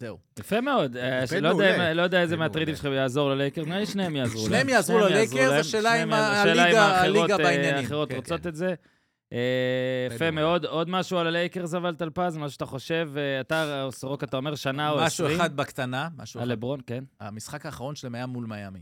זהו. 0.00 0.18
יפה 0.38 0.60
מאוד. 0.60 0.96
אה, 0.96 1.20
לא 1.40 1.48
יודע 1.48 1.94
לא 1.94 2.02
יודע 2.02 2.22
איזה 2.22 2.36
מעולה. 2.36 2.66
שלכם 2.66 2.92
יעזור 2.92 3.30
ללייקרס, 3.30 3.66
נראה 3.66 3.78
לי 3.78 3.86
שניהם 3.86 4.16
יעזרו 4.16 4.38
להם. 4.40 4.46
שניהם 4.48 4.68
יעזרו 4.68 4.98
ללייקרס, 4.98 5.66
השאלה 5.66 6.02
אם 6.02 6.10
יעזרו. 6.10 6.14
ה- 6.24 6.42
השאלה 6.42 6.62
אם 6.70 6.74
הליגה- 6.76 6.80
האחרות, 6.82 7.16
הליגה 7.16 7.36
בעניינים. 7.38 7.74
האחרות 7.84 8.08
כן, 8.08 8.16
רוצות 8.16 8.42
כן. 8.42 8.48
את 8.48 8.54
זה. 8.56 8.74
אה, 9.32 10.14
יפה. 10.14 10.30
מאוד. 10.30 10.64
עוד 10.64 10.88
משהו 10.90 11.18
על 11.18 11.26
הלייקרס 11.26 11.74
אבל, 11.74 11.94
טלפז, 11.94 12.36
משהו 12.36 12.50
שאתה 12.50 12.66
חושב, 12.66 13.10
אה, 13.16 13.40
אתה, 13.40 13.88
סורוק, 13.90 14.24
אתה 14.24 14.36
אומר 14.36 14.54
שנה 14.54 14.90
או 14.90 14.96
משהו 14.96 15.06
עשרים? 15.06 15.40
אחד 15.40 15.56
בקטנה, 15.56 16.08
משהו 16.16 16.40
על. 16.40 16.48
לברון, 16.48 16.80
כן. 16.86 17.04
המשחק 17.20 17.66
האחרון 17.66 17.94
שלהם 17.94 18.14
היה 18.14 18.26
מול 18.26 18.46
מיאמי. 18.46 18.80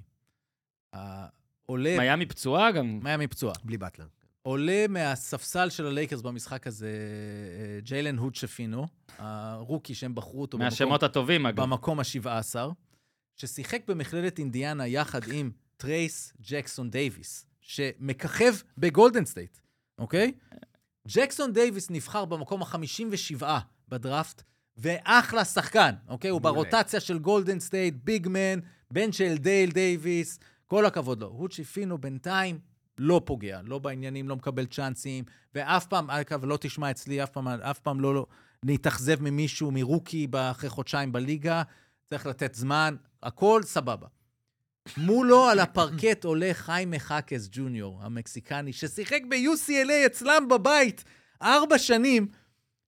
עולה, 1.67 1.97
מיאמי 1.99 2.27
פצועה 2.27 2.73
גם. 2.73 3.01
מיאמי 3.03 3.27
פצוע. 3.27 3.53
בלי 3.65 3.79
באטלר. 3.79 4.07
עולה 4.43 4.87
מהספסל 4.89 5.71
של 5.71 5.87
הלייקרס 5.87 6.21
במשחק 6.21 6.67
הזה 6.67 6.89
אה, 6.89 7.81
ג'יילן 7.81 8.19
הוד 8.19 8.35
שיפינו, 8.35 8.87
ה 9.19 9.30
rookie 9.30 9.95
שהם 9.95 10.15
בחרו 10.15 10.43
אותו 10.43 10.59
מהשמות 10.59 11.03
הטובים, 11.03 11.47
אגב. 11.47 11.63
במקום 11.63 12.01
ה-17, 12.01 12.57
ששיחק 13.37 13.83
במכללת 13.89 14.39
אינדיאנה 14.39 14.87
יחד 14.87 15.21
עם 15.33 15.51
טרייס 15.77 16.33
ג'קסון 16.41 16.91
דייוויס, 16.91 17.47
שמככב 17.61 18.55
בגולדן 18.79 19.25
סטייט, 19.25 19.59
אוקיי? 19.99 20.33
ג'קסון 21.09 21.53
דייוויס 21.53 21.91
נבחר 21.91 22.25
במקום 22.25 22.63
ה-57 22.63 23.45
בדראפט, 23.89 24.43
ואחלה 24.77 25.45
שחקן, 25.45 25.95
אוקיי? 26.09 26.31
הוא. 26.31 26.41
ברוטציה 26.41 27.01
של 27.01 27.19
גולדן 27.19 27.61
סטייט, 27.61 27.95
big 28.05 28.29
man, 28.29 28.59
בן 28.91 29.13
של 29.13 29.37
דייל 29.37 29.71
דייוויס, 29.71 30.39
כל 30.67 30.87
הכבוד 30.87 31.21
לו. 31.21 31.27
הוד 31.27 31.65
שיפינו 31.65 31.99
בינתיים 31.99 32.59
לא 32.99 33.21
פוגע, 33.25 33.61
לא 33.65 33.79
בעניינים, 33.79 34.29
לא 34.29 34.37
מקבל 34.37 34.67
צ'אנסים, 34.67 35.25
ואף 35.55 35.87
פעם, 35.87 36.11
אגב, 36.11 36.45
לא 36.45 36.59
תשמע 36.61 36.91
אצלי, 36.91 37.23
אף 37.23 37.31
פעם, 37.31 37.49
אף 37.49 37.79
פעם 37.79 38.01
לא, 38.01 38.15
לא 38.15 38.27
נתאכזב 38.65 39.23
ממישהו, 39.23 39.71
מרוקי, 39.71 40.27
אחרי 40.35 40.71
חודשיים 40.71 41.13
בליגה, 41.13 41.63
צריך 42.05 42.27
לתת 42.27 42.55
זמן, 42.55 42.97
הכל 43.23 43.63
סבבה. 43.63 44.07
מולו 44.97 45.49
על 45.49 45.59
הפרקט 45.59 46.25
עולה 46.25 46.51
חיים 46.53 46.91
מחקס 46.91 47.49
ג'וניור, 47.53 48.03
המקסיקני, 48.03 48.73
ששיחק 48.73 49.21
ב-UCLA 49.29 50.07
אצלם 50.07 50.49
בבית 50.51 51.05
ארבע 51.43 51.79
שנים, 51.79 52.27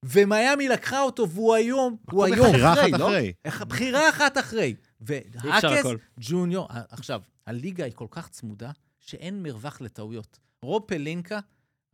ומיאמי 0.05 0.69
לקחה 0.69 1.01
אותו, 1.01 1.29
והוא 1.31 1.55
היום, 1.55 1.97
הוא 2.11 2.25
היום, 2.25 2.49
בחירה 2.53 2.73
אחרי, 2.73 2.91
אחת 2.91 2.99
לא? 3.01 3.07
אחרי. 3.07 3.33
איך- 3.45 3.63
בחירה 3.63 4.09
אחת 4.09 4.39
אחרי. 4.39 4.75
והאקס. 5.01 5.87
ג'וניור, 6.21 6.69
עכשיו, 6.91 7.21
הליגה 7.47 7.85
היא 7.85 7.93
כל 7.95 8.07
כך 8.11 8.29
צמודה, 8.29 8.71
שאין 9.01 9.43
מרווח 9.43 9.81
לטעויות. 9.81 10.39
רוב 10.63 10.83
פלינקה 10.87 11.39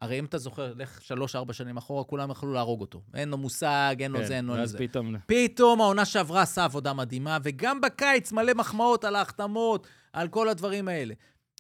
הרי 0.01 0.19
אם 0.19 0.25
אתה 0.25 0.39
זוכר, 0.39 0.73
לך 0.77 1.03
שלוש-ארבע 1.03 1.53
שנים 1.53 1.77
אחורה, 1.77 2.05
כולם 2.05 2.31
יכלו 2.31 2.53
להרוג 2.53 2.81
אותו. 2.81 3.03
אין 3.15 3.29
לו 3.29 3.39
מושג, 3.39 3.97
אין 4.01 4.11
לו 4.11 4.19
כן, 4.19 4.27
זה, 4.27 4.37
אין 4.37 4.45
לו 4.45 4.55
ואז 4.55 4.71
זה. 4.71 4.79
פתאום... 4.79 5.15
פתאום 5.27 5.81
העונה 5.81 6.05
שעברה 6.05 6.43
עשה 6.43 6.65
עבודה 6.65 6.93
מדהימה, 6.93 7.39
וגם 7.43 7.81
בקיץ 7.81 8.33
מלא 8.33 8.55
מחמאות 8.55 9.05
על 9.05 9.17
ההחתמות, 9.17 9.87
על 10.13 10.29
כל 10.29 10.49
הדברים 10.49 10.89
האלה. 10.89 11.15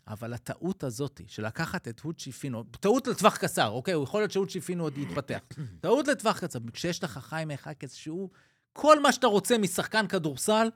אבל 0.08 0.32
הטעות 0.32 0.84
הזאת 0.84 1.20
של 1.26 1.46
לקחת 1.46 1.88
את 1.88 2.00
הוצ'י 2.00 2.32
פינו, 2.32 2.64
טעות 2.80 3.06
לטווח 3.06 3.36
קצר, 3.36 3.68
אוקיי? 3.68 3.94
יכול 4.02 4.20
להיות 4.20 4.30
שהוצ'י 4.30 4.60
פינו 4.60 4.84
עוד 4.84 4.98
יתפתח. 4.98 5.38
טעות 5.80 6.08
לטווח 6.08 6.40
קצר, 6.40 6.58
כשיש 6.72 7.04
לך 7.04 7.18
חיים 7.18 7.48
מחקס 7.48 7.94
שהוא, 7.94 8.30
כל 8.72 9.00
מה 9.00 9.12
שאתה 9.12 9.26
רוצה 9.26 9.58
משחקן 9.58 10.06
כדורסל, 10.06 10.68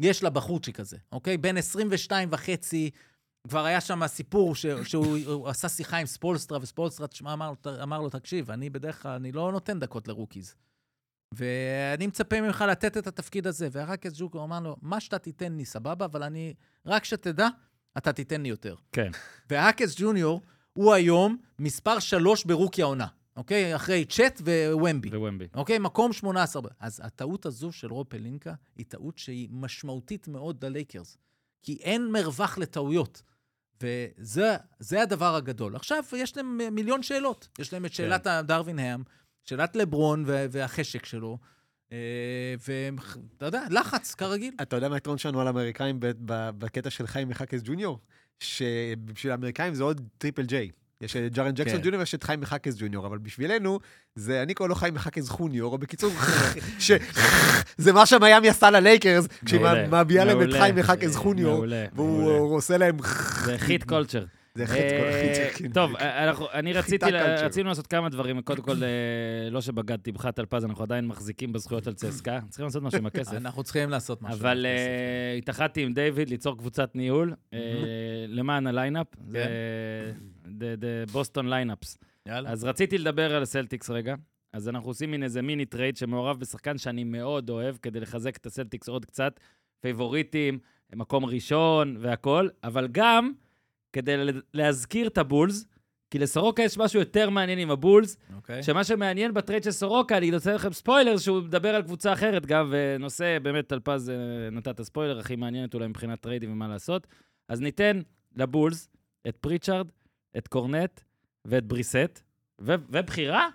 יש 0.00 0.22
לבחורצ'יק 0.22 0.80
הזה, 0.80 0.96
אוקיי? 1.12 1.36
בן 1.36 1.56
22 1.56 2.28
וחצי, 2.32 2.90
כבר 3.48 3.64
היה 3.64 3.80
שם 3.80 4.06
סיפור 4.06 4.54
ש, 4.54 4.66
שהוא 4.66 5.18
הוא 5.26 5.48
עשה 5.48 5.68
שיחה 5.68 5.96
עם 5.96 6.06
ספולסטרה, 6.06 6.58
וספולסטרה 6.62 7.06
תשמע, 7.06 7.32
אמר, 7.32 7.52
אמר 7.82 8.00
לו, 8.00 8.10
תקשיב, 8.10 8.50
אני 8.50 8.70
בדרך 8.70 9.02
כלל, 9.02 9.12
אני 9.12 9.32
לא 9.32 9.52
נותן 9.52 9.80
דקות 9.80 10.08
ל 10.08 10.13
rookies. 10.13 10.54
ואני 11.34 12.06
מצפה 12.06 12.40
ממך 12.40 12.64
לתת 12.68 12.96
את 12.96 13.06
התפקיד 13.06 13.46
הזה. 13.46 13.68
וחקס 13.72 14.12
ג'וניור 14.16 14.44
אמר 14.44 14.60
לו, 14.60 14.76
מה 14.82 15.00
שאתה 15.00 15.18
תיתן 15.18 15.52
לי 15.52 15.64
סבבה, 15.64 16.04
אבל 16.04 16.22
אני, 16.22 16.54
רק 16.86 17.04
שתדע, 17.04 17.48
אתה 17.98 18.12
תיתן 18.12 18.42
לי 18.42 18.48
יותר. 18.48 18.74
כן. 18.92 19.10
וחקס 19.50 19.94
ג'וניור 19.98 20.40
הוא 20.72 20.92
היום 20.92 21.36
מספר 21.58 21.98
שלוש 21.98 22.44
ב 22.44 22.49
rookie 22.49 22.82
העונה, 22.82 23.06
אוקיי? 23.36 23.76
אחרי 23.76 24.04
צ'אט 24.04 24.40
ו 24.44 24.53
וומבי. 24.53 25.08
וומבי. 25.16 25.46
אוקיי? 25.54 25.78
מקום 25.78 26.12
18. 26.12 26.62
אז 26.80 27.00
הטעות 27.04 27.46
הזו 27.46 27.72
של 27.72 27.92
רוב 27.92 28.06
פלינקה 28.08 28.54
היא 28.76 28.86
טעות 28.88 29.18
שהיא 29.18 29.48
משמעותית 29.52 30.28
מאוד 30.28 30.64
ללייקרס. 30.64 31.18
כי 31.62 31.78
אין 31.82 32.12
מרווח 32.12 32.58
לטעויות. 32.58 33.22
וזה 33.82 34.56
זה 34.78 35.02
הדבר 35.02 35.34
הגדול. 35.34 35.76
עכשיו, 35.76 36.04
יש 36.16 36.36
להם 36.36 36.60
מיליון 36.72 37.02
שאלות. 37.02 37.48
יש 37.58 37.72
להם 37.72 37.84
את 37.84 37.92
שאלת 37.92 38.24
כן. 38.24 38.40
דרווין 38.46 38.78
האם, 38.78 39.02
שאלת 39.44 39.76
לברון 39.76 40.24
והחשק 40.26 41.06
שלו, 41.06 41.38
אה, 41.92 42.54
ואתה 42.68 43.46
יודע, 43.46 43.62
לחץ, 43.70 44.14
כרגיל. 44.14 44.54
אתה 44.62 44.76
יודע 44.76 44.88
מה 44.88 44.94
היתרון 44.94 45.18
שלנו 45.18 45.40
על 45.40 45.46
האמריקאים 45.46 45.96
בקטע 46.58 46.90
של 46.90 47.06
חיים 47.06 47.28
מחקס 47.28 47.60
ג'וניור? 47.64 47.98
שבשביל 48.40 49.32
האמריקאים 49.32 49.74
זה 49.74 49.82
עוד 49.82 50.08
triple 50.18 50.42
J. 50.42 50.70
יש 51.02 51.16
את 51.16 51.32
ג'ארן 51.32 51.50
ג'קסון 51.50 51.76
כן. 51.76 51.82
ג'וניור 51.84 52.00
ויש 52.00 52.14
את 52.14 52.22
חיים 52.22 52.40
מחקס 52.40 52.74
ג'וניור, 52.78 53.06
אבל 53.06 53.18
בשבילנו, 53.18 53.80
זה, 54.14 54.42
אני 54.42 54.54
קורא 54.54 54.68
לו 54.68 54.74
חיימה 54.74 54.94
חאקס 54.94 55.28
חוניור, 55.28 55.72
או 55.72 55.78
בקיצור, 55.78 56.12
ש... 56.78 56.90
זה 57.76 57.92
מה 57.92 58.06
שמיאמי 58.06 58.48
עשה 58.48 58.70
ללייקרס, 58.70 59.28
כשהיא 59.44 59.60
מביאה 59.90 60.24
להם 60.24 60.42
את. 60.42 60.52
חיים 60.52 60.74
מחקס 60.74 61.16
חוניור, 61.16 61.64
והוא. 61.94 62.54
עושה 62.56 62.76
להם... 62.76 62.96
זה 63.44 63.58
חיט 63.58 63.84
קולצ'ר. 63.84 64.24
זה 64.54 64.66
חטא 64.66 64.98
כל 64.98 65.04
אה, 65.04 65.48
החטא. 65.48 65.68
טוב, 65.74 65.96
אנחנו- 65.96 66.46
אני 66.52 66.72
רציתי. 66.72 67.06
רצינו 67.44 67.68
לעשות 67.68 67.86
כמה 67.86 68.08
דברים. 68.08 68.40
קודם 68.40 68.62
כל, 68.62 68.82
אה, 68.82 69.50
לא 69.50 69.60
שבגדתי 69.60 70.12
בך 70.12 70.26
טלפז, 70.26 70.64
אנחנו 70.64 70.84
עדיין 70.84 71.06
מחזיקים 71.06 71.52
בזכויות 71.52 71.86
על 71.86 71.94
צסקה. 71.94 72.40
צריכים 72.48 72.64
לעשות 72.64 72.82
משהו 72.82 72.98
עם 72.98 73.06
הכסף. 73.06 73.32
אנחנו 73.42 73.62
צריכים 73.62 73.90
לעשות 73.90 74.22
משהו. 74.22 74.40
אבל 74.40 74.58
בכסף. 74.58 74.86
אה, 74.86 75.34
התאחדתי 75.38 75.82
עם 75.82 75.92
דיוויד 75.92 76.28
ליצור 76.28 76.58
קבוצת 76.58 76.90
ניהול 76.96 77.34
אה, 77.54 77.58
למען 78.28 78.66
הליינאפ. 78.66 79.06
בוסטון 81.12 81.48
ליינאפס. 81.48 81.98
יאללה. 82.26 82.50
אז 82.50 82.64
רציתי 82.64 82.98
לדבר 82.98 83.34
על 83.34 83.42
הסלטיקס 83.42 83.90
רגע. 83.90 84.14
אז 84.52 84.68
אנחנו 84.68 84.88
עושים 84.90 85.10
מין 85.10 85.22
איזה 85.22 85.42
מיני 85.42 85.64
טרייד 85.64 85.96
שמעורב 85.96 86.40
בשחקן 86.40 86.78
שאני 86.78 87.04
מאוד 87.04 87.50
אוהב, 87.50 87.76
כדי 87.82 88.00
לחזק 88.00 88.36
את 88.36 88.46
הסלטיקס 88.46 88.88
עוד 88.88 89.04
קצת. 89.04 89.40
favoriteים, 89.80 90.58
מקום 90.94 91.24
ראשון 91.24 91.96
והכול, 92.00 92.50
אבל 92.64 92.88
גם 92.92 93.32
כדי 93.92 94.16
להזכיר 94.54 95.06
את 95.06 95.18
הבולס, 95.18 95.66
כי 96.10 96.18
לסורוקה 96.18 96.62
יש 96.62 96.78
משהו 96.78 97.00
יותר 97.00 97.30
מעניין 97.30 97.58
עם 97.58 97.70
הבולס, 97.70 98.16
אוקיי. 98.36 98.62
שמה 98.62 98.84
שמעניין 98.84 99.34
בטרייד 99.34 99.62
של 99.62 99.70
סורוקה, 99.70 100.16
אני 100.16 100.30
נותן 100.30 100.54
לכם 100.54 100.72
ספוילר, 100.72 101.18
שהוא 101.18 101.42
מדבר 101.42 101.74
על 101.74 101.82
קבוצה 101.82 102.12
אחרת 102.12 102.46
גם, 102.46 102.72
ונושא, 102.72 103.38
באמת, 103.42 103.66
טלפז 103.68 104.10
אה, 104.10 104.50
נתת 104.50 104.68
את 104.68 104.80
הספוילר 104.80 105.18
הכי 105.18 105.36
מעניינת 105.36 105.74
אולי 105.74 105.86
מבחינת 105.86 106.20
טריידים 106.20 106.52
ומה 106.52 106.68
לעשות. 106.68 107.06
אז 107.48 107.60
ניתן 107.60 108.00
לבולס 108.36 108.88
את 109.28 109.36
פריצ'ארד, 109.36 109.86
את 110.36 110.48
קורנט 110.48 111.00
ואת 111.44 111.64
בריסט, 111.64 112.22
ו- 112.60 112.74
ובחירה, 112.88 113.48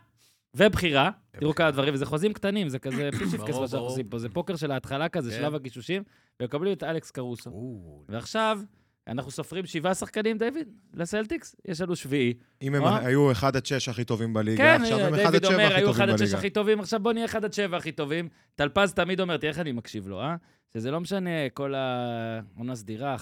ובחירה. 0.56 1.10
תראו 1.32 1.56
כמה 1.56 1.72
דברים, 1.72 1.94
וזה 1.94 2.06
חוזים 2.06 2.34
קטנים, 2.34 2.70
זה 2.70 2.80
כזה 2.80 3.10
פיפישיפקס 3.20 3.50
ברור, 3.50 3.62
מה 3.62 3.68
שאנחנו. 3.68 3.88
עושים 3.88 4.10
פה, 4.10 4.20
זה 4.20 4.30
פוקר 4.30 4.56
של 4.56 4.72
ההתחלה 4.72 5.10
כזה, 5.10 5.32
כן. 5.32 5.38
שלב 5.38 5.56
הגישושים, 5.56 6.04
ומקבלים 6.40 6.74
את 6.74 6.84
אלכס 6.84 7.12
קרוסו. 7.12 7.50
ועכשיו, 8.10 8.60
אנחנו 9.08 9.32
סופרים 9.32 9.66
שבעה 9.66 9.94
שחקנים, 9.94 10.38
דיוויד, 10.38 10.68
לסלטיקס, 10.94 11.56
יש 11.66 11.82
לנו 11.82 11.96
שביעי. 11.96 12.34
אם 12.62 12.76
הם 12.76 12.84
אה? 12.84 13.06
היו 13.06 13.32
1 13.32 13.56
עד 13.56 13.66
6 13.66 13.90
הכי 13.90 14.04
טובים 14.04 14.34
בליגה, 14.34 14.64
כן, 14.64 14.82
עכשיו 14.82 15.00
הם 15.00 15.14
1 15.14 15.24
דיוויד 15.24 15.36
עד 15.36 15.46
7 15.46 15.54
אומר, 15.54 15.66
הכי 15.66 15.76
היו 15.76 15.92
1 15.92 15.98
טובים 15.98 16.10
עד 16.10 16.18
6 16.18 16.22
בליגה. 16.22 16.38
הכי 16.38 16.50
טובים, 16.50 16.80
עכשיו 16.80 17.00
בוא 17.00 17.14
נהיה 17.14 17.26
1 17.26 17.44
עד 17.44 17.54
7 17.54 17.78
הכי 17.78 17.92
טובים. 17.92 18.30
טלפז 18.56 18.94
תמיד 18.94 19.20
אומר, 19.20 19.38
תראה 19.38 19.52
איך 19.52 19.60
אני 19.60 19.72
מקשיב 19.72 20.08
לו, 20.08 20.22
אה? 20.22 20.36
שזה 20.74 20.92
לא 20.92 21.00
משנה 21.00 21.50
כל 21.54 21.74
העונה 21.76 22.76
סדירה, 22.76 23.16
11-12 23.16 23.20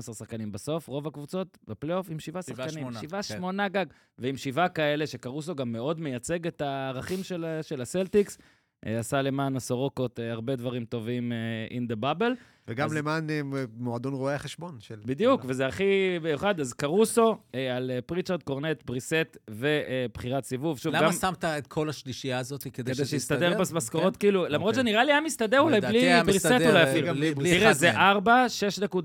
שחקנים 0.00 0.52
בסוף, 0.52 0.88
רוב 0.88 1.06
הקבוצות 1.06 1.58
בפלייאוף 1.68 2.10
עם 2.10 2.18
שבעה 2.18 2.42
שבעה, 2.42 2.68
שחקנים. 2.68 2.84
שמונה, 2.84 3.00
שבעה, 3.00 3.22
כן. 3.22 3.36
שמונה 3.36 3.68
גג. 3.68 3.86
ועם 4.18 4.36
שבעה 4.36 4.68
כאלה, 4.68 5.06
שקרוסו 5.06 5.54
גם 5.54 5.72
מאוד 5.72 6.00
מייצג 6.00 6.46
את 6.46 6.60
הערכים 6.60 7.22
של, 7.22 7.58
של 7.62 7.80
הסלטיקס, 7.80 8.38
אה, 8.86 8.98
עשה 8.98 9.22
למען 9.22 9.56
הסורוקות 9.56 10.20
אה, 10.20 10.32
הרבה 10.32 10.56
דברים 10.56 10.84
טובים 10.84 11.32
in 11.70 11.92
the 11.92 11.96
bubble. 12.04 12.34
וגם 12.68 12.86
אז- 12.86 12.94
למען 12.94 13.30
אה, 13.30 13.40
מועדון 13.76 14.14
רואי 14.14 14.34
החשבון 14.34 14.76
של... 14.80 15.00
בדיוק, 15.04 15.42
וזה 15.48 15.66
הכי 15.66 16.18
מיוחד. 16.22 16.60
אז 16.60 16.72
קרוסו, 16.72 17.36
אה, 17.54 17.76
על 17.76 17.90
אה, 17.90 17.98
פריצ'רד, 18.06 18.42
קורנט, 18.42 18.82
בריסט 18.86 19.36
ובחירת 19.50 20.44
סיבוב. 20.44 20.78
שוב, 20.78 20.94
למה 20.94 21.06
גם... 21.06 21.12
שמת 21.12 21.44
את 21.44 21.66
כל 21.66 21.88
השלישייה 21.88 22.38
הזאת 22.38 22.62
כדי 22.62 22.72
כדי 22.72 22.94
שזה 22.94 23.04
שיסתדר 23.04 23.58
במשכורות, 23.58 24.16
כן? 24.16 24.20
כאילו, 24.20 24.48
למרות 24.48 24.74
אוקיי. 24.74 24.90
שנראה 24.90 25.04
לי 25.04 25.12
היה 25.12 25.20
מסתדר 25.20 25.60
אולי 25.60 25.80
בלי 25.80 26.22
בריסט 26.24 26.46
אולי 26.46 26.82
אפילו. 26.82 27.14
תראה, 27.34 27.72
זה 27.72 27.92
מהם. 27.92 28.00
4, 28.00 28.46
6.4, 28.94 28.98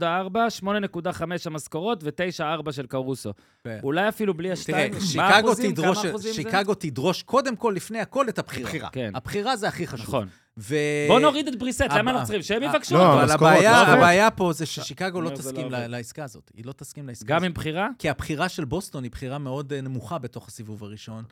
8.5 0.63 1.23
המשכורות 1.45 2.03
ו-9.4 2.03 2.71
של 2.71 2.85
קרוסו. 2.85 3.33
כן. 3.63 3.79
אולי 3.83 4.09
אפילו 4.09 4.33
בלי 4.33 4.47
תראה, 4.47 4.53
השתיים. 4.53 4.93
מה 5.15 5.43
שיקגו? 6.33 6.73
תדרוש, 6.75 7.23
קודם 7.23 7.55
כל, 7.55 7.73
לפני 7.75 7.99
הכל, 7.99 8.29
את 8.29 8.39
הבחירה. 8.39 8.69
בחירה. 8.69 8.89
כן, 8.89 9.11
הבחירה 9.15 9.55
זה 9.55 9.67
הכי 9.67 9.87
חשוב. 9.87 10.15
ו... 10.57 10.75
בוא 11.07 11.19
נוריד 11.19 11.47
את 11.47 11.55
בריסט, 11.59 11.81
למה 11.81 12.11
אנחנו 12.11 12.25
צריכים? 12.25 12.41
שהם 12.41 12.63
אה, 12.63 12.67
יבקשו 12.69 12.95
לא, 12.95 13.13
אותו. 13.13 13.23
אבל 13.23 13.31
הבעיה, 13.31 14.25
לא 14.25 14.29
פה 14.35 14.53
זה 14.53 14.65
ששיקגו 14.65 15.21
לא 15.21 15.29
תסכים 15.29 15.71
לא 15.71 15.77
ל- 15.77 15.81
עובד. 15.81 15.87
לעסקה 15.89 16.23
הזאת. 16.23 16.51
היא 16.55 16.65
לא 16.65 16.71
תסכים 16.73 17.07
לעסקה 17.07 17.25
גם 17.27 17.37
הזאת. 17.37 17.45
עם 17.45 17.53
בחירה? 17.53 17.87
כי 17.99 18.09
הבחירה 18.09 18.49
של 18.49 18.65
בוסטון 18.65 19.03
היא 19.03 19.11
בחירה 19.11 19.37
מאוד 19.37 19.73
אה, 19.73 19.81
נמוכה 19.81 20.17
בתוך 20.17 20.47
הסיבוב 20.47 20.83
הראשון. 20.83 21.23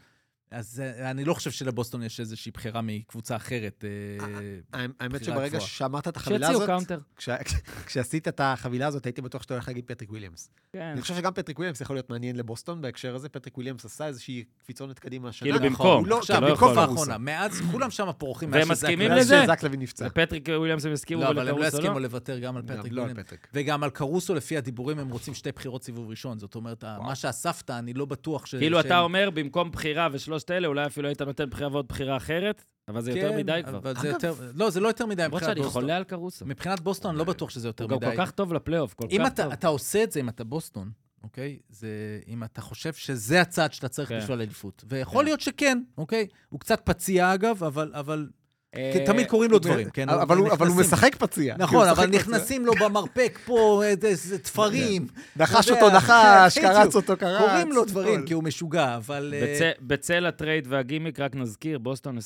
אז 0.52 0.84
אה, 0.86 1.12
אני 1.12 1.26
לא 1.26 1.34
חושב 1.34 1.52
שלבוסטון 1.52 2.04
יש 2.04 2.20
איזושהי 2.20 2.52
בחירה 2.52 2.82
מקבוצה 2.82 3.36
אחרת. 3.36 3.86
אה, 3.88 4.86
האמת 5.00 5.22
בחירה 5.22 5.38
שברגע. 5.38 5.60
שאמרת 5.60 6.08
את 6.08 6.18
החבילה 6.18 6.50
הזאת, 6.50 6.70
כשעשית 7.86 8.28
את 8.28 8.40
החבילה 8.44 8.88
הזאת, 8.88 9.06
הייתי 9.06 9.22
בטוח 9.22 9.44
שאתה 9.44 9.54
הולך 9.54 9.68
להגיד 9.68 9.86
פטריק 9.88 10.10
וויליאמס. 10.10 10.52
כן. 10.74 10.82
אני 10.82 11.02
חושב 11.02 11.16
שגם 11.16 11.34
פטריק 11.34 11.60
וויליאמס 11.60 11.82
יכול 11.82 11.96
להיות 11.96 12.10
מעניין 12.10 12.36
לבוסטון 12.36 12.82
בהקשר 12.82 13.16
הזה. 13.16 13.30
פטריק 13.30 13.58
וויליאמס 13.58 13.86
עשה 13.86 14.08
איזושהי 14.08 14.44
קפיצונת 14.64 15.00
קדימה 15.00 15.30
השנה. 15.30 15.46
כאילו 15.50 15.70
נכון. 15.70 15.70
במקום. 15.70 16.06
לא- 16.06 16.18
עכשיו, 16.18 16.42
לא 16.42 16.50
במקום 16.50 16.74
יכול. 16.84 17.18
מאז 17.18 17.62
כולם 17.72 17.92
שם 17.92 18.10
פורחים. 18.18 18.52
והם 18.52 18.60
מאז 18.60 18.72
מסכימים 18.72 19.10
מאז 19.12 19.20
לזה? 19.20 19.44
שזק 19.44 19.64
לוין 19.64 19.78
נפצע. 19.78 20.08
ופטריק 20.08 20.50
וויליאמס 20.58 20.86
הם 20.86 20.92
הסכימו 20.92 21.22
לא, 21.22 21.30
אבל 21.30 21.50
הם 21.50 21.58
לא 21.58 21.66
יסכימו 21.66 21.94
לא? 21.94 22.02
לוותר 22.02 22.40
גם 22.40 22.58
על 22.58 22.64
פטריק 22.64 22.92
לא 22.92 23.02
וויליאמס. 23.02 23.26
פטריק. 23.26 23.48
וגם 23.54 23.84
על 23.84 23.90
קרוסו, 23.90 24.36
לפי 24.36 24.58
הדיבורים, 24.58 25.00
הם 25.00 25.10
רוצים 25.10 25.34
שתי 25.34 25.52
בחירות 25.52 25.84
סיבוב 25.84 26.10
ראשון. 26.10 26.40
זאת 26.40 26.56
אומרת, 26.56 26.84
מה 26.84 27.16
שאספת, 27.16 27.70
אני 27.70 27.94
לא 27.94 28.06
בטוח 28.06 28.46
ש... 28.46 28.56
כאילו 28.56 28.80
אתה 28.80 29.00
אומר, 29.00 29.30
במקום 29.30 29.72
בחירה 29.72 30.08
ושלושת 30.42 30.52
אלה, 30.52 30.68
אולי 30.68 30.86
אפילו 30.86 31.08
היית 31.08 31.22
נותן 31.22 31.50
בחירה 31.50 31.70
ועוד 31.72 31.88
בחירה 31.88 32.18
אחרת, 32.18 32.64
אבל 32.88 33.02
זה 33.02 33.12
יותר 33.12 33.30
כן, 33.32 33.38
מדי 33.38 33.62
כבר. 33.66 33.78
אבל 33.78 33.94
זה 34.02 34.08
יותר... 34.08 34.34
לא, 34.54 34.70
זה 34.70 34.80
לא 34.80 34.88
יותר 34.88 35.06
מדי 35.06 35.24
למרות 35.24 35.42
מבחינת 35.42 35.56
שאני 35.56 35.64
בוסטון. 35.64 35.82
חולה 35.82 35.98
על 35.98 36.04
קרוסו. 36.04 36.46
מבחינת 36.46 36.80
בוסטון, 36.80 37.10
אני 37.12 37.18
לא 37.20 37.24
בטוח 37.24 37.50
שזה 37.50 37.68
יותר 37.68 37.84
הוא 37.84 37.92
גם 37.92 37.98
מדי. 37.98 38.16
כל 38.16 38.26
כך 38.26 38.32
טוב 38.32 38.54
לפלייאוף, 38.54 38.94
כל 38.94 39.08
אם 39.12 39.22
כך 39.26 39.34
אתה, 39.34 39.44
טוב. 39.44 39.52
אתה 39.52 39.68
עושה 39.68 40.04
את 40.04 40.12
זה, 40.12 40.20
אם 40.20 40.30
אתה 40.30 40.44
בוסטון, 40.44 40.92
אוקיי? 41.24 41.60
זה 41.70 42.20
אם 42.28 42.44
אתה 42.44 42.62
חושב 42.62 42.94
שזה 42.94 43.42
הצעד 43.42 43.74
שאתה 43.74 43.88
צריך 43.88 44.10
כן. 44.10 44.20
בשביל 44.20 44.40
האליפות. 44.40 44.84
ויכול 44.88 45.20
כן. 45.22 45.26
להיות 45.26 45.42
שכן, 45.42 45.82
אוקיי? 45.98 46.28
הוא 46.50 46.60
קצת 46.60 46.82
פציע 46.86 47.34
אגב, 47.34 47.64
אבל, 47.64 47.92
אבל 47.94 48.30
כי 48.76 49.06
תמיד 49.06 49.28
קורים 49.28 49.52
לו 49.52 49.60
דברים, 49.60 49.90
כן? 49.90 50.10
אבל 50.10 50.38
הוא- 50.38 50.80
משחק 50.80 51.16
פציע. 51.16 51.56
נכון, 51.58 51.88
אבל. 51.88 52.06
נכנסים 52.10 52.66
לו 52.66 52.74
במרפק 52.74 53.40
פה 53.46 53.82
איזה- 53.86 54.40
תפרים. 54.40 55.08
נחש 55.36 55.66
אתה 55.66 55.72
יודע, 55.74 55.84
אותו 55.86 55.96
נחש, 55.98 56.58
בדיוק. 56.58 56.74
קרץ 56.74 56.96
אותו 56.96 57.18
קרץ. 57.18 57.42
קורים 57.42 57.72
לו 57.72 57.86
דברים. 57.86 58.26
כי 58.26 58.34
הוא 58.34 58.44
משוגע, 58.44 58.96
אבל... 58.96 59.34
אה, 59.38 59.42
בצ- 59.74 59.82
בצל 59.82 60.26
הטרייד 60.26 60.66
והגימיק, 60.70 61.20
רק 61.20 61.36
נזכיר, 61.36 61.78
בוסטון 61.80 62.18
26-7, 62.18 62.22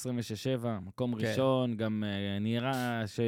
מקום 0.87 1.15
כן. 1.15 1.27
ראשון, 1.27 1.75
גם 1.75 2.03
אה, 2.07 2.39
נראה 2.39 3.03
ש... 3.07 3.19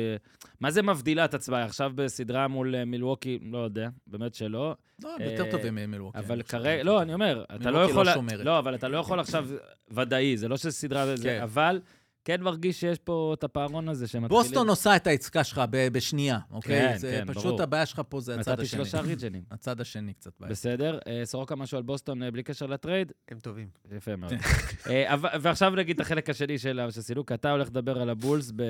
מה 0.62 0.72
זה 0.72 0.82
מבדילה 0.82 1.26
את 1.26 1.34
עצמה? 1.34 1.64
עכשיו 1.64 1.92
בסדרה 1.96 2.48
מול 2.48 2.76
אה, 2.76 2.86
מילווקי, 2.86 3.40
לא 3.52 3.58
יודע, 3.58 3.90
באמת 4.08 4.36
שלא. 4.36 4.76
לא, 5.04 5.16
הם 5.16 5.22
יותר 5.32 5.46
אה, 5.46 5.52
טובים 5.52 5.76
ממילווקי. 5.76 6.18
אבל. 6.20 6.42
כרגע, 6.42 6.84
לא, 6.84 7.02
אני 7.02 7.14
אומר, 7.14 7.44
אתה 7.56 7.72
לא 7.72 7.72
מילווקי 7.72 7.92
יכול... 7.92 8.04
לא 8.06 8.10
לה- 8.12 8.14
שומרת. 8.14 8.46
לא, 8.46 8.60
אבל 8.60 8.76
אתה 8.76 8.88
לא 8.88 8.98
יכול 8.98 9.20
עכשיו 9.20 9.48
ודאי, 9.92 10.38
זה 10.38 10.48
לא 10.48 10.58
שסדרה 10.58 11.16
זה, 11.16 11.24
כן. 11.24 11.40
אבל 11.44 11.80
כן 12.28 12.42
מרגיש 12.42 12.80
שיש 12.80 13.00
פה 13.00 13.34
את 13.38 13.44
הפערון 13.44 13.90
הזה 13.90 14.08
שמתחילים... 14.08 14.44
בוסטון 14.44 14.70
עושה 14.70 14.96
את 14.96 15.08
העסקה 15.08 15.44
שלך 15.44 15.62
ב- 15.70 15.88
בשנייה, 15.88 16.40
אוקיי? 16.52 16.80
כן, 16.92 16.98
זה 16.98 17.22
כן, 17.26 17.34
פשוט 17.34 17.44
ברור. 17.44 17.62
הבעיה 17.62 17.86
שלך 17.86 18.02
פה 18.10 18.20
זה 18.20 18.40
הצד 18.40 18.52
נתתי 18.52 18.62
השני. 18.62 18.78
שלושה 18.78 19.00
ריג'נים. 19.00 19.44
הצד 19.52 19.82
השני 19.82 20.14
קצת 20.14 20.32
בעיה. 20.40 20.52
בסדר. 20.52 21.00
אה, 21.08 21.22
סורוקה 21.26 21.56
משהו 21.56 21.78
על 21.78 21.84
בוסטון 21.84 22.24
אה, 22.24 22.32
בלי 22.32 22.44
קשר 22.44 22.66
לטרייד? 22.66 23.12
הם 23.28 23.40
טובים. 23.40 23.68
יפה 23.92 24.16
מאוד. 24.16 24.34
אה, 24.90 25.16
ועכשיו 25.42 25.70
נגיד 25.70 25.96
את 25.96 26.02
החלק 26.02 26.30
השני 26.30 26.58
של 26.58 26.82
של 26.90 27.02
סילוק, 27.02 27.32
אתה 27.32 27.52
הולך 27.52 27.68
לדבר 27.68 28.02
על 28.02 28.10
הבולס 28.10 28.52
ב... 28.56 28.64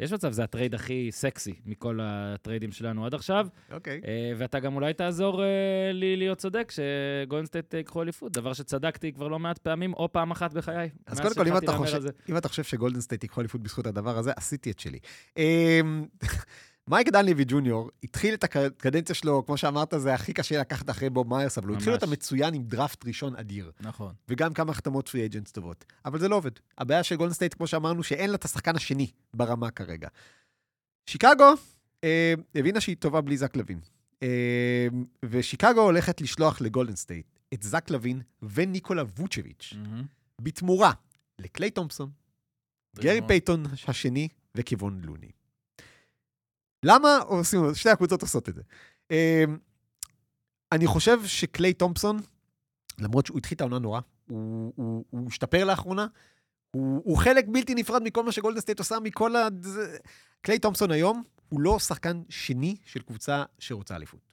יש 0.00 0.12
מצב, 0.12 0.32
זה 0.32 0.44
הטרייד 0.44 0.74
הכי 0.74 1.08
סקסי 1.12 1.54
מכל 1.66 1.98
הטריידים 2.02 2.72
שלנו 2.72 3.06
עד 3.06 3.14
עכשיו, 3.14 3.48
אוקיי. 3.72 4.00
אה, 4.06 4.32
ואתה 4.36 4.60
גם 4.60 4.74
אולי 4.74 4.94
תעזור 4.94 5.42
אה, 5.42 5.48
לי 5.92 6.16
להיות 6.16 6.38
צודק, 6.38 6.72
שגולדן 6.72 7.32
סטייט 7.32 7.74
אה, 7.74 7.78
ייקחו 7.78 8.02
אליפות, 8.02 8.32
דבר 8.32 8.52
שצדקתי 8.52 9.12
כבר 9.12 9.28
לא 9.28 9.38
מעט 9.38 9.58
פעמים, 9.58 9.92
או 9.94 10.12
פעם 10.12 10.30
אחת 10.30 10.52
בחיי. 10.52 10.88
אז 11.06 11.20
קודם 11.20 11.34
כל, 11.34 11.48
אם 11.48 11.56
אתה 11.56 11.72
חושב-. 11.72 11.98
אם 12.28 12.36
אתה 12.36 12.48
חושב 12.48 12.62
שגולדן 12.64 13.00
סטייט 13.00 13.22
ייקחו 13.22 13.40
אליפות 13.40 13.62
בזכות 13.62 13.86
הדבר 13.86 14.18
הזה, 14.18 14.32
עשיתי 14.36 14.70
את 14.70 14.80
שלי. 14.80 14.98
מייק 16.88 17.08
דנליבי 17.08 17.44
ג'וניור 17.46 17.90
התחיל 18.04 18.34
את 18.34 18.44
הקדנציה 18.44 19.14
שלו, 19.14 19.46
כמו 19.46 19.56
שאמרת, 19.56 19.94
זה 19.96 20.14
הכי 20.14 20.32
קשה 20.32 20.60
לקחת 20.60 20.90
אחרי 20.90 21.10
בוב 21.10 21.28
מיירס, 21.28 21.58
אבל 21.58 21.68
הוא 21.68 21.76
התחיל. 21.76 21.92
אותה 21.92 22.06
מצוין 22.06 22.54
עם 22.54 22.62
דראפט 22.62 23.06
ראשון 23.06 23.36
אדיר, 23.36 23.72
נכון. 23.80 24.14
וגם 24.28 24.54
כמה 24.54 24.70
החתמות 24.70 25.08
free 25.08 25.26
agents 25.26 25.52
טובות. 25.52 25.84
אבל 26.04 26.18
זה 26.18 26.28
לא 26.28 26.36
עובד. 26.36 26.50
הבעיה 26.78 27.02
של 27.02 27.16
גולדן 27.16 27.34
סטייט, 27.34 27.54
כמו 27.54 27.66
שאמרנו, 27.66 28.02
שאין 28.02 28.30
לה 28.30 28.36
את 28.36 28.44
השחקן 28.44 28.76
השני 28.76 29.10
ברמה 29.34 29.70
כרגע. 29.70 30.08
שיקגו 31.06 31.52
אה, 32.04 32.34
הבינה 32.54 32.80
שהיא 32.80 32.96
טובה 32.96 33.20
בלי 33.20 33.36
זק 33.36 33.56
לוין. 33.56 33.80
אה, 34.22 34.88
ושיקגו 35.24 35.80
הולכת 35.80 36.20
לשלוח 36.20 36.60
לגולדן 36.60 36.96
סטייט 36.96 37.26
את 37.54 37.62
זק 37.62 37.90
לוין 37.90 38.22
וניקולה 38.42 39.02
ווצ'ביץ', 39.02 39.72
מהמם. 39.76 40.04
בתמורה 40.40 40.92
לקליי 41.38 41.70
תומפסון, 41.70 42.10
גרי. 42.96 43.20
פייתון 43.26 43.64
השני 43.88 44.28
וקבון 44.54 45.00
לוני. 45.04 45.37
למה 46.82 47.16
עושים, 47.18 47.74
שתי 47.74 47.90
הקבוצות 47.90 48.22
עושות 48.22 48.48
את 48.48 48.54
זה. 48.54 48.62
אמ, 49.10 49.58
אני 50.72 50.86
חושב 50.86 51.26
שקליי 51.26 51.72
תומפסון, 51.72 52.20
למרות 52.98 53.26
שהוא 53.26 53.38
התחיל 53.38 53.56
את 53.56 53.60
העונה 53.60 53.78
נורא, 53.78 54.00
הוא, 54.30 54.72
הוא, 54.76 55.04
הוא 55.10 55.28
השתפר 55.28 55.64
לאחרונה, 55.64 56.06
הוא, 56.70 57.02
הוא 57.04 57.18
חלק 57.18 57.44
בלתי 57.48 57.74
נפרד 57.74 58.02
מכל 58.02 58.24
מה 58.24 58.32
שגולדן 58.32 58.60
סטייט 58.60 58.78
עושה, 58.78 58.98
מכל 59.00 59.36
ה... 59.36 59.48
זה- 59.62 59.96
קליי 60.40 60.58
תומפסון 60.58 60.90
היום 60.90 61.22
הוא 61.48 61.60
לא 61.60 61.78
שחקן 61.78 62.22
שני 62.28 62.76
של 62.84 63.02
קבוצה 63.02 63.44
שרוצה 63.58 63.96
אליפות. 63.96 64.27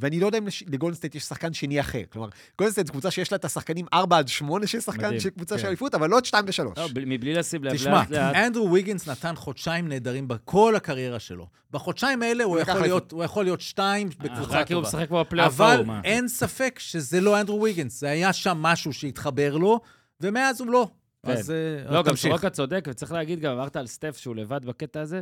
ואני 0.00 0.20
לא 0.20 0.26
יודע 0.26 0.38
אם 0.38 0.46
לש- 0.46 0.64
לגולדן 0.66 0.96
סטייט 0.96 1.14
יש 1.14 1.22
שחקן 1.22 1.52
שני 1.52 1.80
אחר. 1.80 2.02
כלומר, 2.12 2.28
גולדן 2.58 2.72
סטייט 2.72 2.86
זו 2.86 2.92
קבוצה 2.92 3.10
שיש 3.10 3.32
לה 3.32 3.36
את 3.36 3.44
השחקנים 3.44 3.86
4 3.94 4.18
עד 4.18 4.28
8 4.28 4.66
של 4.66 4.80
שחקן 4.80 5.20
של 5.20 5.30
קבוצה 5.30 5.54
כן. 5.54 5.60
של 5.60 5.66
אליפות, 5.66 5.94
אבל 5.94 6.10
לא 6.10 6.18
את 6.18 6.24
2 6.24 6.44
ו-3. 6.46 6.62
לא, 6.76 6.88
מבלי 7.06 7.34
לשים 7.34 7.64
לב, 7.64 7.74
תשמע. 7.74 8.02
אנדרו 8.46 8.72
ויגינס 8.72 9.08
נתן 9.08 9.34
חודשיים 9.36 9.88
נהדרים 9.88 10.28
בכל 10.28 10.76
הקריירה 10.76 11.18
שלו. 11.18 11.46
בחודשיים 11.70 12.22
האלה 12.22 12.44
הוא 12.44 12.58
יכול. 12.58 12.80
להיות- 12.80 13.12
הוא 13.12 13.24
יכול 13.24 13.44
להיות 13.44 13.60
שתיים 13.60 14.08
אה, 14.08 14.12
בקבוצה 14.24 14.58
רק 14.60 14.72
הוא 14.72 14.76
טובה. 14.82 14.88
משחק 14.88 15.08
פה 15.08 15.20
בפלייאוף 15.24 15.60
אבל? 15.60 15.84
אין 16.04 16.28
ספק 16.28 16.78
שזה 16.78 17.20
לא 17.20 17.40
אנדרו 17.40 17.62
ויגינס, 17.62 18.00
זה 18.00 18.08
היה 18.10 18.32
שם 18.32 18.58
משהו 18.60 18.92
שהתחבר 18.92 19.56
לו, 19.56 19.80
ומאז 20.20 20.60
הוא 20.60 20.68
לא. 20.70 20.88
כן. 21.26 21.32
אז 21.32 21.50
אה, 21.50 21.56
לא, 21.92 21.98
אז 21.98 22.04
גם 22.04 22.10
תמשיך. 22.10 22.30
סורוקה 22.30 22.50
צודק, 22.50 22.84
וצריך 22.88 23.12
להגיד 23.12 23.40
גם, 23.40 23.52
אמרת 23.52 23.76
על 23.76 23.86
סטף 23.86 24.16
שהוא 24.16 24.36
לבד 24.36 24.64
בקטע 24.64 25.00
הזה, 25.00 25.20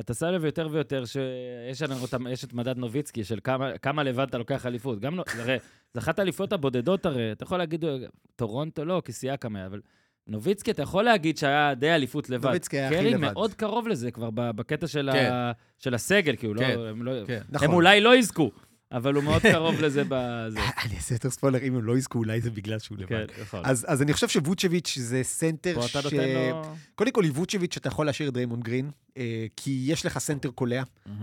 אתה 0.00 0.14
שם 0.14 0.26
לב 0.26 0.44
יותר 0.44 0.68
ויותר 0.70 1.04
שיש 1.04 1.82
לנו 1.82 2.04
את- 2.04 2.14
יש 2.30 2.44
את 2.44 2.52
מדד 2.52 2.76
נוביצקי 2.78 3.24
של 3.24 3.38
כמה, 3.44 3.78
כמה 3.78 4.02
לבד 4.02 4.26
אתה 4.28 4.38
לוקח 4.38 4.66
אליפות. 4.66 5.00
גם 5.00 5.16
לא, 5.16 5.24
הרי, 5.38 5.56
זה 5.94 6.00
אחת 6.00 6.18
האליפויות 6.18 6.52
הבודדות 6.52 7.06
הרי, 7.06 7.32
אתה 7.32 7.44
יכול 7.44 7.58
להגיד, 7.58 7.84
טורונטו 8.36 8.84
לא, 8.84 9.02
כי 9.04 9.12
סייקם 9.12 9.56
היה, 9.56 9.66
אבל 9.66 9.80
נוביצקי, 10.26 10.70
אתה 10.70 10.82
יכול 10.82 11.04
להגיד 11.04 11.38
שהיה 11.38 11.74
די 11.74 11.90
אליפות 11.94 12.30
לבד. 12.30 12.46
נוביצקי 12.46 12.76
היה 12.78 12.86
הכי 12.88 12.96
קרי 12.96 13.10
לבד. 13.10 13.20
מאוד 13.20 13.54
קרוב 13.54 13.88
לזה 13.88 14.10
כבר 14.10 14.30
ב- 14.30 14.50
בקטע 14.50 14.86
של, 14.86 15.10
כן. 15.12 15.30
ה, 15.32 15.52
של 15.78 15.94
הסגל, 15.94 16.36
כי 16.36 16.46
הוא 16.46 16.56
כן, 16.58 16.74
לא, 16.78 16.88
הם, 16.88 17.02
לא, 17.02 17.12
כן. 17.26 17.40
נכון. 17.50 17.68
הם 17.68 17.74
אולי 17.74 18.00
לא 18.00 18.16
יזכו, 18.16 18.50
אבל 18.92 19.14
הוא 19.14 19.24
מאוד 19.24 19.42
קרוב 19.42 19.80
לזה 19.80 20.02
בזה. 20.08 20.60
אני 20.84 20.96
אעשה 20.96 21.14
יותר 21.14 21.30
ספוילר, 21.30 21.58
אם 21.62 21.74
הם 21.74 21.84
לא 21.84 21.96
יזכו, 21.98 22.18
אולי 22.18 22.40
זה 22.40 22.50
בגלל 22.50 22.78
שהוא 22.78 22.98
לבד. 22.98 23.08
כן, 23.08 23.42
נכון. 23.42 23.60
אז, 23.64 24.02
אני 24.02 24.12
חושב 24.12 24.28
שווצ'ביץ' 24.28 24.98
זה 24.98 25.22
סנטר 25.22 25.80
ש... 25.80 25.96
קודם 26.94 27.10
כל, 27.10 27.24
עם 27.24 27.30
ווצ'ביץ' 27.30 27.76
אתה 27.76 27.88
יכול 27.88 28.06
להשאיר 28.06 28.28
את 28.28 28.34
דריימונד 28.34 28.64
גרין, 28.64 28.90
אה, 29.16 29.46
כי 29.56 29.84
יש 29.86 30.06
לך 30.06 30.18
סנטר 30.18 30.50
קולע. 30.50 30.82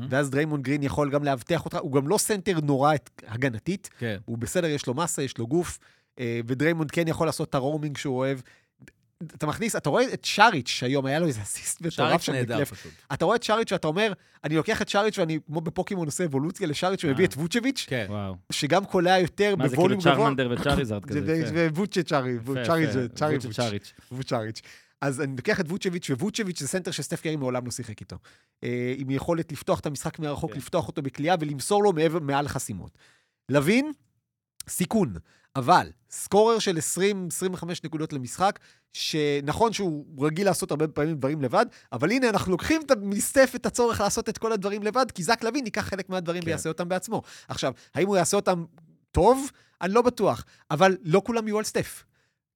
ואז 0.09 0.29
דריימונד 0.29 0.63
גרין 0.63 0.83
יכול 0.83 1.09
גם 1.11 1.23
לאבטח 1.23 1.65
אותך, 1.65 1.77
הוא 1.81 1.91
גם 1.91 2.07
לא 2.07 2.17
סנטר 2.17 2.59
נורא 2.63 2.93
הגנתית, 3.27 3.89
כן. 3.99 4.17
הוא 4.25 4.37
בסדר, 4.37 4.67
יש 4.67 4.87
לו 4.87 4.93
מסה, 4.93 5.23
יש 5.23 5.37
לו 5.37 5.47
גוף, 5.47 5.79
אה, 6.19 6.39
ודריימונד 6.47 6.91
כן 6.91 7.07
יכול 7.07 7.27
לעשות 7.27 7.49
את 7.49 7.55
ה 7.55 7.60
roaming 7.61 7.97
שהוא 7.97 8.17
אוהב. 8.17 8.39
אתה 9.23 9.47
מכניס, 9.47 9.75
אתה 9.75 9.89
רואה 9.89 10.13
את 10.13 10.25
שריץ' 10.25 10.79
היום, 10.83 11.05
היה 11.05 11.19
לו 11.19 11.27
איזה 11.27 11.41
אסיסט 11.41 11.81
מטורף 11.81 12.09
שריץ' 12.09 12.21
שם 12.21 12.31
נהדר 12.31 12.55
בקלף. 12.55 12.71
פשוט. 12.71 12.91
אתה 13.13 13.25
רואה 13.25 13.35
את 13.35 13.43
שריץ' 13.43 13.71
ואתה 13.71 13.87
אומר, 13.87 14.13
אני 14.43 14.55
לוקח 14.55 14.81
את 14.81 14.89
שריץ' 14.89 15.17
ואני, 15.17 15.39
כמו 15.45 15.61
בפוקימון, 15.61 16.05
עושה 16.05 16.25
אבולוציה 16.25 16.67
לשריץ' 16.67 17.03
ומביא 17.03 17.25
אה. 17.25 17.29
את 17.29 17.33
ווצ'ביץ', 17.33 17.85
כן. 17.87 18.05
וואו. 18.09 18.35
שגם 18.51 18.85
קולע 18.85 19.19
יותר 19.19 19.55
מה 19.55 19.67
זה, 19.67 19.75
כאילו 19.75 19.95
ב 19.95 19.96
volume 19.96 20.01
גבוה. 20.01 20.15
צ'רמנדר 20.15 20.55
וצ'אריזארד 20.59 21.05
כזה. 21.09 21.33
יפה. 21.33 21.75
וווצ'ה 21.75 22.03
צ'ארי, 22.03 22.37
ווצ'ה 22.37 22.63
צ'אריץ'. 23.15 23.93
ווצ'אריץ'. 24.11 24.61
אז 25.01 25.21
אני 25.21 25.35
לוקח 25.37 25.59
את 25.59 25.65
ווצ'ביץ', 25.69 26.09
וווצ'ביץ' 26.09 26.59
זה 26.59 26.67
סנטר 26.67 26.91
שסטף 26.91 27.21
קרי 27.21 27.35
מעולם 27.35 27.65
לא 27.65 27.71
שיחק 27.71 28.01
איתו. 28.01 28.17
אה, 28.63 28.93
עם 28.97 29.09
יכולת 29.09 29.51
לפתוח 29.51 29.79
את 29.79 29.85
המשחק 29.85 30.19
מרחוק, 30.19 30.51
כן. 30.51 30.57
לפתוח 30.57 30.87
אותו 30.87 31.01
בקליעה 31.01 31.35
ולמסור 31.39 31.83
לו 31.83 31.93
מעל 32.21 32.47
חסימות. 32.47 32.97
לוין, 33.49 33.91
סיכון, 34.69 35.13
אבל 35.55 35.87
scorer 36.11 36.59
של 36.59 36.77
20-25 36.77 37.65
נקודות 37.83 38.13
למשחק, 38.13 38.59
שנכון 38.93 39.73
שהוא 39.73 40.25
רגיל 40.25 40.45
לעשות 40.45 40.71
הרבה 40.71 40.87
פעמים 40.87 41.15
דברים 41.15 41.41
לבד, 41.41 41.65
אבל 41.91 42.11
הנה, 42.11 42.29
אנחנו 42.29 42.51
לוקחים 42.51 42.81
את- 42.85 42.91
מסטף 43.01 43.51
את 43.55 43.65
הצורך 43.65 44.01
לעשות 44.01 44.29
את 44.29 44.37
כל 44.37 44.51
הדברים 44.51 44.83
לבד, 44.83 45.11
כי 45.11 45.23
זק 45.23 45.43
לוין 45.43 45.65
ייקח 45.65 45.81
חלק 45.81 46.09
מהדברים 46.09 46.41
כן. 46.41 46.47
ויעשה 46.47 46.69
אותם 46.69 46.89
בעצמו. 46.89 47.21
עכשיו, 47.47 47.73
האם 47.95 48.07
הוא 48.07 48.17
יעשה 48.17 48.37
אותם 48.37 48.65
טוב? 49.11 49.49
אני 49.81 49.93
לא 49.93 50.01
בטוח, 50.01 50.45
אבל 50.71 50.97
לא 51.03 51.21
כולם 51.25 51.47
יהיו 51.47 51.57
על 51.57 51.63
סטף. 51.63 52.03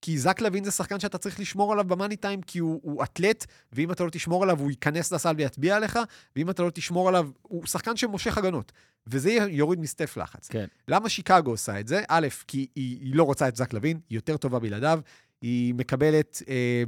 כי 0.02 0.18
זק 0.18 0.42
לוין 0.42 0.64
זה 0.64 0.72
שחקן 0.72 1.00
שאתה 1.00 1.18
צריך 1.18 1.40
לשמור 1.40 1.72
עליו 1.72 1.86
במאני 1.86 2.16
טיים, 2.16 2.42
כי 2.42 2.60
הוא, 2.60 2.80
הוא 2.84 3.04
אתלט, 3.04 3.46
ואם 3.74 3.92
אתה 3.92 4.04
לא 4.04 4.10
תשמור 4.10 4.44
עליו, 4.44 4.60
הוא 4.60 4.70
ייכנס 4.72 5.12
לסל 5.12 5.34
ויצביע 5.38 5.76
עליך, 5.76 6.00
ואם 6.36 6.50
אתה 6.50 6.64
לא 6.64 6.70
תשמור 6.70 7.08
עליו, 7.10 7.30
הוא 7.42 7.66
שחקן 7.66 7.98
שמושך 7.98 8.38
הגנות. 8.38 8.72
וזה 9.08 9.32
יוריד 9.32 9.80
מסטף 9.80 10.18
לחץ. 10.18 10.48
כן. 10.48 10.66
למה 10.88 11.10
שיקגו 11.10 11.52
עושה 11.52 11.80
את 11.80 11.88
זה? 11.88 12.04
א', 12.08 12.28
כי 12.48 12.68
היא, 12.76 13.00
היא 13.02 13.16
לא 13.16 13.24
רוצה 13.24 13.48
את 13.48 13.56
זק 13.56 13.74
לוין, 13.74 14.00
היא 14.10 14.18
יותר 14.18 14.38
טובה 14.38 14.60
בלעדיו, 14.60 15.00
היא 15.42 15.74
מקבלת, 15.74 16.42
אה, 16.50 16.84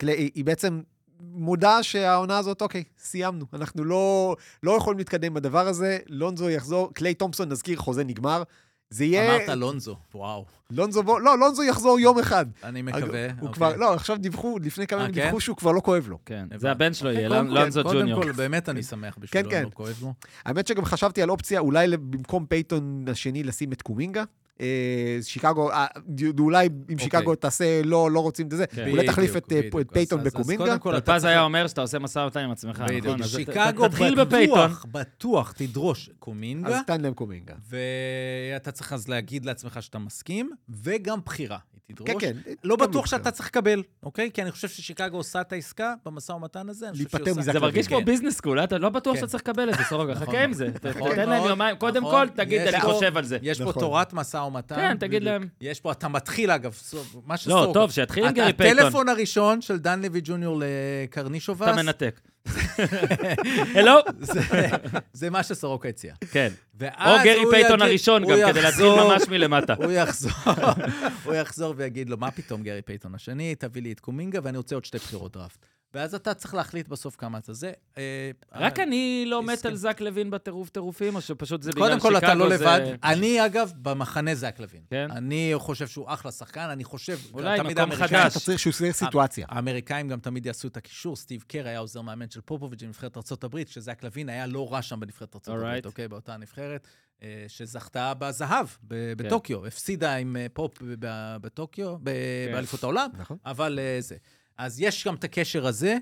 היא, 0.00 0.30
היא 0.34 0.44
בעצם 0.44 0.80
מודה 1.20 1.82
שהעונה 1.82 2.38
הזאת, 2.38 2.62
אוקיי, 2.62 2.84
סיימנו. 2.98 3.46
אנחנו 3.52 3.84
לא, 3.84 4.36
לא 4.62 4.76
יכולים 4.76 4.98
להתקדם 4.98 5.34
בדבר 5.34 5.68
הזה, 5.68 5.98
לונזו 6.06 6.50
יחזור, 6.50 6.94
קליי 6.94 7.14
תומפסון, 7.14 7.48
נזכיר, 7.48 7.78
חוזה 7.78 8.04
נגמר. 8.04 8.42
זה 8.92 9.04
יהיה... 9.04 9.36
אמרת 9.36 9.48
לונזו, 9.48 9.96
וואו. 10.14 10.44
לונזו, 10.70 11.02
בוא, 11.02 11.20
לא, 11.20 11.38
לונזו 11.38 11.62
יחזור 11.62 12.00
יום 12.00 12.18
אחד. 12.18 12.46
אני 12.64 12.82
מקווה. 12.82 13.26
הוא 13.26 13.32
אוקיי. 13.40 13.52
כבר, 13.52 13.76
לא, 13.76 13.94
עכשיו 13.94 14.16
דיווחו, 14.16 14.58
לפני 14.62 14.86
כמה 14.86 14.98
אה, 15.00 15.04
ימים 15.04 15.14
כן? 15.14 15.20
דיווחו 15.20 15.40
שהוא 15.40 15.56
כבר 15.56 15.72
לא 15.72 15.80
כואב 15.80 16.08
לו. 16.08 16.18
כן. 16.26 16.46
זה 16.56 16.70
הבן 16.70 16.94
שלו 16.94 17.10
אוקיי, 17.10 17.22
יהיה, 17.24 17.28
קודם 17.36 17.48
כל- 17.48 17.54
לונזו 17.60 17.82
ג'וניור. 17.84 18.20
קודם 18.20 18.32
כל, 18.32 18.36
באמת 18.36 18.68
אני 18.68 18.82
שמח 18.82 19.16
בשבילו, 19.20 19.50
כן. 19.50 19.62
לא 19.64 19.70
כואב 19.74 19.98
לו. 20.02 20.12
האמת 20.44 20.66
שגם 20.66 20.84
חשבתי 20.84 21.22
על 21.22 21.30
אופציה, 21.30 21.60
אולי 21.60 21.96
במקום 21.96 22.46
פייתון 22.46 23.04
השני 23.10 23.42
לשים 23.42 23.72
את 23.72 23.82
קומינגה. 23.82 24.24
אה, 24.60 24.66
שיקגו, 25.22 25.70
אה, 25.70 25.86
אולי 26.38 26.68
אם 26.92 26.98
שיקגו 26.98 27.34
תעשה 27.34 27.82
לא, 27.84 28.10
לא 28.10 28.20
רוצים 28.20 28.46
את 28.46 28.56
זה, 28.56 28.66
כן. 28.66 28.90
אולי 28.90 29.06
תחליף 29.06 29.36
את, 29.36 29.52
אה, 29.52 29.60
פייתון 29.92 30.24
בקומינגה. 30.24 30.64
קודם 30.64 30.78
כל, 30.78 30.96
אתה 30.96 31.12
פז 31.14 31.20
צריך- 31.22 31.24
היה 31.24 31.42
אומר 31.42 31.66
שאתה 31.66 31.80
עושה 31.80 31.98
משא 31.98 32.18
ומתן 32.18 32.40
עם 32.40 32.50
עצמך. 32.50 32.80
נכון? 32.80 33.22
שיקגו. 33.22 33.84
בטוח, 34.54 34.86
בטוח 34.92 35.52
תדרוש 35.52 36.10
קומינגה, 36.18 36.68
אז 36.78 36.86
תן 36.86 37.00
להם 37.00 37.14
קומינגה. 37.14 37.54
ואתה 37.68 38.70
צריך 38.72 38.92
אז 38.92 39.08
להגיד 39.08 39.44
לעצמך 39.44 39.82
שאתה 39.82 39.98
מסכים, 39.98 40.50
וגם 40.82 41.18
בחירה. 41.24 41.58
היא 41.98 42.06
כן, 42.06 42.12
תדרוש. 42.12 42.24
כן. 42.24 42.36
לא 42.64 42.76
בטוח. 42.76 43.06
שאתה 43.06 43.30
צריך 43.30 43.48
לקבל, 43.48 43.82
אוקיי? 44.02 44.30
כי 44.34 44.42
אני 44.42 44.50
חושב 44.50 44.68
ששיקגו 44.68 45.16
עושה 45.16 45.40
את 45.40 45.52
העסקה 45.52 45.94
במשא 46.06 46.32
ומתן 46.32 46.68
הזה, 46.68 46.88
אני 46.88 46.92
חושב 46.92 47.08
שהיא 47.08 47.20
להיפטר. 47.20 47.40
מזק 47.40 47.52
זה 47.52 47.60
מרגיש. 47.60 47.88
כמו 47.88 48.02
business 48.04 48.34
school, 48.36 48.60
אתה 48.64 48.78
לא 48.78 48.88
בטוח 48.88 49.14
כן. 49.14 49.20
שאתה 49.20 49.30
צריך 49.30 49.42
לקבל 49.42 49.70
את 49.70 49.74
זה, 49.78 49.84
סורוקה, 49.84 50.12
נכון 50.12 50.26
חכה. 50.26 50.44
עם 50.44 50.52
זה. 50.52 50.68
נכון 50.90 51.14
תן 51.14 51.28
להם. 51.28 51.44
יומיים, 51.44 51.76
קודם 51.76 52.02
נכון. 52.02 52.28
כל, 52.28 52.34
תגיד, 52.36 52.60
אני 52.60 52.80
חושב 52.80 53.16
על 53.16 53.24
זה. 53.24 53.38
יש 53.42 53.62
פה. 53.62 53.72
תורת 53.72 54.12
משא 54.12 54.36
ומתן. 54.36 54.76
כן, 54.76 54.96
תגיד. 54.98 55.22
להם. 55.22 55.48
יש 55.60 55.80
פה, 55.80 55.92
אתה 55.92 56.08
מתחיל 56.08 56.50
אגב, 56.50 56.78
מה 57.26 57.34
לא, 57.34 57.36
שסורוקה. 57.36 57.72
טוב, 57.72 57.90
שיתחיל 57.90 58.24
עם 58.24 58.32
גרי 58.32 58.52
פייתון. 58.52 58.78
הטלפון 58.78 59.08
הראשון 59.08 59.60
של 59.60 59.78
דנליבי 59.78 60.20
ג'וניור 60.24 60.62
לקרנישובס, 60.64 61.68
אתה 61.68 61.82
מנתק. 61.82 62.20
הלו? 63.74 63.98
זה- 65.12 65.30
מה 65.30 65.42
שסורוקה 65.42 65.88
הציע. 65.88 66.14
כן. 66.30 66.48
או 66.80 66.86
גרי 67.24 67.42
פייתון 67.50 67.82
הראשון, 67.82 68.22
גם 68.26 68.50
כדי 68.52 68.62
להתחיל 68.62 68.86
ממש 68.86 69.22
מלמטה. 69.28 69.74
הוא 69.74 69.92
יחזור, 69.92 70.32
הוא 71.24 71.34
יחזור 71.34 71.74
ויגיד 71.76 72.10
לו, 72.10 72.16
מה 72.16 72.30
פתאום 72.30 72.62
גרי 72.62 72.82
פייתון 72.82 73.14
השני, 73.14 73.54
תביא 73.54 73.82
לי 73.82 73.92
את 73.92 74.00
קומינגה, 74.00 74.40
ואני 74.42 74.56
רוצה 74.56 74.74
עוד 74.74 74.84
שתי 74.84 74.98
בחירות 74.98 75.32
דראפט. 75.32 75.66
ואז 75.94 76.14
אתה 76.14 76.34
צריך 76.34 76.54
להחליט 76.54 76.88
בסוף 76.88 77.16
כמה 77.16 77.38
אתה 77.38 77.52
זה. 77.52 77.72
אה, 77.98 78.30
רק 78.54 78.78
אה, 78.78 78.84
אני 78.84 79.24
לא 79.26 79.42
מת. 79.42 79.66
על 79.66 79.76
זק 79.76 80.00
לוין 80.00 80.30
בטירוף 80.30 80.68
טירופים, 80.70 81.14
או 81.14 81.20
שפשוט 81.20 81.62
זה 81.62 81.70
בגלל 81.70 81.84
קודם 81.84 81.94
שיקגו 82.00 82.08
כל, 82.08 82.16
אתה 82.16 82.34
לא 82.34 82.48
זה- 82.48 82.54
לבד. 82.64 82.80
אני, 83.04 83.46
אגב, 83.46 83.72
במחנה 83.82 84.34
זק 84.34 84.56
לוין. 84.58 84.82
כן? 84.90 85.10
אני 85.10 85.52
חושב 85.56 85.86
שהוא 85.86 86.04
אחלה 86.08 86.32
שחקן, 86.32 86.60
אני 86.70 86.84
חושב... 86.84 87.18
אולי 87.34 87.58
תמיד 87.58 87.80
מקום 87.80 87.94
חדש. 87.96 88.32
אתה 88.32 88.40
צריך 88.40 88.58
שהוא 88.58 88.70
יסדר 88.70 88.92
סיטואציה. 88.92 89.46
האמריקאים 89.48 90.08
גם 90.08 90.20
תמיד 90.20 90.46
יעשו 90.46 90.68
את 90.68 90.76
הקישור. 90.76 91.16
סטיב 91.16 91.44
קר 91.48 91.66
היה 91.68 91.78
עוזר 91.78 92.00
מאמן 92.00 92.30
של 92.30 92.40
פופוביץ' 92.40 92.82
בנבחרת 92.82 93.16
ארה"ב, 93.16 93.58
שזק 93.66 94.04
לוין 94.04 94.28
היה 94.28 94.46
לא 94.46 94.72
רע 94.72 94.82
שם 94.82 95.00
בנבחרת 95.00 95.48
ארה"ב, 95.48 95.62
Alright. 95.62 95.86
אוקיי? 95.86 96.08
באותה 96.08 96.36
נבחרת, 96.36 96.86
אה, 97.22 97.44
שזכתה 97.48 98.12
בזהב 98.18 98.66
ב- 98.88 98.94
כן. 99.18 99.24
בטוקיו. 99.26 99.66
הפסידה 99.66 100.14
עם 100.16 100.36
פופ 100.52 100.82
ב- 100.98 101.36
בטוקיו, 101.40 101.96
כן. 101.98 102.04
באליפות 102.52 102.82
העולם, 102.82 103.10
נכון. 103.18 103.36
אבל 103.46 103.78
זה. 104.00 104.16
אז 104.58 104.80
יש 104.80 105.06
גם 105.06 105.14
את 105.14 105.24
הקשר 105.24 105.66
הזה. 105.66 105.98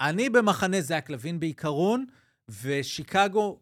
אני 0.00 0.30
במחנה 0.30 0.80
זק 0.80 1.06
לוין 1.08 1.40
בעיקרון, 1.40 2.06
ושיקגו 2.62 3.58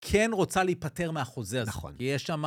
כן 0.00 0.30
רוצה 0.32 0.64
להיפטר 0.64 1.10
מהחוזה 1.10 1.62
הזה. 1.62 1.70
נכון. 1.70 1.94
כי 1.98 2.04
יש 2.04 2.22
שם 2.22 2.44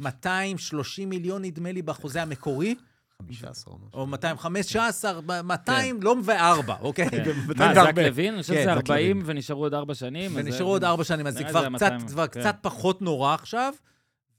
230 0.00 1.08
מיליון, 1.08 1.42
נדמה 1.44 1.72
לי, 1.72 1.82
בחוזה 1.82 2.22
המקורי. 2.22 2.74
15 3.18 3.74
או 3.74 3.78
משהו. 3.78 4.00
או 4.00 4.06
215, 4.06 5.20
200, 5.42 6.02
לא 6.02 6.16
וארבע, 6.24 6.76
אוקיי? 6.80 7.10
כן. 7.10 7.30
והרבה. 7.56 7.92
זק 7.92 7.98
לוין? 7.98 8.34
אני 8.34 8.42
חושב 8.42 8.54
כן, 8.54 8.62
שזה 8.62 8.74
זק 8.74 8.90
40 8.90 9.22
ונשארו 9.26 9.62
עוד 9.62 9.74
4 9.74 9.94
שנים. 9.94 10.30
ונשארו 10.34 10.70
עוד 10.70 10.84
ארבע 10.84 11.04
שנים, 11.04 11.26
אז 11.26 11.34
זה 11.34 11.44
כבר 11.44 11.68
לי 11.68 11.76
קצת, 11.76 11.90
200, 11.90 12.08
כבר 12.08 12.26
כן. 12.26 12.40
קצת 12.40 12.56
פחות 12.62 13.02
נורא 13.02 13.34
עכשיו. 13.34 13.74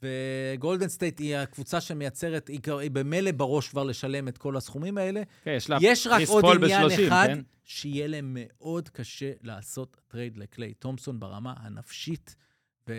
וגולדן 0.03 0.87
סטייט 0.87 1.19
היא 1.19 1.35
הקבוצה 1.35 1.81
שמייצרת, 1.81 2.47
היא 2.47 2.91
במילא 2.91 3.31
בראש 3.31 3.67
כבר 3.69 3.83
לשלם 3.83 4.27
את 4.27 4.37
כל 4.37 4.57
הסכומים 4.57 4.97
האלה. 4.97 5.21
כן, 5.43 5.53
יש 5.57 5.69
לה 5.69 5.77
יש 5.81 6.07
רק 6.07 6.21
עוד 6.27 6.45
עניין 6.45 6.87
ב-30, 6.87 7.07
אחד, 7.07 7.27
כן? 7.27 7.39
שיהיה 7.63 8.07
להם 8.07 8.37
מאוד 8.39 8.89
קשה 8.89 9.31
לעשות 9.41 10.01
טרייד 10.07 10.37
לקליי 10.37 10.73
תומפסון 10.73 11.19
ברמה 11.19 11.53
הנפשית, 11.57 12.35
ו- 12.89 12.93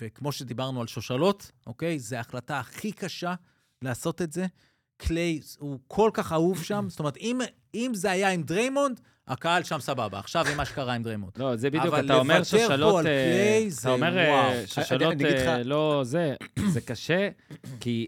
וכמו 0.00 0.32
שדיברנו 0.32 0.80
על 0.80 0.86
שושלות, 0.86 1.50
אוקיי? 1.66 1.98
זו 1.98 2.16
ההחלטה 2.16 2.58
הכי 2.58 2.92
קשה 2.92 3.34
לעשות 3.82 4.22
את 4.22 4.32
זה. 4.32 4.46
קליי 4.96 5.40
הוא 5.58 5.78
כל 5.88 6.10
כך 6.14 6.32
אהוב 6.32 6.62
שם, 6.62 6.86
זאת 6.88 6.98
אומרת, 6.98 7.16
אם, 7.16 7.40
אם 7.74 7.90
זה 7.94 8.10
היה 8.10 8.30
עם 8.30 8.42
דריימונד, 8.42 9.00
הקהל 9.32 9.62
שם 9.62 9.80
סבבה. 9.80 10.18
עכשיו 10.18 10.46
עם 10.48 10.56
מה 10.56 10.64
שקרה 10.64 10.94
עם 10.94 11.02
דריימונד. 11.02 11.32
לא, 11.38 11.56
זה 11.56 11.70
בדיוק, 11.70 11.84
אבל 11.86 12.04
אתה 12.04 12.14
אומר 12.14 12.38
לוותר 12.38 12.68
פה. 12.68 12.74
על 13.00 13.06
אה, 13.06 13.22
קליי 13.24 13.64
אתה 13.68 13.74
זה 13.80 13.88
אומר 13.90 14.18
אה, 14.18 14.30
וואו. 14.30 14.52
אגיד 15.12 15.26
לך- 15.26 15.48
אה, 15.48 15.62
לא 15.62 16.00
זה, 16.04 16.34
זה 16.68 16.80
קשה, 16.80 17.28
כי 17.80 18.06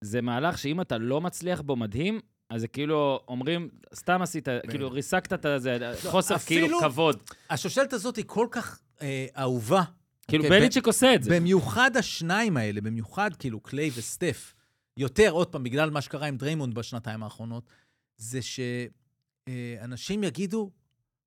זה 0.00 0.20
מהלך 0.20 0.58
שאם 0.58 0.80
אתה 0.80 0.98
לא 0.98 1.20
מצליח 1.20 1.60
בו 1.60 1.76
מדהים, 1.76 2.20
אז 2.50 2.60
זה 2.60 2.68
כאילו 2.68 3.20
אומרים, 3.28 3.68
סתם 3.94 4.22
עשית, 4.22 4.48
כאילו 4.70 4.90
ריסקת 4.90 5.32
את 5.46 5.62
זה, 5.62 5.92
חוסר 6.10 6.38
כאילו 6.38 6.80
כבוד. 6.80 7.22
השושלת 7.50 7.92
הזאת 7.92 8.16
היא 8.16 8.24
כל 8.28 8.46
כך 8.50 8.78
אה, 9.02 9.26
אהובה. 9.38 9.82
כאילו 10.28 10.44
אוקיי, 10.44 10.60
בליצ'יק 10.60 10.86
עושה 10.86 11.14
את 11.14 11.22
זה. 11.22 11.30
במיוחד 11.40 11.96
השניים 11.96 12.56
האלה, 12.56 12.80
במיוחד 12.80 13.30
כאילו 13.38 13.60
קליי 13.60 13.90
וסטף, 13.94 14.54
יותר, 14.96 15.30
עוד 15.30 15.46
פעם, 15.48 15.62
בגלל 15.62 15.90
מה 15.90 16.00
שקרה 16.00 16.26
עם 16.26 16.36
דריימונד 16.36 16.74
בשנתיים 16.74 17.22
האחרונות, 17.22 17.64
זה 18.16 18.40
שאנשים 19.48 20.24
יגידו, 20.24 20.70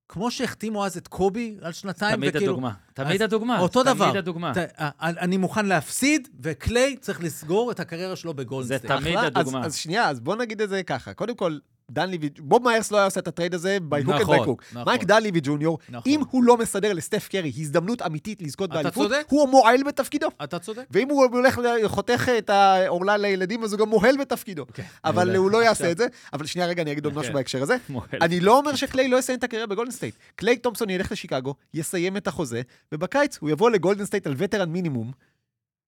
כמו 0.08 0.30
שהחתימו 0.30 0.86
אז 0.86 0.96
את 0.96 1.08
קובי 1.08 1.56
על 1.62 1.72
שנתיים, 1.72 2.16
תמיד 2.16 2.36
וכאילו... 2.36 2.52
הדוגמה. 2.52 2.72
תמיד 2.94 3.22
הדוגמה. 3.22 3.60
אותו 3.60 3.82
דבר. 3.82 4.04
תמיד 4.04 4.16
הדוגמה. 4.16 4.52
ת- 4.54 4.58
אה, 4.58 4.90
אני 5.00 5.36
מוכן 5.36 5.66
להפסיד, 5.66 6.28
וקליי 6.40 6.96
צריך 6.96 7.22
לסגור 7.22 7.70
את 7.70 7.80
הקריירה 7.80 8.16
שלו 8.16 8.30
זה 8.30 8.36
בגולדסטייט. 8.36 8.86
תמיד 8.92 9.16
אחלה. 9.16 9.26
הדוגמה. 9.26 9.60
אז, 9.60 9.66
אז 9.66 9.74
שנייה, 9.76 10.08
אז 10.08 10.20
בוא 10.20 10.36
נגיד 10.36 10.60
את 10.60 10.68
זה 10.68 10.82
ככה. 10.82 11.14
קודם 11.14 11.36
כל, 11.36 11.58
דנליבי, 11.90 12.28
בוב 12.38 12.62
מאיירס 12.62 12.90
לא 12.90 12.96
היה 12.96 13.04
עושה 13.04 13.20
את 13.20 13.28
הטרייד 13.28 13.54
הזה 13.54 13.78
by 13.90 14.06
hook 14.06 14.10
or 14.10 14.20
נכון, 14.20 14.38
by 14.38 14.42
crook. 14.42 14.62
נכון. 14.72 14.84
מייק 14.92 15.04
דנליבי 15.04 15.40
ג'וניור, 15.42 15.78
נכון. 15.88 16.12
אם 16.12 16.20
הוא 16.30 16.44
לא 16.44 16.56
מסדר 16.56 16.92
לסטף 16.92 17.28
קרי 17.28 17.52
הזדמנות 17.58 18.02
אמיתית 18.02 18.42
לזכות 18.42 18.70
באליפות, 18.70 19.10
צודק. 19.10 19.26
הוא 19.30 19.48
מועל 19.48 19.82
בתפקידו. 19.82 20.26
אתה 20.44 20.58
צודק. 20.58 20.84
ואם 20.90 21.08
הוא 21.08 21.24
הולך, 21.32 21.58
ל- 21.58 21.88
חותך 21.88 22.28
את 22.38 22.50
העורלה 22.50 23.16
לילדים, 23.16 23.64
אז 23.64 23.72
הוא 23.72 23.80
גם 23.80 23.88
מוהל 23.88 24.16
בתפקידו. 24.20 24.66
אבל 25.04 25.24
מעולה. 25.24 25.38
הוא 25.38 25.50
לא 25.50 25.64
יעשה 25.64 25.90
את 25.90 25.98
זה. 25.98 26.06
אבל 26.32 26.46
שנייה, 26.46 26.68
רגע, 26.68 26.82
אני 26.82 26.92
אגיד 26.92 27.04
עוד 27.04 27.14
כן. 27.14 27.20
משהו 27.20 27.32
בהקשר 27.34 27.62
הזה. 27.62 27.76
אני 28.22 28.40
לא 28.40 28.58
אומר 28.58 28.74
שקליי 28.74 29.08
לא 29.08 29.16
יסיים 29.16 29.38
את 29.38 29.44
הקריירה 29.44 29.66
בגולדן 29.66 29.90
סטייט. 29.92 30.14
קליי 30.36 30.56
תומפסון 30.56 30.90
ילך 30.90 31.12
לשיקגו, 31.12 31.54
יסיים 31.74 32.16
את 32.16 32.26
החוזה, 32.26 32.62
ובקיץ 32.92 33.38
הוא 33.40 33.50
יבוא 33.50 33.70
לגולדן 33.70 34.04
סטייט 34.04 34.26
על 34.26 34.34
veteran 34.36 34.68
minimum. 34.70 35.12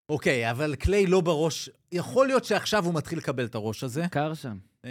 אוקיי, 0.09 0.51
אבל 0.51 0.75
קליי 0.75 1.07
לא 1.07 1.21
בראש. 1.21 1.71
יכול 1.93 2.27
להיות 2.27 2.45
שעכשיו 2.45 2.85
הוא 2.85 2.95
מתחיל 2.95 3.19
לקבל 3.19 3.45
את 3.45 3.55
הראש 3.55 3.85
הזה. 3.85 4.05
קר 4.11 4.35
שם. 4.35 4.57
אה, 4.85 4.91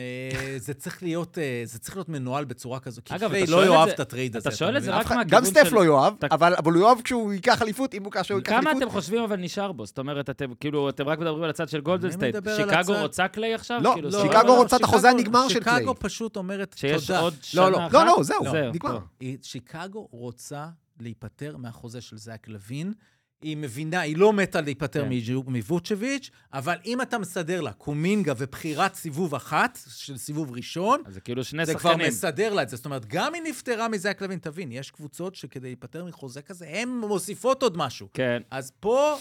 זה 0.58 0.74
צריך 0.74 1.04
להיות, 1.04 1.38
אה, 1.38 1.62
זה 1.66 1.80
צריך 1.80 1.96
להיות 1.98 2.10
מנוהל 2.10 2.46
בצורה 2.46 2.80
כזו, 2.80 3.02
כי 3.06 3.16
אגב, 3.16 3.34
אתה 3.34 3.52
לא 3.52 3.66
יאהב 3.66 3.90
את 3.90 4.00
הטרייד 4.00 4.36
הזה. 4.36 4.50
אתה 4.50 4.58
שואל 4.58 4.78
את 4.78 4.84
זה? 4.84 4.92
רק 4.92 4.98
מהכיוון 5.12 5.28
גם 5.28 5.46
סטף 5.46 5.64
של- 5.70 5.76
לא 5.76 5.86
יאהב, 5.86 6.14
אבל 6.32 6.74
הוא 6.74 6.82
יאהב 6.88 7.02
כשהוא 7.02 7.34
ייקח 7.34 7.62
אליפות, 7.62 7.94
אם 7.94 8.04
הוא 8.04 8.12
כאשר 8.12 8.34
הוא 8.34 8.40
ייקח 8.40 8.50
כמה 8.52 8.60
אליפות. 8.72 8.84
אתם 8.84 8.92
חושבים 8.92 9.22
אבל 9.24 9.36
נשאר 9.36 9.72
בו? 9.72 9.86
זאת 9.86 10.00
אומרת, 10.00 10.30
אתם 10.30 10.54
כאילו, 10.60 10.90
אתם 10.90 11.08
רק 11.08 11.20
מדברים 11.20 11.44
על 11.44 11.50
הצד 11.50 11.70
של 11.70 11.82
גולדן 11.82 12.12
סטייט. 12.12 12.36
שיקגו 12.58 12.94
רוצה 13.02 13.28
קליי 13.28 13.54
עכשיו? 13.54 13.80
לא, 13.84 13.92
כאילו, 13.94 14.10
לא, 14.10 14.22
שיקגו- 14.22 14.56
רוצה 14.56 14.76
את 14.76 14.84
החוזה 14.84 15.10
הנגמר 15.10 15.48
של 15.50 15.60
קליי. 15.64 15.76
שיקגו 15.78 15.94
פשוט 16.00 16.38
אומרת 16.38 16.76
שיש 16.78 17.08
תודה. 17.08 17.20
עוד 17.20 17.34
לא, 17.34 17.40
שנה 17.42 17.70
לא, 17.70 17.78
אחת? 17.86 17.94
לא, 17.94 18.06
לא, 18.06 18.24
זהו, 18.24 18.44
נגמר. 18.74 19.00
שיקגו 19.42 20.08
רוצה 20.12 20.68
להיפטר 21.00 21.58
מהחוזה 21.58 22.02
של 22.02 22.18
זאק 22.18 22.48
לוין. 22.48 22.94
היא 23.42 23.58
מבינה, 23.58 24.00
היא 24.00 24.18
לא 24.18 24.34
מתה 24.34 24.62
להיפטר 24.62 25.06
כן. 25.10 25.34
מווצ'ביץ', 25.48 26.30
אבל 26.54 26.76
אם 26.86 27.02
אתה 27.02 27.18
מסדר 27.18 27.62
לה 27.62 27.74
קומינגה 27.74 28.34
ובחירת 28.38 28.96
סיבוב 28.96 29.36
אחת, 29.36 29.80
של 29.90 30.18
סיבוב 30.18 30.52
ראשון, 30.52 31.02
אז 31.06 31.14
זה 31.14 31.22
כאילו 31.22 31.44
שני 31.44 31.66
זה 31.66 31.74
כבר 31.76 31.92
שחקנים. 31.92 32.08
מסדר 32.08 32.54
לה 32.54 32.62
את 32.62 32.70
זה. 32.70 32.76
זאת 32.76 32.86
אומרת, 32.86 33.06
גם 33.06 33.36
אם 33.36 33.44
נפטרה 33.48 33.88
מזאק 33.88 34.22
לוין, 34.22 34.40
תבין, 34.40 34.72
יש 34.72 34.92
קבוצות 34.92 35.36
שכדי 35.36 35.68
להיפטר 35.68 36.06
מחוזה 36.06 36.42
כזה, 36.42 36.68
הן 36.70 36.90
מוסיפות 36.90 37.64
עוד 37.64 37.78
משהו. 37.78 38.08
כן. 38.14 38.42
אז 38.52 38.72
פה 38.80 39.18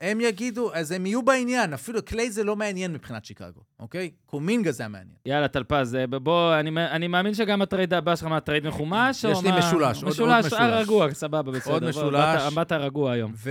הם 0.00 0.20
יגידו, 0.20 0.74
אז 0.74 0.92
הם 0.92 1.06
יהיו 1.06 1.22
בעניין. 1.22 1.72
אפילו 1.72 2.04
קליי 2.04 2.30
זה 2.30 2.44
לא 2.44 2.56
מעניין 2.56 2.92
מבחינת 2.92 3.24
שיקגו, 3.24 3.60
אוקיי? 3.80 4.10
קומינגה 4.26 4.72
זה 4.72 4.84
המעניין. 4.84 5.16
יאללה, 5.26 5.48
טלפז, 5.48 5.94
אה, 5.94 6.06
בוא, 6.06 6.60
אני, 6.60 6.70
אני 6.90 7.08
מאמין 7.08 7.34
שגם 7.34 7.62
הטרייד 7.62 7.94
הבא 7.94 8.16
שלך, 8.16 8.24
מה, 8.28 8.40
טרייד 8.40 8.66
מחומש? 8.68 9.24
יש 9.24 9.38
לי 9.42 9.50
מה? 9.50 9.58
משולש, 9.58 9.96
עוד- 9.96 10.04
עוד 10.04 10.12
משולש. 10.12 10.46
משולש. 10.46 10.52
אה, 10.60 10.80
רגוע, 10.80 11.14
סבבה, 11.14 11.52
בסדר. 11.52 11.72
עוד 11.72 11.84
משולש. 11.84 12.52
באת- 12.54 12.72
רגוע 12.72 13.12
היום. 13.12 13.32
ו... 13.36 13.50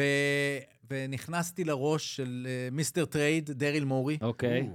ונכנסתי 0.91 1.63
לראש 1.63 2.15
של 2.15 2.47
אה, 2.49 2.69
Mister 2.71 3.05
Trade, 3.05 3.51
דריל 3.51 3.83
מורי, 3.85 4.17
אוקיי. 4.21 4.69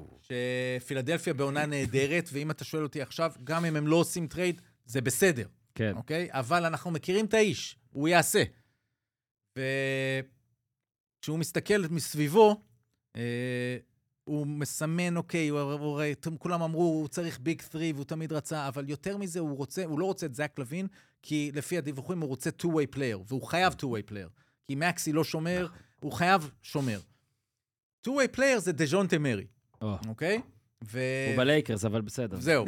שפילדלפיה 0.80 1.34
בעונה 1.34 1.66
נהדרת, 1.66 2.30
ואם 2.32 2.51
אתה 2.51 2.64
שואל 2.64 2.82
אותי 2.82 3.02
עכשיו, 3.02 3.32
גם 3.44 3.64
אם 3.64 3.76
הם 3.76 3.86
לא 3.86 3.97
עושים 3.97 4.26
טרייד, 4.26 4.60
זה 4.86 5.01
בסדר, 5.01 5.47
כן. 5.74 5.92
אוקיי? 5.97 6.28
אבל 6.30 6.64
אנחנו 6.64 6.90
מכירים 6.90 7.24
את 7.26 7.34
האיש, 7.34 7.76
הוא 7.90 8.09
יעשה. 8.09 8.42
וכשהוא 11.20 11.38
מסתכל 11.38 11.82
מסביבו, 11.90 12.62
אה, 13.16 13.76
הוא 14.24 14.47
מסמן, 14.47 15.16
אוקיי, 15.16 15.48
הוא 15.48 15.60
הוא 15.60 16.02
אתם 16.12 16.36
כולם 16.36 16.62
אמרו, 16.62 16.82
הוא 16.82 17.09
צריך 17.09 17.40
big 17.40 17.62
3 17.72 17.84
והוא 17.94 18.05
תמיד 18.05 18.32
רצה, 18.32 18.68
אבל 18.68 18.88
יותר 18.90 19.16
מזה, 19.16 19.40
הוא 19.40 19.56
רוצה, 19.56 19.84
הוא 19.84 19.98
לא 19.98 20.05
רוצה 20.05 20.26
את 20.26 20.34
זאק 20.34 20.59
לוין, 20.59 20.86
כי 21.22 21.51
לפי 21.55 21.78
הדיווחים 21.78 22.20
הוא 22.20 22.28
רוצה 22.28 22.51
two-way 22.62 22.97
player, 22.97 23.18
והוא 23.28 23.42
חייב 23.42 23.72
two-way 23.72 24.10
player. 24.10 24.28
כי 24.64 24.74
מקסי 24.74 25.12
לא 25.12 25.24
שומר, 25.24 25.66
הוא 26.01 26.12
חייב 26.12 26.51
שומר. 26.62 27.01
two-way 28.06 28.36
player 28.36 28.59
זה 28.59 28.72
דז'ונטה 28.72 29.18
מרי, 29.18 29.47
או, 29.82 29.97
אוקיי? 30.09 30.40
ו... 30.85 31.01
הוא 31.28 31.36
בלייקרס, 31.36 31.85
אבל 31.85 32.01
בסדר. 32.01 32.36
זהו, 32.40 32.65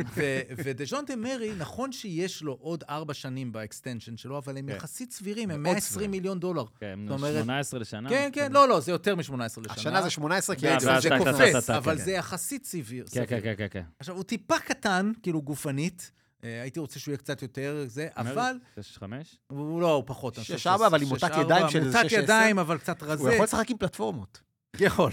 ודז'ונטה 0.65 1.17
מרי, 1.17 1.53
נכון 1.59 1.93
שיש 1.93 2.43
לו 2.43 2.59
עוד 2.61 2.85
ארבע 2.89 3.15
שנים 3.15 3.53
ב 3.53 3.59
extension 3.59 4.17
שלו, 4.17 4.39
אבל 4.39 4.57
הם 4.57 4.67
כן. 4.67 4.77
יחסית 4.77 5.13
סבירים, 5.13 5.51
הם 5.51 5.63
מאוד 5.63 5.73
120 5.73 5.91
סבירים. 5.93 6.11
מיליון 6.11 6.41
דולר. 6.41 6.65
כן, 6.81 6.99
אומרת- 7.11 7.43
18 7.43 7.81
לשנה. 7.81 8.09
כן, 8.09 8.31
כן, 8.33 8.53
לא, 8.53 8.69
לא, 8.69 8.81
זה 8.81 8.93
יותר 8.93 9.17
מ-18 9.17 9.23
לשנה. 9.43 9.63
השנה 9.69 10.03
זה 10.03 10.11
18, 10.11 10.57
כי 10.57 10.67
ואז 10.67 11.03
זה 11.03 11.09
קופץ, 11.19 11.71
אבל 11.71 11.99
כן. 11.99 12.05
זה 12.05 12.13
יחסית 12.13 12.65
סביר. 12.65 13.05
כן, 13.13 13.25
כן, 13.29 13.41
כן, 13.57 13.67
כן. 13.71 13.83
עכשיו, 13.99 14.15
הוא 14.17 14.25
טיפה 14.25 14.59
קטן, 14.59 15.13
כאילו 15.23 15.43
גופנית. 15.43 16.11
אה, 16.45 16.63
הייתי 16.63 16.81
רוצה 16.81 16.99
שהוא 17.01 17.13
יהיה 17.13 17.19
קצת 17.19 17.43
יותר 17.43 17.85
זה, 17.87 18.09
אבל 18.17 18.59
6-5? 18.99 19.03
הוא 19.47 19.81
לא, 19.81 19.95
הוא 19.95 20.05
פחות. 20.07 20.37
אני 20.39 20.45
שש, 20.45 20.53
חושב 20.53 20.71
ארבע, 20.71 20.87
שזה 20.87 20.97
אבל 20.97 21.03
עם 21.03 21.09
ארבע, 21.23 21.41
ידיים 21.41 21.69
של 21.69 21.85
מותק 21.85 21.99
שש, 21.99 22.13
עשר. 22.13 22.23
ידיים, 22.23 22.59
אבל 22.59 22.79
קצת 22.79 23.03
רזה. 23.03 23.23
הוא 23.23 23.31
יכול 23.31 23.45
לשחק 23.45 23.71
עם 23.71 23.77
פלטפורמות. 23.77 24.41
יכול. 24.81 25.13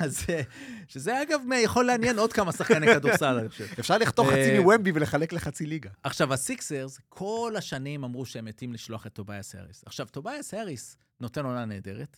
אז 0.00 0.24
אה, 0.30 0.40
שזה 0.88 1.22
אגב 1.22 1.40
יכול 1.54 1.84
לעניין 1.84 2.18
עוד 2.18 2.32
כמה 2.32 2.52
שחקני 2.52 2.86
כדורסל, 2.86 3.38
אני 3.38 3.48
חושב. 3.48 3.64
אפשר 3.78 3.98
לחתוך 3.98 4.28
אה, 4.28 4.32
חצי 4.32 4.58
מוומבי 4.58 4.92
ולחלק 4.94 5.32
לחצי 5.32 5.66
ליגה. 5.66 5.90
עכשיו, 6.02 6.32
הסיקסרס, 6.32 7.00
כל 7.08 7.54
השנים 7.58 8.04
אמרו 8.04 8.26
שהם 8.26 8.44
מתים 8.44 8.72
לשלוח 8.72 9.06
את 9.06 9.12
טובייס 9.12 9.54
האריס. 9.54 9.82
עכשיו, 9.86 10.06
טובייס 10.10 10.54
האריס 10.54 10.96
נותן 11.20 11.44
עונה 11.44 11.64
נהדרת, 11.64 12.16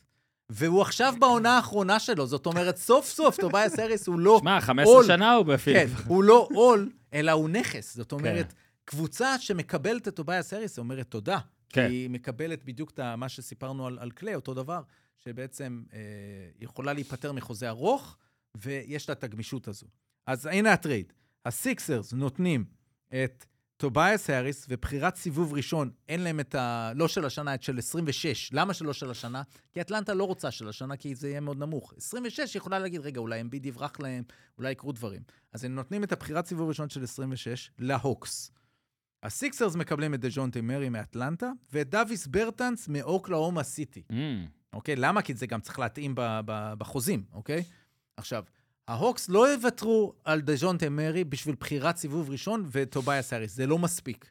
והוא 0.51 0.83
עכשיו 0.83 1.15
בעונה 1.19 1.57
האחרונה 1.57 1.99
שלו, 1.99 2.27
זאת 2.27 2.47
אומרת, 2.47 2.77
סוף 2.77 3.07
סוף 3.07 3.37
טובייס 3.41 3.79
האריס 3.79 4.07
הוא 4.07 4.19
לא... 4.19 4.39
שמע, 4.41 4.61
15 4.61 4.95
עול. 4.95 5.07
שנה 5.07 5.35
הוא 5.35 5.47
כן, 5.47 5.53
בפילי. 5.53 5.89
הוא 6.07 6.25
לא 6.25 6.49
עול, 6.55 6.91
אלא 7.15 7.31
הוא 7.31 7.49
נכס. 7.49 7.97
זאת 7.97 8.13
אומרת, 8.13 8.47
כן. 8.53 8.59
קבוצה 8.85 9.39
שמקבלת 9.39 10.09
את 10.09 10.15
טובייס 10.15 10.53
האריס 10.53 10.79
אומרת 10.79 11.07
תודה. 11.07 11.39
כן. 11.69 11.89
כי 11.89 11.95
היא 11.95 12.11
מקבלת 12.11 12.65
בדיוק 12.65 12.91
את 12.91 13.01
מה 13.01 13.29
שסיפרנו 13.29 13.87
על, 13.87 13.99
על 14.01 14.11
קליי, 14.11 14.35
אותו 14.35 14.55
דבר, 14.55 14.83
שבעצם 15.25 15.83
אה, 15.93 15.99
יכולה 16.61 16.93
להיפטר 16.93 17.33
מחוזה 17.33 17.69
ארוך, 17.69 18.17
ויש 18.57 19.09
לה 19.09 19.13
את 19.13 19.25
הגמישות 19.25 19.69
הזו. 19.69 19.87
אז 20.27 20.47
הנה 20.47 20.73
הטרייד. 20.73 21.13
הסיקסרס 21.45 22.13
נותנים 22.13 22.65
את 23.09 23.47
טובייס 23.77 24.31
האריס 24.31 24.67
ובחירת 24.69 25.17
סיבוב 25.17 25.53
ראשון, 25.53 25.91
אין 26.09 26.21
להם 26.21 26.41
את 26.41 26.55
ה... 26.55 26.93
לא 26.95 27.09
של 27.09 27.25
השנה, 27.25 27.55
את 27.55 27.63
של 27.63 27.79
26. 27.79 28.53
למה 28.53 28.75
שלא 28.75 28.93
של 28.93 29.11
השנה? 29.11 29.43
כי 29.73 29.81
אטלנטה 29.81 30.15
לא 30.15 30.25
רוצה 30.25 30.51
של 30.51 30.69
השנה, 30.69 30.97
כי 30.97 31.15
זה 31.15 31.29
יהיה 31.29 31.41
מאוד 31.41 31.59
נמוך. 31.59 31.95
26 31.97 32.55
יכולה 32.55 32.79
להגיד, 32.79 33.01
רגע, 33.01 33.21
אולי 33.21 33.41
אמביד 33.41 33.67
יברח 33.67 34.01
להם, 34.01 34.23
אולי 34.59 34.71
יקרו 34.71 34.93
דברים. 34.93 35.23
אז 35.53 35.65
הם 35.65 35.75
נותנים 35.75 36.05
את 36.05 36.13
הבחירת 36.13 36.47
סיבוב 36.47 36.69
ראשון 36.69 36.89
של 36.89 37.05
26 37.05 37.71
להוקס. 37.79 38.51
הסיקסרס 39.23 39.77
מקבלים 39.77 40.15
את 40.15 40.21
דז'ונטי 40.21 40.61
מרי 40.61 40.89
מאטלנטה, 40.89 41.51
ואת 41.73 41.91
דוויס 41.91 42.27
ברטנס 42.27 42.89
מאוקלהומה 42.89 43.63
סיטי. 43.63 44.03
Mm, 44.13 44.15
אוקיי? 44.73 44.97
למה? 44.97 45.23
כי 45.23 45.35
זה 45.35 45.47
גם 45.47 45.61
צריך 45.61 45.79
להתאים 45.79 46.15
ב- 46.15 46.41
ב- 46.45 46.75
בחוזים, 46.79 47.25
אוקיי? 47.33 47.63
עכשיו, 48.17 48.45
ההוקס 48.89 49.29
לא 49.29 49.53
יוותרו 49.53 50.13
על 50.25 50.41
דז'ונטה 50.41 50.89
מרי 50.91 51.25
בשביל 51.25 51.55
בחירת 51.61 51.97
סיבוב 51.97 52.31
ראשון 52.31 52.69
וטובייס 52.73 53.33
האריס, 53.33 53.55
זה 53.55 53.67
לא 53.67 53.79
מספיק. 53.79 54.31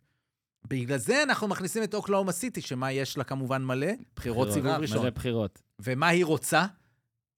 בגלל 0.68 0.98
זה 0.98 1.24
אנחנו 1.24 1.48
מכניסים 1.48 1.84
את 1.84 1.94
אוקלהומה 1.94 2.32
סיטי, 2.32 2.62
שמה 2.62 2.92
יש 2.92 3.18
לה 3.18 3.24
כמובן 3.24 3.64
מלא? 3.64 3.88
בחירות 4.16 4.52
סיבוב 4.52 4.72
ראשון. 4.72 5.02
מלא 5.02 5.10
בחירות. 5.10 5.62
ומה 5.80 6.08
היא 6.08 6.26
רוצה? 6.26 6.66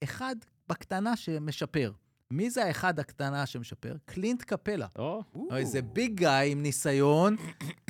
אחד 0.03 0.35
בקטנה 0.69 1.15
שמשפר. 1.17 1.91
מי 2.31 2.49
זה 2.49 2.65
האחד 2.65 2.99
הקטנה 2.99 3.45
שמשפר? 3.45 3.95
קלינט 4.05 4.41
קפלה. 4.41 4.87
או, 4.95 5.23
איזה 5.55 5.81
big 5.81 6.13
guy 6.13 6.51
עם 6.51 6.61
ניסיון, 6.61 7.35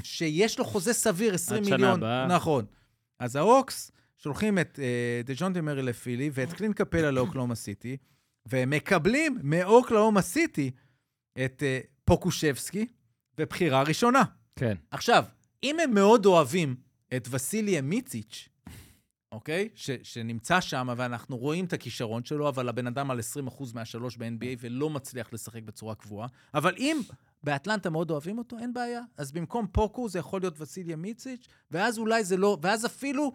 שיש 0.03 0.59
לו 0.59 0.65
חוזה 0.65 0.93
סביר, 0.93 1.33
20 1.33 1.59
עד 1.59 1.65
שנה 1.67 1.77
מיליון. 1.77 1.99
הבאה. 2.03 2.27
נכון. 2.27 2.65
אז 3.19 3.35
ההוקס 3.35 3.91
שולחים 4.23 4.59
את 4.59 4.79
אה, 4.81 5.21
דז'ונטי 5.25 5.61
מרי 5.61 5.81
לפילי 5.81 6.29
ואת 6.33 6.53
קלינט 6.53 6.73
קפלה 6.73 7.11
לאוקלהומה 7.11 7.55
סיטי, 7.55 7.97
והם 8.45 8.69
מקבלים 8.69 9.37
מאוקלהומה 9.43 10.21
סיטי 10.21 10.71
את 11.45 11.63
אה, 11.63 11.79
פוקושבסקי 12.05 12.87
ובחירה 13.37 13.83
ראשונה. 13.83 14.23
כן. 14.55 14.75
עכשיו, 14.91 15.25
אם 15.63 15.79
הם 15.79 15.93
מאוד 15.93 16.25
אוהבים 16.25 16.75
את 17.15 17.27
וסיליה 17.31 17.81
מיציץ', 17.81 18.49
אוקיי? 19.31 19.69
ש, 19.75 19.91
שנמצא 20.03 20.61
שם, 20.61 20.93
ואנחנו 20.97 21.37
רואים 21.37 21.65
את 21.65 21.73
הכישרון 21.73 22.23
שלו, 22.23 22.49
אבל 22.49 22.69
הבן 22.69 22.87
אדם 22.87 23.11
על 23.11 23.19
20% 23.47 23.63
מהשלוש 23.73 24.17
ב-NBA 24.17 24.57
ולא 24.59 24.89
מצליח 24.89 25.33
לשחק 25.33 25.63
בצורה 25.63 25.95
קבועה. 25.95 26.27
אבל 26.53 26.75
אם 26.77 26.97
באטלנטה 27.43 27.89
מאוד 27.89 28.11
אוהבים 28.11 28.37
אותו, 28.37 28.57
אין 28.57 28.73
בעיה. 28.73 29.01
אז 29.17 29.31
במקום 29.31 29.67
פוקו 29.71 30.09
זה 30.09 30.19
יכול 30.19 30.41
להיות 30.41 30.61
וסיליה 30.61 30.95
מיציץ', 30.95 31.47
ואז 31.71 31.97
אולי 31.97 32.23
זה 32.23 32.37
לא... 32.37 32.57
ואז 32.61 32.85
אפילו 32.85 33.33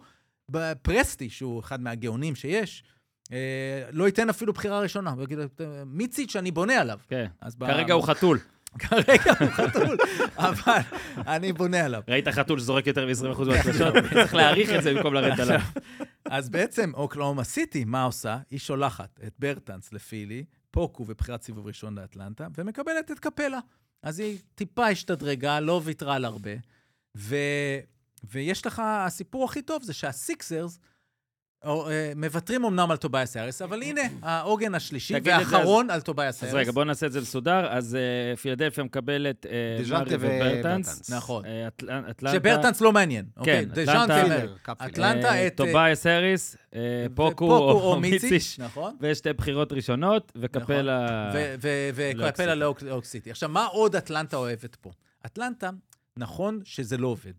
בפרסטי, 0.51 1.29
שהוא 1.29 1.59
אחד 1.59 1.81
מהגאונים 1.81 2.35
שיש, 2.35 2.83
אה, 3.31 3.83
לא 3.91 4.05
ייתן 4.05 4.29
אפילו 4.29 4.53
בחירה 4.53 4.79
ראשונה. 4.79 5.09
הוא 5.09 5.23
יגיד, 5.23 5.39
"אה, 5.39 5.45
מיציץ', 5.85 6.35
אני 6.35 6.51
בונה 6.51 6.81
עליו. 6.81 6.99
כן. 7.09 7.27
כרגע 7.59 7.93
הוא 7.93 8.03
חתול. 8.03 8.39
כרגע 8.79 9.31
הוא 9.39 9.49
חתול, 9.49 9.97
אבל 10.37 10.81
אני 11.27 11.53
בונה 11.53 11.85
עליו. 11.85 12.01
ראית 12.07 12.27
חתול 12.27 12.59
שזורק 12.59 12.87
יותר 12.87 13.05
מ-20% 13.07 13.43
מהשלשות? 13.47 13.93
צריך 14.13 14.33
להעריך 14.35 14.69
את 14.73 14.83
זה 14.83 14.93
במקום 14.93 15.13
לרדת 15.13 15.39
עליו. 15.39 15.59
אז 16.25 16.49
בעצם 16.49 16.91
אוקלהומה 16.93 17.43
סיטי, 17.43 17.85
מה 17.85 18.03
עושה? 18.03 18.37
היא 18.51 18.59
שולחת 18.59 19.19
את 19.27 19.33
ברטנס 19.39 19.93
לפילי, 19.93 20.43
פוקו 20.71 21.05
ובחירת 21.07 21.41
סיבוב 21.43 21.67
ראשון 21.67 21.95
לאטלנטה, 21.99 22.47
ומקבלת 22.57 23.11
את 23.11 23.19
קפלה. 23.19 23.59
אז 24.03 24.19
היא 24.19 24.37
טיפה 24.55 24.87
השתדרגה, 24.87 25.59
לא 25.59 25.81
ויתרה 25.83 26.15
על 26.15 26.25
הרבה. 26.25 26.51
ו... 27.17 27.35
ויש 28.23 28.65
לך, 28.65 28.81
הסיפור 28.85 29.45
הכי 29.45 29.61
טוב 29.61 29.83
זה 29.83 29.93
שהסיקסרס 29.93 30.79
או, 31.65 31.89
אה, 31.89 32.11
מוותרים 32.15 32.65
אמנם 32.65 32.91
על 32.91 32.97
טובייס 32.97 33.37
האריס, 33.37 33.61
אבל 33.61 33.81
הנה, 33.83 34.01
העוגן 34.21 34.75
השלישי 34.75 35.13
והאחרון 35.23 35.89
על 35.89 36.01
טובייס 36.01 36.43
אז 36.43 36.49
האריס. 36.49 36.55
רגע, 36.63 36.71
בואו 36.71 36.85
נעשה 36.85 37.05
את 37.05 37.11
זה 37.11 37.21
מסודר. 37.21 37.67
אז 37.69 37.95
אה, 37.95 38.35
פילדלפיה 38.35 38.83
מקבלת 38.83 39.45
אה, 39.45 39.51
דז'אנטה 39.81 40.17
מרי 40.17 40.51
וברטנס. 40.51 41.09
נכון. 41.11 41.45
אה, 41.45 41.67
אטל- 41.67 41.89
אטלנטה. 42.09 42.33
שברטנס 42.37 42.81
לא 42.81 42.91
מעניין. 42.91 43.25
אוקיי, 43.37 43.65
כן, 43.65 43.69
דז'אנטה 43.73 44.23
אטלנטה- 44.85 45.25
אה, 45.33 45.47
את... 45.47 45.57
טובייס 45.57 46.05
האריס, 46.05 46.57
אה, 46.75 46.79
פוקו 47.15 47.57
או 47.69 47.99
מיציץ', 47.99 48.55
נכון. 48.59 48.95
ושתי 49.01 49.33
בחירות 49.33 49.71
ראשונות, 49.71 50.31
וקפלה... 50.35 51.31
ו- 51.61 51.89
וקפלה 51.95 52.55
לאוק 52.55 52.81
לאוק 52.81 53.05
סיטי. 53.05 53.31
עכשיו, 53.31 53.49
מה 53.49 53.65
עוד 53.65 53.95
אטלנטה 53.95 54.37
אוהבת 54.37 54.75
פה? 54.75 54.91
אטלנטה, 55.25 55.69
נכון 56.17 56.59
שזה 56.63 56.97
לא 56.97 57.07
עובד, 57.07 57.33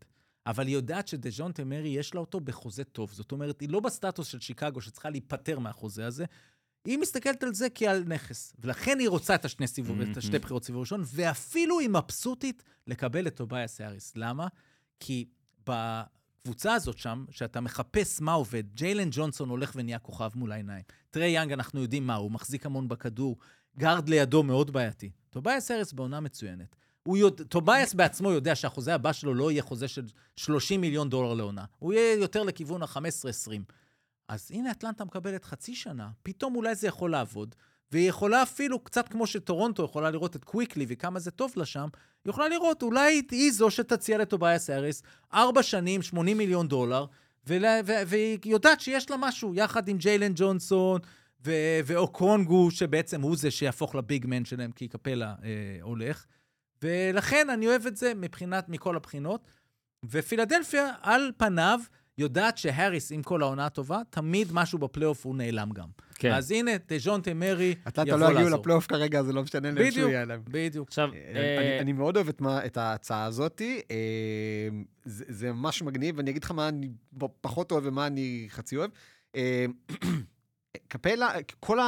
אבל 0.49 0.67
היא 0.67 0.75
יודעת 0.75 1.09
שדז'ונטה 1.09 1.65
מרי 1.65 1.89
יש 1.89 2.15
לה 2.15 2.21
אותו 2.21 2.41
בחוזה 2.41 2.85
טוב. 2.85 3.13
זאת 3.13 3.33
אומרת, 3.33 3.61
היא 3.61 3.69
לא 3.69 3.81
בסטטוס 3.81 4.29
של 4.29 4.41
שיקגו 4.41 4.81
שצריכה 4.81 5.11
להיפטר 5.11 5.59
מהחוזה 5.59 6.07
הזה, 6.07 6.25
היא 6.85 6.99
מסתכלת 6.99 7.43
על 7.43 7.55
זה 7.55 7.67
כעל 7.75 8.05
נכס, 8.07 8.53
ולכן 8.59 8.99
היא 8.99 9.09
רוצה 9.09 9.35
את 9.35 9.45
השני 9.45 9.67
סיבוב, 9.67 10.01
את 10.01 10.17
השתי 10.17 10.39
בחירות 10.39 10.65
סיבוב 10.65 10.81
ראשון, 10.81 11.03
ואפילו 11.07 11.81
היא 11.81 11.89
מבסוטית 11.89 12.63
לקבל 12.87 13.27
את 13.27 13.37
טובייס 13.37 13.81
האריס. 13.81 14.13
למה? 14.17 14.49
כי 15.01 15.29
בקבוצה 15.67 16.75
הזאת 16.75 16.99
שם, 16.99 17.25
שאתה 17.31 17.61
מחפש 17.61 18.21
מה 18.21 18.33
עובד, 18.33 18.65
ג'יילן 18.75 19.09
ג'ונסון 19.11 19.49
הולך 19.49 19.73
ונהיה 19.75 19.99
כוכב 19.99 20.31
מול 20.35 20.53
העיניים. 20.53 20.85
טרי 21.11 21.29
יאנג, 21.29 21.53
אנחנו 21.53 21.83
יודעים 21.83 22.07
מה, 22.07 22.15
הוא 22.15 22.31
מחזיק 22.31 22.67
המון 22.67 22.89
בכדור, 22.89 23.37
גארד 23.79 24.09
לידו 24.09 24.43
מאוד 24.43 24.71
בעייתי. 24.71 25.11
טובייס 25.31 25.71
האריס 25.71 25.93
בעונה 25.93 26.21
מצוינת. 26.21 26.77
הוא 27.09 27.17
יודע, 27.17 27.45
טובייס 27.45 27.95
בעצמו 27.95 28.31
יודע 28.31 28.55
שהחוזה 28.55 28.95
הבא 28.95 29.13
שלו 29.13 29.35
לא 29.35 29.51
יהיה 29.51 29.63
חוזה 29.63 29.89
של 29.89 30.07
30 30.37 30.81
מיליון 30.81 31.11
דולר 31.11 31.35
לעונה. 31.35 31.65
הוא 31.79 31.93
יהיה 31.93 32.15
יותר 32.15 32.43
לכיוון 32.43 32.83
ה-15-20. 32.83 33.53
אז 34.29 34.51
הנה, 34.51 34.71
אטלנטה 34.71 35.05
מקבלת 35.05 35.45
חצי 35.45 35.75
שנה, 35.75 36.09
פתאום 36.23 36.57
אולי 36.57 36.75
זה 36.75 36.87
יכול 36.87 37.11
לעבוד, 37.11 37.55
והיא 37.93 38.09
יכולה 38.09 38.43
אפילו, 38.43 38.79
קצת 38.79 39.09
כמו 39.09 39.27
שטורונטו 39.27 39.85
יכולה 39.85 40.11
לראות 40.11 40.37
את 40.37 40.45
קוויקלי 40.45 40.87
וכמה 40.89 41.19
זה 41.19 41.31
טוב 41.31 41.53
לה 41.57 41.67
שם, 41.67 41.89
היא 42.25 42.31
יכולה 42.31 42.49
לראות, 42.49 42.83
אולי 42.83 43.23
היא 43.31 43.53
זו 43.53 43.71
שתציע 43.71 44.19
לטובייס 44.19 44.71
האריס 44.71 45.03
ארבע 45.35 45.63
שנים, 45.63 46.03
80 46.03 46.39
מיליון 46.39 46.69
דולר, 46.69 47.07
ולה, 47.47 47.81
ו- 47.87 48.03
והיא 48.07 48.39
יודעת 48.45 48.81
שיש 48.81 49.11
לה 49.11 49.17
משהו, 49.17 49.55
יחד 49.55 49.89
עם 49.89 49.99
ג'יילן 49.99 50.33
ג'ונסון 50.35 51.01
ואוקונגו, 51.85 52.71
שבעצם 52.71 53.21
הוא 53.21 53.37
זה 53.37 53.51
שיהפוך 53.51 53.95
לביג 53.95 54.27
מן 54.27 54.45
שלהם, 54.45 54.73
כי 54.73 54.89
קפלה 54.89 55.35
אה, 55.45 55.79
הולך. 55.83 56.27
ולכן 56.83 57.51
אני 57.51 57.67
אוהב 57.69 57.87
את 57.87 57.97
זה 57.97 58.13
מבחינת, 58.17 58.69
מכל 58.69 58.97
הבחינות. 58.97 59.41
ופילדלפיה, 60.11 60.91
על 61.03 61.31
פניו, 61.37 61.81
יודעת 62.19 62.59
שהאריס, 62.59 63.13
עם 63.13 63.23
כל 63.23 63.43
העונה 63.43 63.67
הטובה, 63.67 64.01
תמיד 64.11 64.49
משהו 64.53 64.79
בפלייאוף 64.79 65.27
הוא 65.27 65.37
נעלם 65.37 65.71
גם. 65.71 65.89
כן. 66.15 66.33
אז 66.33 66.51
הנה, 66.51 66.71
דז'ונטה 66.89 67.35
מרי 67.35 67.75
אטלנטה 67.89 68.11
יבוא 68.11 68.21
לא 68.21 68.27
הגיעו 68.27 68.43
לעזור. 68.45 68.59
לפלייאוף 68.61 68.87
כרגע, 68.87 69.23
זה 69.23 69.33
לא 69.33 69.43
משנה 69.43 69.71
לאן 69.71 69.91
שהוא 69.91 70.09
יהיה 70.09 70.25
להם. 70.25 70.43
בדיוק. 70.51 70.89
עכשיו, 70.89 71.09
אה, 71.15 71.19
אה, 71.37 71.59
אני- 71.59 71.81
אני 71.81 71.93
מאוד 71.93 72.17
אוהב 72.17 72.29
את 72.29 72.41
מה- 72.41 72.67
את 72.67 72.77
ההצעה 72.77 73.25
הזאת. 73.25 73.63
אה, 73.91 74.69
זה 75.05 75.25
זה 75.29 75.53
ממש 75.53 75.83
מגניב, 75.83 76.15
ואני 76.19 76.31
אגיד 76.31 76.45
לך 76.45 76.51
מה 76.51 76.69
אני 76.69 76.89
פחות 77.41 77.73
אוהב 77.73 77.85
ומה 77.87 78.07
אני 78.07 78.47
חצי 78.51 78.77
אוהב. 78.77 78.91
קפלה, 80.89 81.29
כל 81.61 81.79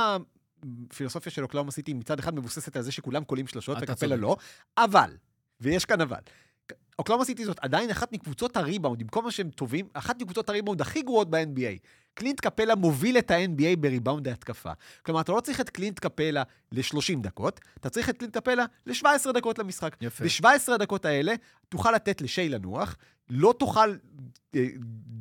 הפילוסופיה 0.91 1.33
של 1.33 1.43
אוקלאומה 1.43 1.71
סיטי 1.71 1.95
מצד 1.95 2.19
אחד 2.19 2.35
מבוססת 2.35 2.77
על 2.77 2.83
זה 2.83 2.93
שכולם 2.93 3.25
קולים 3.25 3.47
שלושות, 3.47 3.79
וקפלה. 3.83 4.17
לא, 4.17 4.37
אבל, 4.79 5.17
ויש 5.61 5.85
כאן 5.85 6.01
אבל, 6.01 6.21
אוקלהומה 6.99 7.25
סיטי 7.25 7.45
זאת 7.45 7.59
עדיין 7.61 7.91
אחת 7.91 8.13
מקבוצות 8.13 8.57
הריבאונד, 8.57 9.01
עם 9.01 9.09
כל 9.09 9.23
מה 9.23 9.31
שהם 9.31 9.51
טובים, 9.51 9.89
אחת 9.93 10.23
מקבוצות 10.23 10.49
הריבאונד 10.49 10.81
הכי 10.81 11.03
גרועות 11.03 11.31
ב-NBA. 11.31 11.79
קלינט 12.15 12.41
קפלה 12.41 12.75
מוביל 12.75 13.19
את 13.19 13.31
ה-NBA 13.31 13.77
בריבאונד 13.79 14.29
ההתקפה. 14.29 14.73
כלומר, 15.03 15.21
אתה 15.21 15.33
לא 15.33 15.41
צריך 15.41 15.61
את 15.61 15.71
קלינט 15.71 15.99
קפלה 15.99 16.43
ל-30 16.73 17.21
דקות, 17.21 17.61
אתה 17.81 17.91
צריך 17.91 18.11
את 18.11 18.19
קלינט 18.19 18.37
קפלה 18.37 18.65
ל-17 18.87 19.33
דקות 19.35 19.59
למשחק. 19.59 19.97
יפה. 20.01 20.25
ב-17 20.25 20.73
הדקות 20.73 21.05
האלה 21.05 21.35
תוכל 21.69 21.93
לתת 21.93 22.21
לשי 22.21 22.49
לנוח, 22.49 22.97
לא 23.31 23.55
תוכל 23.59 23.95
אה, 24.55 24.67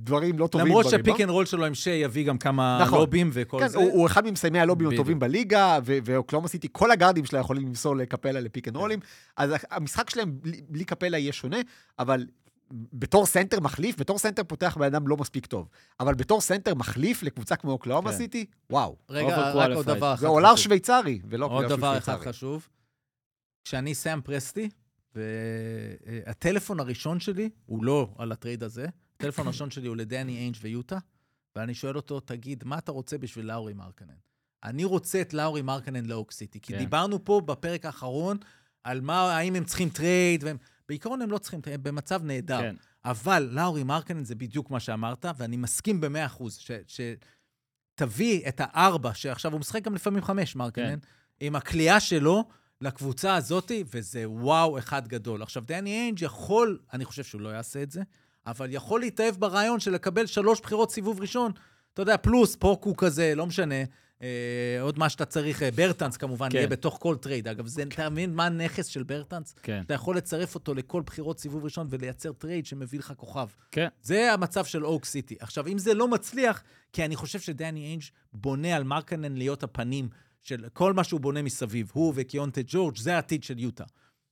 דברים 0.10 0.40
לא 0.40 0.48
טובים 0.48 0.68
למרות. 0.68 0.86
שפיק 0.90 1.22
אנד 1.22 1.30
רול 1.30 1.45
שלו 1.45 1.65
עם 1.65 1.73
שי 1.73 1.90
יביא 1.90 2.26
גם 2.26 2.38
כמה 2.38 2.80
נכון. 2.81 2.99
לובים 2.99 3.30
וכל 3.34 3.60
כן, 3.60 3.68
זה. 3.68 3.77
הוא, 3.77 3.91
הוא 3.91 4.07
אחד 4.07 4.26
ממסיימי 4.26 4.60
הלובים. 4.60 4.90
הטובים 4.90 5.19
בליגה, 5.19 5.80
ואוקלהומה 5.84 6.47
סיטי, 6.48 6.68
כל 6.72 6.91
הגארדים 6.91 7.26
שלה 7.26 7.40
יכולים 7.40 7.68
למסור 7.68 7.95
לקפלה 7.95 8.40
לפיק 8.40 8.68
אנד 8.68 8.76
רולים, 8.76 8.99
אז 9.38 9.52
המשחק 9.72 10.10
שלהם 10.10 10.31
בלי, 10.41 10.61
בלי 10.69 10.86
קפלה 10.86 11.18
יהיה 11.18 11.34
שונה, 11.34 11.57
אבל 11.99 12.26
בתור 12.72 13.26
סנטר 13.26 13.60
מחליף, 13.60 13.99
בתור 13.99 14.18
סנטר 14.18 14.44
פותח 14.44 14.77
בן 14.80 14.86
אדם 14.86 15.07
לא 15.07 15.18
מספיק 15.18 15.45
טוב, 15.45 15.68
אבל 15.99 16.14
בתור 16.14 16.41
סנטר 16.41 16.76
מחליף 16.76 17.23
לקבוצה 17.23 17.56
כמו 17.56 17.72
אוקלהומה 17.72 18.11
כן. 18.11 18.18
סיטי, 18.18 18.45
וואו. 18.69 18.95
רגע, 19.10 19.38
רק 19.38 19.72
עוד. 19.76 19.86
דבר 19.86 20.14
אחד 20.14 20.22
זה 20.22 20.27
אולר 20.27 20.53
חשוב. 20.53 20.64
שוויצרי, 20.64 21.19
ולא 21.30 21.45
עוד 21.45 21.65
דבר 21.65 21.98
אחד. 21.98 22.18
חשוב. 22.18 22.68
כשאני 23.65 23.95
סאם 23.95 24.22
פרסטי, 24.22 24.69
והטלפון 25.15 26.80
הראשון 26.80 27.19
שלי 27.19 27.49
הוא 27.65 27.84
לא 27.84 28.14
על 28.18 28.31
הטרייד 28.31 28.64
הזה, 28.64 28.86
הטלפון 29.15 29.48
הראשון 29.48 29.72
שלי 29.72 29.88
הוא 29.88 29.95
לדני 29.95 30.38
איינג' 30.38 30.56
ויוטה, 30.61 30.98
ואני 31.56 31.73
שואל 31.73 31.95
אותו, 31.95 32.19
תגיד, 32.19 32.64
מה 32.64 32.77
אתה 32.77 32.91
רוצה 32.91 33.18
בשביל 33.18 33.45
לאורי 33.45 33.73
מרקנן? 33.73 34.14
אני 34.64 34.84
רוצה 34.84 35.22
את 35.22 35.34
לאורי 35.34 35.61
מרקנן 35.61 36.06
לאוק 36.06 36.31
סיטי, 36.31 36.60
כי 36.60 36.73
כן. 36.73 36.80
דיברנו 36.80 37.26
פה 37.26 37.41
בפרק 37.45 37.86
האחרון 37.86 38.38
על 38.84 39.02
מה, 39.02 39.38
האם 39.38 39.56
הם 39.56 39.65
צריכים 39.65 39.90
טרייד, 39.90 40.44
והם... 40.44 40.57
בעיקרון 40.90 41.22
הם 41.22 41.31
לא 41.31 41.38
צריכים, 41.38 41.60
הם 41.65 41.84
במצב 41.84 42.23
נהדר. 42.23 42.60
כן. 42.60 42.76
אבל 43.06 43.49
לאורי 43.52 43.84
מרקנן 43.84 44.23
זה 44.23 44.36
בדיוק 44.36 44.72
מה 44.72 44.80
שאמרת, 44.80 45.26
ואני 45.38 45.57
מסכים 45.57 46.02
במאה 46.02 46.26
אחוז, 46.26 46.56
ש... 46.56 46.72
ש... 46.88 47.02
תביא 47.95 48.48
את 48.48 48.61
הארבע, 48.64 49.14
שעכשיו 49.14 49.52
הוא 49.52 49.60
משחק 49.60 49.84
גם 49.84 49.95
לפעמים 49.95 50.23
חמש, 50.23 50.56
מרקנן, 50.56 50.99
כן. 50.99 50.99
עם 51.40 51.56
הקליעה 51.56 51.99
שלו, 51.99 52.44
לקבוצה 52.81 53.35
הזאת, 53.35 53.72
וזה 53.93 54.30
וואו 54.30 54.77
אחד 54.77 55.07
גדול. 55.07 55.41
עכשיו, 55.41 55.64
דני 55.65 55.93
איינג' 55.93 56.22
יכול, 56.22 56.80
אני 56.93 57.06
חושב 57.06 57.23
שהוא 57.23 57.41
לא 57.41 57.49
יעשה 57.49 57.84
את 57.84 57.91
זה, 57.91 58.01
אבל 58.47 58.68
יכול 58.72 58.99
להתאהב 58.99 59.35
ברעיון 59.35 59.80
של 59.80 59.91
לקבל 59.91 60.26
שלוש 60.26 60.61
בחירות 60.61 60.91
סיבוב 60.91 61.22
ראשון. 61.22 61.51
אתה 61.93 62.01
יודע, 62.01 62.18
פלוס 62.18 62.56
פוקו 62.56 62.95
כזה, 62.95 63.35
לא 63.35 63.45
משנה. 63.45 63.76
אה, 64.22 64.77
עוד 64.81 64.99
מה 64.99 65.10
שאתה 65.10 65.26
צריך, 65.26 65.64
אה, 65.64 65.72
ברטנס 65.72 66.18
כמובן, 66.18 66.49
כן. 66.49 66.57
יהיה 66.57 66.68
בתוך 66.68 66.97
כל 67.01 67.15
טרייד. 67.15 67.47
אגב, 67.47 67.68
זה, 67.68 67.84
אתה 67.84 68.10
מבין 68.10 68.34
מה 68.34 68.45
הנכס 68.45 68.85
של 68.85 69.03
ברטנס? 69.03 69.56
כן. 69.64 69.81
אתה 69.85 69.93
יכול 69.93 70.18
לצרף 70.18 70.56
אותו 70.56 70.73
לכל 70.73 71.01
בחירות 71.06 71.39
סיבוב 71.39 71.64
ראשון 71.64 71.88
ולייצר 71.89 72.31
טרייד 72.31 72.65
שמביא 72.65 72.99
לך 72.99 73.14
כוכב. 73.18 73.47
כן. 73.72 73.88
זה 74.01 74.34
המצב 74.34 74.65
של 74.65 74.85
אוק 74.85 75.06
סיטי. 75.06 75.35
עכשיו, 75.39 75.68
אם 75.68 75.77
זה 75.77 75.93
לא 75.93 76.07
מצליח, 76.07 76.64
כי 76.93 77.06
אני 77.06 77.15
חושב 77.15 77.39
שדני 77.39 77.85
איינג' 77.85 78.03
בונה 78.34 78.76
על 78.76 78.84
מרקנן 78.84 79.35
להיות 79.35 79.64
הפנים 79.64 80.10
של 80.41 80.66
כל 80.74 80.94
מה 80.94 81.03
שהוא 81.03 81.20
בונה 81.20 81.41
מסביב, 81.41 81.91
הוא 81.94 82.14
וקיונטה 82.16 82.61
ג'ורג', 82.68 82.98
זה 82.98 83.16
העתיד 83.16 83.44
של 83.44 83.60
יוטה. 83.60 83.84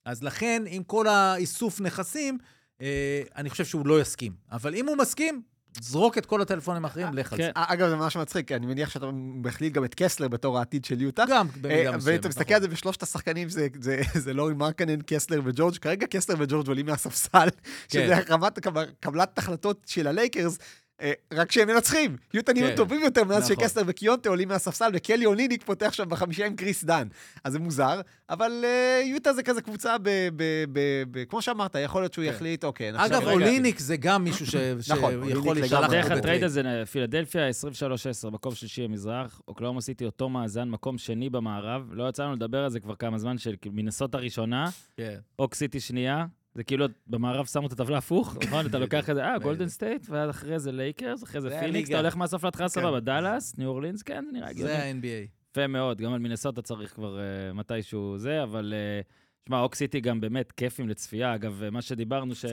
אז 0.06 0.24
לכן, 0.24 0.64
עם 0.68 0.84
כל 0.84 1.08
האיסוף 1.08 1.82
נכסים, 1.82 2.38
אה, 2.82 3.22
אני 3.36 3.50
חושב 3.50 3.66
שהוא 3.66 3.88
לא 3.88 4.02
יסכים. 4.02 4.34
אבל 4.52 4.76
אם 4.76 4.88
הוא 4.88 4.98
מסכים, 4.98 5.42
זרוק 5.82 6.18
את 6.18 6.26
כל 6.26 6.42
הטלפונים 6.42 6.86
האחרים, 6.86 7.08
לך 7.14 7.34
על 7.34 7.38
כן. 7.40 7.44
זה. 7.44 7.52
אה, 7.58 7.74
אגב, 7.74 7.90
זה 7.90 7.96
ממש 7.96 8.18
מצחיק, 8.18 8.52
אני 8.52 8.66
מניח 8.66 8.90
שאתה 8.90 9.06
מכליל 9.14 9.72
גם 9.74 9.86
את 9.86 9.96
קסלר 9.96 10.28
בתור 10.28 10.58
העתיד 10.58 10.86
של 10.86 11.02
יוטה. 11.02 11.24
גם 11.30 11.48
במידה 11.62 11.92
אה, 11.92 11.98
מסוימת. 11.98 12.18
ואתה 12.18 12.28
מסתכל 12.30 12.54
על 12.54 12.62
זה 12.62 12.68
בשלושת 12.68 13.04
השחקנים, 13.04 13.50
זה- 13.50 13.68
זה- 13.82 14.02
זה 14.24 14.34
לורי 14.34 14.54
מרקנן, 14.54 15.00
קסלר 15.06 15.42
וג'ורג'. 15.46 15.78
כרגע 15.78 16.08
קסלר 16.08 16.36
וג'ורג' 16.40 16.68
עולים 16.68 16.86
מהספסל, 16.86 17.48
כן. 17.60 17.60
שזה 17.90 18.16
רמת 18.30 18.60
קב- 18.60 18.92
קבלת 19.00 19.38
החלטות 19.38 19.82
של 19.86 20.08
הלייקרס. 20.08 20.58
אה, 21.02 21.12
רק 21.34 21.52
שהם 21.52 21.68
מנצחים. 21.68 22.16
יוטה 22.34 22.54
נהיו 22.54 22.68
כן. 22.68 22.76
טובים 22.76 23.02
יותר 23.04 23.24
מאז 23.24 23.52
נכון. 23.52 23.64
שקסלר 23.66 23.84
וקיונטה 23.88 24.30
עולים 24.30 24.48
מהספסל, 24.48 24.90
וקלי 24.94 25.26
אוליניק 25.26 25.64
פותח 25.64 25.94
שם 25.94 26.10
בחמישה 26.10 26.46
עם 26.46 26.56
קריס 26.56 26.84
דן. 26.84 27.08
אז 27.44 27.54
זה 27.54 27.60
מוזר, 27.60 28.02
אבל 28.30 28.52
אה, 28.64 29.02
יוטה 29.06 29.34
זה 29.34 29.44
כזה 29.44 29.62
קבוצה 29.62 29.98
ב... 29.98 30.10
ב- 30.36 30.64
ב- 30.72 31.04
ב- 31.12 31.24
כמו 31.24 31.42
שאמרת, 31.42 31.76
יכול 31.84 32.02
להיות 32.02 32.14
שהוא 32.14 32.26
כן. 32.26 32.32
יחליט, 32.32 32.64
אוקיי, 32.64 32.90
אגב. 32.96 33.28
אוליניק 33.28 33.80
זה 33.80 33.98
גם 33.98 34.24
מישהו 34.24 34.46
ש- 34.46 34.56
נכון, 34.90 35.04
אוליניק 35.14 35.28
שיכול 35.36 35.42
לגמרי. 35.58 35.62
להישלח 35.62 35.90
דרך 35.90 36.12
הטרייד. 36.12 36.44
הזה, 36.44 36.62
פילדלפיה 36.92 37.50
23-10, 37.50 38.30
מקום 38.32 38.56
שלישי 38.56 38.88
במזרח, 38.88 39.42
אוקלהומה 39.48 39.82
סיטי 39.82 40.06
אותו 40.06 40.30
מאזן, 40.30 40.70
מקום 40.70 40.98
שני 40.98 41.30
במערב. 41.30 41.90
לא 41.94 42.10
יצא 42.10 42.24
לנו 42.24 42.34
לדבר 42.34 42.64
על 42.64 42.70
זה 42.70 42.80
כבר 42.80 42.96
כמה 42.96 43.18
זמן, 43.18 43.38
של 43.38 43.56
כאילו, 43.62 43.76
מינסוטה 43.76 44.16
ראשונה, 44.16 44.70
כן. 44.98 45.16
אוק 45.40 45.56
סיטי 45.56 45.80
שנייה. 45.80 46.26
זה 46.58 46.64
כאילו 46.64 46.86
במערב 47.08 47.46
שמו 47.46 47.68
את 47.68 47.72
הטבלה 47.72 47.98
הפוך, 47.98 48.36
נכון? 48.48 48.66
אתה 48.66 48.80
לוקח 48.80 49.10
את 49.10 49.16
זה, 49.16 49.26
אה, 49.26 49.40
גולדן 49.40 49.68
סטייט, 49.68 50.08
ואז 50.10 50.30
אחרי 50.30 50.60
זה 50.60 50.72
לייקרס, 50.72 51.24
אחרי 51.24 51.42
זה 51.42 51.60
הליגה. 51.60 51.88
אתה 51.88 52.00
הולך 52.00 52.18
מהסוף 52.18 52.44
להתחלה, 52.44 52.70
כן. 52.70 52.82
סבבה, 52.82 53.00
דאלאס, 53.00 53.58
ניו 53.58 53.68
אורלינס, 53.70 54.02
כן, 54.02 54.24
זה 54.26 54.32
נראה 54.32 54.50
הגיוני. 54.50 54.72
זה 54.74 54.84
ה-NBA. 54.84 55.52
יפה 55.52 55.68
מאוד, 55.68 56.02
גם 56.02 56.14
על 56.14 56.20
מינסוטה 56.20 56.62
צריך 56.62 56.94
כבר 56.94 57.18
אה, 57.18 57.54
מתישהו 57.54 58.18
זה, 58.18 58.44
אבל... 58.44 58.74
אה, 59.04 59.08
שמע, 59.48 59.60
אוק 59.60 59.76
סיטי 59.76 60.00
גם 60.00 60.22
באמת 60.22 60.52
כיפים 60.52 60.90
לצפייה. 60.90 61.36
אגב, 61.36 61.64
אה, 61.64 61.70
מה 61.70 61.82
שדיברנו, 61.82 62.36
ש... 62.36 62.46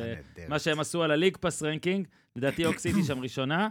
מה. 0.49 0.59
שהם 0.59 0.81
עשו 0.81 1.03
על 1.03 1.11
ה 1.11 1.14
League 1.14 1.37
Pass 1.37 1.63
ranking, 1.63 2.07
לדעתי 2.37 2.67
אוק 2.67 2.79
סיטי 2.79 3.03
שם 3.05 3.21
ראשונה. 3.21 3.69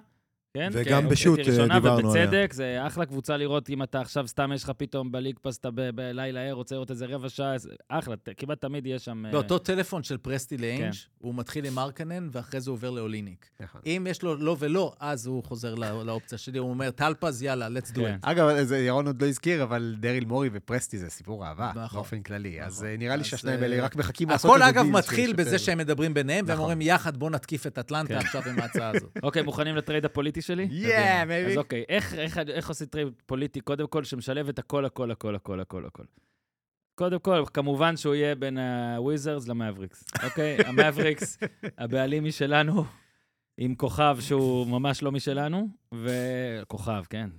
כן? 0.54 0.70
וגם 0.74 1.02
כן, 1.04 1.08
ראשונה, 1.10 1.42
אה, 1.74 1.80
דיברנו 1.80 2.12
עליה. 2.12 2.24
ובצדק, 2.24 2.54
זה 2.54 2.78
אחלה 2.88 3.06
קבוצה 3.06 3.38
לראות 3.38 3.70
אם 3.70 3.84
אתה 3.84 4.02
עכשיו, 4.02 4.28
סתם 4.28 4.52
יש 4.56 4.64
לך 4.64 4.72
פתאום 4.78 5.12
בליג 5.12 5.36
פס, 5.42 5.58
אתה 5.58 5.72
ב- 5.72 5.90
בלילה 5.90 6.40
ער, 6.40 6.54
רוצה 6.54 6.76
לראות 6.76 6.92
איזה 6.92 7.06
רבע 7.06 7.30
שעה, 7.30 7.56
אחלה, 7.90 8.16
ת- 8.16 8.30
כמעט 8.38 8.62
תמיד 8.62 8.86
יש 8.86 9.06
שם... 9.06 9.24
באותו 9.32 9.60
טלפון 9.60 10.04
של 10.04 10.18
פרסטי 10.18 10.58
לאינג', 10.58 10.82
כן. 10.84 10.90
הוא 11.18 11.36
מתחיל 11.36 11.66
עם 11.66 11.74
מרקנן, 11.74 12.30
ואחרי 12.32 12.62
זה 12.62 12.72
עובר 12.72 12.90
לאוליניק. 12.90 13.46
נכון. 13.60 13.82
אם 13.86 14.08
יש 14.10 14.22
לו 14.24 14.36
לא 14.36 14.56
ולא, 14.60 14.94
אז 15.00 15.26
הוא 15.28 15.44
חוזר 15.44 15.76
לא- 15.76 16.06
לאופציה 16.06 16.38
שלי, 16.38 16.60
הוא 16.60 16.70
אומר, 16.70 16.92
טלפז, 16.92 17.44
יאללה, 17.44 17.68
let's 17.68 17.92
do 17.92 17.96
כן. 17.96 18.16
it. 18.24 18.32
אגב, 18.32 18.64
זה 18.64 18.78
ירון 18.80 19.08
עוד 19.08 19.22
לא 19.22 19.28
הזכיר, 19.28 19.64
אבל 19.64 19.96
דריל 20.00 20.26
מורי 20.26 20.50
ופרסטי 20.54 20.98
זה 20.98 21.10
סיפור 21.10 21.46
אהבה, 21.46 21.72
נכון. 21.76 21.98
באופן 22.00 22.22
כללי. 22.22 22.62
אז 22.62 22.74
נכון. 22.78 22.88
אה, 22.88 22.98
נראה 22.98 23.16
לי 23.16 23.24
שהשניים 23.24 23.64
האלה 23.64 23.84
רק 23.86 23.96
מחכים 23.96 24.30
לעשות 24.30 24.52
הכל 24.52 24.62
איזה 24.62 24.70
אגב 24.70 24.84
דיל 24.84 24.92
מתחיל. 24.94 25.34
בזה 25.34 25.60
שהם 25.60 25.78
מדברים 25.78 26.14
ביניהם, 26.14 26.46
והם. 26.48 26.60
אומרים, 26.60 26.82
יחד 26.82 27.18
בואו 27.18 27.30
נתקיף 27.30 27.68
את 27.68 27.80
אטלנטה 27.80 28.14
כן. 28.14 28.20
עכשיו 28.20 28.42
עם 28.50 28.60
ההצעה 28.60 28.90
הזאת. 28.90 29.18
אוקיי, 29.24 29.42
מוכנים 29.42 29.76
לטרייד 29.76 30.06
הפוליטי 30.06 30.42
שלי? 30.44 30.68
Yeah, 30.72 30.94
אז 30.94 31.30
baby. 31.30 31.58
אוקיי, 31.58 31.84
איך, 31.90 32.14
איך, 32.14 32.38
איך 32.38 32.70
עושים 32.70 32.88
טרייד 32.88 33.08
פוליטי? 33.26 33.62
קודם 33.62 33.88
כל, 33.88 34.04
שמשלב 34.04 34.50
את 34.50 34.60
הכל, 34.60 34.86
הכל, 34.86 35.12
הכל, 35.12 35.36
הכל, 35.36 35.60
הכל, 35.60 35.86
הכל. 35.86 36.04
קודם 36.96 37.20
כל, 37.20 37.44
כמובן 37.54 37.98
שהוא 37.98 38.16
יהיה 38.16 38.36
בין 38.36 38.58
הוויזארדס 38.58 39.48
למאבריקס, 39.48 40.04
אוקיי? 40.24 40.58
המאבריקס, 40.68 41.38
הבעלים 41.78 42.24
משלנו, 42.24 42.86
עם 43.58 43.76
כוכב 43.76 44.18
שהוא 44.20 44.68
ממש 44.68 45.04
לא 45.04 45.12
משלנו, 45.12 45.68
וכוכב, 45.94 47.04
כן. 47.10 47.30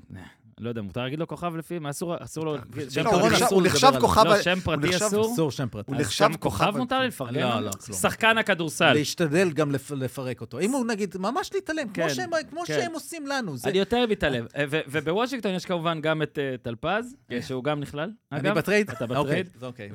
לא 0.60 0.68
יודע, 0.68 0.82
מותר 0.82 1.02
להגיד 1.02 1.18
לו 1.18 1.28
כוכב 1.28 1.56
לפי? 1.56 1.78
מה 1.78 1.90
אסור, 1.90 2.14
אסור 2.24 2.44
לו... 2.44 2.56
שם 2.90 3.04
לא, 3.04 3.10
הוא 3.10 3.20
פרטי 3.20 3.34
נחשב-. 3.66 3.92
כוכב- 4.00 4.24
לא, 4.26 4.42
שם 4.42 4.58
פרטי 4.64 4.96
אסור. 4.96 5.32
אסור 5.32 5.50
שם 5.50 5.68
פרטי. 5.70 5.92
הוא 5.92 6.00
נחשב 6.00 6.28
כוכב 6.40 6.76
מותר 6.76 7.00
לי 7.00 7.06
לפרגן? 7.06 7.40
לא? 7.40 7.60
לא, 7.60 7.70
כלום. 7.70 7.98
שחקן 7.98 8.38
הכדורסל. 8.38 8.92
להשתדל 8.92 9.50
גם 9.52 9.70
לפ- 9.72 9.90
לפרק 9.90 10.40
אותו. 10.40 10.60
אם 10.60 10.70
הוא 10.72 10.86
נגיד, 10.86 11.14
ממש 11.18 11.50
להתעלם, 11.54 11.88
כמו 11.88 11.94
כן, 11.94 12.14
שהם- 12.14 12.30
כן. 12.66 12.74
שהם 12.80 12.92
עושים 12.92 13.26
לנו. 13.26 13.54
אני 13.64 13.78
יותר 13.78 14.06
מתעלם. 14.10 14.44
אה, 14.56 14.64
ובוושינגטון 14.70 15.54
יש 15.54 15.64
כמובן 15.64 16.00
גם 16.00 16.22
את 16.22 16.38
אה, 16.38 16.54
טלפז, 16.62 17.16
אה, 17.32 17.42
שהוא 17.42 17.64
גם 17.64 17.80
נכלל, 17.80 18.10
אני. 18.32 18.50
בטרייד? 18.52 18.90
אתה 18.90 19.04
אוקיי, 19.04 19.42
בטרייד. 19.42 19.48
אוקיי. 19.62 19.90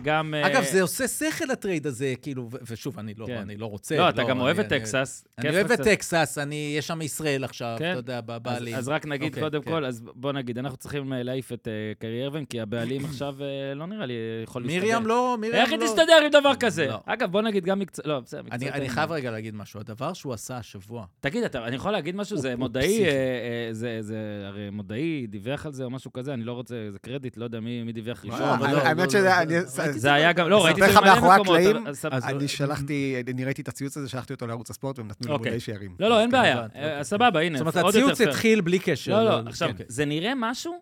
וגם... 0.00 0.34
אגב, 0.34 0.64
זה 0.64 0.82
עושה 0.82 1.08
שכל 1.08 1.50
הטרייד 1.50 1.86
הזה, 1.86 2.14
כאילו, 2.22 2.48
ו- 2.52 2.56
ושוב, 2.70 2.98
אני 2.98 3.14
לא, 3.18 3.26
כן. 3.26 3.36
אני 3.36 3.56
לא 3.56 3.66
רוצה. 3.66 3.96
לא, 3.96 4.08
אתה 4.08 4.22
גם 4.24 4.40
אוהב 4.40 4.58
אני- 4.58 4.66
את 4.66 4.72
טקסס. 4.72 5.24
אני 5.38 5.50
אוהב 5.50 5.72
את. 5.72 5.80
טקסס, 5.80 6.38
אני, 6.42 6.74
יש 6.78 6.86
שם 6.86 7.02
ישראל 7.02 7.44
עכשיו, 7.44 7.76
כן. 7.78 7.90
אתה 7.90 7.98
יודע, 7.98 8.18
אז- 8.18 8.24
בבעלים. 8.26 8.74
אז 8.76 8.88
רק 8.88 9.06
נגיד 9.06 9.28
אוקיי, 9.28 9.42
קודם 9.58 9.74
כן. 9.74 9.80
כל, 9.80 9.84
אז 9.84 10.02
בוא 10.14 10.32
נגיד, 10.32 10.58
אנחנו 10.58 10.76
צריכים 10.76 11.12
אה, 11.12 11.22
להעיף 11.22 11.52
את 11.52 11.68
אה, 11.68 11.92
קרי 11.98 12.24
ארווין, 12.24 12.44
כי 12.44 12.60
הבעלים 12.60 13.04
עכשיו 13.10 13.34
אה, 13.40 13.74
לא 13.74 13.86
נראה 13.86 14.06
לי 14.06 14.14
יכול 14.42 14.62
להסתדר. 14.62 14.80
מרים 14.80 15.06
לא, 15.06 15.36
מרים 15.40 15.52
לא. 15.52 15.58
איך 15.58 15.70
היא 15.70 15.78
תסתדר 15.78 16.18
עם 16.24 16.30
דבר 16.30 16.54
כזה? 16.60 16.86
לא. 16.86 17.00
אגב, 17.06 17.32
בוא 17.32 17.42
נגיד 17.42 17.64
גם 17.64 17.78
מקצוע... 17.78 18.04
לא, 18.08 18.20
בסדר, 18.20 18.42
מקצוע... 18.42 18.56
אני, 18.56 18.70
אני 18.70 18.88
חייב 18.88 19.12
רגע 19.12 19.30
להגיד 19.30 19.54
משהו. 19.54 19.80
הדבר 19.80 20.12
שהוא 20.12 20.32
עשה 20.32 20.56
השבוע, 20.56 21.04
תגיד, 21.20 21.44
אתה, 21.44 21.66
אני 21.66 21.76
יכול 21.76 21.92
להגיד 21.92 22.16
משהו? 22.16 22.36
זה 22.36 22.56
מודעי. 22.56 23.04
אה, 23.04 23.08
אה, 23.08 23.68
זה, 23.72 23.98
זה 24.00 24.16
הרי 24.46 24.70
מודעי 24.70 25.26
דיווח 25.26 25.66
על 25.66 25.72
זה 25.72 25.84
או 25.84 25.90
משהו 25.90 26.12
כזה, 26.12 26.34
אני 26.34 26.44
לא 26.44 26.52
רוצה, 26.52 26.74
זה 26.92 26.98
קרדיט, 26.98 27.36
לא 27.36 27.44
יודע 27.44 27.60
מי 27.60 27.82
מי 27.82 27.92
דיווח 27.92 28.24
ראשון. 28.24 28.42
אבל 28.42 28.72
לא, 28.72 28.78
האמת 28.78 29.04
לא, 29.04 29.10
שזה... 29.10 29.30
לא, 29.48 29.56
לא, 29.56 29.92
זה 29.92 30.12
היה 30.12 30.32
גם, 30.32 30.48
לא, 30.48 30.64
ראיתי 30.64 30.82
את 30.82 30.88
זה 30.88 31.00
במלא 31.00 31.34
מקומות. 31.34 31.60
אני 32.12 32.48
שלחתי, 32.48 33.22
אני 33.32 33.44
ראיתי 33.44 33.62
את 33.62 33.68
הציוץ 33.68 33.96
הזה, 33.96 34.08
שלחתי 34.08 34.32
אותו 34.32 34.46
לערוץ 34.46 34.70
הספורט, 34.70 34.98
והם 34.98 35.08
נתנו 35.08 35.28
לי 35.28 35.32
אוקיי. 35.32 35.50
מודעי 35.50 35.60
שירים. 35.60 35.94
לא, 36.00 36.08
לא, 36.08 36.20
אין 36.20 36.30
בעיה. 36.30 36.66
סבבה, 37.02 37.40
הנה, 37.40 37.58
זאת 37.58 37.76
אומרת, 37.76 37.88
הציוץ. 37.88 38.20
התחיל 38.20 38.60
בלי 38.60 38.78
קשר. 38.78 39.12
לא, 39.12 39.44
לא, 39.44 39.45
כן. 39.46 39.50
עכשיו, 39.50 39.70
זה 39.88 40.04
נראה 40.04 40.32
משהו 40.36 40.80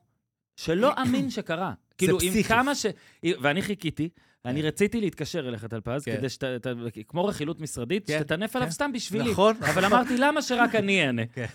שלא 0.57 0.93
אמין 1.03 1.31
שקרה. 1.31 1.73
כאילו, 1.99 2.19
עם. 2.23 2.43
כמה 2.43 2.74
ש... 2.74 2.86
ואני 3.24 3.62
חיכיתי, 3.62 4.09
אני 4.45 4.62
כן. 4.62 4.66
רציתי 4.69 5.01
להתקשר 5.01 5.49
אליך, 5.49 5.65
טלפז, 5.65 6.05
כן. 6.05 6.16
כדי 6.16 6.29
שאתה, 6.29 6.57
אתה- 6.57 6.71
כמו 7.09 7.25
רכילות 7.25 7.61
משרדית, 7.61 8.07
כן, 8.07 8.19
שתטנף 8.19 8.57
עליו. 8.57 8.71
סתם 8.73 8.93
בשבילי. 8.93 9.31
נכון. 9.31 9.57
אבל 9.61 9.85
אמרתי, 9.85 10.16
למה 10.19 10.43
שרק 10.43 10.75
אני 10.75 11.07
אענה? 11.07 11.23
כן. 11.35 11.47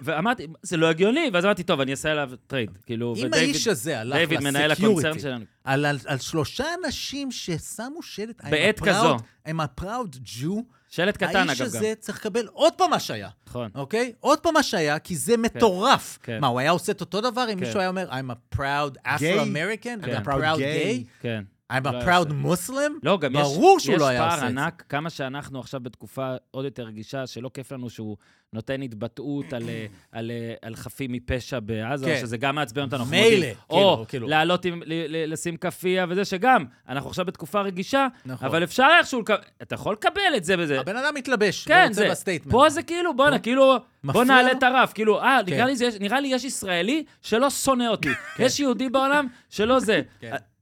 ואמרתי, 0.00 0.46
זה 0.62 0.76
לא 0.76 0.86
הגיוני, 0.88 1.30
ואז 1.32 1.44
אמרתי, 1.44 1.62
טוב, 1.62 1.80
אני 1.80 1.90
אעשה 1.90 2.10
עליו 2.10 2.30
טרייד. 2.46 2.70
כאילו, 2.86 3.14
אם 3.16 3.26
ודייוויד- 3.26 3.34
האיש 3.34 3.68
הזה 3.68 4.00
הלך 4.00 4.16
דיוויד, 4.18 4.40
מנהל 4.40 4.70
הקונצרן 4.70 4.94
לסקיוריטי, 4.94 5.20
שלנו. 5.20 5.44
על, 5.64 5.86
שלושה 6.20 6.64
אנשים 6.84 7.30
ששמו 7.30 8.02
שלט, 8.02 8.44
בעת 8.50 8.80
כזו. 8.80 9.16
A 9.48 9.50
proud 9.80 10.16
Jew, 10.26 10.50
שלט 10.88 11.16
קטן, 11.16 11.48
האיש 11.48 11.60
אגב, 11.60 11.70
גם. 11.72 11.76
הזה 11.78 11.92
צריך 11.98 12.18
לקבל 12.18 12.46
עוד 12.52 12.72
פעם 12.72 12.92
השעיה, 12.92 13.28
נכון. 13.48 13.70
אוקיי? 13.74 14.12
עוד 14.20 14.38
פעם 14.38 14.56
השעיה, 14.56 14.98
כי 14.98 15.16
זה 15.16 15.36
מטורף. 15.36 16.18
כן. 16.22 16.38
מה, 16.40 16.46
הוא 16.46 16.60
היה 16.60 16.70
עושה 16.70 16.92
את 16.92 17.00
אותו 17.00 17.20
דבר 17.20 17.46
אם. 17.52 17.60
מישהו 17.60 17.80
היה 17.80 17.88
אומר, 17.88 18.10
I'm 18.10 18.30
a 18.32 18.56
proud 18.56 19.08
Afro-American, 19.08 20.04
כן. 20.06 20.16
I'm 20.16 20.26
a 20.26 20.28
proud 20.28 20.58
gay, 20.58 21.04
כן. 21.20 21.44
I'm 21.78 21.84
לא 21.84 21.90
a 21.90 21.94
היה 21.94 22.20
proud. 22.22 22.26
Muslim? 22.44 22.92
לא, 23.02 23.18
גם 23.18 23.34
יש, 23.34 23.40
ברור 23.42 23.78
שהוא 23.80 23.94
יש 23.94 24.00
לא 24.00 24.06
היה 24.06 24.28
פער 24.28 24.38
זה. 24.40 24.46
ענק, 24.46 24.84
כמה 24.88 25.10
שאנחנו 25.10 25.60
עכשיו 25.60 25.80
בתקופה 25.80 26.24
עוד 26.50 26.64
יותר 26.64 26.82
רגישה, 26.82 27.26
שלא 27.26 27.50
כיף 27.54 27.72
לנו 27.72 27.90
שהוא 27.90 28.16
נותן 28.52 28.82
התבטאות 28.82 29.52
על, 29.52 29.68
אה, 29.68 29.86
על, 30.12 30.30
אה, 30.30 30.54
על 30.62 30.76
חפים 30.76 31.12
מפשע 31.12 31.60
בעזה, 31.60 32.06
כן. 32.06 32.18
שזה 32.20 32.36
גם 32.36 32.54
מעצבן 32.54 32.82
אותנו. 32.82 33.04
מילא, 33.04 33.24
מודים. 33.36 33.54
או 33.70 33.76
כאילו, 33.96 34.04
כאילו. 34.08 34.28
לעלות, 34.28 34.64
עם, 34.64 34.82
ל, 34.86 34.92
ל, 35.16 35.32
לשים 35.32 35.56
כאפיה 35.56 36.06
וזה, 36.08 36.24
שגם, 36.24 36.64
אנחנו 36.88 37.08
עכשיו 37.10 37.24
בתקופה 37.24 37.60
רגישה, 37.60 38.06
נכון. 38.26 38.48
אבל 38.48 38.64
אפשר 38.64 38.86
איכשהו, 38.98 39.22
אתה 39.62 39.74
יכול 39.74 39.92
לקבל 39.92 40.36
את 40.36 40.44
זה 40.44 40.54
וזה. 40.58 40.80
הבן 40.80 40.96
אדם 40.96 41.14
מתלבש, 41.14 41.64
כן, 41.64 41.88
זה, 41.92 42.08
ב 42.10 42.14
statement. 42.14 42.52
פה 42.52 42.68
זה 42.70 42.82
כאילו, 42.82 43.16
בואנה, 43.16 43.38
כאילו, 43.38 43.76
בוא 44.04 44.24
נעלה? 44.24 44.52
את 44.52 44.62
הרף, 44.62 44.92
כאילו, 44.92 45.20
אה, 45.20 45.40
כן. 45.46 45.52
נראה 45.54 45.66
לי 45.66 45.76
זה- 45.76 45.88
נראה 46.00 46.20
לי 46.20 46.28
יש 46.28 46.44
ישראלי 46.44 47.04
שלא 47.22 47.50
שונא 47.50 47.84
אותי. 47.88 48.08
יש 48.38 48.60
יהודי 48.60 48.88
בעולם 48.88 49.26
שלא 49.50 49.80
זה. 49.80 50.00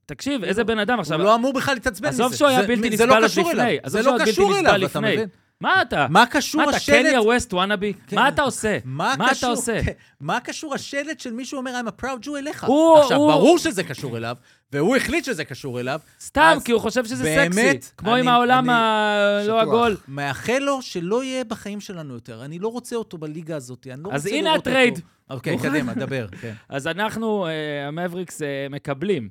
תקשיב, 0.07 0.45
איזה 0.45 0.65
בן 0.65 0.79
אדם 0.79 1.01
עכשיו... 1.01 1.19
הוא 1.19 1.25
לא 1.25 1.35
אמור 1.35 1.53
בכלל 1.53 1.75
להתעצבן 1.75 2.09
מזה. 2.09 2.25
עזוב 2.25 2.37
שהוא 2.37 2.49
היה 2.49 2.63
בלתי 2.63 2.97
זה 2.97 3.07
לא 3.07 3.21
נסבל 3.21 3.43
עוד 3.43 3.57
לפני. 3.57 3.79
זה 3.87 4.03
לא 4.03 4.17
קשור 4.27 4.51
נסבל 4.53 4.67
אליו, 4.75 4.89
אתה. 4.89 5.01
מבין? 5.01 5.29
מה 5.61 5.83
אתה? 5.83 6.07
מה 6.11 6.27
קשור 6.27 6.61
מה 6.63 6.69
אתה, 6.69 6.77
השלט? 6.77 6.97
קניה 7.07 7.21
ווסט 7.23 7.53
wannabe? 7.55 7.93
כן. 8.07 8.17
מה 8.17 8.29
אתה 8.29 8.43
עושה? 8.43 8.79
מה, 8.85 9.15
אתה 9.39 9.47
עושה? 9.47 9.83
כן, 9.85 9.93
מה 10.21 10.41
קשור 10.41 10.75
השלט 10.75 11.21
של 11.21 11.33
מישהו 11.33 11.59
אומר, 11.59 11.81
I'm 11.81 12.01
a 12.01 12.05
proud 12.05 12.27
Jew 12.27 12.39
אליך? 12.39 12.67
עכשיו, 13.03 13.19
ברור 13.19 13.59
שזה 13.59 13.85
קשור 13.85 14.17
אליו, 14.17 14.37
והוא 14.73 14.97
החליט 14.97 15.25
שזה 15.25 15.45
קשור 15.45 15.81
אליו. 15.81 16.01
סתם, 16.21 16.59
כי 16.65 16.73
הוא 16.73 16.81
חושב 16.81 17.05
שזה 17.05 17.25
באמת, 17.25 17.83
סקסי. 17.83 17.93
כמו 17.97 18.13
אני- 18.13 18.21
עם 18.21 18.29
העולם 18.29 18.71
הלא. 18.71 19.61
עגול. 19.61 19.97
מאחל 20.09 20.59
לו 20.61 20.83
שלא 20.83 21.25
יהיה 21.25 21.45
בחיים 21.45 21.81
שלנו 21.81 22.15
יותר. 22.15 22.45
אני 22.45 22.59
לא 22.59 22.69
רוצה 22.69 22.97
אותו 22.97 23.19
בליגה 23.19 23.57
הזאת, 23.57 23.87
אני 23.93 24.03
לא 24.05 24.11
אז 24.13 24.25
רוצה 24.25 24.37
הנה 24.37 24.45
לראות 24.49 24.59
אותו. 24.59 24.71
הטרייד. 24.71 25.01
אוקיי? 25.31 25.59
קדימה, 25.59 25.95
דבר. 26.07 26.27
כן. 26.41 26.53
אז 26.69 26.87
אנחנו, 26.87 27.47
אה, 27.47 27.53
המאבריקס, 27.89 28.43
אה, 28.43 28.47
מקבלים 28.71 29.29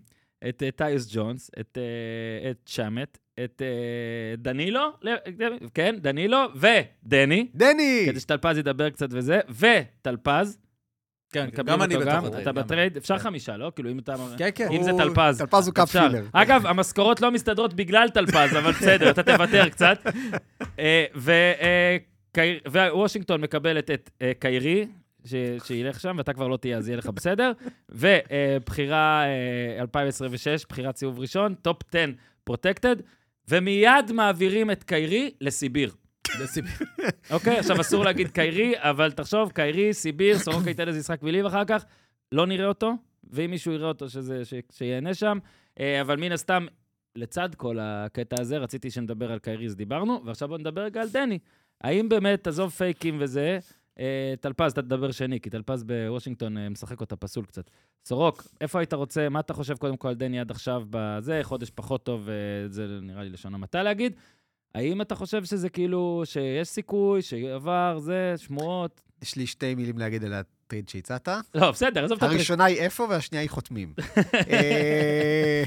את 0.49 0.63
אה, 0.63 0.71
טאיוס 0.71 1.07
ג'ונס, 1.15 1.51
את, 1.59 1.77
אה, 1.77 2.51
את 2.51 2.61
שמט, 2.67 3.17
את 3.43 3.61
אה, 3.61 4.35
דנילו, 4.37 4.91
ל- 5.01 5.15
כן, 5.73 5.95
דנילו, 5.99 6.37
ודני, 6.55 7.47
דני! 7.55 8.03
כדי 8.09 8.19
שטלפז 8.19 8.57
ידבר 8.57 8.89
קצת 8.89 9.07
וזה, 9.11 9.39
וטלפז, 9.49 10.57
כן, 11.33 11.47
מקבלים 11.47 11.67
גם 11.67 11.81
אני 11.81 11.95
אותו 11.95 12.05
בתוך 12.07 12.23
הטרייד. 12.25 12.41
אתה 12.41 12.51
בטרייד. 12.51 12.97
אפשר 12.97 13.17
כן. 13.17 13.23
חמישה, 13.23 13.57
לא? 13.57 13.71
כאילו, 13.75 13.91
אם 13.91 13.99
אתה... 13.99 14.15
כן, 14.37 14.49
כן. 14.55 14.67
אם 14.71 14.83
זה 14.83 14.91
טלפז. 14.97 15.37
טלפז 15.37 15.67
הוא 15.67 15.75
cap 15.75 15.87
אפשר. 15.87 16.09
filler. 16.09 16.25
אגב, 16.33 16.65
המשכורות 16.65 17.21
לא 17.21 17.31
מסתדרות 17.31 17.73
בגלל 17.73 18.09
טלפז, 18.09 18.55
אבל 18.57 18.71
בסדר, 18.71 19.09
אתה 19.09 19.23
תוותר 19.23 19.69
קצת. 19.69 19.99
ווושינגטון 22.67 23.41
מקבלת 23.41 23.91
את 23.91 24.09
קיירי, 24.39 24.87
ש- 25.25 25.35
שילך 25.67 25.99
שם, 25.99 26.15
ואתה 26.17 26.33
כבר 26.33 26.47
לא 26.47 26.57
תהיה, 26.57 26.77
אז 26.77 26.87
יהיה 26.87 26.97
לך 26.97 27.05
בסדר. 27.09 27.51
ובחירה 27.89 29.23
2026, 29.79 30.65
בחירת 30.69 30.95
סיבוב 30.97 31.19
ראשון, 31.19 31.53
top 31.53 31.77
10 31.89 32.05
protected, 32.43 32.95
ומיד 33.49 34.11
מעבירים 34.13 34.71
את 34.71 34.83
קיירי 34.83 35.31
לסיביר. 35.41 35.93
לסיב- 36.41 36.65
אוקיי, 37.33 37.57
עכשיו 37.59 37.81
אסור 37.81 38.03
להגיד 38.05 38.27
קיירי, 38.31 38.73
אבל 38.77 39.11
תחשוב, 39.11 39.51
קיירי, 39.51 39.93
סיביר, 39.93 40.37
סורוקה 40.39 40.69
ייתן 40.69 40.87
איזה 40.87 40.99
משחק 40.99 41.23
מילים 41.23 41.45
אחר 41.45 41.65
כך, 41.65 41.85
לא 42.31 42.45
נראה 42.47 42.65
אותו, 42.67 42.93
ואם 43.29 43.51
מישהו 43.51 43.71
יראה 43.73 43.87
אותו, 43.87 44.09
שזה, 44.09 44.45
ש, 44.45 44.53
שיהנה 44.71 45.13
שם. 45.13 45.37
אה, 45.79 46.01
אבל 46.01 46.17
מן 46.17 46.31
הסתם, 46.31 46.65
לצד 47.15 47.49
כל 47.55 47.77
הקטע 47.81 48.35
הזה, 48.41 48.57
רציתי 48.57 48.91
שנדבר 48.91 49.31
על 49.31 49.39
קיירי, 49.39 49.65
אז 49.65 49.75
דיברנו, 49.75 50.21
ועכשיו 50.25 50.47
בואו 50.47 50.59
נדבר 50.59 50.81
רגע 50.81 51.01
על 51.01 51.09
דני. 51.09 51.39
האם 51.81 52.09
באמת, 52.09 52.47
עזוב 52.47 52.71
פייקים 52.71 53.17
וזה, 53.19 53.41
אה, 53.41 53.57
טלפז, 54.41 54.71
אתה 54.71 54.81
תדבר 54.81 55.11
שני, 55.11 55.39
כי 55.39 55.49
טלפז 55.49 55.83
בוושינגטון 55.83 56.57
אה, 56.57 56.69
משחק 56.69 57.01
אותה 57.01 57.15
פסול 57.15 57.45
קצת. 57.45 57.69
סורוק, 58.05 58.43
איפה 58.61 58.79
היית 58.79 58.93
רוצה, 58.93 59.29
מה 59.29 59.39
אתה 59.39 59.53
חושב 59.53 59.77
קודם 59.77 59.97
כל 59.97 60.07
על 60.07 60.15
דני 60.15 60.39
עד 60.39 60.51
עכשיו 60.51 60.83
בזה, 60.89 61.39
חודש 61.43 61.69
פחות 61.69 62.03
טוב, 62.03 62.29
אה, 62.29 62.33
זה 62.69 62.87
נראה 63.01 63.23
לי 63.23 63.29
לשון 63.29 63.53
המעטה 63.53 63.83
להגיד. 63.83 64.13
האם 64.75 65.01
אתה 65.01 65.15
חושב 65.15 65.43
שזה 65.45 65.69
כאילו, 65.69 66.21
שיש 66.25 66.67
סיכוי, 66.67 67.21
שעבר, 67.21 67.99
זה, 67.99 68.33
שמועות? 68.37 69.01
יש 69.21 69.35
לי 69.35 69.47
שתי 69.47 69.75
מילים 69.75 69.97
להגיד 69.97 70.23
על 70.23 70.33
הטרייד 70.33 70.89
שהצעת. 70.89 71.27
לא, 71.55 71.71
בסדר, 71.71 72.05
עזוב 72.05 72.17
את 72.17 72.23
הטריק. 72.23 72.35
הראשונה 72.37 72.65
היא 72.65 72.77
איפה 72.77 73.07
והשנייה 73.09 73.41
היא 73.41 73.49
חותמים. 73.49 73.93
אה, 74.51 75.63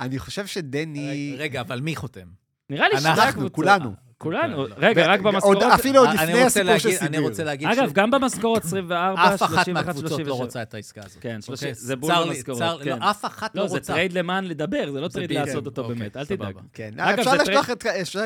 אני 0.00 0.18
חושב 0.18 0.46
שדני... 0.46 1.34
רגע, 1.38 1.60
אבל 1.60 1.80
מי 1.80 1.96
חותם? 1.96 2.28
נראה 2.70 2.88
לי 2.88 2.94
אנחנו, 2.94 3.12
שתי 3.12 3.28
הקבוצות- 3.28 3.52
כולנו. 3.54 4.07
כולנו. 4.18 4.66
לא. 4.66 4.74
רגע, 4.78 5.06
רק 5.06 5.20
במשכורות... 5.20 5.62
אפילו 5.62 6.00
עוד 6.00 6.08
לפני 6.08 6.32
רוצה 6.32 6.46
הסיפור 6.46 6.78
של 6.78 6.88
להגיד- 6.88 6.98
אני 7.00 7.16
סיביר. 7.16 7.20
רוצה 7.20 7.44
להגיד 7.44 7.68
אגב, 7.68 7.92
גם 7.92 8.10
במשכורות 8.10 8.64
24, 8.64 9.14
אף 9.34 9.42
אחת 9.42 9.48
31, 9.48 9.68
מהקבוצות 9.68 10.00
37. 10.08 10.28
לא 10.28 10.34
רוצה 10.34 10.62
את 10.62 10.74
העסקה 10.74 11.00
הזאת. 11.04 11.18
כן, 11.22 11.38
אוקיי? 11.48 11.74
זה 11.74 11.96
בול 11.96 12.12
במשכורות, 12.26 12.58
צר 12.58 12.76
לי, 12.76 12.84
כן. 12.84 12.98
לא, 12.98 13.10
אף 13.10 13.24
אחת 13.24 13.54
לא 13.56 13.62
לא, 13.62 13.68
זה 13.68 13.74
רוצה. 13.74 13.92
טרייד 13.92 14.12
למען 14.12 14.44
לדבר, 14.44 14.90
זה 14.92 15.00
לא 15.00 15.08
טרייד. 15.08 15.32
לעשות 15.32 15.66
אותו 15.66 15.82
אוקיי, 15.82 15.96
באמת, 15.96 16.16
אל. 16.16 16.24
תדאג. 16.24 16.54
כן, 16.72 16.90
אגב, 16.96 17.18
אפשר 17.18 17.34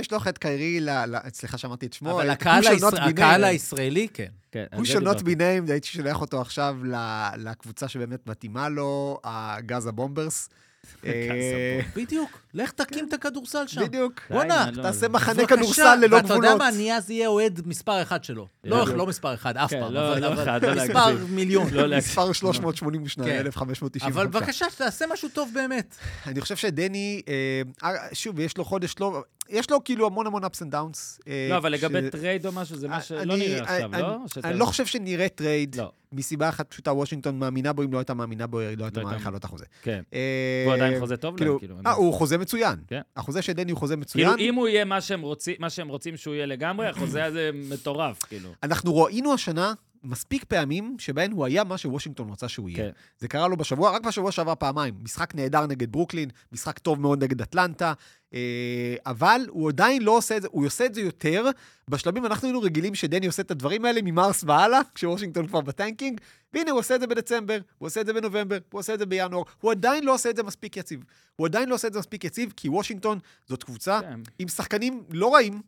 לשלוח 0.00 0.28
את- 0.28 0.38
קיירי 0.38 0.80
ל... 0.80 0.90
ל- 0.90 1.16
סליחה 1.32 1.58
שאמרתי 1.58 1.86
את 1.86 1.92
שמו. 1.92 2.10
אבל 2.20 2.30
הקהל. 2.30 3.44
הישראלי, 3.44 4.08
כן. 4.14 4.26
כן, 4.52 4.64
הוא 4.74 4.86
זה 4.86 4.92
שונות. 4.92 5.22
ביניהם, 5.22 5.64
הייתי 5.68 5.88
שולח 5.88 6.20
אותו 6.20 6.40
עכשיו 6.40 6.76
ל- 6.84 7.28
לקבוצה 7.36 7.88
שבאמת 7.88 8.26
מתאימה 8.26 8.68
לו, 8.68 9.18
הגאזה 9.24 9.92
בומברס. 9.92 10.48
אה, 11.06 11.80
בדיוק. 11.96 12.38
לך 12.54 12.70
תקים 12.70 13.08
את 13.08 13.12
הכדורסל 13.12 13.66
שם. 13.66 13.80
בדיוק. 13.80 14.20
בואנה, 14.30 14.70
לא, 14.72 14.82
תעשה 14.82 15.08
מחנה. 15.08 15.46
כדורסל 15.46 15.94
ללא 15.94 16.16
ואתה 16.16 16.26
יודע 16.26 16.34
גבולות. 16.34 16.58
מה, 16.58 16.68
אני 16.68 16.96
אז 16.96 17.10
אהיה 17.10 17.28
אוהד 17.28 17.60
מספר 17.66 18.02
אחד 18.02 18.24
שלו. 18.24 18.46
לא, 18.64 18.82
בדיוק. 18.82 18.96
לא 18.96 19.06
מספר 19.06 19.34
אחד, 19.34 19.56
אף 19.56 19.70
כן, 19.70 19.80
פעם, 19.80 19.92
לא, 19.92 20.18
לא 20.18 20.34
לא 20.58 20.74
מספר. 20.74 21.16
מיליון. 21.28 21.68
לא. 21.72 21.96
מספר 21.96 22.32
382, 22.32 23.28
כן. 23.28 23.46
1595. 23.46 24.12
אבל 24.12 24.26
בבקשה, 24.26 24.70
שתעשה 24.70 25.04
משהו 25.12 25.28
טוב 25.28 25.50
באמת. 25.54 25.96
אני 26.26 26.40
חושב 26.40 26.56
שדני, 26.56 27.22
אה, 27.82 27.94
שוב, 28.12 28.40
יש 28.40 28.56
לו 28.56 28.64
חודש 28.64 28.94
לא... 29.00 29.22
יש 29.52 29.70
לו 29.70 29.84
כאילו 29.84 30.06
המון 30.06 30.26
המון 30.26 30.44
ups 30.44 30.62
and 30.62 30.72
downs. 30.74 31.20
אה, 31.28 31.46
לא, 31.50 31.56
אבל 31.56 31.72
לגבי 31.72 32.10
טרייד 32.10 32.46
או 32.46 32.52
משהו, 32.52 32.76
זה 32.76 32.88
מה 32.88 33.00
שלא 33.02 33.20
אני- 33.34 33.36
נראה 33.48 33.60
עכשיו, 33.62 33.90
אני- 33.94 34.02
לא? 34.02 34.16
שאתה- 34.26 34.48
אני 34.50 34.58
לא 34.58 34.64
חושב 34.64 34.86
שנראה 34.86 35.28
טרייד, 35.28 35.74
לא, 35.76 35.92
מסיבה 36.12 36.48
אחת 36.48 36.70
פשוטה, 36.70 36.92
וושינגטון 36.92 37.38
מאמינה 37.38 37.72
בו, 37.72 37.82
אם 37.82 37.92
לא 37.92 37.98
הייתה 37.98 38.14
מאמינה 38.14 38.46
בו, 38.46 38.58
היא 38.58 38.78
לא 38.78 38.84
הייתה 38.84 39.00
הייתה 39.00 39.10
מעריכה 39.10 39.30
לו 39.30 39.36
את 39.36 39.44
החוזה. 39.44 39.64
כן. 39.82 40.02
אה, 40.14 40.18
והוא 40.66 40.74
עדיין 40.74 41.00
חוזה 41.00 41.16
טוב 41.16 41.36
כאילו, 41.36 41.50
להם, 41.52 41.58
כאילו. 41.58 41.76
אה, 41.86 41.92
הוא 41.92 42.14
חוזה 42.14 42.38
מצוין. 42.38 42.76
כן. 42.86 43.00
החוזה 43.16 43.42
של 43.42 43.52
דני 43.52 43.72
הוא 43.72 43.78
חוזה 43.78 43.94
כאילו, 43.94 44.02
מצוין. 44.30 44.48
אם 44.48 44.54
הוא 44.54 44.68
יהיה 44.68 44.84
מה 44.84 45.00
שהם 45.70 45.88
רוצים 45.88 46.16
שהוא 46.16 46.34
יהיה 46.34 46.46
לגמרי, 46.46 46.86
החוזה 46.86 47.24
הזה 47.24 47.50
מטורף, 47.54 48.22
כאילו. 48.22 48.48
אנחנו 48.62 48.96
ראינו 48.96 49.34
השנה 49.34 49.72
מספיק 50.04 50.44
פעמים 50.44 50.96
שבהן 50.98 51.32
הוא 51.32 51.44
היה 51.44 51.64
מה 51.64 51.78
שוושינגטון 51.78 52.28
רוצה 52.28 52.48
שהוא 52.48 52.68
יהיה. 52.68 52.78
כן. 52.78 52.90
זה 53.18 53.28
קרה 53.28 53.48
לו 53.48 53.56
בשבוע, 53.56 53.90
רק 53.90 54.02
בשבוע 54.02 54.32
שעבר 54.32 54.54
פעמיים. 54.54 54.94
משחק 55.02 55.34
נהדר 55.34 55.66
נגד 55.66 55.92
ברוקלין, 55.92 56.28
משחק 56.52 56.78
טוב 56.78 57.00
מאוד 57.00 57.24
נגד 57.24 57.42
אטלנטה, 57.42 57.92
אה, 58.34 58.94
אבל 59.06 59.46
הוא 59.48 59.68
עדיין 59.68 60.02
לא 60.02 60.16
עושה 60.16 60.36
את 60.36 60.42
זה, 60.42 60.48
הוא 60.50 60.66
עושה 60.66 60.86
את 60.86 60.94
זה 60.94 61.00
יותר. 61.00 61.44
בשלבים 61.88 62.26
אנחנו 62.26 62.48
היינו 62.48 62.60
רגילים 62.60 62.94
שדני 62.94 63.26
עושה 63.26 63.42
את 63.42 63.50
הדברים 63.50 63.84
האלה 63.84 64.00
ממרס 64.04 64.44
והלאה, 64.46 64.80
כשוושינגטון 64.94 65.46
כבר 65.46 65.60
ב 65.60 65.67
tanking, 65.67 66.20
והנה 66.54 66.70
הוא 66.70 66.78
עושה 66.78 66.94
את 66.94 67.00
זה 67.00 67.06
בדצמבר, 67.06 67.58
הוא 67.78 67.86
עושה 67.86 68.00
את 68.00 68.06
זה 68.06 68.12
בנובמבר, 68.12 68.58
הוא 68.72 68.78
עושה 68.78 68.94
את 68.94 68.98
זה 68.98 69.06
בינואר, 69.06 69.42
הוא 69.60 69.70
עדיין 69.70 70.04
לא 70.04 70.14
עושה 70.14 70.30
את 70.30 70.36
זה 70.36 70.42
מספיק 70.42 70.76
יציב. 70.76 71.00
הוא 71.36 71.46
עדיין 71.46 71.68
לא 71.68 71.74
עושה 71.74 71.88
את 71.88 71.92
זה 71.92 71.98
מספיק 71.98 72.24
יציב, 72.24 72.52
כי 72.56 72.68
וושינגטון 72.68 73.18
זאת 73.48 73.62
קבוצה 73.62 74.00
כן. 74.00 74.20
עם 74.38 74.48
שחקנים 74.48 75.02
לא 75.10 75.34
רעים. 75.34 75.62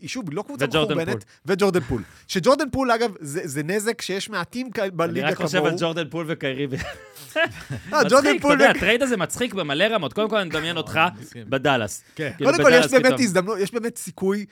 היא 0.00 0.08
שוב, 0.08 0.28
היא 0.28 0.36
לא 0.36 0.42
קבוצה 0.42 0.64
וג'ורדן 0.64 0.94
מחורבנת. 0.94 1.24
וג'ורדן 1.46 1.80
פול. 1.80 2.02
שג'ורדן 2.28 2.70
פול, 2.70 2.90
אגב, 2.90 3.14
זה, 3.20 3.40
זה 3.44 3.62
נזק 3.62 4.02
שיש 4.02 4.30
מעטים 4.30 4.70
כ- 4.74 4.78
אני 4.78 4.90
בליגה 4.90 5.28
רק 5.28 5.34
כמוהו. 5.34 5.46
חושב 5.46 5.64
על 5.64 5.74
ג'ורדן 5.78 6.08
פול 6.10 6.24
וקיירי. 6.28 6.66
ג'ורדן 7.90 8.06
מצחיק, 8.16 8.30
אתה 8.36 8.42
פול... 8.42 8.52
יודע, 8.52 8.70
הטרייד 8.70 9.02
הזה 9.02 9.16
מצחיק 9.16 9.54
במלא 9.54 9.84
רמות. 9.84 10.12
קודם 10.12 10.28
כל, 10.30 10.36
אני 10.36 10.48
מדמיין 10.48 10.76
אותך 10.76 11.00
בדאלאס. 11.48 12.04
כן. 12.14 12.30
כאילו, 12.36 12.50
קודם 12.50 12.64
כל, 12.64 12.70
יש 12.74 12.94
באמת. 12.94 13.20
הזדמנות, 13.20 13.58
יש 13.58 13.72
באמת 13.72 13.96
סיכוי 13.96 14.46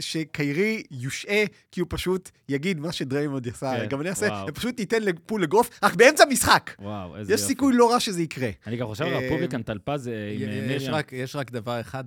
שקיירי 0.00 0.82
יושעה, 0.90 1.42
כי 1.72 1.80
הוא 1.80 1.86
פשוט 1.90 2.30
יגיד 2.48 2.80
מה 2.80 2.92
שדריימונד 2.92 3.48
עשה, 3.48 3.72
כן, 3.76 3.86
גם 3.86 4.00
אני 4.00 4.08
אעשה. 4.10 4.44
ופשוט 4.48 4.80
ייתן 4.80 5.02
לפול 5.02 5.42
אגרוף, 5.42 5.70
רק 5.82 5.94
באמצע 5.94 6.24
משחק. 6.24 6.70
וואו, 6.78 7.16
איזה 7.16 7.34
יש. 7.34 7.40
סיכוי 7.40 7.72
לא 7.76 7.92
רע 7.92 8.00
שזה 8.00 8.22
יקרה. 8.22 8.50
אני 8.66 8.76
גם 8.76 8.86
חושב 8.86 9.04
על 9.04 9.12
אה, 9.14 9.18
רפובליקן 9.26 9.62
טלפז 9.62 10.08
אה, 10.08 10.12
עם 10.34 10.48
אה, 10.48 10.60
מרים. 10.66 10.80
יש 11.12 11.36
רק 11.36 11.50
דבר 11.50 11.80
אחד 11.80 12.04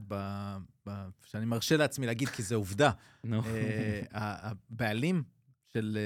שאני 1.26 1.46
מרשה 1.46 1.78
לעצמי 1.78 2.06
להגיד, 2.06 2.30
כי 2.30 2.44
זה 2.44 2.56
עובדה. 2.56 2.92
נו, 3.24 3.42
אה, 3.46 4.02
הבעלים 4.12 5.24
של 5.74 5.98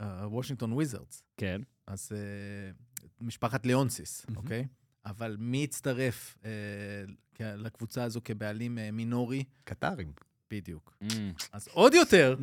אה, 0.00 0.22
הוושינגטון 0.22 0.72
וויזרדס, 0.72 1.22
כן. 1.36 1.60
אז 1.86 2.12
אה, 2.12 2.70
משפחת 3.20 3.66
ליאונסיס, 3.66 4.26
אוקיי? 4.36 4.66
אבל 5.06 5.36
מי 5.38 5.64
הצטרף 5.64 6.38
לקבוצה 7.40 8.04
הזו 8.04 8.20
כבעלים 8.24 8.78
מינורי? 8.92 9.44
קטרים. 9.64 10.12
בדיוק. 10.50 10.92
Mm. 11.02 11.06
אז 11.52 11.68
עוד 11.72 11.94
יותר 11.94 12.34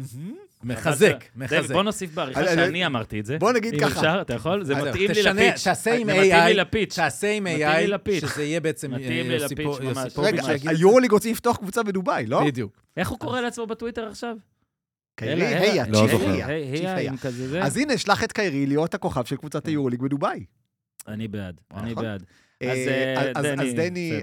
מחזק, 0.64 1.24
מחזק. 1.36 1.72
בוא 1.72 1.84
נוסיף 1.84 2.14
בעריכה 2.14 2.40
אני- 2.42 2.48
שאני 2.56 2.86
אמרתי 2.86 3.20
את 3.20 3.26
זה. 3.26 3.38
בוא 3.40 3.52
נגיד 3.52 3.74
אם 3.74 3.80
ככה. 3.80 3.90
אפשר, 4.00 4.18
אתה 4.22 4.34
יכול? 4.34 4.64
זה 4.64 4.76
מתאים 4.76 5.12
לי 5.12 5.24
לפיץ'. 5.24 5.64
תעשה 5.64 5.94
עם 5.94 6.08
זה 6.08 6.14
מתאים 6.14 6.32
לי 6.46 6.52
AI, 6.52 6.56
לפיץ'. 6.56 6.96
תעשה 6.96 7.32
עם 7.32 7.48
AI. 7.48 8.20
שזה 8.22 8.44
יהיה 8.44 8.60
בעצם 8.60 8.92
מתאים 8.92 9.32
אה, 9.32 9.38
רגע, 10.18 10.44
היורוליג 10.66 11.12
רוצים 11.12 11.32
לפתוח 11.32 11.58
קבוצה 11.58 11.84
בדובאי, 11.84 12.26
לא? 12.26 12.44
בדיוק. 12.46 12.82
איך 12.98 13.10
הוא 13.10 13.20
קורא 13.20 13.42
לעצמו 13.42 13.68
בטוויטר 13.68 14.08
עכשיו? 14.08 14.36
קיירי, 15.16 15.46
היה, 15.46 15.86
לא 15.88 16.08
chief. 16.10 16.22
היה, 16.22 16.48
היי, 16.48 16.78
chief 16.78 16.86
היי, 16.86 17.10
היה. 17.52 17.66
אז 17.66 17.78
הנה, 17.78 17.98
שלח 17.98 18.24
את 18.24 18.32
קיירי 18.32 18.66
להיות 18.66 18.94
הכוכב 18.94 19.26
של 19.26 19.36
קבוצת 19.36 19.68
היורוליג 19.68 20.02
בדובאי. 20.02 20.46
אני 21.08 21.28
בעד, 21.28 21.62
אני 21.74 21.92
נכון. 21.92 22.04
בעד. 22.04 22.24
אה, 22.64 22.72
אז, 23.36 23.46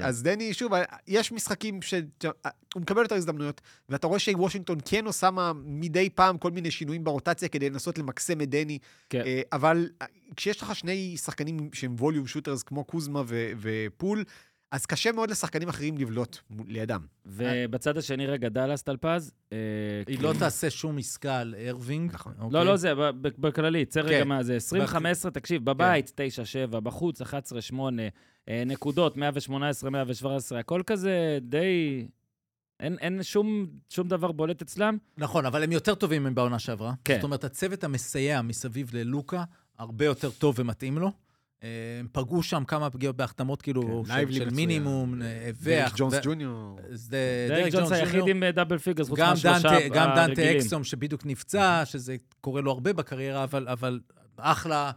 אה, 0.01 0.09
אז- 0.09 0.23
דני, 0.23 0.55
שוב, 0.55 0.73
יש 1.09 1.33
משחקים 1.33 1.83
שהוא 1.83 2.33
מקבל 2.77 3.03
יותר 3.03 3.15
הזדמנויות, 3.15 3.61
ואתה 3.89 4.07
רואה 4.07 4.19
שוושינגטון 4.19 4.79
כן 4.85 5.07
עושה 5.07 5.31
מה- 5.31 5.53
מדי 5.65 6.11
פעם 6.11 6.39
כל 6.39 6.51
מיני 6.51 6.71
שינויים 6.71 7.05
ברוטציה 7.05 7.49
כדי 7.49 7.71
לנסות 7.71 7.99
למקסם 7.99 8.41
את 8.41 8.49
דני, 8.51 8.79
כן. 9.11 9.23
אה, 9.27 9.41
אבל 9.53 9.89
אה, 10.03 10.07
כשיש 10.37 10.63
לך 10.63 10.75
שני 10.77 11.17
שחקנים 11.17 11.69
שהם 11.73 11.95
volume 11.99 12.27
shooters 12.27 12.63
כמו 12.63 12.85
קוזמה 12.85 13.23
ו- 13.27 13.53
ופול, 13.61 14.25
אז 14.71 14.87
קשה 14.87 15.13
מאוד 15.13 15.31
לשחקנים 15.31 15.69
אחרים 15.69 15.99
לבלוט 15.99 16.39
לידם. 16.67 17.01
ובצד 17.27 17.99
השני, 17.99 18.27
רגע, 18.27 18.49
דאלאס 18.49 18.83
טלפז. 18.83 19.33
אה, 19.53 19.59
היא 20.07 20.17
כאילו- 20.17 20.33
לא 20.33 20.39
תעשה 20.39 20.71
שום 20.71 20.99
עסקה 20.99 21.39
על 21.39 21.55
ארווינג. 21.69 22.13
נכון. 22.15 22.33
אוקיי? 22.39 22.51
לא, 22.59 22.65
לא 22.67 22.77
זה, 22.77 22.93
בכללי, 23.21 23.85
צא 23.85 24.01
רגע 24.01 24.21
כן. 24.23 24.29
מה 24.29 24.43
זה, 24.43 24.57
20-15, 25.27 25.31
תקשיב, 25.31 25.65
בבית 25.65 26.21
9-7, 26.71 26.81
בחוץ 26.81 27.23
11-8, 27.23 27.31
אה, 28.49 28.63
נקודות 28.67 29.17
118-117, 29.17 29.21
הכל 30.59 30.83
כזה 30.87 31.39
די... 31.43 32.07
אין, 32.81 32.97
אין 33.01 33.23
שום, 33.23 33.67
שום 33.89 34.09
דבר 34.09 34.33
בולט 34.33 34.63
אצלם. 34.63 34.97
נכון, 35.19 35.47
אבל 35.47 35.63
הם 35.63 35.73
יותר 35.73 35.95
טובים 35.95 36.25
מבעונה 36.25 36.59
שעברה. 36.59 36.93
כן. 37.05 37.15
זאת 37.15 37.25
אומרת, 37.25 37.45
הצוות 37.45 37.85
המסייע 37.85 38.43
מסביב 38.43 38.91
ללוקה 38.95 39.45
הרבה 39.79 40.05
יותר 40.05 40.31
טוב 40.31 40.55
ומתאים 40.59 40.99
לו. 40.99 41.11
אה, 41.65 41.69
הם 42.01 42.07
פגעו 42.13 42.43
שם 42.43 42.63
כמה 42.65 42.91
פגיעות 42.91 43.17
בהחתמות, 43.17 43.63
כאילו, 43.63 44.05
כן, 44.09 44.27
של, 44.27 44.33
של. 44.33 44.51
מינימום, 44.51 45.23
אה, 45.23 45.51
דריק 45.63 45.93
ו- 45.93 45.97
ג'ונס 45.97 46.15
ג'וניור. 46.23 46.79
זה 46.91 47.47
דרק 47.49 47.73
ג'ונס 47.73 47.93
היחיד. 47.93 48.23
עם 48.29 48.43
אה, 48.43 48.53
double 48.53 48.79
figures, 48.79 49.09
חוץ 49.09 49.19
גם 49.19 49.31
מהשלושה 49.31 49.69
דנטה, 49.69 49.89
גם 49.89 50.07
דנטה 50.09 50.21
הרגילים. 50.21 50.57
אקסום, 50.57 50.85
שבדיוק 50.85 51.27
נפצע, 51.27 51.83
שזה 51.85 52.17
קורה 52.41 52.61
לו 52.61 52.71
הרבה 52.71 52.93
בקריירה, 52.93 53.45
אבל, 53.45 53.69
אבל 53.69 54.01
אחלה. 54.37 54.91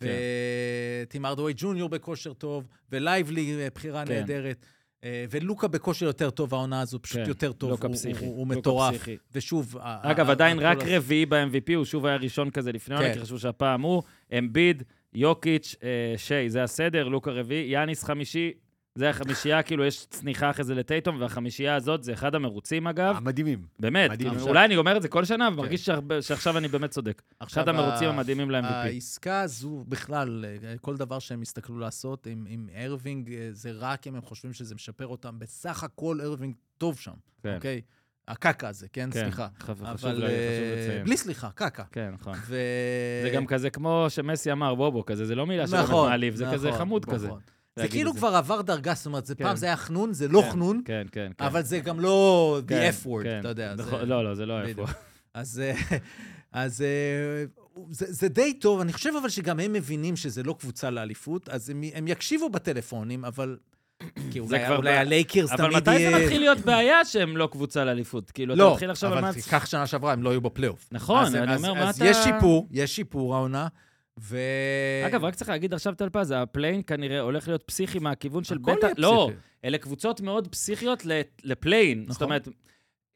וטים 0.00 1.26
הארדוויי 1.26 1.52
ג'וניור 1.56 1.88
בכושר 1.88 2.32
טוב, 2.32 2.66
ולייבלי 2.92 3.54
אה, 3.60 3.68
בחירה 3.74 4.06
כן. 4.06 4.12
נהדרת. 4.14 4.66
אה, 5.04 5.24
ולוקה 5.30 5.68
בכושר 5.68 6.06
יותר 6.06 6.30
טוב 6.30 6.54
העונה 6.54 6.80
הזו, 6.80 7.02
פשוט 7.02 7.16
כן, 7.18 7.28
יותר 7.28 7.52
טוב. 7.52 7.70
לוקה 7.70 7.86
הוא- 7.86 7.94
פסיכי, 7.96 8.24
הוא, 8.24 8.36
הוא 8.38 8.46
לוקה 8.48 8.58
מטורף. 8.58 8.94
פסיכי. 8.94 9.16
ושוב... 9.32 9.76
אגב, 9.80 10.28
ה- 10.28 10.32
עדיין 10.32 10.58
רק 10.58 10.78
רביעי 10.86 11.26
ב-MVP, 11.26 11.74
הוא 11.76 11.84
שוב 11.84 12.06
היה 12.06 12.16
ראשון 12.16 12.50
כזה 12.50 12.72
לפני 12.72 12.94
עונה, 12.94 13.08
כן. 13.08 13.14
כי 13.14 13.20
חשבו 13.20 13.38
שהפעם 13.38 13.80
הוא, 13.82 14.02
אמביד, 14.38 14.82
יוקיץ', 15.14 15.74
אה, 15.82 15.88
שי, 16.16 16.50
זה 16.50 16.62
הסדר, 16.62 17.08
לוקה 17.08 17.30
רביעי, 17.30 17.70
יאניס 17.72 18.04
חמישי, 18.04 18.52
זה 18.94 19.10
החמישייה, 19.10 19.62
כאילו 19.62 19.84
יש 19.84 20.06
צניחה 20.06 20.50
אחרי 20.50 20.64
זה 20.64 20.74
לטייטום, 20.74 21.20
והחמישייה 21.20 21.74
הזאת 21.74 22.02
זה 22.04 22.12
אחד 22.12 22.34
המרוצים, 22.34 22.86
אגב. 22.86 23.16
המדהימים. 23.16 23.66
באמת, 23.80 24.10
עכשיו- 24.10 24.48
אולי 24.48 24.64
אני 24.64 24.76
אומר 24.76 24.96
את 24.96 25.02
זה 25.02 25.08
כל 25.08 25.24
שנה, 25.24 25.48
ומרגיש 25.52 25.84
שהרבה- 25.86 26.22
שעכשיו 26.22 26.58
אני 26.58 26.68
באמת 26.68 26.90
צודק. 26.90 27.22
אחד 27.42 27.68
המרוצים 27.68 28.08
המדהימים 28.08 28.50
ל-MVP. 28.50 28.66
העסקה 28.66 29.40
הזו, 29.40 29.84
בכלל, 29.88 30.44
אה, 30.64 30.74
כל 30.80 30.96
דבר 30.96 31.18
שהם 31.18 31.42
הסתכלו 31.42 31.78
לעשות 31.78 32.26
עם, 32.26 32.44
עם 32.48 32.68
ארווינג, 32.76 33.32
אה, 33.32 33.48
זה 33.52 33.70
רק 33.74 34.06
אם 34.06 34.14
הם 34.14 34.22
חושבים 34.22 34.52
שזה 34.52 34.74
משפר 34.74 35.06
אותם. 35.06 35.38
בסך 35.38 35.84
הכל 35.84 36.20
ארווינג 36.20 36.54
טוב 36.78 36.98
שם, 36.98 37.12
כן. 37.42 37.54
אוקיי? 37.54 37.80
הקקה 38.28 38.68
הזה, 38.68 38.86
כן? 38.92 39.08
כן, 39.12 39.20
סליחה. 39.20 39.48
חשוב 39.60 39.84
אבל 39.84 39.96
חשוב 39.96 40.10
לה- 40.10 40.26
אה, 40.28 40.32
חשוב 40.32 40.88
לציין. 40.88 41.04
בלי 41.04 41.16
סליחה, 41.16 41.50
קקה. 41.54 41.82
כן, 41.92 42.10
נכון. 42.20 42.34
ו... 42.46 42.56
זה 43.22 43.30
גם 43.30 43.46
כזה 43.46 43.70
כמו 43.70 44.06
שמסי 44.08 44.52
אמר, 44.52 44.74
בובו 44.74 45.04
כזה, 45.04 45.26
זה 45.26 45.34
לא 45.34 45.46
מילה 45.46 45.64
נכון, 45.72 46.08
מעליב, 46.10 46.34
זה 46.34 46.44
כזה 46.52 46.68
נכון, 46.68 46.78
חמוד 46.80 47.04
כזה. 47.04 47.26
נכון. 47.26 47.40
זה 47.76 47.88
כאילו 47.88 48.12
זה. 48.12 48.18
כבר 48.18 48.28
עבר 48.36 48.62
דרגה, 48.62 48.94
זאת 48.94 49.06
אומרת, 49.06 49.26
זה 49.26 49.34
כן. 49.34 49.44
פעם 49.44 49.56
זה 49.56 49.66
היה 49.66 49.76
חנון, 49.76 50.12
זה 50.12 50.28
לא 50.28 50.42
כן, 50.42 50.50
חנון, 50.50 50.82
כן, 50.84 51.06
כן, 51.12 51.30
כן. 51.38 51.44
אבל 51.44 51.62
זה 51.62 51.78
גם 51.78 52.00
לא 52.00 52.60
כן, 52.68 52.90
the 52.90 53.04
F 53.04 53.06
word, 53.06 53.22
כן. 53.22 53.40
אתה 53.40 53.48
יודע. 53.48 53.74
נכון, 53.74 54.00
זה- 54.00 54.06
לא, 54.06 54.24
לא, 54.24 54.34
זה 54.34 54.46
לא 54.46 54.62
בדיוק. 54.62 54.88
איפה. 54.88 54.92
אז, 55.34 55.60
אה, 55.64 55.96
אז 56.52 56.82
אה, 56.82 57.44
זה, 57.90 58.06
זה 58.12 58.28
די 58.28 58.54
טוב, 58.54 58.80
אני 58.80 58.92
חושב 58.92 59.10
אבל 59.20 59.28
שגם 59.28 59.60
הם 59.60 59.72
מבינים 59.72 60.16
שזה 60.16 60.42
לא 60.42 60.56
קבוצה 60.60 60.90
לאליפות, 60.90 61.48
אז 61.48 61.70
הם, 61.70 61.82
הם 61.94 62.08
יקשיבו 62.08 62.48
בטלפונים, 62.48 63.24
אבל... 63.24 63.56
כי 64.30 64.40
אולי, 64.40 64.66
כבר 64.66 64.76
אולי 64.76 64.92
ב- 64.92 64.98
הלייקרס 64.98 65.50
תמיד 65.50 65.60
אבל 65.60 65.76
מתי 65.76 65.90
זה 65.90 66.00
יהיה... 66.00 66.18
מתחיל 66.18 66.40
להיות 66.40 66.58
בעיה 66.58 67.04
שהם 67.04 67.36
לא 67.36 67.48
קבוצה 67.52 67.84
לאליפות? 67.84 68.30
כאילו, 68.30 68.54
אתה 68.54 68.62
לא, 68.62 68.72
מתחיל 68.72 68.90
עכשיו 68.90 69.12
על 69.12 69.18
אבל 69.18 69.26
מה... 69.26 69.32
תיקח 69.32 69.66
שנה 69.66 69.86
שעברה, 69.86 70.12
הם 70.12 70.22
לא 70.22 70.30
היו 70.30 70.40
בפלייאוף. 70.40 70.88
נכון, 70.92 71.22
אז, 71.22 71.34
אני 71.34 71.52
אז, 71.54 71.64
אומר, 71.64 71.74
מה 71.74 71.88
אז 71.88 71.96
אתה... 71.96 72.04
יש 72.04 72.16
שיפור, 72.16 72.68
יש 72.70 72.96
שיפור 72.96 73.34
העונה, 73.34 73.68
ו... 74.20 74.38
אגב, 75.06 75.24
רק 75.24 75.34
צריך 75.34 75.50
להגיד 75.50 75.74
עכשיו 75.74 75.94
טלפז, 75.94 76.34
הפליי-אין 76.36 76.82
כנראה 76.86 77.20
הולך 77.20 77.48
להיות 77.48 77.62
פסיכי 77.62 77.98
מהכיוון 77.98 78.44
של 78.44 78.58
הכל 78.62 78.72
בטא... 78.72 78.86
יהיה 78.86 78.94
לא, 78.98 79.26
פסיכי. 79.28 79.40
אלה 79.64 79.78
קבוצות 79.78 80.20
מאוד 80.20 80.48
פסיכיות 80.48 81.06
לפליי-אין. 81.44 82.00
זאת 82.00 82.10
נכון. 82.10 82.24
אומרת, 82.24 82.48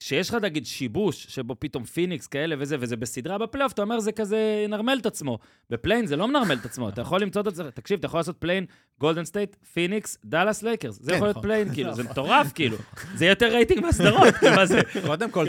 שיש 0.01 0.29
לך, 0.29 0.35
נגיד, 0.43 0.67
שיבוש, 0.67 1.27
שבו 1.29 1.57
פתאום 1.59 1.85
פיניקס 1.85 2.27
כאלה 2.27 2.55
וזה, 2.59 2.77
וזה 2.81 2.97
בסדרה 2.97 3.39
בפלייאוף, 3.39 3.73
אתה 3.73 3.83
אומר, 3.83 4.01
זה 4.01 4.13
כזה 4.13 4.63
ינרמל 4.65 4.99
את 5.01 5.07
עצמו. 5.07 5.39
בפליי-אין 5.71 6.07
זה 6.07 6.17
לא 6.17 6.29
מנרמל 6.29 6.57
את 6.61 6.65
עצמו, 6.65 6.89
אתה 6.89 7.01
יכול 7.01 7.21
למצוא 7.23 7.43
את 7.49 7.55
זה, 7.55 7.71
תקשיב, 7.71 7.99
אתה 7.99 8.07
יכול 8.07 8.21
לעשות 8.21 8.37
פליי-אין, 8.39 8.65
גולדן 9.01 9.25
סטייט, 9.25 9.57
פיניקס, 9.73 10.19
דאלאס 10.25 10.63
לייקרס. 10.63 10.99
זה 11.03 11.11
כן, 11.11 11.17
יכול 11.17 11.27
להיות 11.27 11.37
נכון. 11.37 11.49
פליי-אין, 11.49 11.75
כאילו, 11.75 11.95
זה 11.95 12.03
מטורף, 12.03 12.53
כאילו. 12.55 12.77
זה 13.15 13.27
יותר 13.27 13.47
רייטינג 13.47 13.81
מהסדרות, 13.83 14.35
מה 14.57 14.67
זה? 14.67 14.81
קודם 15.07 15.31
כל, 15.31 15.47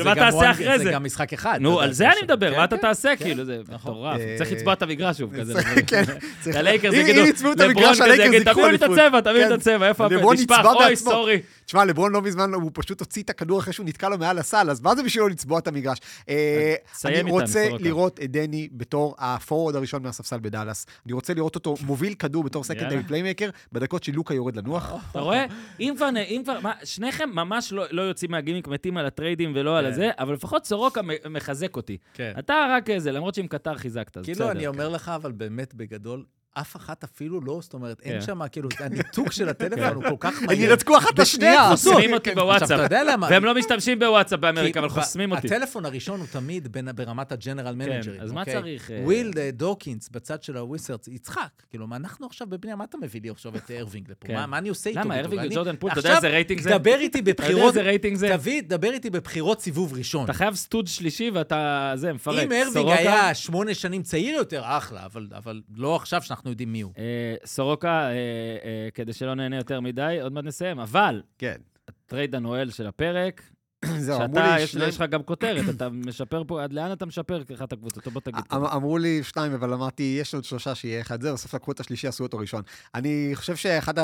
זה 0.77 0.89
גם, 0.91 1.03
משחק 1.03 1.33
אחד. 1.33 1.57
נו, 1.61 1.79
על 1.79 1.91
זה 1.93 2.07
אני 2.07 2.21
מדבר, 2.23 2.51
כן, 2.51 2.57
מה 2.57 2.63
אתה 2.63 2.75
כן, 2.75 2.81
תעשה. 2.81 3.15
כאילו, 3.15 3.45
זה 3.45 3.61
נכון. 3.69 3.91
מטורף. 3.91 4.19
אה, 4.19 4.35
צריך 4.37 4.51
לצבוע 4.51 4.73
את 4.73 4.81
המגרש 4.81 5.17
שוב, 5.17 5.39
כזה. 5.39 5.63
כן, 5.87 6.03
צריך- 6.41 6.55
הלייקרס 6.55 6.93
יגידו, 6.93 7.21
לברון 7.57 7.93
כזה 7.93 8.23
יגיד, 8.23 8.51
תביאו 8.51 8.67
לי 8.67 8.75
את 8.75 8.83
אליפות." 8.83 8.97
הצבע, 8.97 9.21
תביאו 9.21 9.35
לי 9.35 9.45
את. 9.47 9.51
הצבע, 9.51 9.87
איפה 9.87 10.05
הפעם? 10.05 10.17
לברון 10.17 10.35
תשפך, 10.35 10.57
נצבע 10.59 10.71
אוי, 10.71 10.85
בעצמו. 10.89 11.11
sorry. 11.11 11.41
תשמע, 11.65 11.85
לברון 11.85 12.11
לא 12.11 12.21
מזמן, 12.21 12.53
הוא 12.53 12.71
פשוט 12.73 12.99
הוציא 12.99 13.23
את 13.23 13.29
הכדור 13.29 13.59
אחרי 13.59 13.73
שהוא 13.73 13.85
נתקע 13.85 14.09
לו 14.09 14.17
מעל 14.17 14.38
הסל, 14.39 14.69
אז 14.69 14.81
מה 14.81 14.95
זה 14.95 15.03
בשבילו 15.03 15.27
לצבוע 15.27 15.59
את 15.59 15.67
המגרש? 15.67 15.97
אה, 16.29 16.75
אני 17.05 17.31
רוצה. 17.31 17.69
לראות 17.79 18.19
את 18.23 18.31
דני 18.31 18.67
בתור 18.71 19.15
הפורוורד 19.17 19.75
הראשון 19.75 20.03
מהספסל 20.03 20.39
בדאלאס. 20.39 20.85
אני 21.05 21.13
רוצה 21.13 21.33
לראות 21.33 21.55
אותו 21.55 21.75
מוביל 21.85 22.13
כדור 22.13 22.43
בתור 22.43 22.63
secondary. 22.63 23.03
playmaker, 23.03 23.49
בדקות 23.71 24.03
שלוקה 24.03 24.33
יורד 24.33 24.55
לנוח. 24.55 24.91
אתה 25.11 25.19
רואה? 25.19 25.45
אם 25.79 25.93
כבר, 25.97 26.09
אם 26.27 26.41
כבר, 26.43 26.59
שניכם 26.83 27.29
ממש 27.33 27.71
לא, 27.71 27.85
לא 27.91 28.01
יוצאים 28.01 28.31
מהגימיק, 28.31 28.67
מתים 28.67 28.97
על 28.97 29.05
הטריידים 29.05 29.51
ולא 29.55 29.77
על 29.77 29.85
כן. 29.85 29.91
הזה, 29.91 30.09
אבל 30.19 30.33
לפחות 30.33 30.65
סורוקה 30.65 31.01
מחזק 31.29 31.75
אותי. 31.75 31.97
כן. 32.13 32.33
אתה 32.39 32.67
רק 32.69 32.89
איזה, 32.89 33.11
למרות 33.11 33.35
שעם 33.35 33.47
קטר 33.47 33.77
חיזקת, 33.77 34.17
אז 34.17 34.23
בסדר. 34.23 34.33
כאילו, 34.35 34.51
אני 34.51 34.67
אומר 34.67 34.89
לך, 34.89 35.09
אבל 35.15 35.31
באמת, 35.31 35.73
בגדול, 35.73 36.23
אף 36.53 36.75
אחת 36.75 37.03
אפילו 37.03 37.41
לא, 37.41 37.59
זאת 37.61 37.73
אומרת, 37.73 38.01
אין 38.01 38.19
כן. 38.19 38.25
שם, 38.25 38.47
כאילו, 38.51 38.69
הניתוק 38.79 39.31
של 39.31 39.49
הטלפון 39.49 39.95
הוא 39.95 40.03
כל 40.09 40.15
כך 40.19 40.43
מהיר. 40.43 40.65
הם 40.65 40.71
ינתקו 40.71 40.97
אחת 40.97 41.13
את 41.13 41.19
השנייה. 41.19 41.51
בשנייה, 41.51 41.69
חוסמים 41.71 42.07
כן, 42.09 42.13
אותי 42.13 42.29
כן. 42.29 42.35
בוואטסאפ. 42.35 42.61
עכשיו, 42.71 42.85
אתה 42.85 42.95
יודע 42.95 43.13
למה? 43.13 43.27
והם 43.31 43.45
לא 43.45 43.55
משתמשים 43.55 43.99
בוואטסאפ 43.99 44.39
באמריקה, 44.39 44.79
אבל 44.79 44.89
חוסמים 44.89 45.31
אותי. 45.31 45.47
הטלפון 45.47 45.85
הראשון 45.85 46.19
הוא 46.19 46.27
תמיד 46.31 46.67
ברמת 46.95 47.31
ה 47.31 47.37
general 47.37 47.75
manager 47.75 48.08
ים. 48.08 48.21
אז 48.21 48.31
מה 48.31 48.39
אוקיי? 48.39 48.53
צריך, 48.53 48.91
אה, 48.91 49.01
וויל 49.03 49.31
אה, 49.37 49.49
דוקינס 49.53 50.09
בצד 50.09 50.43
של 50.43 50.57
הוויזארדס, 50.57 51.07
יצחק. 51.07 51.47
כאילו, 51.69 51.87
מה 51.87 51.95
אנחנו 51.95 52.25
עכשיו 52.27 52.47
בבנייה, 52.47 52.75
מה 52.75 52.83
אתה 52.83 52.97
מביא 52.97 53.21
לי 53.21 53.29
עכשיו 53.29 53.55
את 53.55 53.71
ארווינג 53.71 54.11
לפה? 54.11 54.27
כן. 54.27 54.45
מה- 54.47 54.57
אני 54.57 54.69
עושה 54.69 54.89
איתו? 54.89 54.99
למה? 55.01 55.19
ארווינג 55.19 55.51
וג'ורדן 55.51 55.75
פול, 55.75 55.91
אתה 55.91 55.99
יודע 55.99 56.15
איזה 56.15 56.27
רייטינג 56.27 56.61
זה? 56.61 56.69
דבר 56.77 56.95
איתי 56.99 57.19
אתה 57.19 57.29
יודע 57.29 57.33
בבחירות, 57.33 57.67
איזה 57.67 57.81
רייטינג 57.81 58.17
זה? 58.17 58.29
תביא, 58.37 58.61
דבר 58.65 58.91
איתי 58.91 59.09
בבחירות 59.09 59.61
סיבוב 59.61 59.93
ראשון. 59.93 60.23
אתה 60.23 60.33
חייב 60.33 60.55
צד 60.55 60.87
שלישי 60.87 61.29
ואתה, 61.33 61.91
זה, 61.95 62.13
מפרק. 62.13 62.43
אם 62.43 62.51
ארווינג 62.51 62.73
סורוקה- 62.73 62.97
היה 62.97 63.33
שמונה 63.35 63.73
שנים 63.73 64.03
צעיר 64.03 64.35
יותר, 64.37 64.61
אחלה, 64.65 65.05
אבל- 65.05 65.27
אבל 65.35 65.61
לא 65.75 65.95
עכשיו 65.95 66.21
שאנחנו 66.39 66.51
יודעים 66.51 66.71
מי 66.71 66.81
הוא. 66.81 66.93
אה, 66.97 67.35
סורוקה, 67.45 67.89
אה, 68.09 68.11
אה, 68.11 68.89
כדי 68.93 69.13
שלא 69.13 69.35
נהנה 69.35 69.55
יותר 69.55 69.79
מדי, 69.79 70.17
עוד 70.21 70.33
מעט 70.33 70.43
נסיים, 70.43 70.79
אבל, 70.79 71.21
כן. 71.37 71.55
טרייד 72.05 72.35
הנואל 72.35 72.69
של 72.69 72.87
הפרק, 72.87 73.41
זהו, 73.97 74.15
אמרו 74.21 74.35
שאתה, 74.35 74.55
לי 74.55 74.61
יש 74.63 74.71
שניים- 74.71 74.89
יש 74.89 74.95
לך 74.95 75.01
גם 75.09 75.23
כותרת, 75.23 75.69
אתה 75.75 75.89
משפר 75.89 76.43
פה, 76.47 76.63
עד 76.63 76.73
לאן 76.73 76.91
אתה 76.91 77.05
משפר 77.05 77.43
כאחת 77.43 77.73
הקבוצות? 77.73 78.07
בוא 78.07 78.21
תגיד. 78.21 78.43
אמ- 78.53 78.65
אמרו 78.65 78.97
לי 78.97 79.23
שניים, 79.23 79.53
אבל 79.53 79.73
אמרתי, 79.73 80.17
יש 80.21 80.33
עוד 80.35 80.43
שלושה 80.43 80.75
שיהיה 80.75 81.01
אחד. 81.01 81.21
זהו, 81.21 81.33
בסוף 81.33 81.55
לקחו 81.55 81.71
את 81.71 81.79
השלישי, 81.79 82.07
עשו 82.07 82.23
אותו 82.23 82.37
ראשון. 82.37 82.61
אני 82.95 83.31
חושב 83.33 83.55
שאחד 83.55 83.97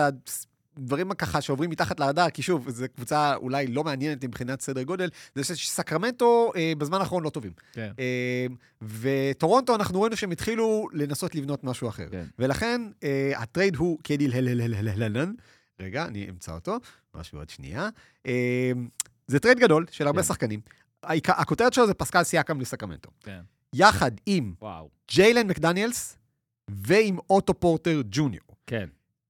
הדברים 0.78 1.14
ככה 1.14 1.42
שעוברים 1.42 1.70
מתחת 1.70 2.00
לרדאר, 2.00 2.30
כי 2.30 2.42
שוב, 2.42 2.70
זו 2.70 2.86
קבוצה 2.96 3.36
אולי 3.36 3.68
לא 3.68 3.84
מעניינת 3.84 4.26
מבחינת 4.26 4.62
סדר 4.62 4.84
גודל, 4.84 5.10
זה 5.36 5.56
שסקרמנטו 5.56 6.52
אה, 6.56 6.74
בזמן 6.78 7.00
האחרון 7.00 7.24
לא 7.24 7.30
טובים. 7.30 7.52
כן. 7.74 7.92
אה, 8.00 8.46
וטורונטו, 8.82 9.76
אנחנו 9.76 10.02
ראינו 10.02 10.18
שהם 10.18 10.32
התחילו 10.32 10.88
לנסות 10.94 11.36
לבנות 11.36 11.64
משהו 11.64 11.90
אחר. 11.90 12.08
כן. 12.12 12.26
ולכן, 12.40 12.82
אה, 13.04 13.32
הטרייד 13.36 13.76
הוא 13.76 14.00
כדלהלן. 14.04 15.34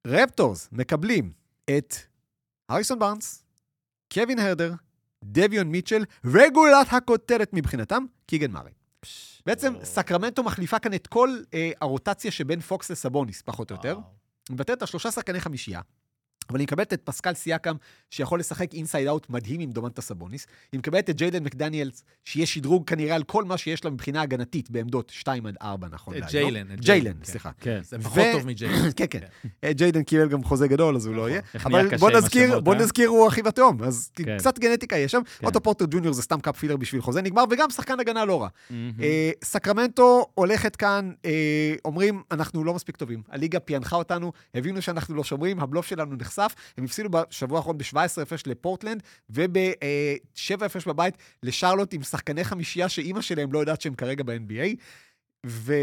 רפטורס 0.05 0.69
מקבלים 0.71 1.31
את 1.77 1.95
הריסון 2.69 2.99
בארנס, 2.99 3.43
קווין 4.13 4.39
הרטר, 4.39 4.73
דביון 5.23 5.67
מיטשל, 5.67 6.03
וגולת 6.25 6.87
הכותרת 6.91 7.49
מבחינתם, 7.53 8.05
קיגן 8.25 8.51
מארי. 8.51 8.71
בעצם 9.45 9.73
וואו. 9.73 9.85
סקרמנטו 9.85 10.43
מחליפה 10.43 10.79
כאן 10.79 10.93
את 10.93 11.07
כל 11.07 11.37
אה, 11.53 11.71
הרוטציה 11.81 12.31
שבין 12.31 12.61
פוקס 12.61 12.91
לסבוניס, 12.91 13.41
פחות 13.41 13.71
או 13.71 13.75
יותר. 13.75 13.97
וואו. 13.97 14.09
היא 14.49 14.55
מוותרת 14.55 14.81
על 14.81 14.87
שלושה 14.87 15.11
שחקני 15.11 15.39
חמישייה, 15.39 15.81
אבל 16.49 16.59
היא 16.59 16.65
מקבלת 16.65 16.93
את 16.93 17.01
פסקל 17.03 17.33
סיאקם, 17.33 17.75
שיכול 18.09 18.39
לשחק 18.39 18.73
inside 18.73 19.07
out 19.07 19.29
מדהים 19.29 19.59
עם 19.59 19.71
דומנטאס 19.71 20.01
סבוניס. 20.01 20.47
היא 20.71 20.79
מקבלת 20.79 21.09
את 21.09 21.15
ג'יידן 21.15 21.43
מקדניאלס, 21.43 22.03
שיהיה 22.25 22.45
שדרוג 22.45 22.87
כנראה 22.87 23.15
על 23.15 23.23
כל 23.23 23.43
מה 23.43 23.57
שיש 23.57 23.85
לה 23.85 23.91
מבחינה 23.91 24.21
הגנתית 24.21 24.71
בעמדות 24.71 25.09
2 25.09 25.45
עד 25.45 25.57
4, 25.61 25.87
נכון 25.91 26.13
את 26.13 26.33
להיום. 26.33 26.51
ג'יילן, 26.51 26.71
את 26.73 26.79
ג'יילן, 26.79 27.13
כן. 27.13 27.23
סליחה. 27.23 27.51
כן. 27.59 27.79
זה 27.83 27.99
פחות 27.99 28.23
טוב 28.31 28.47
מג'יילן. 28.47 28.91
כן, 28.97 29.05
כן. 29.09 29.19
אה, 29.63 29.73
ג'יידן 29.73 30.03
קיבל 30.03 30.29
גם 30.29 30.43
חוזה 30.43 30.67
גדול, 30.67 30.95
אז 30.95 31.05
הוא 31.05 31.15
לא 31.15 31.29
יהיה. 31.29 31.41
איך 31.53 31.67
נהיה 31.67 31.83
אבל 31.83 31.97
בוא 31.97 32.75
נזכיר, 32.75 33.09
אה? 33.09 33.15
הוא 33.15 33.27
אחיו 33.27 33.47
התאום, 33.47 33.83
אז 33.83 34.11
כן. 34.15 34.37
קצת 34.37 34.59
גנטיקה 34.59 34.97
יש 34.97 35.11
שם. 35.11 35.21
כן. 35.39 35.45
אוטו 35.45 35.61
פורטר 35.61 35.85
ג'וניור 35.89 36.13
זה 36.13 36.21
סתם 36.21 36.39
cap 36.39 36.57
filler 36.57 36.77
בשביל 36.77 37.01
חוזה 37.01 37.21
נגמר, 37.21 37.43
וגם 37.49 37.69
שחקן 37.69 37.99
הגנה 37.99 38.25
לא 38.25 38.41
רע. 38.41 38.47
אה, 39.01 39.31
סקרמנטו 39.43 40.25
הולכת 40.33 40.75
כאן, 40.75 41.11
אה, 41.25 41.75
אומרים, 41.85 42.21
אנחנו 42.31 42.63
לא 42.63 42.73
מספיק 42.73 42.97
טובים. 42.97 43.23
הליגה 43.29 43.59
פענחה 43.59 43.95
אותנו, 43.95 44.31
הבינו 44.55 44.81
שאנחנו 44.81 45.15
לא 45.15 45.23
שומרים, 45.23 45.59
הבלוף 45.59 45.85
שלנו 45.85 46.15
נחשף. 46.39 46.55
הם 46.77 46.83
הפסידו 46.83 47.09
בשבוע 47.09 47.57
האחרון 47.57 47.77
ב-17 47.77 47.97
הפרש 48.21 48.43
לפורטלנד, 48.47 49.03
וב-7 49.29 50.65
הפרש 50.65 50.87
בבית 50.87 51.13
לשרלוט 51.43 51.93
עם 51.93 52.03
שחקני 52.03 52.43
חמישייה 52.43 52.89
שאימא 52.89 53.21
שלהם 53.21 53.53
לא 53.53 53.59
יודעת 53.59 53.81
שהם 53.81 53.95
כרגע 53.95 54.23
ב-NBA. 54.23 54.75
ו... 55.45 55.73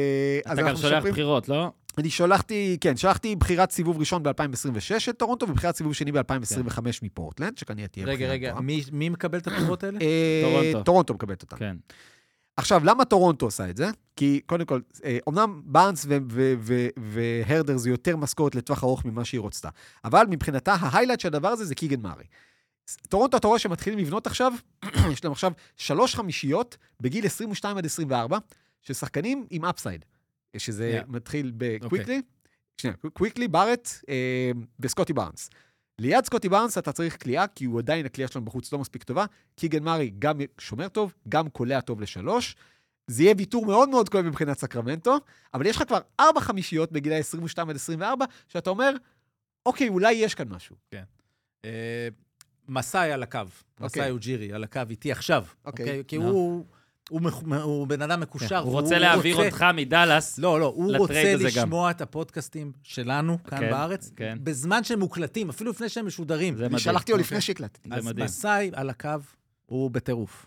אתה 0.53 0.62
גם 0.62 0.77
שולח 0.77 0.93
משפרים- 0.97 1.12
בחירות, 1.12 1.49
לא? 1.49 1.70
אני 1.99 2.11
שלחתי, 2.11 2.77
כן, 2.81 2.97
שלחתי 2.97 3.37
בחירת 3.37 3.70
סיבוב 3.70 3.99
ראשון 3.99 4.23
ב-2026 4.23 4.99
של 4.99 5.12
טורונטו, 5.12 5.47
ובחירת 5.49 5.77
סיבוב 5.77 5.93
שני 5.93 6.12
ב-2025 6.12 6.79
מפורטלנד, 7.03 7.59
שכנראה 7.59 7.89
תהיה 7.89 8.07
רגע, 8.07 8.15
בחירה 8.15 8.31
רגע, 8.33 8.49
גבוהה. 8.49 8.62
מי- 8.62 8.83
מי 8.93 9.09
מקבל 9.09 9.39
את 9.39 9.47
הבחירות 9.47 9.85
האלה? 9.85 9.99
אה, 10.01 10.43
טורונטו. 10.45 10.83
טורונטו 10.83 11.15
מקבלת 11.15 11.43
אותה. 11.43 11.57
כן. 11.57 11.77
עכשיו, 12.57 12.85
למה 12.85 13.05
טורונטו 13.05 13.47
עושה 13.47 13.70
את 13.70 13.77
זה? 13.77 13.91
כי 14.16 14.41
קודם 14.47 14.65
כל, 14.65 14.81
אה, 15.05 15.19
אומנם 15.27 15.62
בארנס 15.65 16.07
ו- 16.09 16.19
ו- 16.59 16.89
והרטר 16.97 17.77
זה 17.77 17.91
יותר 17.91 18.16
משכורת 18.16 18.55
לטווח 18.55 18.85
ארוך 18.85 19.05
ממה 19.05 19.24
שהיא 19.24 19.41
רצתה, 19.41 19.69
אבל 20.05 20.27
מבחינתה, 20.31 20.74
ה 20.74 20.79
highlight 20.79 21.20
של 21.20 21.29
הדבר 21.29 21.49
הזה 21.49 21.65
זה 21.65 21.74
קיגן 21.74 22.01
מארי. 22.01 22.24
טורונטו, 23.09 23.37
אתה 23.37 23.49
רואה 23.49 23.59
שמתחילים 23.59 23.99
לבנות 23.99 24.27
עכשיו, 24.27 24.53
יש 25.12 25.24
להם 25.24 25.33
עכשיו 25.33 25.53
שלוש 25.77 26.15
חמישיות 26.15 26.77
בגיל 27.01 27.27
22 27.27 27.77
עד 27.77 27.85
24, 27.87 28.39
של 28.83 28.95
שחקנים 28.95 29.47
עם 29.51 29.65
upside. 29.64 30.05
שזה 30.57 31.01
Yeah. 31.03 31.12
מתחיל 31.12 31.53
בקוויקלי, 31.57 32.23
שנייה, 32.77 32.97
קוויקלי, 33.12 33.49
בארט 33.49 33.89
אה, 34.09 34.51
וסקוטי 34.81 35.12
בארנס. 35.12 35.51
ליד 35.98 36.24
סקוטי 36.24 36.48
בארנס 36.48 36.78
אתה 36.78 36.93
צריך 36.93 37.16
קליעה, 37.16 37.47
כי 37.47 37.64
הוא 37.64 37.78
עדיין, 37.78 38.06
הקליעה 38.06 38.31
שלו 38.31 38.44
מבחוץ 38.44 38.73
לא 38.73 38.78
מספיק 38.78 39.02
טובה. 39.02 39.24
קיגן 39.56 39.82
מארי 39.82 40.12
גם 40.19 40.40
שומר 40.59 40.89
טוב, 40.89 41.14
גם 41.28 41.48
קולע 41.48 41.81
טוב 41.81 42.01
לשלוש. 42.01 42.56
זה 43.06 43.23
יהיה 43.23 43.35
ויתור 43.39 43.66
מאוד 43.66 43.89
מאוד 43.89 44.09
כואב 44.09 44.24
מבחינת 44.24 44.59
סקרמנטו, 44.59 45.19
אבל 45.55 45.66
יש 45.66 45.77
לך 45.77 45.82
כבר 45.89 45.98
ארבע 46.20 46.40
חמישיות 46.40 46.93
בגילאי 46.93 47.19
22 47.19 47.70
עד 47.70 47.77
24, 47.77 48.24
שאתה 48.48 48.70
אומר, 48.70 48.94
אוקיי, 49.66 49.89
אולי 49.89 50.12
יש 50.12 50.35
כאן 50.35 50.48
משהו. 50.48 50.77
אה, 51.64 52.09
מסאי 52.69 53.12
על 53.12 53.23
הקו, 53.23 53.40
מסאי 53.81 54.10
אוג'ירי 54.10 54.52
על 54.52 54.64
הקו 54.64 54.81
איתי 54.90 55.12
עכשיו. 55.12 55.44
אוקיי. 55.64 55.85
אוקיי? 55.85 56.02
כי. 56.09 56.16
הוא... 56.16 56.64
הוא, 57.12 57.20
מח- 57.22 57.43
הוא 57.62 57.86
בן 57.86 58.02
אדם 58.02 58.20
מקושר. 58.20 58.59
הוא 58.59 58.68
והוא 58.68 58.80
רוצה 58.80 58.98
להעביר 58.98 59.36
רוצה- 59.36 59.47
אותך 59.48 59.64
מדאלאס. 59.74 60.39
לא, 60.39 60.60
לא, 60.60 60.66
הוא 60.76 60.97
רוצה 60.97 61.32
הזה 61.34 61.43
גם. 61.43 61.47
לשמוע 61.47 61.90
את 61.90 62.01
הפודקאסטים 62.01 62.72
שלנו 62.82 63.43
כאן 63.44 63.59
כן, 63.60 63.70
בארץ, 63.70 64.10
כן. 64.16 64.39
בזמן 64.43 64.84
שהם 64.84 64.98
מוקלטים, 64.98 65.48
אפילו 65.48 65.70
לפני 65.70 65.89
שהם 65.89 66.06
משודרים. 66.06 66.55
זה 66.56 66.60
אני 66.60 66.68
מדהים. 66.68 66.78
שלחתי 66.78 67.12
לו 67.12 67.18
אוקיי. 67.18 67.26
לפני 67.26 67.40
שהקלטתי. 67.40 67.89
זה 67.89 67.94
אז 67.94 68.05
מדהים. 68.06 68.24
מסאי 68.24 68.70
על 68.74 68.90
הקו, 68.90 69.09
הוא 69.66 69.90
בטירוף. 69.90 70.47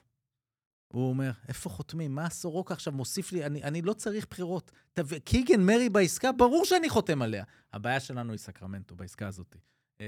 הוא 0.88 1.10
אומר, 1.10 1.32
איפה 1.48 1.70
חותמים? 1.70 2.16
מה 2.16 2.30
סורוקה 2.30 2.74
עכשיו 2.74 2.94
מוסיף 2.94 3.32
לי? 3.32 3.46
אני, 3.46 3.64
אני 3.64 3.82
לא 3.82 3.94
צריך 3.94 4.28
בחירות. 4.30 4.72
תב... 4.94 5.18
קיגן 5.18 5.62
מרי 5.62 5.90
בעסקה, 5.90 6.32
ברור 6.32 6.66
שאני 6.66 6.90
חותם 6.90 7.22
עליה. 7.22 7.44
הבעיה 7.74 8.00
שלנו 8.00 8.32
היא 8.32 8.40
סקרמנטו 8.40 8.96
בעסקה 8.96 9.28
הזאת. 9.28 9.56
אה, 10.02 10.06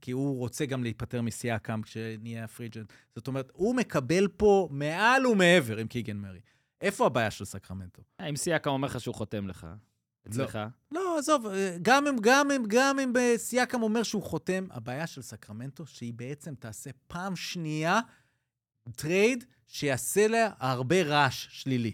כי 0.00 0.10
הוא 0.10 0.38
רוצה 0.38 0.66
גם 0.66 0.82
להיפטר 0.82 1.22
מסיאקם 1.22 1.82
כשנהיה 1.82 2.44
ה 2.44 2.48
free 2.48 2.66
agent. 2.66 2.92
זאת 3.14 3.28
אומרת, 3.28 3.50
הוא 3.54 3.74
מקבל 3.74 4.28
פה 4.28 4.68
מעל 4.70 5.26
ומעבר 5.26 5.76
עם 5.76 5.86
קיגן 5.86 6.16
מרי. 6.16 6.40
איפה 6.80 7.06
הבעיה 7.06 7.30
של 7.30 7.44
סקרמנטו? 7.44 8.02
אם 8.28 8.36
סיאקם 8.36 8.70
אומר 8.70 8.88
לך 8.88 9.00
שהוא 9.00 9.14
חותם 9.14 9.48
לך, 9.48 9.66
אצלך, 10.28 10.58
לא, 10.92 11.18
עזוב, 11.18 11.46
אה, 11.46 11.76
גם 11.82 12.06
אם, 12.06 12.16
גם 12.20 12.50
אם, 12.50 12.62
גם 12.68 12.98
אם 12.98 13.16
אה, 13.16 13.34
סיאקם 13.36 13.82
אומר 13.82 14.02
שהוא 14.02 14.22
חותם, 14.22 14.66
הבעיה 14.70 15.06
של 15.06 15.22
סקרמנטו, 15.22 15.86
שהיא 15.86 16.14
בעצם 16.14 16.54
תעשה 16.54 16.90
פעם 17.06 17.36
שנייה 17.36 18.00
טרייד 18.96 19.44
שיעשה 19.66 20.28
לה 20.28 20.50
הרבה 20.58 21.02
רעש 21.02 21.48
שלילי. 21.50 21.92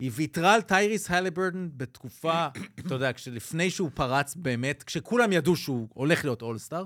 היא 0.00 0.10
ויתרה 0.14 0.54
על 0.54 0.62
טייריס 0.62 1.10
הליברטון 1.10 1.68
בתקופה, 1.76 2.46
אתה 2.78 2.94
יודע, 2.94 3.12
כשלפני 3.12 3.70
שהוא 3.70 3.90
פרץ 3.94 4.34
באמת, 4.34 4.82
כשכולם 4.82 5.32
ידעו 5.32 5.56
שהוא 5.56 5.88
הולך 5.94 6.24
להיות 6.24 6.42
אולסטאר, 6.42 6.84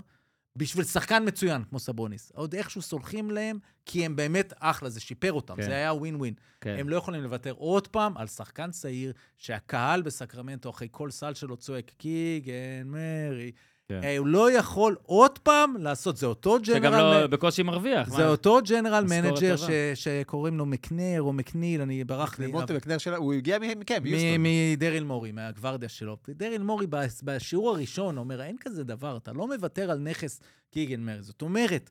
בשביל 0.56 0.84
שחקן 0.84 1.22
מצוין 1.26 1.64
כמו 1.64 1.78
סבוניס. 1.78 2.32
עוד 2.34 2.54
איכשהו 2.54 2.82
סולחים 2.82 3.30
להם, 3.30 3.58
כי 3.86 4.06
הם 4.06 4.16
באמת 4.16 4.52
אחלה, 4.58 4.90
זה 4.90 5.00
שיפר 5.00 5.32
אותם, 5.32 5.56
כן. 5.56 5.62
זה 5.62 5.72
היה 5.72 5.92
ווין 5.92 6.16
ווין. 6.16 6.34
כן. 6.60 6.76
הם 6.78 6.88
לא 6.88 6.96
יכולים 6.96 7.22
לוותר 7.22 7.50
עוד 7.50 7.88
פעם 7.88 8.16
על 8.16 8.26
שחקן 8.26 8.70
צעיר, 8.70 9.12
שהקהל 9.36 10.02
בסקרמנטו, 10.02 10.70
אחרי 10.70 10.88
כל 10.90 11.10
סל 11.10 11.34
שלו, 11.34 11.56
צועק, 11.56 11.92
קיגן, 11.96 12.82
מרי. 12.84 13.52
כן. 13.90 14.00
אה, 14.04 14.18
הוא 14.18 14.26
לא 14.26 14.52
יכול 14.52 14.96
עוד 15.02 15.38
פעם 15.38 15.74
לעשות, 15.78 16.16
זה 16.16 16.26
אותו 16.26 16.64
שגם 16.64 16.82
general... 16.82 17.20
לא 17.20 17.26
בקושי 17.26 17.62
מרוויח. 17.62 18.08
זה 18.10 18.22
מה? 18.24 18.28
אותו 18.28 18.58
general 18.68 19.04
manager. 19.08 19.56
ש- 19.56 19.70
שקוראים 19.94 20.58
לו 20.58 20.66
מקנר 20.66 21.22
או 21.22 21.32
מקניל, 21.32 21.80
אני 21.80 22.04
ברח 22.04 22.38
לי. 22.38 22.46
מוטו 22.46 22.74
וקנר 22.76 22.98
שלה, 22.98 23.16
הוא 23.16 23.32
הגיע 23.32 23.58
מ- 23.58 23.84
כן, 23.86 23.98
מ- 24.00 24.04
מיוסטון. 24.04 24.44
מדריל 24.72 25.04
מורי, 25.04 25.32
מהגוורדיה 25.32 25.88
שלו. 25.88 26.16
דריל 26.28 26.62
מורי 26.62 26.86
ב- 26.90 26.96
בשיעור 27.24 27.70
הראשון 27.70 28.18
אומר, 28.18 28.42
אין 28.42 28.56
כזה 28.60 28.84
דבר, 28.84 29.16
אתה 29.16 29.32
לא 29.32 29.46
מוותר 29.46 29.90
על 29.90 29.98
נכס 29.98 30.40
קיגן 30.70 31.00
מרי. 31.00 31.22
זאת 31.22 31.42
אומרת, 31.42 31.90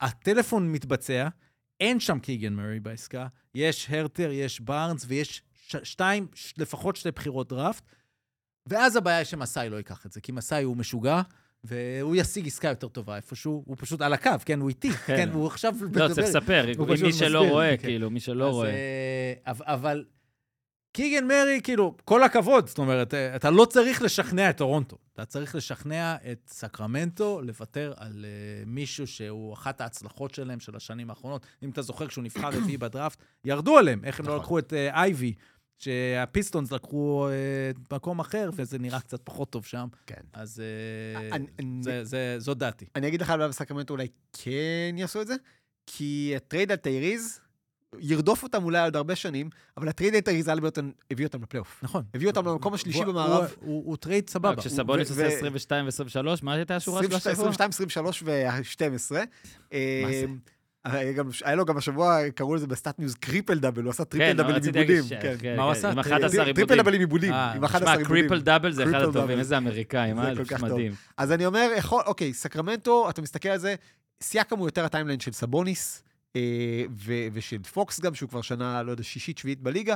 הטלפון 0.00 0.72
מתבצע, 0.72 1.28
אין 1.80 2.00
שם 2.00 2.18
קיגן 2.18 2.52
מרי 2.54 2.80
בעסקה, 2.80 3.26
יש 3.54 3.86
הרטר, 3.90 4.30
יש 4.32 4.60
בארנס 4.60 5.04
ויש 5.08 5.42
ש- 5.68 5.76
שתיים, 5.82 6.26
ש- 6.34 6.54
לפחות 6.58 6.96
שתי 6.96 7.10
בחירות 7.10 7.48
דראפט, 7.48 7.84
ואז 8.68 8.96
הבעיה 8.96 9.18
היא 9.18 9.24
שמסאי 9.24 9.68
לא 9.70 9.76
ייקח 9.76 10.06
את 10.06 10.12
זה, 10.12 10.20
כי 10.20 10.32
מסאי 10.32 10.62
הוא 10.62 10.76
משוגע. 10.76 11.22
והוא 11.64 12.16
ישיג 12.16 12.46
עסקה 12.46 12.68
יותר 12.68 12.88
טובה 12.88 13.16
איפשהו, 13.16 13.62
הוא 13.66 13.76
פשוט 13.78 14.00
על 14.00 14.12
הקו, 14.12 14.30
כן, 14.44 14.60
הוא 14.60 14.68
איתי, 14.68 14.90
כן. 14.90 15.16
כן, 15.16 15.28
הוא 15.32 15.46
עכשיו 15.46 15.74
לא, 15.92 16.08
צריך 16.08 16.28
לספר, 16.28 16.64
הוא 16.78 16.86
אם 16.86 16.94
פשוט 16.94 17.06
מי 17.06 17.12
שלא 17.12 17.48
רואה, 17.48 17.76
כן. 17.76 17.82
כאילו, 17.82 18.10
מי 18.10 18.20
שלא 18.20 18.48
אז, 18.48 18.54
רואה. 18.54 18.70
אה, 18.70 19.32
אבל- 19.46 20.04
קיגן 20.92 21.26
מרי, 21.26 21.60
כאילו, 21.62 21.96
כל 22.04 22.22
הכבוד, 22.22 22.68
זאת 22.68 22.78
אומרת, 22.78 23.14
אה, 23.14 23.36
אתה 23.36 23.50
לא 23.50 23.64
צריך 23.64 24.02
לשכנע 24.02 24.50
את 24.50 24.56
טורונטו. 24.56 24.96
אתה 25.14 25.24
צריך 25.24 25.54
לשכנע 25.54 26.16
את 26.32 26.50
סקרמנטו 26.52 27.40
לוותר 27.42 27.92
על 27.96 28.24
אה, 28.24 28.68
מישהו 28.68 29.06
שהוא 29.06 29.54
אחת 29.54 29.80
ההצלחות 29.80 30.34
שלהם 30.34 30.60
של 30.60 30.76
השנים 30.76 31.10
האחרונות. 31.10 31.46
אם 31.62 31.70
אתה 31.70 31.82
זוכר, 31.82 32.06
כשהוא 32.06 32.24
נבחר 32.24 32.48
רביעי 32.58 32.78
בדראפט, 32.78 33.18
ירדו 33.44 33.78
עליהם, 33.78 34.04
איך 34.04 34.20
הם 34.20 34.26
לא 34.26 34.32
נכון. 34.32 34.42
לקחו 34.42 34.58
את 34.58 34.72
אה, 34.72 35.02
אייבי, 35.02 35.34
שהפיסטונס 35.78 36.72
לקחו 36.72 37.28
אה, 37.28 37.94
מקום 37.96 38.20
אחר, 38.20 38.50
וזה 38.52 38.78
נראה 38.78 39.00
קצת 39.00 39.20
פחות 39.24 39.50
טוב 39.50 39.64
שם. 39.64 39.86
כן. 40.06 40.20
אז 40.32 40.62
אה, 41.16 41.28
אני- 41.36 41.46
אני- 41.58 41.82
זה- 41.82 42.04
זה- 42.04 42.34
זו 42.38 42.54
דעתי. 42.54 42.84
אני 42.96 43.08
אגיד 43.08 43.20
לך 43.22 43.30
למה 43.30 43.48
בסקרמנטו 43.48 43.94
אולי 43.94 44.06
כן 44.32 44.94
יעשו 44.96 45.22
את 45.22 45.26
זה, 45.26 45.34
כי 45.86 46.32
הטרייד 46.36 46.70
על 46.70 46.76
טייריס 46.76 47.40
ירדוף 47.98 48.42
אותם 48.42 48.64
אולי 48.64 48.84
עוד 48.84 48.96
הרבה 48.96 49.16
שנים, 49.16 49.50
אבל 49.76 49.88
הטרייד 49.88 50.14
על 50.14 50.20
טייריס 50.20 50.48
הליברטון 50.48 50.78
הביא 51.10 51.26
אותם 51.26 51.42
לפלייאוף. 51.42 51.80
נכון. 51.82 52.02
הביא 52.14 52.28
אותם 52.28 52.46
למקום 52.46 52.74
השלישי 52.74 53.04
במערב. 53.04 53.54
הוא- 53.60 53.96
טרייד 53.96 54.30
סבבה. 54.30 54.56
כשסבוניס 54.56 55.10
עושה 55.10 55.22
ו- 55.22 55.26
22 55.26 55.86
ו-23, 55.86 56.26
מה 56.42 56.52
הייתה 56.54 56.76
השורה 56.76 57.02
של 57.02 57.14
השבוע? 57.14 57.32
22, 57.32 57.68
23 57.70 58.22
ו-12. 58.22 59.14
מה 59.14 59.22
זה? 60.12 60.26
היה 60.84 61.54
לו 61.54 61.64
גם 61.64 61.76
השבוע, 61.76 62.30
קראו 62.30 62.54
לזה 62.54 62.66
בסטאט 62.66 62.98
מיוז 62.98 63.14
קריפל 63.14 63.58
דאבל, 63.58 63.82
הוא 63.82 63.90
עשה 63.90 64.04
טריפל 64.04 64.32
דאבל 64.32 64.56
עם 64.56 64.62
עיבודים. 64.62 65.04
מה 65.56 65.62
הוא 65.62 65.72
עשה? 65.72 65.90
עם 65.90 66.02
טריפל 66.02 66.16
11 66.16 66.44
טריפל 66.44 66.60
עיבודים. 66.60 66.76
דאבל 66.76 66.94
עם 66.94 67.00
עיבודים, 67.00 67.32
עם 67.32 67.64
11 67.64 67.80
שמע, 67.80 67.92
עיבודים. 67.98 68.28
קריפל 68.28 68.40
דאבל 68.40 68.72
זה 68.72 68.82
אחד 68.82 68.92
טריפל 68.92 69.08
הטובים. 69.08 69.38
איזה 69.38 69.56
אמריקאים, 69.58 70.16
זה 70.16 70.28
אה? 70.28 70.36
כל 70.36 70.44
זה 70.44 70.54
כך 70.54 70.60
טוב. 70.60 70.68
מדהים. 70.72 70.92
אז 71.16 71.32
אני 71.32 71.46
אומר, 71.46 71.70
אוקיי, 71.92 72.34
סקרמנטו, 72.34 73.10
אתה 73.10 73.22
מסתכל 73.22 73.48
על 73.48 73.58
זה, 73.58 73.74
סיאקם 74.22 74.58
הוא 74.58 74.68
יותר 74.68 74.84
ה 74.84 74.88
timeline 74.88 75.20
של 75.20 75.32
סבוניס, 75.32 76.02
אה, 76.36 76.40
ושל 77.32 77.62
פוקס 77.62 78.00
גם, 78.00 78.14
שהוא 78.14 78.28
כבר 78.28 78.42
שנה, 78.42 78.82
לא 78.82 78.90
יודע, 78.90 79.02
שישית, 79.02 79.38
שביעית 79.38 79.60
בליגה. 79.60 79.94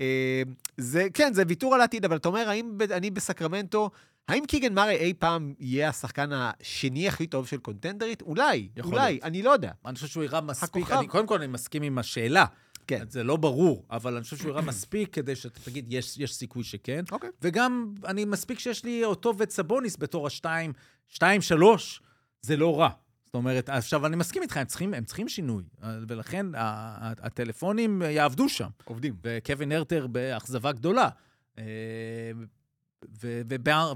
אה, 0.00 0.42
זה, 0.76 1.06
כן, 1.14 1.32
זה 1.34 1.42
ויתור 1.48 1.74
על 1.74 1.80
העתיד, 1.80 2.04
אבל 2.04 2.16
אתה 2.16 2.28
אומר, 2.28 2.48
האם 2.48 2.78
אני 2.90 3.10
בסקרמנטו, 3.10 3.90
האם 4.28 4.46
קיגן 4.46 4.74
מארי 4.74 4.96
אי 4.96 5.14
פעם 5.14 5.54
יהיה 5.58 5.88
השחקן 5.88 6.30
השני 6.32 7.08
הכי 7.08 7.26
טוב 7.26 7.46
של 7.46 7.56
קונטנדרית? 7.56 8.22
אולי, 8.22 8.68
אולי, 8.84 8.96
להיות. 9.12 9.24
אני 9.24 9.42
לא 9.42 9.50
יודע. 9.50 9.72
אני 9.86 9.94
חושב 9.94 10.06
שהוא 10.06 10.24
יראה 10.24 10.40
מספיק, 10.40 10.82
הכוכב. 10.82 10.94
אני, 10.98 11.08
קודם 11.08 11.26
כל 11.26 11.38
אני 11.38 11.46
מסכים 11.46 11.82
עם 11.82 11.98
השאלה. 11.98 12.44
כן. 12.86 13.04
זה 13.08 13.24
לא 13.24 13.36
ברור, 13.36 13.84
אבל 13.90 14.14
אני 14.14 14.24
חושב 14.24 14.36
שהוא 14.36 14.50
יראה 14.50 14.62
מספיק 14.62 15.14
כדי 15.14 15.36
שאתה 15.36 15.60
תגיד, 15.60 15.86
יש, 15.88 16.18
יש 16.18 16.34
סיכוי 16.34 16.64
שכן. 16.64 17.04
אוקיי. 17.12 17.30
וגם, 17.42 17.94
אני 18.06 18.24
מספיק 18.24 18.58
שיש 18.58 18.84
לי 18.84 19.04
אותו 19.04 19.34
ואת 19.38 19.50
סבוניס 19.50 19.96
בתור 19.98 20.26
השתיים, 20.26 20.72
שתיים, 21.08 21.40
שלוש, 21.42 22.02
זה 22.42 22.56
לא 22.56 22.80
רע. 22.80 22.88
זאת 23.26 23.34
אומרת, 23.34 23.68
עכשיו, 23.68 24.06
אני 24.06 24.16
מסכים 24.16 24.42
איתך, 24.42 24.56
הם 24.56 24.64
צריכים, 24.64 24.94
הם 24.94 25.04
צריכים 25.04 25.28
שינוי, 25.28 25.64
ולכן 26.08 26.46
ה- 26.54 26.60
ה- 26.60 27.12
הטלפונים 27.26 28.02
יעבדו 28.02 28.48
שם. 28.48 28.68
עובדים. 28.84 29.14
וקווין 29.24 29.72
הרטר 29.72 30.06
באכזבה 30.06 30.72
גדולה. 30.72 31.08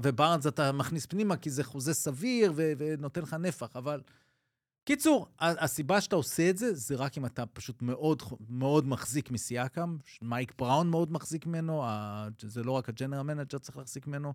ובארנס 0.03 0.47
אתה 0.47 0.71
מכניס 0.71 1.05
פנימה 1.05 1.37
כי 1.37 1.49
זה 1.49 1.63
חוזה 1.63 1.93
סביר 1.93 2.53
ו- 2.55 2.71
ונותן 2.77 3.21
לך 3.21 3.33
נפח, 3.33 3.75
אבל... 3.75 4.01
קיצור, 4.83 5.27
הסיבה 5.39 6.01
שאתה 6.01 6.15
עושה 6.15 6.49
את 6.49 6.57
זה, 6.57 6.73
זה 6.73 6.95
רק 6.95 7.17
אם 7.17 7.25
אתה 7.25 7.45
פשוט 7.45 7.81
מאוד, 7.81 8.23
מאוד 8.49 8.87
מחזיק 8.87 9.31
מסיאקם, 9.31 9.97
מייק 10.21 10.53
בראון 10.57 10.89
מאוד 10.89 11.11
מחזיק 11.11 11.45
ממנו, 11.45 11.83
ה- 11.85 12.27
זה 12.41 12.63
לא 12.63 12.71
רק 12.71 12.89
ה 12.89 12.93
general 12.93 13.21
manager 13.21 13.57
צריך 13.57 13.77
להחזיק 13.77 14.07
ממנו, 14.07 14.33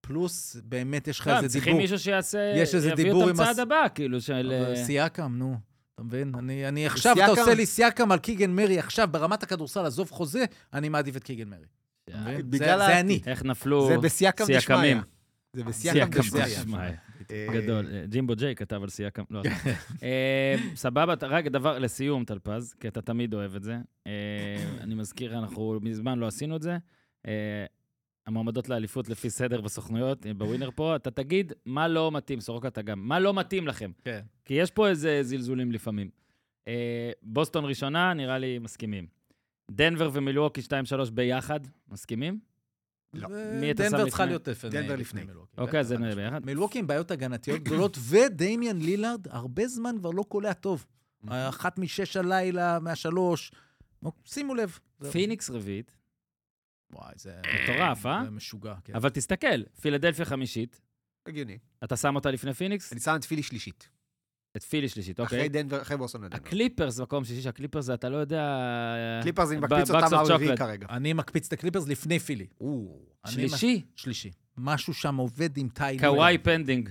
פלוס 0.00 0.56
באמת 0.64 1.08
יש 1.08 1.20
לך 1.20 1.26
לא, 1.26 1.36
איזה 1.36 1.48
צריכים 1.48 1.64
דיבור. 1.64 1.80
מישהו 1.80 1.98
שיעשה, 1.98 2.52
יש 2.56 2.74
איזה 2.74 2.88
יביא 2.88 3.04
דיבור 3.04 3.22
אותם 3.22 3.40
עם 3.40 3.46
צעד 3.46 3.58
הבא, 3.58 3.86
כאילו, 3.94 4.20
של... 4.20 4.52
אה, 4.52 4.84
סיאקם, 4.84 5.34
נו. 5.36 5.56
אתה 5.94 6.02
מבין? 6.02 6.32
אני, 6.38 6.68
אני 6.68 6.86
עכשיו, 6.86 7.16
אתה 7.16 7.26
עושה 7.26 7.54
לי 7.54 7.66
סיאקם 7.66 8.12
על 8.12 8.18
קיגן 8.18 8.50
מרי 8.50 8.78
עכשיו, 8.78 9.08
ברמת 9.10 9.42
הכדורסל, 9.42 9.86
עזוב 9.86 10.10
חוזה, 10.10 10.44
אני 10.72 10.88
מעדיף 10.88 11.16
את 11.16 11.24
קיגן 11.24 11.48
מרי. 11.48 11.66
מבין? 12.10 12.50
בגלל 12.50 12.78
זה, 12.78 13.00
אני. 13.00 13.20
איך 13.26 13.44
נפלו 13.44 13.86
זה 13.86 13.98
בסיאקם 13.98 14.44
דשמיא. 14.56 14.96
זה 15.56 15.64
בסיאקם 15.64 16.22
סיאקם 16.22 16.44
דשמיא. 16.44 16.78
אה, 17.30 17.46
גדול. 17.54 17.86
אה, 17.92 18.04
ג'ימבו 18.06 18.36
ג'יי 18.36 18.54
כתב 18.54 18.82
על 18.82 18.88
סייקם. 18.88 19.22
לא, 19.30 19.42
אה, 20.02 20.54
סבבה, 20.74 21.14
רק 21.22 21.46
דבר 21.46 21.78
לסיום, 21.78 22.24
טלפז, 22.24 22.74
כי 22.80 22.88
אתה 22.88 23.02
תמיד 23.02 23.34
אוהב 23.34 23.56
את 23.56 23.62
זה. 23.62 23.76
אה, 24.06 24.12
אני 24.80 24.94
מזכיר, 24.94 25.38
אנחנו 25.38 25.78
מזמן 25.82 26.18
לא 26.18 26.26
עשינו 26.26 26.56
את 26.56 26.62
זה. 26.62 26.76
אה, 27.26 27.64
המועמדות 28.26 28.68
לאליפות 28.68 29.08
לפי 29.08 29.30
סדר 29.30 29.60
בסוכנויות, 29.60 30.26
אה, 30.26 30.34
בווינר 30.34 30.70
פה, 30.74 30.96
אתה 30.96 31.10
תגיד 31.10 31.52
מה 31.66 31.88
לא 31.88 32.12
מתאים, 32.12 32.40
סורוקה 32.40 32.68
אתה 32.68 32.82
גם, 32.82 33.08
מה 33.08 33.20
לא 33.20 33.34
מתאים 33.34 33.66
לכם. 33.66 33.90
כן. 34.04 34.20
כי 34.44 34.54
יש 34.54 34.70
פה 34.70 34.88
איזה 34.88 35.22
זלזולים 35.22 35.72
לפעמים. 35.72 36.10
אה, 36.68 37.10
בוסטון 37.22 37.64
ראשונה, 37.64 38.14
נראה 38.14 38.38
לי 38.38 38.58
מסכימים. 38.58 39.06
דנבר 39.70 40.10
ומילואוקי 40.12 40.60
2-3 40.60 41.10
ביחד, 41.10 41.60
מסכימים? 41.88 42.40
לא. 43.14 43.28
מי 43.60 43.70
אתה 43.70 43.84
שם 43.84 43.90
דנבר 43.90 44.08
צריכה? 44.08 44.24
להיות 44.24 44.48
לפני. 44.48 44.70
דנבר 44.70 44.96
לפני. 44.96 45.24
מילווקי. 45.24 45.60
אוקיי, 45.60 45.80
אז 45.80 45.88
זה 45.88 45.96
בטח, 45.96 46.14
ביחד. 46.14 46.46
מילווקי 46.46 46.78
עם 46.78 46.86
בעיות 46.86 47.10
הגנתיות 47.10 47.62
גדולות, 47.62 47.98
ודמיאן 48.08 48.78
לילארד 48.78 49.28
הרבה 49.28 49.66
זמן 49.66 49.98
כבר 49.98 50.10
לא 50.10 50.22
קולע 50.22 50.52
טוב. 50.52 50.86
אחת 51.28 51.78
משש 51.78 52.16
הלילה, 52.16 52.78
מהשלוש. 52.80 53.52
שימו 54.24 54.54
לב. 54.54 54.78
פיניקס 55.12 55.50
רביעית, 55.50 55.96
וואי, 56.92 57.12
זה... 57.16 57.40
מטורף, 57.62 58.06
אה? 58.06 58.20
זה 58.24 58.30
משוגע, 58.30 58.74
כן. 58.84 58.94
אבל 58.94 59.08
תסתכל, 59.08 59.62
פילדלפיה 59.80 60.24
חמישית, 60.24 60.80
הגיוני. 61.26 61.58
אתה 61.84 61.96
שם 61.96 62.14
אותה 62.14 62.30
לפני 62.30 62.54
פיניקס? 62.54 62.92
אני 62.92 63.00
שם 63.00 63.16
את 63.16 63.24
פילי 63.24 63.42
שלישית. 63.42 63.88
את 64.56 64.62
פילי 64.62 64.88
שלישית, 64.88 65.20
אחרי 65.20 65.38
אוקיי. 65.38 65.48
דנבר, 65.48 65.82
אחרי 65.82 65.96
בוסטון 65.96 66.20
לדנבר. 66.24 66.36
הקליפרס 66.36 67.00
מקום 67.00 67.24
שישי, 67.24 67.42
שהקליפרס 67.42 67.84
זה, 67.84 67.94
אתה 67.94 68.08
לא 68.08 68.16
יודע... 68.16 68.58
קליפרס, 69.22 69.50
אני 69.50 69.60
מקפיץ 69.60 69.90
אותם 69.90 70.06
שלישית. 70.06 70.56
כרגע. 70.56 70.86
אני 70.90 71.12
מקפיץ 71.12 71.46
את 71.46 71.52
הקליפרס 71.52 71.88
לפני 71.88 72.18
פילי. 72.18 72.46
שלישי, 73.26 73.82
מש- 73.94 74.02
שלישי. 74.02 74.30
משהו 74.56 74.94
שם 74.94 75.16
עובד 75.16 75.56
עם 75.56 75.68
טייל. 75.68 76.00
קוואי 76.00 76.38
pending. 76.38 76.88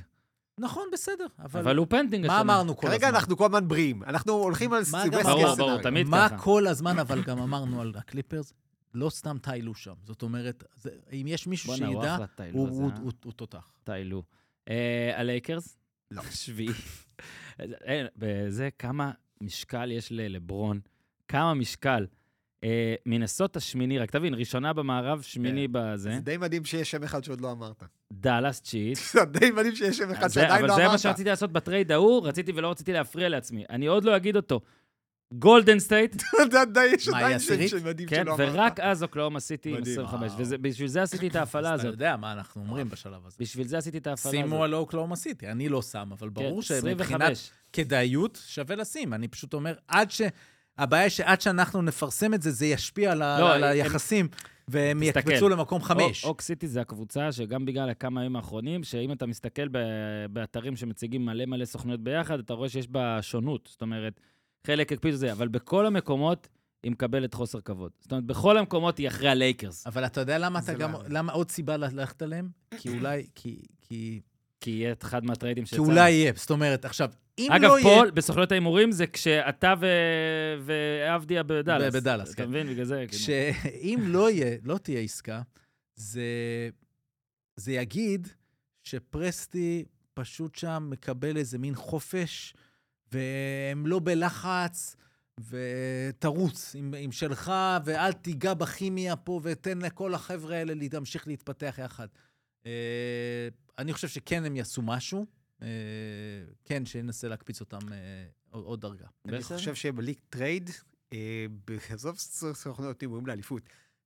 נכון, 0.60 0.84
בסדר, 0.94 1.26
אבל... 1.40 1.60
אבל 1.60 1.78
הוא 1.78 1.88
pending 1.90 2.28
מה. 2.28 2.42
אמרנו 2.42 2.78
כל 2.78 2.88
הזמן? 2.88 2.98
כרגע 3.00 3.10
אנחנו 3.10 3.38
כל 3.38 3.46
הזמן 3.46 3.68
בריאים. 3.68 4.04
אנחנו 4.04 4.34
הולכים 4.34 4.74
על 4.74 4.84
גם 5.12 5.24
ברור, 5.24 5.56
ברור, 5.56 5.80
מה. 6.06 6.30
כל 6.38 6.68
הזמן, 6.68 7.00
אבל 7.00 7.24
גם 7.24 7.40
אמרנו 7.40 7.82
על 7.82 7.94
הקליפרס, 7.98 8.54
לא 8.94 9.10
סתם 9.10 9.38
טיילו 9.42 9.76
שם. 9.76 9.94
זאת 10.04 10.22
אומרת, 10.22 10.64
זה- 10.76 10.90
אם 11.14 11.26
יש 11.28 11.48
מישהו 11.48 11.74
שידע, 11.76 12.18
הוא 12.54 13.12
תותח. 13.36 13.72
טיילו. 13.84 14.24
אה, 14.70 15.12
הלייקרס? 15.20 15.78
לא. 16.12 16.22
שביעי. 16.44 16.74
אין, 17.84 18.08
בזה 18.18 18.70
כמה 18.80 19.12
משקל 19.42 19.92
יש 19.92 20.12
ללברון, 20.12 20.80
כמה 21.28 21.54
משקל. 21.54 22.06
אה, 22.64 22.96
מנסות 23.06 23.56
השמיני, 23.56 24.00
רק 24.00 24.12
תבין, 24.12 24.34
ראשונה 24.34 24.74
במערב, 24.74 25.22
שמיני 25.22 25.68
בזה, 25.68 26.12
זה 26.16 26.20
די 26.22 26.38
מדהים 26.38 26.66
שיש 26.66 26.92
שם 26.92 27.04
אחד 27.04 27.24
שעוד 27.24 27.42
לא 27.42 27.52
אמרת. 27.52 27.84
דאלאס 28.14 28.62
צ'יט. 28.62 28.98
זה 29.14 29.26
די 29.26 29.52
מדהים 29.52 29.76
שיש 29.76 29.98
שם 29.98 30.12
אחד 30.12 30.24
אז 30.24 30.34
זה- 30.34 30.42
שעדיין 30.42 30.60
אבל 30.60 30.68
לא 30.70 30.76
זה 30.76 30.82
מה 30.82 30.88
אמרת. 30.90 31.00
שרציתי 31.00 31.30
לעשות 31.30 31.52
בטרייד 31.52 31.92
ההוא, 31.92 32.28
רציתי 32.28 32.52
ולא 32.52 32.72
רציתי 32.72 32.94
להפריע 32.94 33.30
לעצמי. 33.30 33.64
אני 33.70 33.86
עוד 33.88 34.04
לא 34.04 34.16
אגיד 34.18 34.36
אותו. 34.36 34.62
גולדן 35.34 35.80
סטייט, 35.80 36.22
זה 36.52 36.66
די, 36.66 36.86
יש 36.86 37.08
עדיין 37.08 37.40
שם 37.40 37.46
עשירית? 37.46 37.70
שמדהים 37.70 38.10
כן, 38.10 38.24
שלא 38.24 38.36
אמרת. 38.36 38.50
ורק 38.54 38.80
אז 38.80 39.04
אוקלהומה 39.04 39.40
סיטי 39.40 39.70
עם 39.70 39.76
מדהים. 39.78 40.00
25. 40.00 40.32
וואו. 40.32 40.46
ובשביל 40.50 40.88
זה 40.88 41.02
עשיתי 41.02 41.28
את 41.28 41.36
ההפעלה 41.36 41.74
אז 41.74 41.80
אתה 41.80 41.88
הזאת. 41.88 42.00
יודע 42.00 42.16
מה 42.18 42.32
אנחנו 42.32 42.62
אומרים 42.62 42.90
בשלב 42.90 43.26
הזה. 43.26 43.36
בשביל 43.40 43.68
זה 43.68 43.78
עשיתי 43.78 43.98
את 43.98 44.08
ההפעלה 44.08 44.32
שימו 44.32 44.56
הזאת. 44.56 44.64
על 44.66 44.76
אוקלהומה 44.76 45.16
סיטי, 45.16 45.48
אני 45.48 45.70
לא 45.70 45.82
שם, 45.82 46.10
אבל 46.12 46.30
ברור 46.30 46.62
כן, 46.62 46.68
שמבחינת 46.68 47.22
25. 47.22 47.52
כדאיות 47.74 48.40
שווה 48.46 48.76
לשים. 48.76 49.14
אני 49.14 49.28
פשוט 49.28 49.54
אומר, 49.54 49.74
עד 49.88 50.12
ש... 50.12 50.22
הבעיה 50.78 51.04
היא 51.04 51.10
שעד 51.10 51.42
שאנחנו 51.42 51.82
נפרסם 51.82 52.34
את 52.34 52.42
זה, 52.42 52.52
זה 52.52 52.66
ישפיע 52.66 53.12
על 53.12 53.18
לא, 53.18 53.52
היחסים, 53.66 54.28
והם. 54.68 55.04
יקפצו 55.04 55.50
למקום 55.50 55.82
חמש. 55.82 56.26
אוק 56.26 56.42
סיטי 56.42 56.68
זה 56.68 56.82
הקבוצה 56.82 57.32
שגם 57.32 57.66
בגלל 57.66 57.90
הכמה 57.90 58.22
ימים 58.22 58.36
האחרונים, 58.36 58.84
שאם 58.84 59.12
אתה 59.12 59.26
מסתכל 59.26 59.68
ב- 59.68 59.78
באתרים 60.30 60.76
שמציגים 60.76 61.26
מלא 61.26 61.46
מלא 61.46 61.66
סוכנויות 61.66 62.02
ביחד, 62.04 62.40
אתה 62.40 62.54
רואה 62.54 62.70
שיש 62.70 62.88
בה 62.88 63.22
שונות. 63.22 63.70
זאת 63.72 63.82
אומרת, 63.82 64.20
חלק 64.68 64.92
הקפידו 64.92 65.16
זה, 65.18 65.32
אבל 65.32 65.48
בכל 65.48 65.86
המקומות 65.86 66.48
היא 66.84 66.92
מקבלת 66.92 67.34
חוסר 67.34 67.62
כבוד. 67.62 67.92
זאת 68.00 68.12
אומרת, 68.12 68.26
בכל 68.26 68.58
המקומות 68.58 68.98
היא 68.98 69.08
אחרי 69.08 69.30
הלייקרס. 69.30 69.88
אבל 69.88 70.06
אתה 70.06 70.22
יודע 70.22 70.38
למה 70.38 70.60
אתה 70.60 70.74
לא 70.74 70.78
גם... 70.80 70.94
יאמן. 70.94 71.06
למה 71.08 71.34
עוד 71.34 71.52
סיבה 71.52 71.78
ללכת 71.78 72.22
עליהם? 72.22 72.50
כי 72.78 72.90
אולי... 72.98 73.28
כי... 73.36 73.62
כי... 73.82 74.22
כי 74.64 74.72
יהיה 74.72 74.92
את 74.92 75.04
אחד 75.04 75.26
מהטריידים 75.26 75.64
כי 75.64 75.70
שיצא. 75.70 75.82
אולי 75.82 76.12
יהיה. 76.12 76.32
זאת 76.36 76.50
אומרת, 76.50 76.86
עכשיו, 76.86 77.12
אם 77.40 77.52
אגב, 77.52 77.70
לא 77.70 77.80
יהיה... 77.80 78.04
פה, 78.06 78.12
בסוכנויות 78.12 78.52
ההימורים, 78.52 78.92
זה 78.92 79.08
כשאתה 79.08 79.74
ו- 79.80 80.56
ועבדיה 80.60 81.44
בדאלאס. 81.44 81.96
בדאלאס, 81.96 82.34
אתה 82.34 82.44
כן. 82.44 82.50
מבין? 82.50 82.68
בגלל 82.68 82.86
זה, 82.86 83.06
כאילו. 83.08 83.24
שאם 83.24 84.00
לא 84.08 84.32
יהיה, 84.32 84.58
לא 84.64 84.78
תהיה 84.78 85.00
עסקה, 85.00 85.42
זה, 85.96 86.24
זה 87.56 87.72
יגיד 87.72 88.28
שפרסטי 88.84 89.86
פשוט 90.14 90.56
שם 90.56 90.88
מקבל 90.90 91.38
איזה 91.38 91.58
מין 91.58 91.76
חופש, 91.76 92.54
והם 93.12 93.88
לא 93.88 94.00
בלחץ, 94.04 94.96
ותרוץ 95.40 96.76
עם, 96.76 96.94
עם 96.98 97.12
שלך, 97.12 97.52
ואל 97.86 98.12
תיגע 98.14 98.54
בכימיה 98.54 99.16
פה, 99.16 99.40
ותן 99.44 99.78
לכל 99.80 100.14
החבר'ה 100.14 100.56
האלה 100.56 100.74
להמשיך 100.94 101.28
להתפתח 101.28 101.76
יחד. 101.84 102.08
אה, 102.66 102.72
אני 103.80 103.94
חושב 103.94 104.08
שכן 104.08 104.46
הם 104.46 104.56
יעשו 104.56 104.82
משהו, 104.82 105.26
אה, 105.62 105.68
כן, 106.66 106.86
שינסה 106.86 107.28
להקפיץ 107.28 107.60
אותם 107.60 107.80
אה, 107.94 107.98
עוד, 108.50 108.64
עוד 108.64 108.82
דרגה. 108.82 109.06
אני 109.28 109.38
בסדר. 109.38 109.58
חושב 109.58 109.76
שבלי 109.76 110.18
טרייד, 110.30 110.70
אה, 111.14 111.46
בעזוב 111.68 112.18
ס- 112.18 112.44
סוכנויות 112.54 113.02
הימורים 113.02 113.28
לאליפות, 113.28 113.62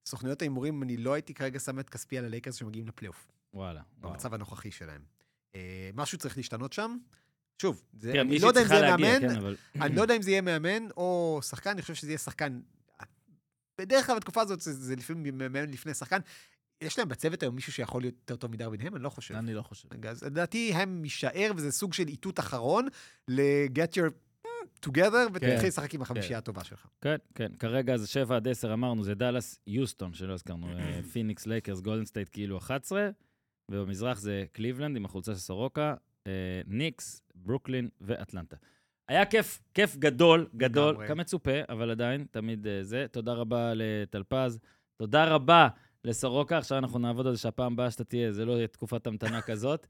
סוכנויות 0.05 0.41
ההימורים, 0.41 0.83
אני 0.83 0.97
לא 0.97 1.13
הייתי 1.13 1.33
כרגע 1.33 1.59
שם 1.59 1.79
את 1.79 1.89
כספי 1.89 2.17
על 2.17 2.25
הלייקרס 2.25 2.55
שמגיעים 2.55 2.87
לפלייאוף, 2.87 3.27
וואלה. 3.53 3.81
וואו. 3.99 4.11
במצב 4.13 4.33
הנוכחי 4.33 4.71
שלהם. 4.71 5.01
אה, 5.55 5.89
משהו 5.93 6.17
צריך 6.17 6.37
להשתנות 6.37 6.73
שם. 6.73 6.97
שוב, 7.61 7.83
זה- 7.99 8.11
תראה, 8.11 8.21
אני 8.21 8.29
מישהי 8.29 8.43
לא 8.43 8.47
יודע 8.47 8.61
אם 8.61 8.67
זה 8.67 8.73
יהיה 8.75 8.97
מאמן, 8.97 9.19
כן, 9.19 9.35
אבל... 9.37 9.55
אני 9.81 9.95
לא 9.95 10.01
יודע 10.01 10.15
אם 10.15 10.21
זה 10.21 10.31
יהיה 10.31 10.41
מאמן 10.41 10.91
או 10.97 11.39
שחקן, 11.43 11.69
אני 11.69 11.81
חושב 11.81 11.93
שזה 11.93 12.11
יהיה 12.11 12.17
שחקן. 12.17 12.59
בדרך 13.81 14.05
כלל 14.05 14.15
בתקופה 14.15 14.41
הזאת 14.41 14.61
זה, 14.61 14.73
זה 14.73 14.95
לפעמים 14.95 15.37
מאמן 15.37 15.69
לפני 15.69 15.93
שחקן. 15.93 16.19
יש 16.81 16.99
להם 16.99 17.09
בצוות 17.09 17.43
היום 17.43 17.55
מישהו 17.55 17.73
שיכול 17.73 18.01
להיות 18.01 18.15
יותר 18.15 18.35
טוב 18.35 18.51
מדרווין 18.51 18.81
הם? 18.81 18.95
אני 18.95 19.03
לא 19.03 19.09
חושב. 19.09 19.35
אני 19.35 19.53
לא 19.53 19.61
חושב. 19.61 20.05
אז 20.07 20.23
לדעתי 20.23 20.73
הם 20.73 21.03
יישאר, 21.03 21.51
וזה 21.55 21.71
סוג 21.71 21.93
של 21.93 22.07
איתות 22.07 22.39
אחרון 22.39 22.87
ל-get 23.27 23.97
your 23.97 24.09
mm, 24.45 24.89
together, 24.89 25.29
ותתחיל 25.33 25.67
לשחק 25.67 25.93
עם 25.93 26.01
החמישייה 26.01 26.37
הטובה 26.37 26.63
שלך. 26.63 26.87
כן, 27.01 27.15
כן. 27.35 27.51
כרגע 27.59 27.97
זה 27.97 28.07
7 28.07 28.35
עד 28.35 28.47
10, 28.47 28.73
אמרנו, 28.73 29.03
זה 29.03 29.15
דאלאס, 29.15 29.59
יוסטון, 29.67 30.13
שלא 30.13 30.33
הזכרנו, 30.33 30.67
אה, 30.67 30.99
פיניקס, 31.13 31.45
לייקרס, 31.45 31.79
גולדן 31.79 32.05
סטייט, 32.05 32.29
כאילו 32.31 32.57
11, 32.57 33.09
ובמזרח 33.71 34.19
זה 34.19 34.43
קליבלנד 34.51 34.97
עם 34.97 35.05
החולצה 35.05 35.33
של 35.33 35.39
סורוקה, 35.39 35.95
ניקס, 36.67 37.21
ברוקלין 37.35 37.89
ואטלנטה. 38.01 38.55
היה 39.07 39.25
כיף, 39.25 39.61
כיף 39.73 39.97
גדול, 39.97 40.47
גדול. 40.55 41.07
כמצופה, 41.07 41.51
אבל 41.69 41.91
עדיין, 41.91 42.25
תמיד 42.31 42.67
אה, 42.67 42.83
זה. 42.83 43.05
תודה 43.11 43.33
רבה 43.33 43.71
לטלפז, 43.75 44.59
תודה 44.97 45.25
רבה 45.25 45.67
לסורוקה, 46.03 46.57
עכשיו 46.57 46.77
אנחנו 46.77 46.99
נעבוד 46.99 47.27
על 47.27 47.35
זה 47.35 47.41
שהפעם 47.41 47.73
הבאה 47.73 47.91
שאתה 47.91 48.03
תהיה, 48.03 48.31
זה 48.31 48.45
לא 48.45 48.51
יהיה 48.51 48.67
תקופת 48.67 49.07
המתנה 49.07 49.41
כזאת, 49.49 49.87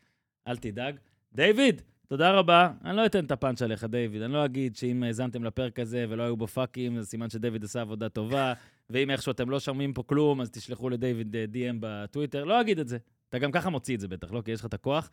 אל 0.48 0.58
תדאג. 0.58 0.96
דיוויד, 1.34 1.82
תודה 2.08 2.32
רבה. 2.32 2.72
אני 2.86 2.98
לא 2.98 3.06
אתן 3.06 3.26
את 3.26 3.32
הפאנץ' 3.32 3.62
עליך, 3.62 3.84
דיוויד. 3.84 4.22
אני 4.22 4.34
לא 4.34 4.46
אגיד 4.46 4.76
שאם 4.76 5.04
האזנתם 5.04 5.44
לפרק 5.44 5.80
הזה 5.80 6.06
ולא 6.10 6.24
היו 6.24 6.38
בו 6.38 6.48
פאקים, 6.48 7.00
זה 7.00 7.06
סימן 7.06 7.30
שדיוויד 7.30 7.64
עשה 7.64 7.82
עבודה 7.82 8.10
טובה, 8.10 8.54
ואם 8.90 9.12
איכשהו 9.12 9.32
אתם 9.32 9.50
לא 9.50 9.60
שומעים 9.60 9.94
פה 9.94 10.04
כלום, 10.04 10.42
אז 10.42 10.50
תשלחו 10.50 10.90
לדיוויד 10.90 11.36
אה, 11.36 11.46
DM 11.54 11.76
בטוויטר. 11.80 12.44
לא 12.44 12.62
אגיד 12.62 12.80
את 12.80 12.88
זה. 12.88 12.98
אתה 13.30 13.40
גם 13.40 13.52
ככה 13.52 13.70
מוציא 13.70 13.96
את 13.96 14.00
זה 14.00 14.08
בטח, 14.08 14.32
לא? 14.32 14.42
כי 14.42 14.52
יש 14.52 14.60
לך 14.60 14.66
את 14.66 14.74
הכוח. 14.74 15.12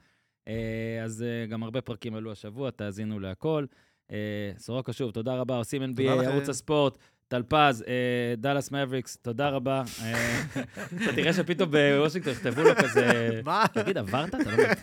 אה, 0.48 1.05
אז 1.05 1.23
אה, 1.23 1.47
גם 1.47 1.62
הרבה 1.62 1.81
פרקים 1.81 2.14
עלו 2.14 2.32
השבוע, 2.32 2.70
תאזינו 2.70 3.20
להכל. 3.20 3.64
אה, 4.12 4.52
סורוקה 4.59 4.93
שוב, 4.93 5.10
תודה 5.10 5.35
רבה, 5.35 5.56
עושים 5.56 5.82
NBA. 5.82 6.09
ערוץ 6.09 6.48
הספורט, 6.48 6.98
טלפז, 7.28 7.85
אה, 7.89 8.35
דאלאס 8.36 8.70
מבריקס, 8.70 9.16
תודה 9.16 9.48
רבה. 9.48 9.82
אתה 11.02 11.12
תראה 11.14 11.32
שפתאום 11.32 11.70
בוושינגטון 11.70 12.32
יכתבו 12.32 12.62
לו 12.62 12.70
כזה... 12.77 13.31
מה? 13.44 13.64
תגיד, 13.73 13.98
עברת? 13.98 14.28
אתה 14.28 14.39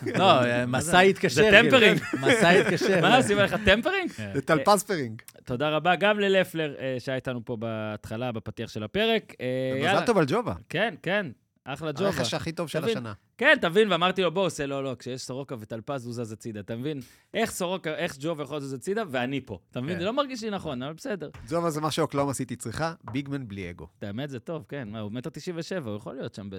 לא. 0.06 0.18
לא, 0.18 0.66
מסאי 0.66 0.98
התקשר. 0.98 1.42
זה 1.42 1.50
tampering. 1.62 1.98
כאילו. 1.98 2.26
מסאי 2.26 2.48
התקשר. 2.48 3.00
מה, 3.00 3.16
עושים 3.16 3.38
עליך 3.38 3.54
tampering? 3.64 4.10
זה 4.34 4.42
טלפזפרינג. 4.42 5.22
תודה 5.44 5.70
רבה 5.70 5.96
גם 5.96 6.20
ללפלר, 6.20 6.74
שהיה 6.98 7.16
איתנו 7.16 7.44
פה 7.44 7.56
בהתחלה, 7.56 8.32
בפתיח 8.32 8.70
של 8.70 8.82
הפרק. 8.82 9.34
מזל 9.80 10.06
טוב 10.06 10.18
על 10.18 10.24
ג'ובה. 10.28 10.54
כן, 10.68 10.94
כן, 11.02 11.26
אחלה 11.64 11.92
ג'ובה. 11.92 12.06
הרכש 12.06 12.34
הכי 12.34 12.52
טוב 12.52 12.68
של. 12.68 12.84
השנה. 12.84 13.12
כן, 13.38 13.56
תבין, 13.60 13.92
ואמרתי 13.92 14.22
לו, 14.22 14.30
בוא, 14.30 14.46
עושה 14.46 14.66
לא, 14.66 14.84
לא, 14.84 14.96
כשיש 14.98 15.22
סורוקה 15.22 15.54
וטלפז, 15.60 16.06
הוא 16.06 16.14
זז 16.14 16.32
הצידה, 16.32 16.60
אתה 16.60 16.76
מבין? 16.76 17.00
איך 17.34 17.50
סורוקה, 17.50 17.94
איך 17.94 18.16
ג'ובה 18.20 18.42
יכול 18.42 18.56
לזוז 18.56 18.72
הצידה, 18.72 19.02
ואני 19.10 19.40
פה. 19.40 19.58
אתה 19.70 19.80
מבין? 19.80 19.94
כן. 19.94 20.00
זה 20.00 20.04
לא 20.06 20.12
מרגיש 20.12 20.44
לי 20.44 20.50
נכון, 20.50 20.82
אבל 20.82 20.92
בסדר. 20.92 21.30
ג'ובה 21.48 21.70
זה 21.70 21.80
מה 21.80 21.90
שאוקלהומה 21.90 22.32
סיטי 22.34 22.56
צריכה, 22.56 22.94
big 23.12 23.30
man 23.30 23.48
בלי 23.48 23.70
אגו. 23.70 23.86
האמת, 24.02 24.30
זה 24.30 24.40
טוב, 24.40 24.64
כן. 24.68 24.88
מה, 24.88 25.00
הוא 25.00 25.12
מטר 25.12 25.30
תשעים 25.30 25.56
ושבע, 25.58 25.90
הוא 25.90 25.96
יכול 25.96 26.14
להיות 26.14 26.34
שם 26.34 26.50
ב... 26.50 26.56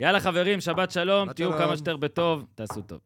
יאללה, 0.00 0.20
חברים, 0.20 0.60
שבת 0.60 0.90
שלום, 0.90 1.32
תהיו. 1.32 1.52
כמה 1.52 1.76
שיותר 1.76 1.96
בטוב, 1.96 2.46
תעשו 2.54 2.82
טוב. 2.82 3.00